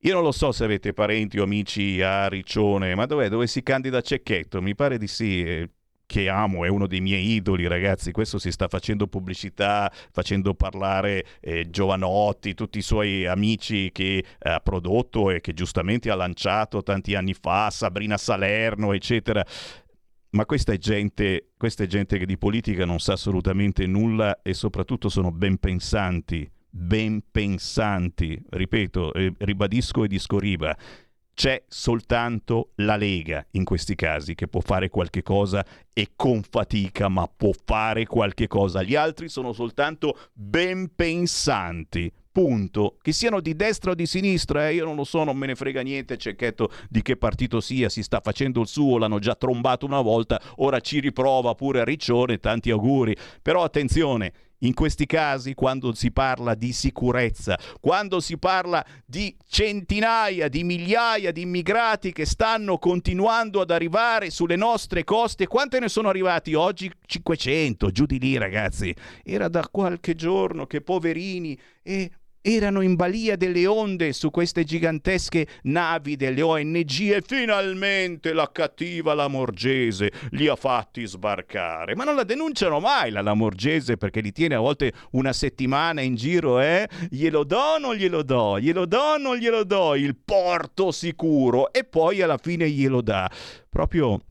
Io 0.02 0.14
non 0.14 0.24
lo 0.24 0.34
so 0.34 0.52
se 0.52 0.66
avete 0.66 0.92
parenti 0.92 1.40
o 1.40 1.44
amici 1.44 2.02
a 2.02 2.28
Riccione, 2.28 2.96
ma 2.96 3.06
dov'è? 3.06 3.30
Dove 3.30 3.48
si 3.48 3.64
candida 3.64 4.02
Cecchetto? 4.02 4.62
Mi 4.62 4.76
pare 4.76 4.98
di 4.98 5.08
sì. 5.08 5.70
Che 6.08 6.30
amo, 6.30 6.64
è 6.64 6.70
uno 6.70 6.88
dei 6.88 7.02
miei 7.02 7.34
idoli, 7.34 7.68
ragazzi. 7.68 8.14
Questo 8.14 8.40
si 8.40 8.50
sta 8.50 8.70
facendo 8.70 9.08
pubblicità, 9.08 9.92
facendo 10.12 10.54
parlare 10.54 11.26
eh, 11.42 11.70
Giovanotti, 11.70 12.54
tutti 12.54 12.78
i 12.78 12.82
suoi 12.82 13.26
amici 13.26 13.92
che 13.92 14.20
eh, 14.20 14.50
ha 14.50 14.62
prodotto 14.62 15.30
e 15.30 15.42
che 15.42 15.54
giustamente 15.54 16.10
ha 16.10 16.16
lanciato 16.16 16.82
tanti 16.82 17.14
anni 17.14 17.34
fa, 17.34 17.70
Sabrina 17.72 18.16
Salerno, 18.16 18.94
eccetera. 18.94 19.46
Ma 20.30 20.46
questa 20.46 20.72
è, 20.72 20.78
gente, 20.78 21.50
questa 21.58 21.84
è 21.84 21.88
gente 21.88 22.18
che 22.18 22.26
di 22.26 22.38
politica 22.38 22.86
non 22.86 23.00
sa 23.00 23.14
assolutamente 23.14 23.86
nulla 23.86 24.42
e 24.42 24.54
soprattutto 24.54 25.10
sono 25.10 25.34
ben 25.34 25.58
pensanti, 25.58 26.50
ben 26.70 27.22
pensanti. 27.30 28.42
Ripeto, 28.50 29.14
eh, 29.14 29.34
ribadisco 29.40 30.06
e 30.06 30.08
discoriba 30.08 30.74
c'è 31.38 31.64
soltanto 31.68 32.72
la 32.78 32.96
Lega 32.96 33.46
in 33.52 33.64
questi 33.64 33.94
casi 33.94 34.34
che 34.34 34.48
può 34.48 34.60
fare 34.60 34.90
qualche 34.90 35.22
cosa 35.22 35.64
e 35.94 36.14
con 36.16 36.42
fatica, 36.42 37.10
ma 37.10 37.28
può 37.28 37.52
fare 37.64 38.08
qualche 38.08 38.48
cosa. 38.48 38.82
Gli 38.82 38.96
altri 38.96 39.30
sono 39.30 39.54
soltanto 39.54 40.18
ben 40.34 40.96
pensanti. 40.96 42.12
Punto. 42.32 42.98
Che 43.02 43.12
siano 43.12 43.40
di 43.40 43.56
destra 43.56 43.92
o 43.92 43.96
di 43.96 44.08
sinistra, 44.08 44.68
eh, 44.68 44.74
io 44.74 44.86
non 44.86 44.96
lo 44.96 45.04
so, 45.04 45.24
non 45.24 45.38
me 45.38 45.46
ne 45.46 45.56
frega 45.56 45.82
niente, 45.82 46.18
cecchetto 46.18 46.72
di 46.90 47.04
che 47.04 47.18
partito 47.18 47.62
sia, 47.62 47.90
si 47.90 48.02
sta 48.02 48.20
facendo 48.20 48.62
il 48.62 48.68
suo, 48.68 48.98
l'hanno 48.98 49.20
già 49.20 49.36
trombato 49.36 49.86
una 49.86 50.02
volta, 50.02 50.42
ora 50.58 50.80
ci 50.80 51.00
riprova 51.00 51.54
pure 51.54 51.84
Riccione, 51.84 52.40
tanti 52.40 52.72
auguri. 52.72 53.16
Però 53.44 53.64
attenzione, 53.64 54.34
in 54.60 54.74
questi 54.74 55.06
casi, 55.06 55.54
quando 55.54 55.94
si 55.94 56.12
parla 56.12 56.56
di 56.56 56.72
sicurezza, 56.72 57.60
quando 57.80 58.20
si 58.20 58.38
parla 58.38 58.84
di 59.06 59.36
centinaia 59.48 60.48
di 60.48 60.64
migliaia 60.64 61.32
di 61.32 61.42
immigrati 61.42 62.12
che 62.12 62.26
stanno 62.26 62.78
continuando 62.78 63.62
ad 63.62 63.72
arrivare 63.72 64.30
sulle 64.30 64.56
nostre 64.56 65.04
coste, 65.04 65.48
quante 65.48 65.80
ne 65.80 65.90
sono 65.90 66.10
arrivati 66.10 66.54
oggi? 66.54 66.92
500, 67.06 67.92
giù 67.92 68.06
di 68.06 68.20
lì 68.20 68.38
ragazzi. 68.38 68.94
Era 69.24 69.48
da 69.48 69.68
qualche 69.70 70.16
giorno 70.16 70.66
che 70.66 70.82
poverini 70.82 71.58
e 71.84 72.12
erano 72.42 72.82
in 72.82 72.96
balia 72.96 73.36
delle 73.36 73.66
onde 73.66 74.14
su 74.14 74.30
queste 74.32 74.64
gigantesche 74.64 75.48
navi 75.64 76.16
delle 76.16 76.42
ONG 76.42 77.12
e 77.12 77.24
finalmente 77.26 78.34
la 78.34 78.50
cattiva 78.52 79.14
Lamorgese 79.14 80.12
li 80.32 80.48
ha 80.48 80.56
fatti 80.56 81.06
sbarcare. 81.06 81.96
Ma 81.96 82.04
non 82.04 82.16
la 82.16 82.24
denunciano 82.24 82.80
mai 82.80 83.12
la 83.12 83.22
Lamorgese 83.22 83.98
perché 83.98 84.22
li 84.22 84.32
tiene 84.32 84.56
a 84.56 84.60
volte 84.60 84.94
una 85.12 85.34
settimana 85.34 86.02
in 86.02 86.16
giro, 86.16 86.60
eh? 86.60 86.88
Glielo 87.10 87.44
do 87.44 87.58
o 87.58 87.78
non 87.78 87.96
glielo 87.96 88.24
do? 88.24 88.60
Glielo 88.60 88.86
do 88.86 89.00
o 89.00 89.18
non 89.18 89.36
glielo 89.36 89.64
do? 89.64 89.96
Il 89.96 90.16
porto 90.16 90.92
sicuro 90.92 91.72
e 91.72 91.84
poi 91.84 92.22
alla 92.22 92.38
fine 92.38 92.70
glielo 92.70 93.02
dà. 93.02 93.30
Proprio 93.70 94.22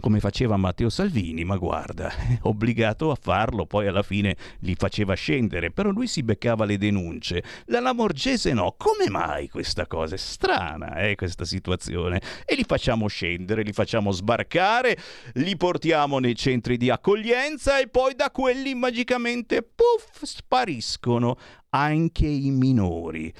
come 0.00 0.20
faceva 0.20 0.56
Matteo 0.56 0.88
Salvini, 0.88 1.44
ma 1.44 1.56
guarda, 1.56 2.10
obbligato 2.42 3.10
a 3.10 3.18
farlo, 3.20 3.66
poi 3.66 3.86
alla 3.86 4.02
fine 4.02 4.36
li 4.60 4.74
faceva 4.74 5.14
scendere, 5.14 5.70
però 5.70 5.90
lui 5.90 6.06
si 6.06 6.22
beccava 6.22 6.64
le 6.64 6.78
denunce. 6.78 7.42
La 7.66 7.80
Lamorgese 7.80 8.52
no, 8.52 8.74
come 8.76 9.08
mai 9.08 9.48
questa 9.48 9.86
cosa? 9.86 10.14
È 10.14 10.18
strana, 10.18 10.96
eh, 10.96 11.14
questa 11.14 11.44
situazione. 11.44 12.20
E 12.44 12.54
li 12.54 12.64
facciamo 12.64 13.06
scendere, 13.06 13.62
li 13.62 13.72
facciamo 13.72 14.10
sbarcare, 14.10 14.96
li 15.34 15.56
portiamo 15.56 16.18
nei 16.18 16.34
centri 16.34 16.76
di 16.76 16.90
accoglienza 16.90 17.78
e 17.78 17.88
poi 17.88 18.14
da 18.14 18.30
quelli 18.30 18.74
magicamente, 18.74 19.62
puff, 19.62 20.22
spariscono 20.24 21.38
anche 21.70 22.26
i 22.26 22.50
minori. 22.50 23.32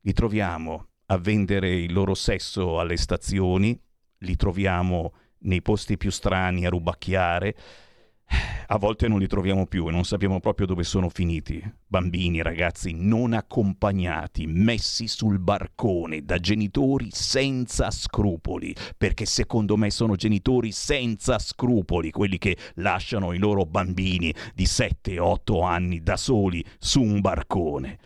Li 0.00 0.12
troviamo 0.12 0.88
a 1.06 1.18
vendere 1.18 1.74
il 1.74 1.92
loro 1.92 2.14
sesso 2.14 2.80
alle 2.80 2.96
stazioni, 2.96 3.78
li 4.20 4.36
troviamo 4.36 5.12
nei 5.46 5.62
posti 5.62 5.96
più 5.96 6.10
strani 6.10 6.66
a 6.66 6.68
rubacchiare. 6.68 7.56
A 8.68 8.78
volte 8.78 9.06
non 9.06 9.20
li 9.20 9.28
troviamo 9.28 9.66
più 9.66 9.86
e 9.86 9.92
non 9.92 10.04
sappiamo 10.04 10.40
proprio 10.40 10.66
dove 10.66 10.82
sono 10.82 11.08
finiti. 11.08 11.62
Bambini, 11.86 12.42
ragazzi 12.42 12.92
non 12.92 13.32
accompagnati, 13.32 14.48
messi 14.48 15.06
sul 15.06 15.38
barcone 15.38 16.24
da 16.24 16.38
genitori 16.38 17.08
senza 17.12 17.92
scrupoli, 17.92 18.74
perché 18.98 19.24
secondo 19.24 19.76
me 19.76 19.90
sono 19.90 20.16
genitori 20.16 20.72
senza 20.72 21.38
scrupoli, 21.38 22.10
quelli 22.10 22.38
che 22.38 22.56
lasciano 22.74 23.32
i 23.32 23.38
loro 23.38 23.64
bambini 23.64 24.34
di 24.52 24.64
7-8 24.64 25.64
anni 25.64 26.02
da 26.02 26.16
soli 26.16 26.64
su 26.78 27.00
un 27.00 27.20
barcone. 27.20 27.98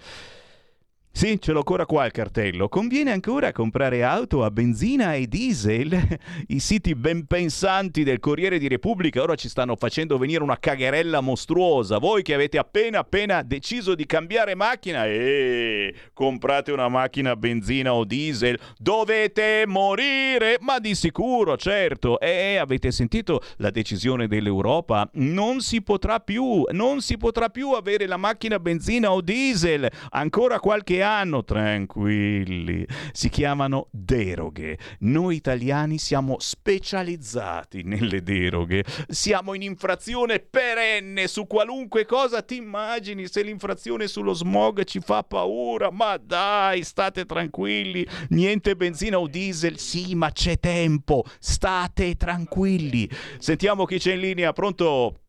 Sì, 1.12 1.38
ce 1.40 1.52
l'ho 1.52 1.58
ancora 1.58 1.84
qua 1.86 2.06
il 2.06 2.12
cartello. 2.12 2.68
Conviene 2.68 3.10
ancora 3.10 3.52
comprare 3.52 4.04
auto 4.04 4.42
a 4.42 4.50
benzina 4.50 5.14
e 5.14 5.26
diesel? 5.26 6.18
I 6.48 6.60
siti 6.60 6.94
ben 6.94 7.26
pensanti 7.26 8.04
del 8.04 8.20
Corriere 8.20 8.58
di 8.58 8.68
Repubblica 8.68 9.20
ora 9.20 9.34
ci 9.34 9.48
stanno 9.48 9.76
facendo 9.76 10.16
venire 10.16 10.42
una 10.42 10.58
cagherella 10.58 11.20
mostruosa. 11.20 11.98
Voi 11.98 12.22
che 12.22 12.32
avete 12.32 12.58
appena 12.58 13.00
appena 13.00 13.42
deciso 13.42 13.94
di 13.94 14.06
cambiare 14.06 14.54
macchina 14.54 15.04
e 15.04 15.94
comprate 16.14 16.72
una 16.72 16.88
macchina 16.88 17.32
a 17.32 17.36
benzina 17.36 17.92
o 17.92 18.04
diesel, 18.04 18.58
dovete 18.78 19.64
morire, 19.66 20.56
ma 20.60 20.78
di 20.78 20.94
sicuro, 20.94 21.56
certo. 21.58 22.18
E 22.18 22.56
avete 22.56 22.92
sentito 22.92 23.42
la 23.56 23.70
decisione 23.70 24.26
dell'Europa? 24.26 25.10
Non 25.14 25.60
si 25.60 25.82
potrà 25.82 26.20
più, 26.20 26.64
non 26.70 27.02
si 27.02 27.18
potrà 27.18 27.50
più 27.50 27.72
avere 27.72 28.06
la 28.06 28.16
macchina 28.16 28.56
a 28.56 28.60
benzina 28.60 29.12
o 29.12 29.20
diesel. 29.20 29.90
Ancora 30.10 30.60
qualche 30.60 30.99
anno, 31.02 31.44
tranquilli, 31.44 32.86
si 33.12 33.28
chiamano 33.28 33.88
deroghe. 33.90 34.78
Noi 35.00 35.36
italiani 35.36 35.98
siamo 35.98 36.36
specializzati 36.38 37.82
nelle 37.82 38.22
deroghe, 38.22 38.84
siamo 39.08 39.54
in 39.54 39.62
infrazione 39.62 40.40
perenne 40.40 41.28
su 41.28 41.46
qualunque 41.46 42.04
cosa 42.04 42.42
ti 42.42 42.56
immagini, 42.56 43.26
se 43.26 43.42
l'infrazione 43.42 44.06
sullo 44.06 44.32
smog 44.32 44.84
ci 44.84 45.00
fa 45.00 45.22
paura, 45.22 45.90
ma 45.90 46.16
dai, 46.16 46.82
state 46.82 47.24
tranquilli, 47.24 48.06
niente 48.30 48.76
benzina 48.76 49.18
o 49.18 49.26
diesel, 49.26 49.78
sì, 49.78 50.14
ma 50.14 50.30
c'è 50.30 50.58
tempo, 50.58 51.24
state 51.38 52.16
tranquilli. 52.16 53.08
Sentiamo 53.38 53.84
chi 53.84 53.98
c'è 53.98 54.14
in 54.14 54.20
linea, 54.20 54.52
pronto? 54.52 55.20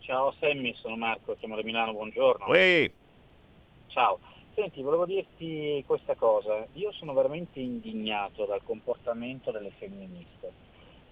Ciao 0.00 0.34
Sammy, 0.40 0.74
sono 0.74 0.96
Marco, 0.96 1.36
chiamo 1.38 1.54
da 1.54 1.62
Milano, 1.62 1.92
buongiorno. 1.92 2.46
Uè. 2.46 2.90
Ciao. 3.86 4.18
Senti, 4.54 4.82
volevo 4.82 5.06
dirti 5.06 5.82
questa 5.86 6.16
cosa. 6.16 6.66
Io 6.72 6.90
sono 6.92 7.12
veramente 7.12 7.60
indignato 7.60 8.44
dal 8.46 8.62
comportamento 8.64 9.52
delle 9.52 9.70
femministe, 9.70 10.52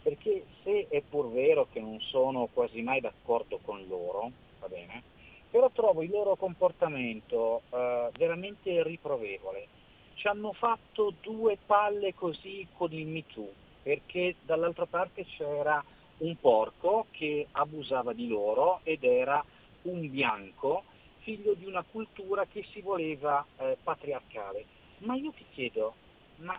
perché 0.02 0.44
se 0.62 0.88
è 0.88 1.02
pur 1.08 1.30
vero 1.30 1.68
che 1.70 1.80
non 1.80 2.00
sono 2.00 2.48
quasi 2.52 2.82
mai 2.82 3.00
d'accordo 3.00 3.60
con 3.62 3.86
loro, 3.86 4.32
va 4.58 4.66
bene, 4.66 5.02
però 5.50 5.70
trovo 5.70 6.02
il 6.02 6.10
loro 6.10 6.34
comportamento 6.36 7.62
eh, 7.70 8.10
veramente 8.18 8.82
riprovevole. 8.82 9.68
Ci 10.14 10.26
hanno 10.26 10.52
fatto 10.52 11.14
due 11.22 11.58
palle 11.64 12.14
così 12.14 12.66
con 12.76 12.92
il 12.92 13.06
Me 13.06 13.24
Too, 13.32 13.52
perché 13.82 14.34
dall'altra 14.42 14.86
parte 14.86 15.24
c'era 15.24 15.82
un 16.18 16.36
porco 16.40 17.06
che 17.12 17.46
abusava 17.52 18.12
di 18.12 18.26
loro 18.26 18.80
ed 18.82 19.04
era 19.04 19.42
un 19.82 20.10
bianco 20.10 20.82
figlio 21.28 21.52
di 21.52 21.66
una 21.66 21.84
cultura 21.84 22.46
che 22.46 22.64
si 22.72 22.80
voleva 22.80 23.44
eh, 23.58 23.76
patriarcale. 23.82 24.64
Ma 25.00 25.14
io 25.14 25.30
ti 25.32 25.44
chiedo, 25.52 25.92
ma 26.36 26.58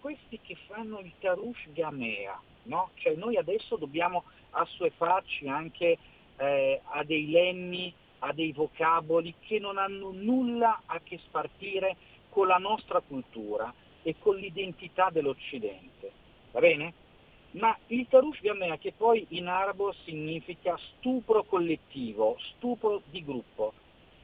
questi 0.00 0.38
che 0.40 0.56
fanno 0.68 1.00
il 1.00 1.10
Tarush 1.18 1.72
Gamea, 1.72 2.40
no? 2.64 2.90
Cioè 2.94 3.16
noi 3.16 3.36
adesso 3.36 3.74
dobbiamo 3.74 4.22
assuefarci 4.50 5.48
anche 5.48 5.98
eh, 6.36 6.80
a 6.84 7.02
dei 7.02 7.28
lemmi, 7.28 7.92
a 8.20 8.32
dei 8.32 8.52
vocaboli 8.52 9.34
che 9.40 9.58
non 9.58 9.76
hanno 9.76 10.12
nulla 10.12 10.82
a 10.86 11.00
che 11.02 11.18
spartire 11.26 11.96
con 12.28 12.46
la 12.46 12.58
nostra 12.58 13.00
cultura 13.00 13.74
e 14.04 14.14
con 14.20 14.36
l'identità 14.36 15.10
dell'Occidente. 15.10 16.12
Va 16.52 16.60
bene? 16.60 16.94
Ma 17.52 17.76
il 17.88 18.06
Tarush 18.08 18.40
Gamea, 18.40 18.76
che 18.76 18.92
poi 18.96 19.26
in 19.30 19.48
arabo 19.48 19.92
significa 20.04 20.78
stupro 20.78 21.42
collettivo, 21.42 22.36
stupro 22.54 23.02
di 23.10 23.24
gruppo, 23.24 23.72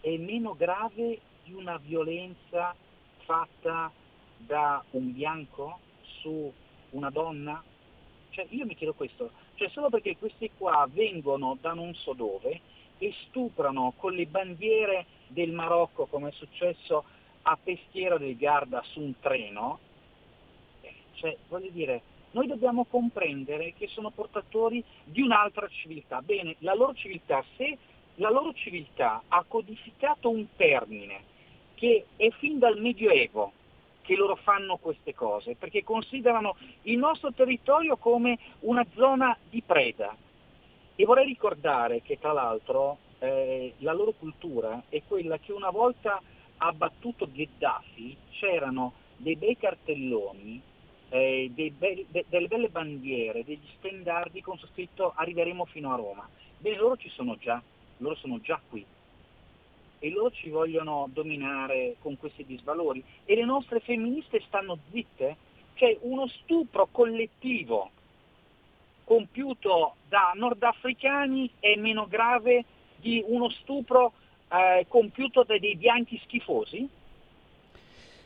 è 0.03 0.17
meno 0.19 0.55
grave 0.55 1.21
di 1.45 1.55
una 1.55 1.79
violenza 1.79 2.75
fatta 3.19 3.91
da 4.37 4.85
un 4.91 5.13
bianco 5.13 5.79
su 6.21 6.53
una 6.91 7.09
donna? 7.09 7.63
Cioè, 8.31 8.47
io 8.51 8.67
mi 8.67 8.75
chiedo 8.75 8.95
questo, 8.95 9.31
cioè 9.55 9.69
solo 9.69 9.89
perché 9.89 10.17
questi 10.17 10.51
qua 10.59 10.89
vengono 10.91 11.57
da 11.61 11.73
non 11.73 11.95
so 11.95 12.13
dove 12.15 12.61
e 12.99 13.15
stuprano 13.27 13.95
con 13.97 14.13
le 14.13 14.27
bandiere 14.27 15.07
del 15.29 15.53
Marocco, 15.53 16.07
come 16.07 16.31
è 16.31 16.33
successo 16.33 17.05
a 17.43 17.59
Peschiera 17.63 18.19
del 18.19 18.37
Garda 18.37 18.83
su 18.85 19.01
un 19.01 19.15
treno, 19.21 19.79
eh, 20.81 20.95
cioè, 21.15 21.37
voglio 21.49 21.71
dire, 21.71 22.03
noi 22.33 22.47
dobbiamo 22.47 22.85
comprendere 22.85 23.75
che 23.75 23.87
sono 23.89 24.11
portatori 24.11 24.83
di 25.05 25.21
un'altra 25.21 25.69
civiltà. 25.69 26.23
Bene, 26.23 26.57
la 26.61 26.75
loro 26.75 26.95
civiltà, 26.95 27.45
se 27.57 27.77
la 28.17 28.31
loro 28.31 28.53
civiltà 28.53 29.23
ha 29.29 29.45
codificato 29.47 30.29
un 30.29 30.47
termine 30.57 31.31
che 31.75 32.07
è 32.17 32.29
fin 32.39 32.59
dal 32.59 32.79
Medioevo 32.79 33.53
che 34.03 34.17
loro 34.17 34.37
fanno 34.37 34.77
queste 34.77 35.15
cose, 35.15 35.55
perché 35.55 35.85
considerano 35.85 36.57
il 36.83 36.99
nostro 36.99 37.33
territorio 37.33 37.97
come 37.97 38.39
una 38.61 38.85
zona 38.95 39.37
di 39.49 39.63
preda. 39.63 40.15
E 40.95 41.05
vorrei 41.05 41.25
ricordare 41.25 42.03
che 42.03 42.19
tra 42.19 42.33
l'altro 42.33 42.99
eh, 43.21 43.75
la 43.79 43.93
loro 43.93 44.13
cultura 44.13 44.83
è 44.89 45.03
quella 45.07 45.39
che 45.39 45.53
una 45.53 45.71
volta 45.71 46.21
ha 46.59 46.73
battuto 46.73 47.29
Gheddafi 47.31 48.17
c'erano 48.31 48.93
dei 49.17 49.37
bei 49.37 49.57
cartelloni, 49.57 50.61
eh, 51.09 51.51
be- 51.55 52.07
de- 52.09 52.25
delle 52.29 52.49
belle 52.49 52.69
bandiere, 52.69 53.45
degli 53.45 53.67
stendardi 53.79 54.43
con 54.43 54.59
su 54.59 54.67
scritto 54.67 55.13
arriveremo 55.15 55.65
fino 55.67 55.93
a 55.93 55.97
Roma. 55.97 56.29
Beh, 56.59 56.77
loro 56.77 56.97
ci 56.97 57.09
sono 57.11 57.37
già 57.37 57.63
loro 57.99 58.15
sono 58.17 58.41
già 58.41 58.61
qui 58.69 58.85
e 59.99 60.11
loro 60.11 60.33
ci 60.33 60.49
vogliono 60.49 61.09
dominare 61.13 61.97
con 62.01 62.19
questi 62.19 62.45
disvalori 62.45 63.03
e 63.25 63.37
le 63.37 63.45
nostre 63.45 63.79
femministe 63.79 64.43
stanno 64.47 64.79
zitte, 64.91 65.37
c'è 65.75 65.97
uno 66.01 66.27
stupro 66.27 66.89
collettivo 66.91 67.91
compiuto 69.05 69.97
da 70.09 70.33
nordafricani 70.35 71.51
è 71.61 71.77
meno 71.77 72.07
grave 72.09 72.65
di 72.97 73.23
uno 73.27 73.49
stupro 73.51 74.13
eh, 74.49 74.87
compiuto 74.89 75.45
da 75.45 75.59
dei 75.59 75.77
bianchi 75.77 76.21
schifosi? 76.25 76.89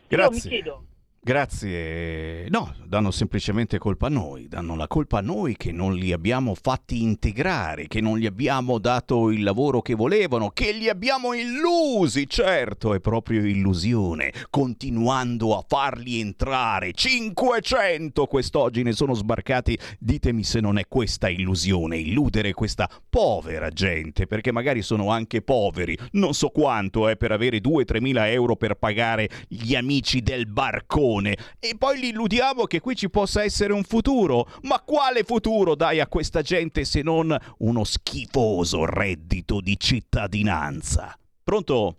Grazie. 0.08 0.24
Io 0.24 0.30
mi 0.30 0.40
chiedo, 0.40 0.84
Grazie. 1.26 2.48
No, 2.50 2.72
danno 2.84 3.10
semplicemente 3.10 3.78
colpa 3.78 4.06
a 4.06 4.10
noi, 4.10 4.46
danno 4.46 4.76
la 4.76 4.86
colpa 4.86 5.18
a 5.18 5.22
noi 5.22 5.56
che 5.56 5.72
non 5.72 5.96
li 5.96 6.12
abbiamo 6.12 6.54
fatti 6.54 7.02
integrare, 7.02 7.88
che 7.88 8.00
non 8.00 8.16
gli 8.16 8.26
abbiamo 8.26 8.78
dato 8.78 9.32
il 9.32 9.42
lavoro 9.42 9.82
che 9.82 9.96
volevano, 9.96 10.50
che 10.50 10.70
li 10.70 10.88
abbiamo 10.88 11.32
illusi, 11.32 12.28
certo, 12.28 12.94
è 12.94 13.00
proprio 13.00 13.44
illusione, 13.44 14.32
continuando 14.50 15.58
a 15.58 15.64
farli 15.66 16.20
entrare. 16.20 16.92
500 16.92 18.26
quest'oggi 18.26 18.84
ne 18.84 18.92
sono 18.92 19.14
sbarcati, 19.14 19.76
ditemi 19.98 20.44
se 20.44 20.60
non 20.60 20.78
è 20.78 20.86
questa 20.86 21.28
illusione, 21.28 21.98
illudere 21.98 22.52
questa 22.52 22.88
povera 23.10 23.68
gente, 23.70 24.28
perché 24.28 24.52
magari 24.52 24.80
sono 24.80 25.10
anche 25.10 25.42
poveri, 25.42 25.98
non 26.12 26.34
so 26.34 26.50
quanto 26.50 27.08
è 27.08 27.16
per 27.16 27.32
avere 27.32 27.58
2-3 27.58 28.00
mila 28.00 28.30
euro 28.30 28.54
per 28.54 28.76
pagare 28.76 29.28
gli 29.48 29.74
amici 29.74 30.22
del 30.22 30.46
barcone 30.46 31.14
e 31.24 31.76
poi 31.78 31.98
li 31.98 32.08
illudiamo 32.08 32.64
che 32.64 32.80
qui 32.80 32.94
ci 32.94 33.08
possa 33.08 33.42
essere 33.42 33.72
un 33.72 33.82
futuro. 33.84 34.46
Ma 34.62 34.82
quale 34.84 35.22
futuro 35.22 35.74
dai 35.74 36.00
a 36.00 36.06
questa 36.06 36.42
gente 36.42 36.84
se 36.84 37.02
non 37.02 37.36
uno 37.58 37.84
schifoso 37.84 38.84
reddito 38.84 39.60
di 39.60 39.78
cittadinanza? 39.78 41.16
Pronto? 41.42 41.96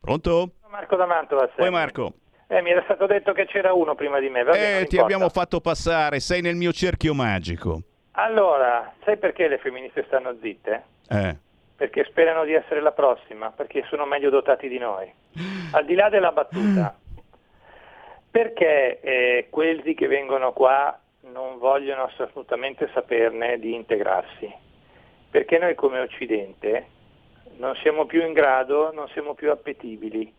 Pronto? 0.00 0.52
Marco 0.68 0.96
da 0.96 1.06
Mantova. 1.06 1.48
Poi 1.48 1.70
Marco. 1.70 2.14
Eh, 2.46 2.62
mi 2.62 2.70
era 2.70 2.82
stato 2.82 3.06
detto 3.06 3.32
che 3.32 3.46
c'era 3.46 3.72
uno 3.72 3.94
prima 3.94 4.18
di 4.18 4.28
me. 4.28 4.42
Vabbè, 4.42 4.58
eh, 4.58 4.86
ti 4.86 4.96
importa. 4.96 5.02
abbiamo 5.02 5.28
fatto 5.28 5.60
passare, 5.60 6.18
sei 6.20 6.40
nel 6.40 6.56
mio 6.56 6.72
cerchio 6.72 7.14
magico. 7.14 7.82
Allora, 8.12 8.92
sai 9.04 9.18
perché 9.18 9.46
le 9.46 9.58
femministe 9.58 10.04
stanno 10.06 10.36
zitte? 10.40 10.84
Eh. 11.08 11.36
Perché 11.76 12.04
sperano 12.08 12.44
di 12.44 12.52
essere 12.52 12.80
la 12.80 12.92
prossima, 12.92 13.50
perché 13.50 13.84
sono 13.88 14.04
meglio 14.04 14.30
dotati 14.30 14.68
di 14.68 14.78
noi. 14.78 15.10
Al 15.72 15.84
di 15.84 15.94
là 15.94 16.08
della 16.08 16.32
battuta, 16.32 16.98
perché 18.30 19.00
eh, 19.00 19.46
quelli 19.50 19.94
che 19.94 20.06
vengono 20.06 20.52
qua 20.52 20.96
non 21.22 21.58
vogliono 21.58 22.04
assolutamente 22.04 22.88
saperne 22.94 23.58
di 23.58 23.74
integrarsi? 23.74 24.52
Perché 25.30 25.58
noi 25.58 25.74
come 25.74 26.00
Occidente 26.00 26.86
non 27.56 27.74
siamo 27.76 28.06
più 28.06 28.24
in 28.24 28.32
grado, 28.32 28.92
non 28.92 29.08
siamo 29.08 29.34
più 29.34 29.50
appetibili. 29.50 30.32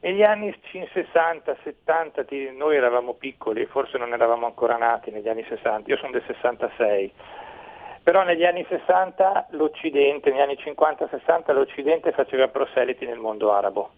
Negli 0.00 0.22
anni 0.22 0.54
60, 0.92 1.56
70, 1.62 2.24
ti- 2.24 2.50
noi 2.54 2.76
eravamo 2.76 3.14
piccoli, 3.14 3.64
forse 3.66 3.96
non 3.96 4.12
eravamo 4.12 4.46
ancora 4.46 4.76
nati 4.76 5.10
negli 5.10 5.28
anni 5.28 5.44
60, 5.48 5.88
io 5.88 5.96
sono 5.96 6.12
del 6.12 6.24
66, 6.26 7.12
però 8.02 8.22
negli 8.24 8.44
anni 8.44 8.64
60 8.68 9.48
l'Occidente, 9.50 10.30
negli 10.30 10.40
anni 10.40 10.58
50-60 10.60 11.52
l'Occidente 11.52 12.12
faceva 12.12 12.48
proseliti 12.48 13.06
nel 13.06 13.18
mondo 13.18 13.52
arabo 13.52 13.90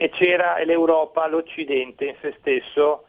e 0.00 0.10
c'era 0.10 0.62
l'Europa, 0.62 1.26
l'Occidente 1.26 2.04
in 2.04 2.14
se 2.20 2.32
stesso 2.38 3.06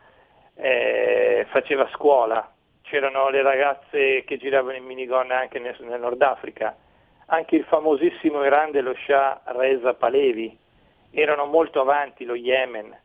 eh, 0.56 1.46
faceva 1.52 1.88
scuola, 1.94 2.52
c'erano 2.82 3.30
le 3.30 3.44
ragazze 3.44 4.24
che 4.24 4.38
giravano 4.38 4.76
in 4.76 4.86
minigonna 4.86 5.38
anche 5.38 5.60
nel, 5.60 5.76
nel 5.82 6.00
Nord 6.00 6.20
Africa, 6.20 6.76
anche 7.28 7.58
il 7.58 7.64
famosissimo 7.66 8.44
Iran 8.44 8.72
dello 8.72 8.96
Shah 9.06 9.40
Reza 9.46 9.94
Pahlavi, 9.94 10.58
erano 11.12 11.46
molto 11.46 11.80
avanti 11.80 12.26
lo 12.26 12.34
Yemen, 12.34 12.98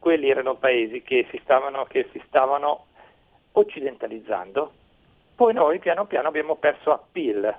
quelli 0.00 0.28
erano 0.28 0.56
paesi 0.56 1.02
che 1.02 1.28
si 1.30 1.38
stavano, 1.44 1.84
che 1.84 2.08
si 2.10 2.20
stavano 2.26 2.86
occidentalizzando, 3.52 4.72
poi 5.36 5.52
noi 5.52 5.78
piano 5.78 6.06
piano 6.06 6.26
abbiamo 6.26 6.56
perso 6.56 6.92
appeal. 6.92 7.54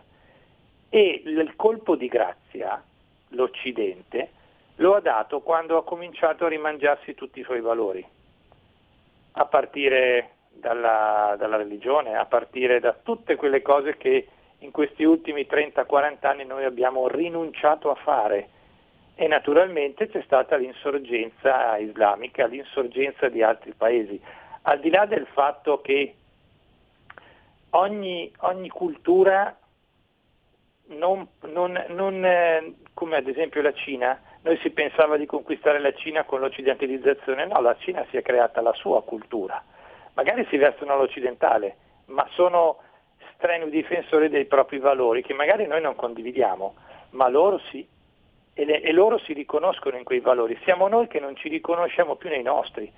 E 0.89 1.21
il 1.23 1.53
colpo 1.55 1.95
di 1.95 2.07
grazia, 2.09 2.83
l'Occidente, 3.29 4.31
lo 4.75 4.95
ha 4.95 4.99
dato 4.99 5.41
quando 5.41 5.77
ha 5.77 5.83
cominciato 5.83 6.45
a 6.45 6.49
rimangiarsi 6.49 7.13
tutti 7.13 7.39
i 7.39 7.43
suoi 7.43 7.61
valori, 7.61 8.05
a 9.33 9.45
partire 9.45 10.31
dalla, 10.49 11.35
dalla 11.37 11.57
religione, 11.57 12.15
a 12.15 12.25
partire 12.25 12.79
da 12.79 12.93
tutte 12.93 13.35
quelle 13.35 13.61
cose 13.61 13.97
che 13.97 14.27
in 14.59 14.71
questi 14.71 15.03
ultimi 15.03 15.47
30-40 15.49 16.27
anni 16.27 16.45
noi 16.45 16.65
abbiamo 16.65 17.07
rinunciato 17.07 17.91
a 17.91 17.95
fare. 17.95 18.49
E 19.15 19.27
naturalmente 19.27 20.09
c'è 20.09 20.21
stata 20.23 20.57
l'insorgenza 20.57 21.77
islamica, 21.77 22.47
l'insorgenza 22.47 23.29
di 23.29 23.41
altri 23.41 23.73
paesi. 23.73 24.19
Al 24.63 24.79
di 24.79 24.89
là 24.89 25.05
del 25.05 25.25
fatto 25.27 25.79
che 25.79 26.15
ogni, 27.71 28.31
ogni 28.39 28.69
cultura, 28.69 29.57
non, 30.87 31.27
non, 31.43 31.81
non, 31.89 32.25
eh, 32.25 32.75
come 32.93 33.15
ad 33.15 33.27
esempio 33.27 33.61
la 33.61 33.73
Cina, 33.73 34.19
noi 34.45 34.57
si 34.57 34.69
pensava 34.69 35.17
di 35.17 35.25
conquistare 35.25 35.79
la 35.79 35.91
Cina 35.93 36.23
con 36.23 36.39
l'occidentalizzazione, 36.39 37.47
no, 37.47 37.59
la 37.61 37.75
Cina 37.79 38.05
si 38.11 38.17
è 38.17 38.21
creata 38.21 38.61
la 38.61 38.73
sua 38.73 39.01
cultura. 39.03 39.61
Magari 40.13 40.45
si 40.49 40.57
vestono 40.57 40.93
all'occidentale, 40.93 41.75
ma 42.05 42.27
sono 42.31 42.77
strenui 43.33 43.71
difensori 43.71 44.29
dei 44.29 44.45
propri 44.45 44.77
valori 44.77 45.23
che 45.23 45.33
magari 45.33 45.65
noi 45.65 45.81
non 45.81 45.95
condividiamo, 45.95 46.75
ma 47.11 47.27
loro 47.27 47.57
sì. 47.71 47.87
E, 48.53 48.65
le- 48.65 48.81
e 48.81 48.91
loro 48.91 49.17
si 49.17 49.33
riconoscono 49.33 49.97
in 49.97 50.03
quei 50.03 50.19
valori. 50.19 50.57
Siamo 50.63 50.87
noi 50.87 51.07
che 51.07 51.19
non 51.19 51.35
ci 51.35 51.49
riconosciamo 51.49 52.15
più 52.15 52.29
nei 52.29 52.43
nostri. 52.43 52.89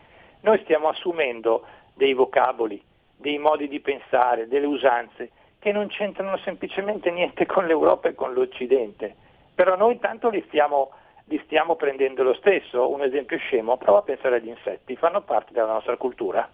Noi 0.41 0.59
stiamo 0.63 0.89
assumendo 0.89 1.65
dei 1.95 2.13
vocaboli, 2.13 2.79
dei 3.15 3.37
modi 3.37 3.69
di 3.69 3.79
pensare, 3.79 4.47
delle 4.47 4.67
usanze 4.67 5.31
che 5.59 5.71
non 5.71 5.87
c'entrano 5.87 6.37
semplicemente 6.39 7.09
niente 7.09 7.45
con 7.45 7.65
l'Europa 7.65 8.09
e 8.09 8.15
con 8.15 8.33
l'Occidente. 8.33 9.15
Però 9.55 9.75
noi 9.75 9.93
intanto 9.93 10.29
li 10.29 10.43
stiamo, 10.47 10.91
li 11.27 11.41
stiamo 11.45 11.75
prendendo 11.75 12.23
lo 12.23 12.33
stesso. 12.35 12.91
Un 12.91 13.03
esempio 13.03 13.37
scemo, 13.37 13.77
prova 13.77 13.99
a 13.99 14.03
pensare 14.03 14.37
agli 14.37 14.47
insetti, 14.49 14.95
fanno 14.95 15.21
parte 15.21 15.53
della 15.53 15.71
nostra 15.71 15.97
cultura? 15.97 16.47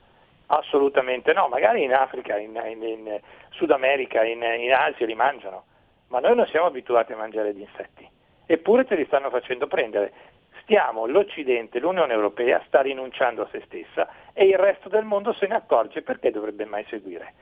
Assolutamente 0.48 1.34
no, 1.34 1.48
magari 1.48 1.84
in 1.84 1.94
Africa, 1.94 2.38
in, 2.38 2.60
in- 2.66 2.84
in 2.84 3.20
Sud 3.52 3.72
America, 3.72 4.24
in, 4.24 4.44
in 4.44 4.74
Asia 4.74 5.06
li 5.06 5.16
mangiano, 5.16 5.64
ma 6.08 6.20
noi 6.20 6.36
non 6.36 6.46
siamo 6.48 6.66
abituati 6.68 7.14
a 7.14 7.18
mangiare 7.18 7.54
gli 7.54 7.62
insetti, 7.62 8.08
eppure 8.46 8.86
ce 8.86 8.96
li 8.96 9.06
stanno 9.06 9.30
facendo 9.30 9.68
prendere. 9.68 10.12
Stiamo, 10.62 11.08
l'Occidente, 11.08 11.80
l'Unione 11.80 12.14
Europea 12.14 12.62
sta 12.68 12.82
rinunciando 12.82 13.42
a 13.42 13.48
se 13.52 13.62
stessa 13.66 14.08
e 14.34 14.46
il 14.46 14.58
resto 14.58 14.88
del 14.90 15.04
mondo 15.04 15.34
se 15.34 15.46
ne 15.48 15.56
accorge 15.56 16.02
perché 16.02 16.32
dovrebbe 16.32 16.66
mai 16.66 16.86
seguire. 16.88 17.34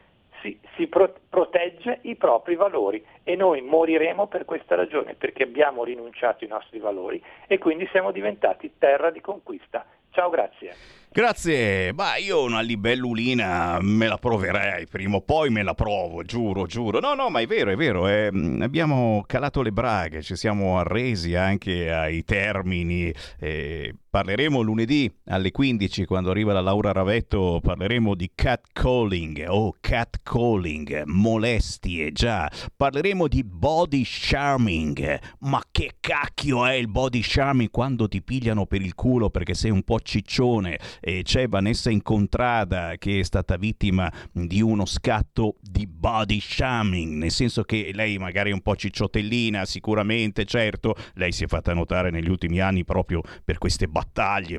Si, 0.42 0.60
si 0.76 0.88
pro- 0.88 1.14
protegge 1.30 2.00
i 2.04 2.16
propri 2.16 2.56
valori 2.56 3.04
e 3.24 3.36
noi 3.36 3.62
moriremo 3.62 4.28
per 4.28 4.46
questa 4.46 4.76
ragione, 4.76 5.14
perché 5.14 5.44
abbiamo 5.44 5.84
rinunciato 5.84 6.44
ai 6.44 6.50
nostri 6.50 6.80
valori 6.80 7.22
e 7.48 7.58
quindi 7.58 7.88
siamo 7.92 8.12
diventati 8.12 8.74
terra 8.78 9.12
di 9.12 9.22
conquista. 9.22 9.86
Ciao, 10.12 10.30
grazie. 10.30 10.74
Grazie, 11.14 11.94
ma 11.94 12.16
io 12.18 12.44
una 12.44 12.62
libellulina 12.62 13.78
me 13.82 14.08
la 14.08 14.18
proverei, 14.18 14.88
prima 14.88 15.18
o 15.18 15.22
poi 15.22 15.50
me 15.50 15.62
la 15.64 15.74
provo, 15.74 16.24
giuro, 16.24 16.66
giuro. 16.66 17.00
No, 17.00 17.14
no, 17.14 17.30
ma 17.30 17.40
è 17.40 17.46
vero, 17.46 17.70
è 17.72 17.76
vero, 17.76 18.08
eh, 18.08 18.30
abbiamo 18.62 19.24
calato 19.28 19.62
le 19.62 19.72
braghe, 19.72 20.22
ci 20.22 20.36
siamo 20.36 20.80
arresi 20.80 21.36
anche 21.36 21.92
ai 21.92 22.24
termini. 22.24 23.14
eh, 23.40 23.94
parleremo 24.12 24.60
lunedì 24.60 25.10
alle 25.28 25.52
15 25.52 26.04
quando 26.04 26.32
arriva 26.32 26.52
la 26.52 26.60
Laura 26.60 26.92
Ravetto, 26.92 27.62
parleremo 27.64 28.14
di 28.14 28.30
catcalling, 28.36 29.46
oh 29.48 29.74
catcalling, 29.80 31.04
molestie, 31.06 32.12
già. 32.12 32.52
Parleremo 32.76 33.30
di 33.30 33.42
body 33.46 34.04
charming, 34.04 35.18
ma 35.40 35.64
che 35.72 35.94
cacchio 36.02 36.66
è 36.66 36.74
il 36.74 36.90
body 36.90 37.22
charming 37.24 37.70
quando 37.72 38.10
ti 38.10 38.22
pigliano 38.22 38.66
per 38.66 38.82
il 38.82 38.96
culo 38.96 39.30
perché 39.30 39.54
sei 39.54 39.72
un 39.72 39.84
po' 39.84 40.02
ciccione? 40.02 40.78
E 41.00 41.22
c'è 41.24 41.48
Vanessa 41.48 41.90
Incontrada 41.90 42.96
che 42.98 43.20
è 43.20 43.24
stata 43.24 43.56
vittima 43.56 44.12
di 44.34 44.62
uno 44.62 44.86
scatto 44.86 45.56
di 45.62 45.88
body 45.88 46.42
shaming, 46.42 47.14
nel 47.14 47.32
senso 47.32 47.64
che 47.64 47.92
lei 47.94 48.18
magari 48.18 48.50
è 48.50 48.54
un 48.54 48.62
po' 48.62 48.76
cicciotellina, 48.76 49.64
sicuramente, 49.64 50.44
certo, 50.44 50.96
lei 51.14 51.32
si 51.32 51.46
è 51.46 51.48
fatta 51.48 51.74
notare 51.74 52.12
negli 52.12 52.30
ultimi 52.30 52.60
anni 52.60 52.84
proprio 52.84 53.22
per 53.46 53.58
queste 53.58 53.86
battaglie, 53.86 54.00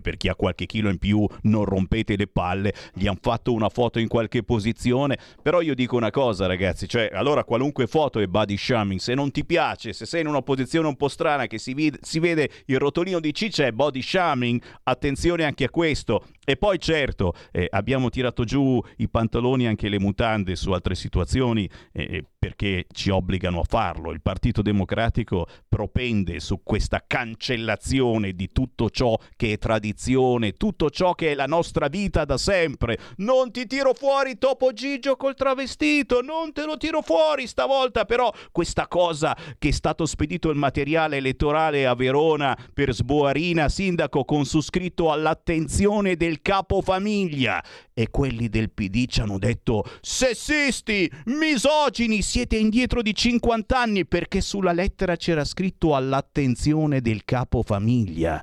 per 0.00 0.16
chi 0.16 0.28
ha 0.28 0.34
qualche 0.34 0.66
chilo 0.66 0.88
in 0.88 0.98
più, 0.98 1.26
non 1.42 1.64
rompete 1.64 2.16
le 2.16 2.26
palle, 2.26 2.72
gli 2.94 3.06
hanno 3.06 3.18
fatto 3.20 3.52
una 3.52 3.68
foto 3.68 3.98
in 3.98 4.08
qualche 4.08 4.42
posizione, 4.42 5.18
però 5.40 5.60
io 5.60 5.74
dico 5.74 5.96
una 5.96 6.10
cosa 6.10 6.46
ragazzi, 6.46 6.88
cioè 6.88 7.10
allora 7.12 7.44
qualunque 7.44 7.86
foto 7.86 8.18
è 8.18 8.26
body 8.26 8.56
shaming, 8.56 8.98
se 9.00 9.14
non 9.14 9.30
ti 9.30 9.44
piace, 9.44 9.92
se 9.92 10.06
sei 10.06 10.22
in 10.22 10.26
una 10.26 10.42
posizione 10.42 10.88
un 10.88 10.96
po' 10.96 11.08
strana 11.08 11.46
che 11.46 11.58
si, 11.58 11.74
vide- 11.74 11.98
si 12.02 12.18
vede 12.18 12.50
il 12.66 12.78
rotolino 12.78 13.20
di 13.20 13.32
ciccia 13.34 13.66
è 13.66 13.72
body 13.72 14.02
shaming, 14.02 14.60
attenzione 14.84 15.44
anche 15.44 15.64
a 15.64 15.70
questo. 15.70 16.24
E 16.44 16.56
poi 16.56 16.80
certo, 16.80 17.34
eh, 17.52 17.68
abbiamo 17.70 18.10
tirato 18.10 18.42
giù 18.42 18.82
i 18.96 19.08
pantaloni 19.08 19.64
e 19.64 19.68
anche 19.68 19.88
le 19.88 20.00
mutande 20.00 20.56
su 20.56 20.72
altre 20.72 20.96
situazioni, 20.96 21.70
eh, 21.92 22.24
perché 22.36 22.86
ci 22.92 23.10
obbligano 23.10 23.60
a 23.60 23.64
farlo. 23.64 24.10
Il 24.10 24.20
Partito 24.20 24.60
Democratico 24.60 25.46
propende 25.68 26.40
su 26.40 26.62
questa 26.64 27.04
cancellazione 27.06 28.32
di 28.32 28.50
tutto 28.50 28.90
ciò 28.90 29.16
che 29.36 29.52
è 29.52 29.58
tradizione, 29.58 30.54
tutto 30.54 30.90
ciò 30.90 31.14
che 31.14 31.30
è 31.30 31.34
la 31.36 31.46
nostra 31.46 31.86
vita 31.86 32.24
da 32.24 32.36
sempre. 32.36 32.98
Non 33.18 33.52
ti 33.52 33.68
tiro 33.68 33.94
fuori 33.94 34.36
Topo 34.36 34.72
Gigio 34.72 35.14
col 35.14 35.36
travestito, 35.36 36.22
non 36.22 36.52
te 36.52 36.64
lo 36.64 36.76
tiro 36.76 37.02
fuori 37.02 37.46
stavolta, 37.46 38.04
però 38.04 38.32
questa 38.50 38.88
cosa 38.88 39.36
che 39.58 39.68
è 39.68 39.72
stato 39.72 40.06
spedito 40.06 40.50
il 40.50 40.56
materiale 40.56 41.18
elettorale 41.18 41.86
a 41.86 41.94
Verona 41.94 42.58
per 42.74 42.92
Sboarina, 42.92 43.68
sindaco 43.68 44.24
con 44.24 44.44
su 44.44 44.60
scritto 44.60 45.12
all'attenzione 45.12 46.16
del 46.16 46.31
capofamiglia 46.40 47.62
e 47.92 48.08
quelli 48.10 48.48
del 48.48 48.70
PD 48.70 49.06
ci 49.06 49.20
hanno 49.20 49.38
detto 49.38 49.84
sessisti, 50.00 51.10
misogini, 51.26 52.22
siete 52.22 52.56
indietro 52.56 53.02
di 53.02 53.14
50 53.14 53.78
anni 53.78 54.06
perché 54.06 54.40
sulla 54.40 54.72
lettera 54.72 55.16
c'era 55.16 55.44
scritto 55.44 55.94
all'attenzione 55.94 57.00
del 57.00 57.24
capofamiglia. 57.24 58.42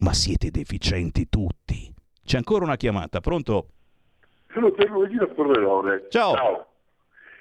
Ma 0.00 0.12
siete 0.12 0.50
deficienti 0.50 1.28
tutti. 1.28 1.90
C'è 2.24 2.36
ancora 2.36 2.64
una 2.64 2.76
chiamata, 2.76 3.20
pronto? 3.20 3.68
Sono 4.52 4.70
Pierluigi 4.72 5.18
Corleone. 5.34 6.06
Ciao. 6.08 6.34
Ciao. 6.34 6.66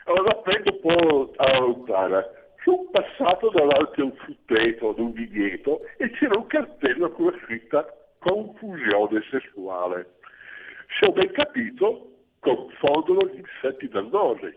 Allora 0.05 0.35
prendo 0.35 0.71
un 0.71 0.79
po' 0.81 1.31
alla 1.37 1.59
lontana. 1.59 2.23
Sono 2.63 2.87
passato 2.91 3.49
davanti 3.49 4.01
a 4.01 4.03
un 4.03 4.13
frutteto, 4.15 4.89
ad 4.89 4.99
un 4.99 5.11
vigneto, 5.11 5.81
e 5.97 6.11
c'era 6.11 6.37
un 6.37 6.45
cartello 6.45 7.11
con 7.11 7.25
la 7.25 7.39
scritta 7.43 7.85
confusione 8.21 9.21
sessuale. 9.29 10.17
Se 10.99 11.05
ho 11.05 11.11
ben 11.11 11.31
capito, 11.31 12.11
confondono 12.39 13.27
gli 13.27 13.39
insetti 13.39 13.87
dannosi. 13.87 14.53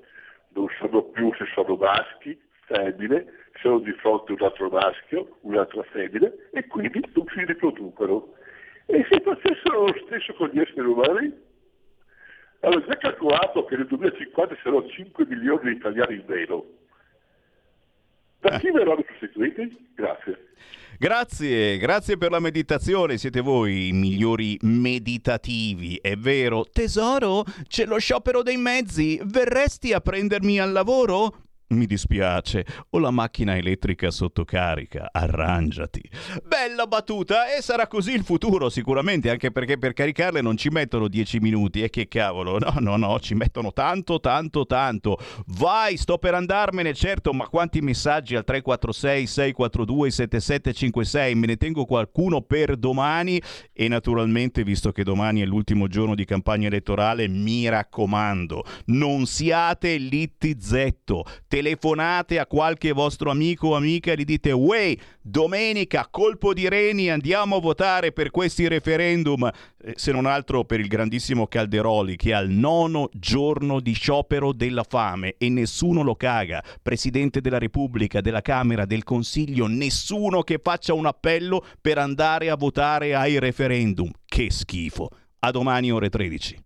Non 0.50 0.68
sanno 0.78 1.02
più 1.02 1.32
se 1.34 1.46
sono 1.54 1.74
maschi, 1.76 2.38
femmine, 2.66 3.24
sono 3.60 3.78
di 3.78 3.92
fronte 3.92 4.32
a 4.32 4.34
un 4.38 4.42
altro 4.42 4.68
maschio, 4.68 5.38
un'altra 5.40 5.82
femmina, 5.84 6.30
e 6.52 6.66
quindi 6.66 7.00
non 7.14 7.26
si 7.34 7.44
riproducono. 7.44 8.34
E 8.86 9.06
se 9.10 9.20
facessero 9.20 9.86
lo 9.86 9.94
stesso 10.06 10.34
con 10.34 10.48
gli 10.48 10.60
esseri 10.60 10.86
umani? 10.86 11.32
Allora, 12.60 12.86
già 12.86 12.96
calcolato 12.96 13.64
che 13.64 13.76
nel 13.76 13.86
2050 13.86 14.56
saranno 14.62 14.88
5 14.88 15.26
milioni 15.26 15.70
di 15.70 15.76
italiani 15.76 16.14
in 16.14 16.24
meno. 16.26 16.64
Da 18.40 18.58
chi 18.58 18.70
verranno 18.70 19.04
sostituiti? 19.08 19.92
Grazie. 19.94 20.52
Grazie, 20.98 21.76
grazie 21.78 22.16
per 22.16 22.30
la 22.30 22.38
meditazione, 22.38 23.18
siete 23.18 23.40
voi 23.40 23.88
i 23.88 23.92
migliori 23.92 24.56
meditativi, 24.62 25.98
è 26.00 26.16
vero. 26.16 26.64
Tesoro, 26.70 27.44
c'è 27.66 27.84
lo 27.84 27.98
sciopero 27.98 28.42
dei 28.42 28.56
mezzi, 28.56 29.20
verresti 29.24 29.92
a 29.92 30.00
prendermi 30.00 30.60
al 30.60 30.70
lavoro? 30.70 31.42
Mi 31.66 31.86
dispiace, 31.86 32.66
ho 32.90 32.98
la 32.98 33.10
macchina 33.10 33.56
elettrica 33.56 34.10
sotto 34.10 34.44
carica, 34.44 35.08
arrangiati. 35.10 36.02
Bella 36.44 36.86
battuta 36.86 37.54
e 37.56 37.62
sarà 37.62 37.86
così 37.86 38.12
il 38.12 38.22
futuro 38.22 38.68
sicuramente, 38.68 39.30
anche 39.30 39.50
perché 39.50 39.78
per 39.78 39.94
caricarle 39.94 40.42
non 40.42 40.58
ci 40.58 40.68
mettono 40.68 41.08
10 41.08 41.40
minuti 41.40 41.82
e 41.82 41.88
che 41.88 42.06
cavolo, 42.06 42.58
no, 42.58 42.74
no, 42.80 42.96
no, 42.96 43.18
ci 43.18 43.34
mettono 43.34 43.72
tanto, 43.72 44.20
tanto, 44.20 44.66
tanto. 44.66 45.18
Vai, 45.46 45.96
sto 45.96 46.18
per 46.18 46.34
andarmene, 46.34 46.92
certo, 46.92 47.32
ma 47.32 47.48
quanti 47.48 47.80
messaggi 47.80 48.36
al 48.36 48.44
346 48.44 49.26
642 49.26 50.10
7756, 50.10 51.34
me 51.34 51.46
ne 51.46 51.56
tengo 51.56 51.86
qualcuno 51.86 52.42
per 52.42 52.76
domani. 52.76 53.40
E 53.72 53.88
naturalmente, 53.88 54.64
visto 54.64 54.92
che 54.92 55.02
domani 55.02 55.40
è 55.40 55.46
l'ultimo 55.46 55.88
giorno 55.88 56.14
di 56.14 56.26
campagna 56.26 56.66
elettorale, 56.66 57.26
mi 57.26 57.66
raccomando, 57.70 58.64
non 58.86 59.24
siate 59.24 59.96
littizzetto 59.96 61.24
telefonate 61.64 62.38
a 62.38 62.46
qualche 62.46 62.92
vostro 62.92 63.30
amico 63.30 63.68
o 63.68 63.74
amica 63.74 64.12
e 64.12 64.16
gli 64.16 64.24
dite 64.24 64.52
Wey, 64.52 64.98
domenica, 65.22 66.06
colpo 66.10 66.52
di 66.52 66.68
reni, 66.68 67.08
andiamo 67.08 67.56
a 67.56 67.60
votare 67.60 68.12
per 68.12 68.30
questi 68.30 68.68
referendum, 68.68 69.50
eh, 69.82 69.94
se 69.96 70.12
non 70.12 70.26
altro 70.26 70.64
per 70.64 70.80
il 70.80 70.88
grandissimo 70.88 71.46
Calderoli 71.46 72.16
che 72.16 72.34
ha 72.34 72.40
il 72.40 72.50
nono 72.50 73.08
giorno 73.14 73.80
di 73.80 73.94
sciopero 73.94 74.52
della 74.52 74.84
fame 74.86 75.36
e 75.38 75.48
nessuno 75.48 76.02
lo 76.02 76.16
caga, 76.16 76.62
Presidente 76.82 77.40
della 77.40 77.58
Repubblica, 77.58 78.20
della 78.20 78.42
Camera, 78.42 78.84
del 78.84 79.02
Consiglio, 79.02 79.66
nessuno 79.66 80.42
che 80.42 80.60
faccia 80.62 80.92
un 80.92 81.06
appello 81.06 81.64
per 81.80 81.96
andare 81.96 82.50
a 82.50 82.56
votare 82.56 83.14
ai 83.14 83.38
referendum. 83.38 84.10
Che 84.26 84.50
schifo. 84.50 85.08
A 85.38 85.50
domani 85.50 85.90
ore 85.90 86.10
13. 86.10 86.62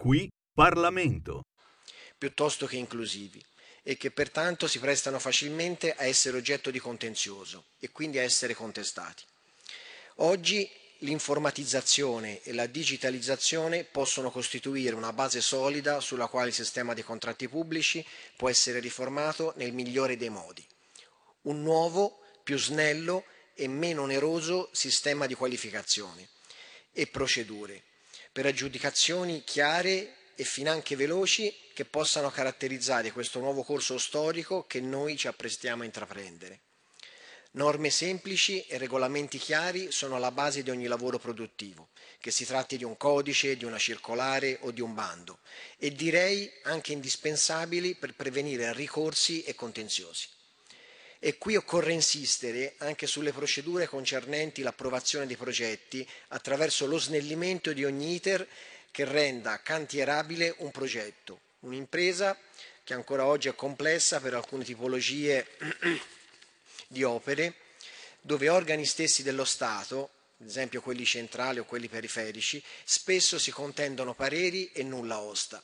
Qui 0.00 0.30
Parlamento. 0.54 1.42
piuttosto 2.16 2.64
che 2.64 2.76
inclusivi 2.76 3.44
e 3.82 3.98
che 3.98 4.10
pertanto 4.10 4.66
si 4.66 4.78
prestano 4.78 5.18
facilmente 5.18 5.92
a 5.92 6.04
essere 6.04 6.38
oggetto 6.38 6.70
di 6.70 6.78
contenzioso 6.78 7.66
e 7.78 7.90
quindi 7.90 8.18
a 8.18 8.22
essere 8.22 8.54
contestati. 8.54 9.22
Oggi 10.16 10.66
l'informatizzazione 11.00 12.42
e 12.42 12.54
la 12.54 12.64
digitalizzazione 12.64 13.84
possono 13.84 14.30
costituire 14.30 14.94
una 14.94 15.12
base 15.12 15.42
solida 15.42 16.00
sulla 16.00 16.28
quale 16.28 16.48
il 16.48 16.54
sistema 16.54 16.94
dei 16.94 17.04
contratti 17.04 17.46
pubblici 17.46 18.02
può 18.36 18.48
essere 18.48 18.80
riformato 18.80 19.52
nel 19.56 19.74
migliore 19.74 20.16
dei 20.16 20.30
modi. 20.30 20.66
Un 21.42 21.60
nuovo, 21.60 22.22
più 22.42 22.56
snello 22.56 23.24
e 23.52 23.68
meno 23.68 24.00
oneroso 24.04 24.70
sistema 24.72 25.26
di 25.26 25.34
qualificazione 25.34 26.26
e 26.90 27.06
procedure 27.06 27.82
per 28.32 28.46
aggiudicazioni 28.46 29.42
chiare 29.44 30.14
e 30.34 30.44
finanche 30.44 30.96
veloci 30.96 31.54
che 31.74 31.84
possano 31.84 32.30
caratterizzare 32.30 33.12
questo 33.12 33.40
nuovo 33.40 33.62
corso 33.62 33.98
storico 33.98 34.66
che 34.66 34.80
noi 34.80 35.16
ci 35.16 35.26
apprestiamo 35.26 35.82
a 35.82 35.86
intraprendere. 35.86 36.60
Norme 37.52 37.90
semplici 37.90 38.64
e 38.66 38.78
regolamenti 38.78 39.36
chiari 39.36 39.90
sono 39.90 40.18
la 40.20 40.30
base 40.30 40.62
di 40.62 40.70
ogni 40.70 40.86
lavoro 40.86 41.18
produttivo, 41.18 41.88
che 42.20 42.30
si 42.30 42.44
tratti 42.46 42.76
di 42.76 42.84
un 42.84 42.96
codice, 42.96 43.56
di 43.56 43.64
una 43.64 43.78
circolare 43.78 44.58
o 44.60 44.70
di 44.70 44.80
un 44.80 44.94
bando, 44.94 45.40
e 45.76 45.90
direi 45.90 46.48
anche 46.62 46.92
indispensabili 46.92 47.96
per 47.96 48.14
prevenire 48.14 48.72
ricorsi 48.72 49.42
e 49.42 49.56
contenziosi. 49.56 50.28
E 51.22 51.36
qui 51.36 51.54
occorre 51.54 51.92
insistere 51.92 52.76
anche 52.78 53.06
sulle 53.06 53.32
procedure 53.32 53.86
concernenti 53.86 54.62
l'approvazione 54.62 55.26
dei 55.26 55.36
progetti 55.36 56.06
attraverso 56.28 56.86
lo 56.86 56.98
snellimento 56.98 57.74
di 57.74 57.84
ogni 57.84 58.14
iter 58.14 58.48
che 58.90 59.04
renda 59.04 59.60
cantierabile 59.60 60.54
un 60.58 60.70
progetto, 60.70 61.40
un'impresa 61.60 62.38
che 62.82 62.94
ancora 62.94 63.26
oggi 63.26 63.48
è 63.48 63.54
complessa 63.54 64.18
per 64.18 64.32
alcune 64.32 64.64
tipologie 64.64 65.46
di 66.88 67.04
opere, 67.04 67.54
dove 68.22 68.48
organi 68.48 68.86
stessi 68.86 69.22
dello 69.22 69.44
Stato, 69.44 70.10
ad 70.40 70.46
esempio 70.48 70.80
quelli 70.80 71.04
centrali 71.04 71.58
o 71.58 71.64
quelli 71.64 71.88
periferici, 71.88 72.62
spesso 72.84 73.38
si 73.38 73.50
contendono 73.50 74.14
pareri 74.14 74.72
e 74.72 74.82
nulla 74.82 75.20
osta. 75.20 75.62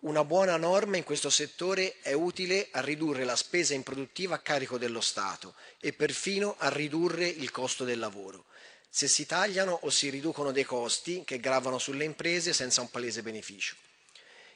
Una 0.00 0.22
buona 0.22 0.56
norma 0.56 0.96
in 0.96 1.02
questo 1.02 1.28
settore 1.28 1.96
è 2.02 2.12
utile 2.12 2.68
a 2.70 2.80
ridurre 2.80 3.24
la 3.24 3.34
spesa 3.34 3.74
improduttiva 3.74 4.36
a 4.36 4.38
carico 4.38 4.78
dello 4.78 5.00
Stato 5.00 5.56
e 5.80 5.92
perfino 5.92 6.54
a 6.56 6.68
ridurre 6.68 7.26
il 7.26 7.50
costo 7.50 7.82
del 7.82 7.98
lavoro, 7.98 8.44
se 8.88 9.08
si 9.08 9.26
tagliano 9.26 9.76
o 9.82 9.90
si 9.90 10.08
riducono 10.08 10.52
dei 10.52 10.62
costi 10.62 11.24
che 11.24 11.40
gravano 11.40 11.78
sulle 11.78 12.04
imprese 12.04 12.52
senza 12.52 12.80
un 12.80 12.92
palese 12.92 13.22
beneficio. 13.22 13.74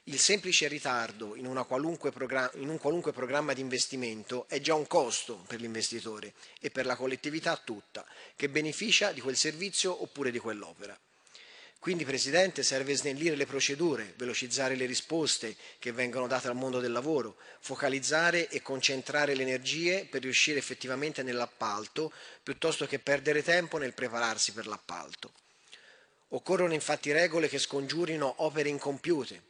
Il 0.05 0.21
semplice 0.21 0.69
ritardo 0.69 1.35
in, 1.35 1.45
in, 1.45 1.57
un 1.57 2.79
qualunque 2.79 3.13
programma 3.13 3.53
di 3.53 3.61
investimento 3.61 4.47
è 4.49 4.61
già 4.61 4.75
un 4.77 4.87
costo 4.87 5.43
per 5.49 5.61
l'investitore 5.61 6.35
e 6.61 6.71
per 6.71 6.87
la 6.87 6.95
collettività 6.95 7.57
tutta, 7.57 8.07
che 8.37 8.49
beneficia 8.49 9.11
di 9.11 9.21
quel 9.21 9.37
servizio 9.37 10.05
oppure 10.05 10.31
di 10.31 10.39
quell'opera. 10.39 10.97
Quindi, 11.83 12.05
Presidente, 12.05 12.63
serve 12.63 12.95
snellire 12.95 13.35
le 13.35 13.45
procedure, 13.45 14.15
velocizzare 14.17 14.77
le 14.77 14.87
risposte 14.87 15.57
che 15.81 15.91
vengono 15.91 16.29
date 16.29 16.47
al 16.47 16.55
mondo 16.55 16.79
del 16.79 16.93
lavoro, 16.93 17.39
focalizzare 17.59 18.49
e 18.51 18.63
concentrare 18.63 19.35
le 19.35 19.43
energie 19.43 20.07
per 20.09 20.23
riuscire 20.23 20.61
effettivamente 20.61 21.25
nell'appalto, 21.25 22.13
piuttosto 22.41 22.87
che 22.87 23.01
perdere 23.01 23.43
tempo 23.43 23.79
nel 23.79 23.95
prepararsi 23.95 24.53
per 24.53 24.69
l'appalto. 24.69 25.33
Occorrono 26.29 26.73
infatti 26.73 27.11
regole 27.11 27.49
che 27.49 27.59
scongiurino 27.59 28.33
opere 28.45 28.69
incompiute, 28.69 29.43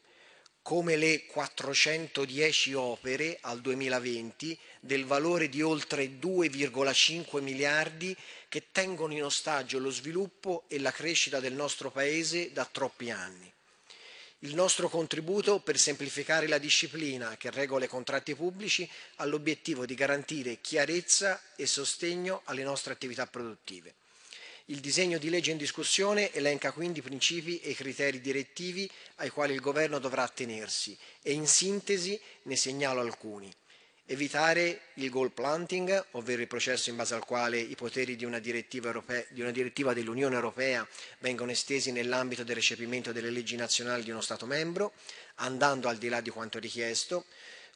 come 0.63 0.95
le 0.95 1.27
410 1.27 2.75
opere 2.75 3.37
al 3.41 3.61
2020 3.61 4.57
del 4.81 5.05
valore 5.05 5.49
di 5.49 5.61
oltre 5.61 6.19
2,5 6.21 7.43
miliardi 7.43 8.17
che 8.49 8.69
tengono 8.71 9.13
in 9.13 9.25
ostaggio 9.25 9.81
lo 9.81 9.91
sviluppo 9.91 10.65
e 10.69 10.79
la 10.79 10.93
crescita 10.93 11.41
del 11.41 11.53
nostro 11.53 11.91
Paese 11.91 12.53
da 12.53 12.65
troppi 12.65 13.11
anni. 13.11 13.53
Il 14.41 14.55
nostro 14.55 14.89
contributo 14.89 15.61
per 15.61 15.79
semplificare 15.79 16.47
la 16.47 16.59
disciplina 16.59 17.37
che 17.37 17.51
regola 17.51 17.85
i 17.85 17.89
contratti 17.89 18.35
pubblici 18.35 18.89
ha 19.17 19.25
l'obiettivo 19.25 19.85
di 19.85 19.95
garantire 19.95 20.61
chiarezza 20.61 21.41
e 21.57 21.67
sostegno 21.67 22.43
alle 22.45 22.63
nostre 22.63 22.93
attività 22.93 23.27
produttive 23.27 23.95
Il 24.67 24.79
disegno 24.79 25.19
di 25.19 25.29
legge 25.29 25.51
in 25.51 25.57
discussione 25.57 26.33
elenca 26.33 26.71
quindi 26.71 27.01
i 27.01 27.03
principi 27.03 27.59
e 27.59 27.71
i 27.71 27.75
criteri 27.75 28.21
direttivi 28.21 28.89
ai 29.17 29.31
quali 29.31 29.55
il 29.55 29.61
Governo 29.61 29.99
dovrà 29.99 30.23
attenersi 30.23 30.97
e 31.21 31.33
in 31.33 31.49
sintesi 31.49 32.19
ne 32.43 32.57
segnalo 32.57 33.01
alcuni. 33.01 33.53
Evitare 34.07 34.81
il 34.95 35.11
goal 35.11 35.33
planting, 35.33 36.07
ovvero 36.13 36.43
il 36.43 36.49
processo 36.49 36.91
in 36.91 36.97
base 36.97 37.15
al 37.15 37.25
quale 37.25 37.59
i 37.59 37.75
poteri 37.75 38.15
di 38.15 38.25
una 38.25 38.41
direttiva, 38.41 38.89
europea, 38.89 39.25
di 39.31 39.41
una 39.41 39.53
direttiva 39.53 39.95
dell'Unione 39.95 40.35
Europea 40.35 40.87
vengono 41.21 41.51
estesi 41.51 41.93
nell'ambito 41.93 42.45
del 42.45 42.57
recepimento 42.57 43.13
delle 43.13 43.31
leggi 43.31 43.57
nazionali 43.57 44.03
di 44.03 44.11
uno 44.11 44.21
Stato 44.21 44.45
membro, 44.45 44.93
andando 45.37 45.89
al 45.89 45.99
di 45.99 46.09
là 46.09 46.21
di 46.21 46.31
quanto 46.31 46.59
richiesto, 46.59 47.25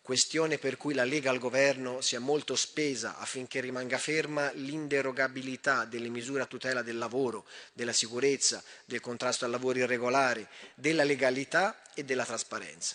questione 0.06 0.58
per 0.58 0.76
cui 0.76 0.94
la 0.94 1.02
Lega 1.02 1.30
al 1.30 1.40
governo 1.40 2.00
si 2.00 2.14
è 2.14 2.20
molto 2.20 2.54
spesa 2.54 3.18
affinché 3.18 3.58
rimanga 3.58 3.98
ferma 3.98 4.52
l'inderogabilità 4.52 5.84
delle 5.84 6.08
misure 6.08 6.42
a 6.42 6.46
tutela 6.46 6.82
del 6.82 6.96
lavoro, 6.96 7.44
della 7.72 7.92
sicurezza, 7.92 8.62
del 8.84 9.00
contrasto 9.00 9.44
al 9.44 9.50
lavoro 9.50 9.80
irregolare, 9.80 10.48
della 10.76 11.02
legalità 11.02 11.82
e 11.92 12.04
della 12.04 12.24
trasparenza. 12.24 12.94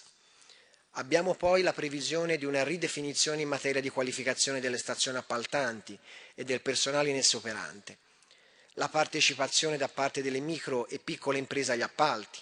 Abbiamo 0.92 1.36
poi 1.36 1.64
la 1.64 1.74
previsione 1.74 2.38
di 2.38 2.46
una 2.46 2.64
ridefinizione 2.64 3.42
in 3.42 3.50
materia 3.50 3.82
di 3.82 3.90
qualificazione 3.90 4.62
delle 4.62 4.78
stazioni 4.78 5.18
appaltanti 5.18 6.00
e 6.34 6.46
del 6.46 6.62
personale 6.62 7.10
in 7.10 7.18
esse 7.18 7.36
operante, 7.36 7.98
la 8.76 8.88
partecipazione 8.88 9.76
da 9.76 9.90
parte 9.90 10.22
delle 10.22 10.40
micro 10.40 10.88
e 10.88 10.98
piccole 10.98 11.40
imprese 11.40 11.74
agli 11.74 11.82
appalti, 11.82 12.40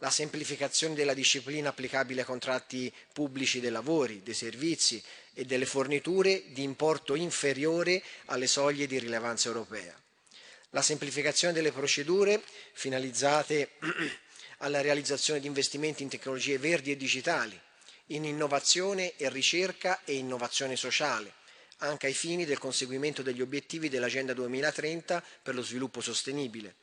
la 0.00 0.10
semplificazione 0.10 0.94
della 0.94 1.12
disciplina 1.12 1.68
applicabile 1.68 2.20
ai 2.20 2.26
contratti 2.26 2.92
pubblici 3.12 3.60
dei 3.60 3.70
lavori, 3.70 4.22
dei 4.22 4.34
servizi 4.34 5.02
e 5.34 5.44
delle 5.44 5.66
forniture 5.66 6.44
di 6.52 6.62
importo 6.62 7.14
inferiore 7.14 8.02
alle 8.26 8.46
soglie 8.46 8.86
di 8.86 8.98
rilevanza 8.98 9.48
europea, 9.48 9.94
la 10.70 10.80
semplificazione 10.80 11.52
delle 11.52 11.70
procedure 11.72 12.42
finalizzate 12.72 13.72
alla 14.58 14.80
realizzazione 14.80 15.38
di 15.38 15.46
investimenti 15.46 16.02
in 16.02 16.08
tecnologie 16.08 16.56
verdi 16.56 16.92
e 16.92 16.96
digitali, 16.96 17.58
in 18.06 18.24
innovazione 18.24 19.14
e 19.16 19.28
ricerca 19.28 20.00
e 20.04 20.14
innovazione 20.14 20.76
sociale, 20.76 21.34
anche 21.78 22.06
ai 22.06 22.14
fini 22.14 22.46
del 22.46 22.58
conseguimento 22.58 23.20
degli 23.20 23.42
obiettivi 23.42 23.90
dell'Agenda 23.90 24.32
2030 24.32 25.22
per 25.42 25.54
lo 25.54 25.62
sviluppo 25.62 26.00
sostenibile 26.00 26.79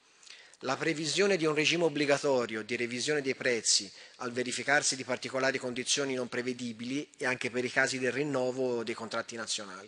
la 0.62 0.76
previsione 0.76 1.38
di 1.38 1.46
un 1.46 1.54
regime 1.54 1.84
obbligatorio 1.84 2.64
di 2.64 2.76
revisione 2.76 3.22
dei 3.22 3.36
prezzi 3.36 3.92
al 4.18 4.32
verificarsi 4.32 4.96
di 4.96 5.04
particolari 5.04 5.60
condizioni 5.60 6.16
non 6.16 6.28
prevedibili 6.28 7.08
e 7.16 7.28
anche 7.28 7.52
per 7.52 7.64
i 7.64 7.70
casi 7.70 8.00
del 8.00 8.12
rinnovo 8.12 8.84
dei 8.84 8.96
contratti 8.96 9.36
nazionali. 9.36 9.88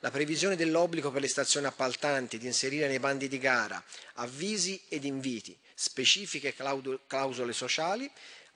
La 0.00 0.12
previsione 0.12 0.54
dell'obbligo 0.54 1.10
per 1.10 1.22
le 1.22 1.28
stazioni 1.28 1.66
appaltanti 1.66 2.38
di 2.38 2.46
inserire 2.46 2.86
nei 2.86 3.00
bandi 3.00 3.26
di 3.26 3.38
gara 3.38 3.82
avvisi 4.14 4.80
ed 4.88 5.04
inviti, 5.04 5.56
specifiche 5.74 6.54
clausole 6.54 7.52
sociali 7.52 8.08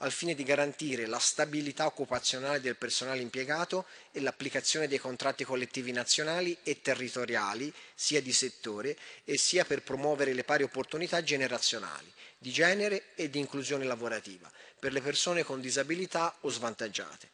al 0.02 0.12
fine 0.12 0.34
di 0.34 0.44
garantire 0.44 1.06
la 1.06 1.18
stabilità 1.18 1.86
occupazionale 1.86 2.60
del 2.60 2.76
personale 2.76 3.20
impiegato 3.20 3.86
e 4.12 4.20
l'applicazione 4.20 4.88
dei 4.88 4.98
contratti 4.98 5.44
collettivi 5.44 5.92
nazionali 5.92 6.56
e 6.62 6.80
territoriali, 6.80 7.72
sia 7.94 8.22
di 8.22 8.32
settore, 8.32 8.96
e 9.24 9.36
sia 9.36 9.64
per 9.64 9.82
promuovere 9.82 10.32
le 10.32 10.44
pari 10.44 10.62
opportunità 10.62 11.22
generazionali, 11.22 12.10
di 12.38 12.50
genere 12.50 13.14
e 13.14 13.28
di 13.28 13.38
inclusione 13.38 13.84
lavorativa, 13.84 14.50
per 14.78 14.92
le 14.92 15.02
persone 15.02 15.42
con 15.42 15.60
disabilità 15.60 16.34
o 16.40 16.48
svantaggiate. 16.48 17.28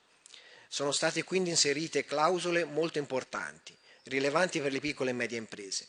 Sono 0.69 0.91
state 0.91 1.23
quindi 1.23 1.51
inserite 1.51 2.05
clausole 2.05 2.65
molto 2.65 2.99
importanti, 2.99 3.75
rilevanti 4.05 4.61
per 4.61 4.73
le 4.73 4.81
piccole 4.81 5.11
e 5.11 5.15
medie 5.15 5.39
imprese. 5.39 5.87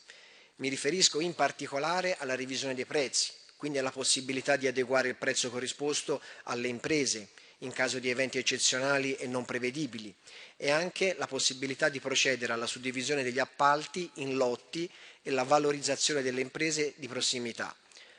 Mi 0.56 0.68
riferisco 0.68 1.18
in 1.18 1.34
particolare 1.34 2.16
alla 2.18 2.36
revisione 2.36 2.74
dei 2.74 2.86
prezzi, 2.86 3.32
quindi 3.58 3.78
alla 3.78 3.90
possibilità 3.90 4.54
di 4.56 4.68
adeguare 4.68 5.08
il 5.08 5.16
prezzo 5.16 5.50
corrisposto 5.50 6.22
alle 6.44 6.68
imprese 6.68 7.28
in 7.62 7.72
caso 7.72 7.98
di 7.98 8.08
eventi 8.08 8.38
eccezionali 8.38 9.16
e 9.16 9.26
non 9.26 9.44
prevedibili 9.44 10.14
e 10.56 10.70
anche 10.70 11.16
la 11.18 11.26
possibilità 11.26 11.88
di 11.88 11.98
procedere 11.98 12.52
alla 12.52 12.68
suddivisione 12.68 13.24
degli 13.24 13.40
appalti 13.40 14.08
in 14.14 14.36
lotti 14.36 14.88
e 15.22 15.30
la 15.32 15.42
valorizzazione 15.42 16.22
delle 16.22 16.40
imprese 16.40 16.94
di 16.98 17.08
prossimità, 17.08 17.74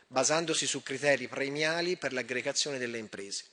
basandosi 0.08 0.68
su 0.68 0.84
criteri 0.84 1.30
premiali 1.30 1.96
per 1.96 2.12
l'aggregazione 2.12 2.78
delle 2.78 2.98
imprese. 2.98 3.46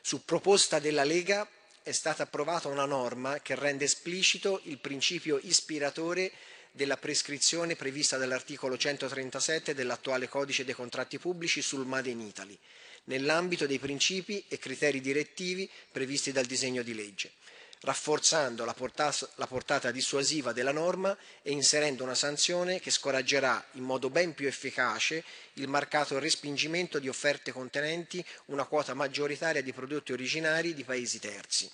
Su 0.00 0.24
proposta 0.24 0.78
della 0.78 1.04
Lega 1.04 1.46
è 1.82 1.92
stata 1.92 2.22
approvata 2.22 2.68
una 2.68 2.86
norma 2.86 3.40
che 3.40 3.54
rende 3.54 3.84
esplicito 3.84 4.60
il 4.64 4.78
principio 4.78 5.38
ispiratore 5.42 6.32
della 6.72 6.96
prescrizione 6.96 7.76
prevista 7.76 8.16
dall'articolo 8.16 8.78
137 8.78 9.74
dell'attuale 9.74 10.26
codice 10.28 10.64
dei 10.64 10.74
contratti 10.74 11.18
pubblici 11.18 11.60
sul 11.60 11.86
Made 11.86 12.08
in 12.08 12.20
Italy, 12.20 12.58
nell'ambito 13.04 13.66
dei 13.66 13.78
principi 13.78 14.42
e 14.48 14.58
criteri 14.58 15.00
direttivi 15.00 15.68
previsti 15.90 16.32
dal 16.32 16.46
disegno 16.46 16.82
di 16.82 16.94
legge, 16.94 17.32
rafforzando 17.80 18.64
la 18.64 18.72
portata, 18.72 19.28
la 19.34 19.46
portata 19.46 19.90
dissuasiva 19.90 20.52
della 20.52 20.72
norma 20.72 21.14
e 21.42 21.50
inserendo 21.50 22.04
una 22.04 22.14
sanzione 22.14 22.80
che 22.80 22.90
scoraggerà 22.90 23.62
in 23.72 23.82
modo 23.82 24.08
ben 24.08 24.32
più 24.32 24.46
efficace 24.46 25.22
il 25.54 25.68
marcato 25.68 26.18
respingimento 26.18 26.98
di 26.98 27.08
offerte 27.08 27.52
contenenti 27.52 28.24
una 28.46 28.64
quota 28.64 28.94
maggioritaria 28.94 29.62
di 29.62 29.74
prodotti 29.74 30.12
originari 30.12 30.72
di 30.72 30.84
paesi 30.84 31.18
terzi. 31.18 31.70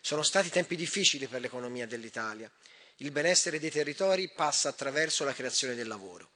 Sono 0.00 0.24
stati 0.24 0.50
tempi 0.50 0.74
difficili 0.74 1.28
per 1.28 1.40
l'economia 1.40 1.86
dell'Italia 1.86 2.50
il 3.02 3.10
benessere 3.10 3.58
dei 3.58 3.70
territori 3.70 4.28
passa 4.28 4.68
attraverso 4.68 5.24
la 5.24 5.34
creazione 5.34 5.74
del 5.74 5.88
lavoro. 5.88 6.30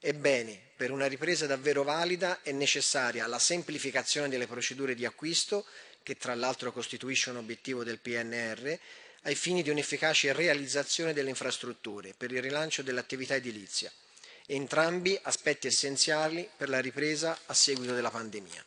Ebbene, 0.00 0.60
per 0.76 0.90
una 0.90 1.06
ripresa 1.06 1.46
davvero 1.46 1.84
valida 1.84 2.42
è 2.42 2.50
necessaria 2.50 3.26
la 3.28 3.38
semplificazione 3.38 4.28
delle 4.28 4.48
procedure 4.48 4.96
di 4.96 5.04
acquisto, 5.04 5.64
che 6.02 6.16
tra 6.16 6.34
l'altro 6.34 6.72
costituisce 6.72 7.30
un 7.30 7.36
obiettivo 7.36 7.84
del 7.84 8.00
PNR, 8.00 8.78
ai 9.22 9.34
fini 9.36 9.62
di 9.62 9.70
un'efficace 9.70 10.32
realizzazione 10.32 11.12
delle 11.12 11.30
infrastrutture 11.30 12.14
per 12.14 12.32
il 12.32 12.42
rilancio 12.42 12.82
dell'attività 12.82 13.36
edilizia, 13.36 13.92
entrambi 14.46 15.18
aspetti 15.22 15.68
essenziali 15.68 16.48
per 16.56 16.68
la 16.68 16.80
ripresa 16.80 17.38
a 17.46 17.54
seguito 17.54 17.94
della 17.94 18.10
pandemia. 18.10 18.64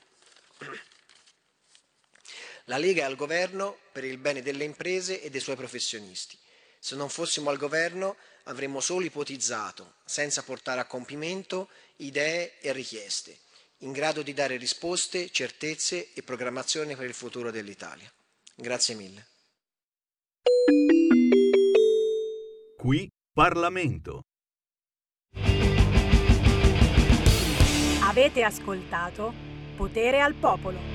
La 2.66 2.78
Lega 2.78 3.02
è 3.02 3.06
al 3.06 3.16
governo 3.16 3.78
per 3.92 4.06
il 4.06 4.18
bene 4.18 4.42
delle 4.42 4.64
imprese 4.64 5.22
e 5.22 5.30
dei 5.30 5.42
suoi 5.42 5.58
professionisti. 5.58 6.38
Se 6.84 6.96
non 6.96 7.10
fossimo 7.10 7.52
al 7.52 7.58
governo 7.58 8.16
avremmo 8.46 8.80
solo 8.80 9.06
ipotizzato, 9.06 9.98
senza 10.04 10.42
portare 10.42 10.80
a 10.80 10.86
compimento 10.86 11.70
idee 11.98 12.60
e 12.60 12.72
richieste, 12.72 13.38
in 13.80 13.92
grado 13.92 14.24
di 14.24 14.34
dare 14.34 14.58
risposte, 14.58 15.30
certezze 15.30 16.12
e 16.12 16.24
programmazione 16.24 16.96
per 16.96 17.06
il 17.06 17.14
futuro 17.14 17.52
dell'Italia. 17.52 18.12
Grazie 18.56 18.96
mille. 18.96 19.28
Qui 22.78 23.08
Parlamento. 23.32 24.22
Avete 28.02 28.42
ascoltato 28.42 29.32
Potere 29.76 30.20
al 30.20 30.34
Popolo. 30.34 30.91